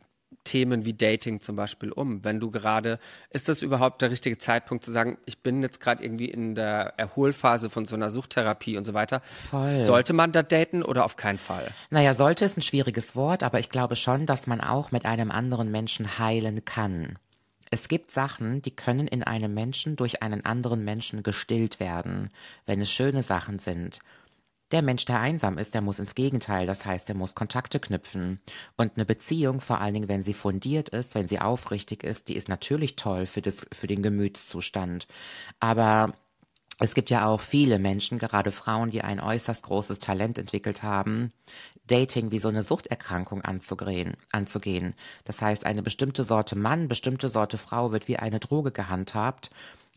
Themen 0.44 0.84
wie 0.84 0.92
Dating 0.92 1.40
zum 1.40 1.56
Beispiel 1.56 1.90
um? 1.90 2.22
Wenn 2.24 2.38
du 2.38 2.50
gerade, 2.50 2.98
ist 3.30 3.48
das 3.48 3.62
überhaupt 3.62 4.02
der 4.02 4.10
richtige 4.10 4.38
Zeitpunkt 4.38 4.84
zu 4.84 4.92
sagen, 4.92 5.18
ich 5.24 5.42
bin 5.42 5.62
jetzt 5.62 5.80
gerade 5.80 6.04
irgendwie 6.04 6.28
in 6.28 6.54
der 6.54 6.94
Erholphase 6.96 7.70
von 7.70 7.86
so 7.86 7.96
einer 7.96 8.10
Suchttherapie 8.10 8.76
und 8.76 8.84
so 8.84 8.94
weiter? 8.94 9.20
Voll. 9.30 9.84
Sollte 9.84 10.12
man 10.12 10.32
da 10.32 10.42
daten 10.42 10.82
oder 10.82 11.04
auf 11.04 11.16
keinen 11.16 11.38
Fall? 11.38 11.70
Naja, 11.90 12.14
sollte 12.14 12.44
ist 12.44 12.58
ein 12.58 12.62
schwieriges 12.62 13.16
Wort, 13.16 13.42
aber 13.42 13.58
ich 13.58 13.70
glaube 13.70 13.96
schon, 13.96 14.26
dass 14.26 14.46
man 14.46 14.60
auch 14.60 14.92
mit 14.92 15.06
einem 15.06 15.30
anderen 15.30 15.70
Menschen 15.70 16.18
heilen 16.18 16.64
kann. 16.64 17.18
Es 17.70 17.88
gibt 17.88 18.10
Sachen, 18.10 18.62
die 18.62 18.70
können 18.70 19.08
in 19.08 19.24
einem 19.24 19.52
Menschen 19.54 19.96
durch 19.96 20.22
einen 20.22 20.44
anderen 20.44 20.84
Menschen 20.84 21.22
gestillt 21.22 21.80
werden, 21.80 22.28
wenn 22.66 22.80
es 22.80 22.92
schöne 22.92 23.22
Sachen 23.22 23.58
sind. 23.58 23.98
Der 24.72 24.82
Mensch, 24.82 25.04
der 25.04 25.20
einsam 25.20 25.58
ist, 25.58 25.74
der 25.74 25.82
muss 25.82 25.98
ins 25.98 26.14
Gegenteil, 26.14 26.66
das 26.66 26.84
heißt, 26.84 27.08
er 27.08 27.14
muss 27.14 27.34
Kontakte 27.34 27.78
knüpfen. 27.80 28.40
Und 28.76 28.92
eine 28.96 29.04
Beziehung, 29.04 29.60
vor 29.60 29.80
allen 29.80 29.94
Dingen, 29.94 30.08
wenn 30.08 30.22
sie 30.22 30.34
fundiert 30.34 30.88
ist, 30.88 31.14
wenn 31.14 31.28
sie 31.28 31.40
aufrichtig 31.40 32.02
ist, 32.02 32.28
die 32.28 32.36
ist 32.36 32.48
natürlich 32.48 32.96
toll 32.96 33.26
für, 33.26 33.42
das, 33.42 33.66
für 33.72 33.86
den 33.86 34.02
Gemütszustand. 34.02 35.06
Aber 35.60 36.14
es 36.80 36.94
gibt 36.94 37.10
ja 37.10 37.26
auch 37.26 37.40
viele 37.40 37.78
Menschen, 37.78 38.18
gerade 38.18 38.50
Frauen, 38.50 38.90
die 38.90 39.02
ein 39.02 39.20
äußerst 39.20 39.62
großes 39.62 40.00
Talent 40.00 40.38
entwickelt 40.38 40.82
haben, 40.82 41.32
Dating 41.86 42.30
wie 42.30 42.38
so 42.38 42.48
eine 42.48 42.62
Suchterkrankung 42.62 43.42
anzugehen. 43.42 44.16
anzugehen. 44.32 44.94
Das 45.24 45.40
heißt, 45.40 45.66
eine 45.66 45.82
bestimmte 45.82 46.24
Sorte 46.24 46.56
Mann, 46.56 46.88
bestimmte 46.88 47.28
Sorte 47.28 47.58
Frau 47.58 47.92
wird 47.92 48.08
wie 48.08 48.16
eine 48.16 48.40
Droge 48.40 48.72
gehandhabt, 48.72 49.50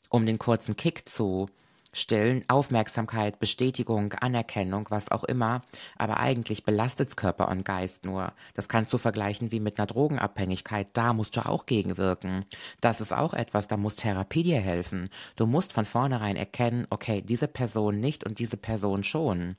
um 0.09 0.25
den 0.25 0.37
kurzen 0.37 0.75
Kick 0.75 1.09
zu 1.09 1.49
stillen. 1.97 2.43
Aufmerksamkeit, 2.47 3.39
Bestätigung, 3.39 4.13
Anerkennung, 4.13 4.87
was 4.89 5.11
auch 5.11 5.23
immer. 5.23 5.61
Aber 5.97 6.19
eigentlich 6.19 6.63
belastet's 6.63 7.15
Körper 7.15 7.49
und 7.49 7.65
Geist 7.65 8.05
nur. 8.05 8.33
Das 8.53 8.69
kannst 8.69 8.93
du 8.93 8.97
vergleichen 8.97 9.51
wie 9.51 9.59
mit 9.59 9.77
einer 9.77 9.87
Drogenabhängigkeit. 9.87 10.87
Da 10.93 11.13
musst 11.13 11.35
du 11.35 11.45
auch 11.45 11.65
gegenwirken. 11.65 12.45
Das 12.81 13.01
ist 13.01 13.13
auch 13.13 13.33
etwas, 13.33 13.67
da 13.67 13.77
muss 13.77 13.95
Therapie 13.95 14.43
dir 14.43 14.59
helfen. 14.59 15.09
Du 15.35 15.45
musst 15.45 15.73
von 15.73 15.85
vornherein 15.85 16.35
erkennen, 16.35 16.87
okay, 16.89 17.21
diese 17.21 17.47
Person 17.47 17.99
nicht 17.99 18.23
und 18.25 18.39
diese 18.39 18.57
Person 18.57 19.03
schon. 19.03 19.55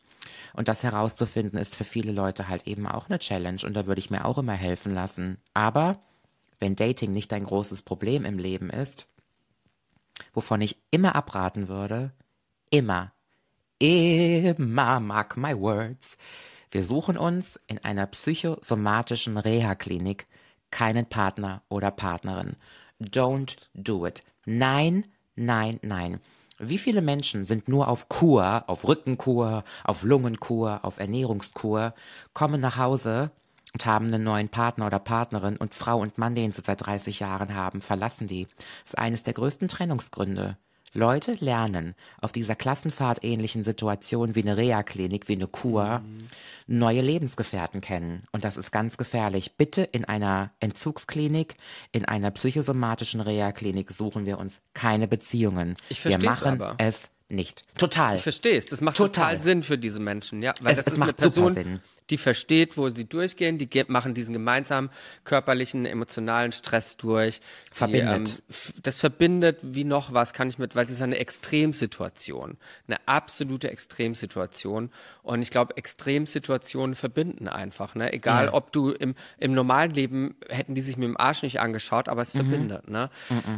Und 0.53 0.69
das 0.69 0.83
herauszufinden 0.83 1.59
ist 1.59 1.77
für 1.77 1.85
viele 1.85 2.13
Leute 2.13 2.49
halt 2.49 2.67
eben 2.67 2.87
auch 2.87 3.09
eine 3.09 3.19
Challenge 3.19 3.61
und 3.65 3.75
da 3.75 3.87
würde 3.87 4.01
ich 4.01 4.11
mir 4.11 4.25
auch 4.25 4.39
immer 4.39 4.53
helfen 4.53 4.95
lassen. 4.95 5.39
Aber 5.55 6.01
wenn 6.59 6.77
Dating 6.77 7.13
nicht 7.13 7.33
dein 7.33 7.45
großes 7.45 7.83
Problem 7.83 8.25
im 8.25 8.39
Leben 8.39 8.71
ist, 8.71 9.07
wovon 10.33 10.61
ich 10.61 10.79
immer 10.91 11.15
abraten 11.15 11.69
würde, 11.69 12.13
immer, 12.71 13.13
immer, 13.79 15.01
mark 15.01 15.37
my 15.37 15.59
words, 15.59 16.17
wir 16.71 16.85
suchen 16.85 17.17
uns 17.17 17.59
in 17.67 17.79
einer 17.79 18.07
psychosomatischen 18.07 19.39
Reha-Klinik 19.39 20.27
keinen 20.71 21.07
Partner 21.07 21.63
oder 21.69 21.91
Partnerin. 21.91 22.57
Don't 23.01 23.57
do 23.75 24.07
it. 24.07 24.23
Nein, 24.45 25.07
nein, 25.35 25.79
nein. 25.83 26.21
Wie 26.59 26.79
viele 26.79 27.03
Menschen 27.03 27.45
sind 27.45 27.69
nur 27.69 27.89
auf 27.89 28.09
Kur, 28.09 28.65
auf 28.67 28.87
Rückenkur, 28.87 29.65
auf 29.85 30.03
Lungenkur, 30.03 30.81
auf 30.83 30.99
Ernährungskur, 30.99 31.95
kommen 32.35 32.61
nach 32.61 32.77
Hause 32.77 33.31
und 33.73 33.87
haben 33.87 34.07
einen 34.07 34.25
neuen 34.25 34.49
Partner 34.49 34.87
oder 34.87 34.99
Partnerin 34.99 35.57
und 35.57 35.75
Frau 35.75 36.01
und 36.01 36.19
Mann, 36.19 36.35
den 36.35 36.53
sie 36.53 36.63
seit 36.65 36.85
30 36.85 37.21
Jahren 37.21 37.55
haben, 37.55 37.81
verlassen 37.81 38.27
die. 38.27 38.49
Das 38.83 38.93
ist 38.93 38.99
eines 38.99 39.23
der 39.23 39.35
größten 39.35 39.69
Trennungsgründe. 39.69 40.59
Leute 40.95 41.33
lernen 41.33 41.95
auf 42.21 42.33
dieser 42.33 42.55
Klassenfahrt 42.55 43.23
ähnlichen 43.23 43.65
Situation 43.65 44.35
wie 44.35 44.43
eine 44.43 44.57
Reha-Klinik, 44.57 45.29
wie 45.29 45.35
eine 45.35 45.47
Kur, 45.47 46.03
neue 46.67 47.01
Lebensgefährten 47.01 47.81
kennen. 47.81 48.25
Und 48.33 48.45
das 48.45 48.57
ist 48.57 48.71
ganz 48.71 48.97
gefährlich. 48.97 49.57
Bitte 49.57 49.83
in 49.83 50.05
einer 50.05 50.51
Entzugsklinik, 50.61 51.55
in 51.93 52.05
einer 52.05 52.31
psychosomatischen 52.31 53.21
Reha-Klinik 53.21 53.91
suchen 53.91 54.27
wir 54.27 54.39
uns 54.39 54.61
keine 54.75 55.09
Beziehungen. 55.09 55.77
Ich 55.89 56.05
wir 56.05 56.19
machen 56.19 56.63
es 56.79 57.11
nicht. 57.31 57.65
Total. 57.77 58.17
Ich 58.17 58.23
verstehe 58.23 58.57
es. 58.57 58.67
Das 58.67 58.81
macht 58.81 58.97
total. 58.97 59.33
Total. 59.35 59.41
Sinn 59.41 59.63
für 59.63 59.77
diese 59.79 60.01
Menschen, 60.01 60.43
ja. 60.43 60.55
Weil 60.63 60.73
Es- 60.73 60.79
das 60.79 60.87
es 60.87 60.93
ist 60.95 60.99
eine 61.03 61.07
macht 61.13 61.21
super 61.21 61.31
Person, 61.45 61.53
Sinn. 61.55 61.81
die 62.09 62.17
versteht, 62.17 62.77
wo 62.79 62.89
sie 62.89 63.05
durchgehen, 63.05 63.59
die 63.59 63.69
machen 63.89 64.15
diesen 64.15 64.33
gemeinsamen 64.33 64.89
körperlichen, 65.25 65.85
emotionalen 65.85 66.53
Stress 66.53 66.97
durch. 66.97 67.41
Die, 67.41 67.75
Verbindet. 67.77 68.43
f- 68.49 68.73
das 68.83 68.99
verbindet 68.99 69.59
wie 69.63 69.85
noch 69.85 70.15
was, 70.15 70.33
kann 70.33 70.49
ich 70.49 70.59
mit, 70.59 70.75
weil 70.75 70.85
es 70.85 70.91
ist 70.91 71.03
eine 71.03 71.19
Extremsituation. 71.19 72.57
Eine 72.87 72.97
absolute 73.07 73.71
Extremsituation. 73.71 74.91
Und 75.23 75.43
ich 75.43 75.51
glaube, 75.51 75.77
Extremsituationen 75.77 76.95
verbinden 76.95 77.49
einfach, 77.49 77.95
ne? 77.95 78.13
Egal, 78.13 78.47
Ja. 78.47 78.55
ob 78.55 78.73
du 78.73 78.91
im, 78.91 79.15
im 79.39 79.53
normalen 79.53 79.93
Leben 79.93 80.35
hätten 80.49 80.75
die 80.75 80.81
sich 80.81 80.97
mit 80.97 81.09
dem 81.09 81.17
Arsch 81.19 81.43
nicht 81.43 81.61
angeschaut, 81.61 82.09
aber 82.09 82.23
es 82.23 82.35
Mhm. 82.35 82.39
verbindet, 82.39 82.89
ne? 82.89 83.11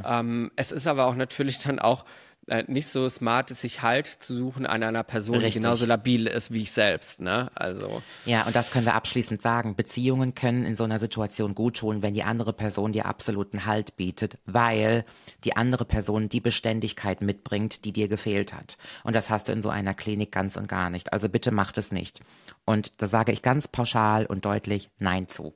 Ähm, 0.05 0.51
es 0.57 0.73
ist 0.73 0.87
aber 0.87 1.07
auch 1.07 1.15
natürlich 1.15 1.59
dann 1.61 1.79
auch, 1.79 2.05
äh, 2.47 2.65
nicht 2.67 2.89
so 2.89 3.09
smart 3.09 3.51
ist, 3.51 3.61
sich 3.61 3.83
Halt 3.83 4.07
zu 4.07 4.35
suchen 4.35 4.67
an 4.67 4.83
einer 4.83 5.03
Person, 5.03 5.37
Richtig. 5.37 5.55
die 5.55 5.59
genauso 5.61 5.87
labil 5.87 6.27
ist 6.27 6.53
wie 6.53 6.63
ich 6.63 6.73
selbst. 6.73 7.21
Ne? 7.21 7.51
Also 7.55 8.03
Ja, 8.25 8.43
und 8.45 8.57
das 8.57 8.71
können 8.71 8.87
wir 8.87 8.95
abschließend 8.95 9.41
sagen. 9.41 9.77
Beziehungen 9.77 10.35
können 10.35 10.65
in 10.65 10.75
so 10.75 10.85
einer 10.85 10.99
Situation 10.99 11.55
gut 11.55 11.77
tun, 11.77 12.03
wenn 12.03 12.15
die 12.15 12.23
andere 12.23 12.53
Person 12.53 12.93
dir 12.93 13.07
absoluten 13.07 13.67
Halt 13.67 13.97
bietet, 13.97 14.39
weil 14.47 15.05
die 15.45 15.57
andere 15.57 15.85
Person 15.85 16.29
die 16.29 16.41
Beständigkeit 16.41 17.21
mitbringt, 17.23 17.85
die 17.85 17.93
dir 17.93 18.09
gefehlt 18.09 18.53
hat. 18.53 18.79
Und 19.05 19.15
das 19.15 19.31
hast 19.31 19.49
du 19.49 19.53
in 19.53 19.63
so 19.63 19.69
einer 19.69 19.95
Klinik 19.95 20.33
ganz 20.33 20.57
und 20.57 20.67
gar 20.67 20.91
nicht. 20.91 21.13
Also 21.13 21.29
bitte 21.29 21.51
macht 21.53 21.79
es 21.79 21.93
nicht. 21.93 22.21
Und 22.65 22.93
da 22.97 23.07
sage 23.07 23.33
ich 23.33 23.43
ganz 23.43 23.69
pauschal 23.69 24.27
und 24.27 24.45
deutlich 24.45 24.91
Nein 24.99 25.29
zu. 25.29 25.55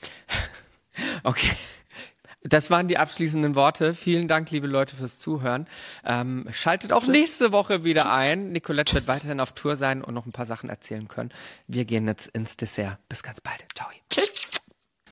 Okay. 1.22 1.50
Das 2.42 2.70
waren 2.70 2.88
die 2.88 2.96
abschließenden 2.96 3.54
Worte. 3.54 3.94
Vielen 3.94 4.26
Dank, 4.26 4.50
liebe 4.50 4.66
Leute, 4.66 4.96
fürs 4.96 5.18
Zuhören. 5.18 5.66
Ähm, 6.04 6.46
schaltet 6.52 6.92
auch 6.92 7.06
nächste 7.06 7.52
Woche 7.52 7.84
wieder 7.84 8.10
ein. 8.10 8.50
Nicolette 8.52 8.94
wird 8.94 9.08
weiterhin 9.08 9.40
auf 9.40 9.52
Tour 9.52 9.76
sein 9.76 10.02
und 10.02 10.14
noch 10.14 10.26
ein 10.26 10.32
paar 10.32 10.46
Sachen 10.46 10.70
erzählen 10.70 11.06
können. 11.06 11.30
Wir 11.66 11.84
gehen 11.84 12.06
jetzt 12.06 12.28
ins 12.28 12.56
Dessert. 12.56 12.98
Bis 13.08 13.22
ganz 13.22 13.40
bald. 13.40 13.64
Ciao. 13.74 13.88
Tschüss. 14.08 14.50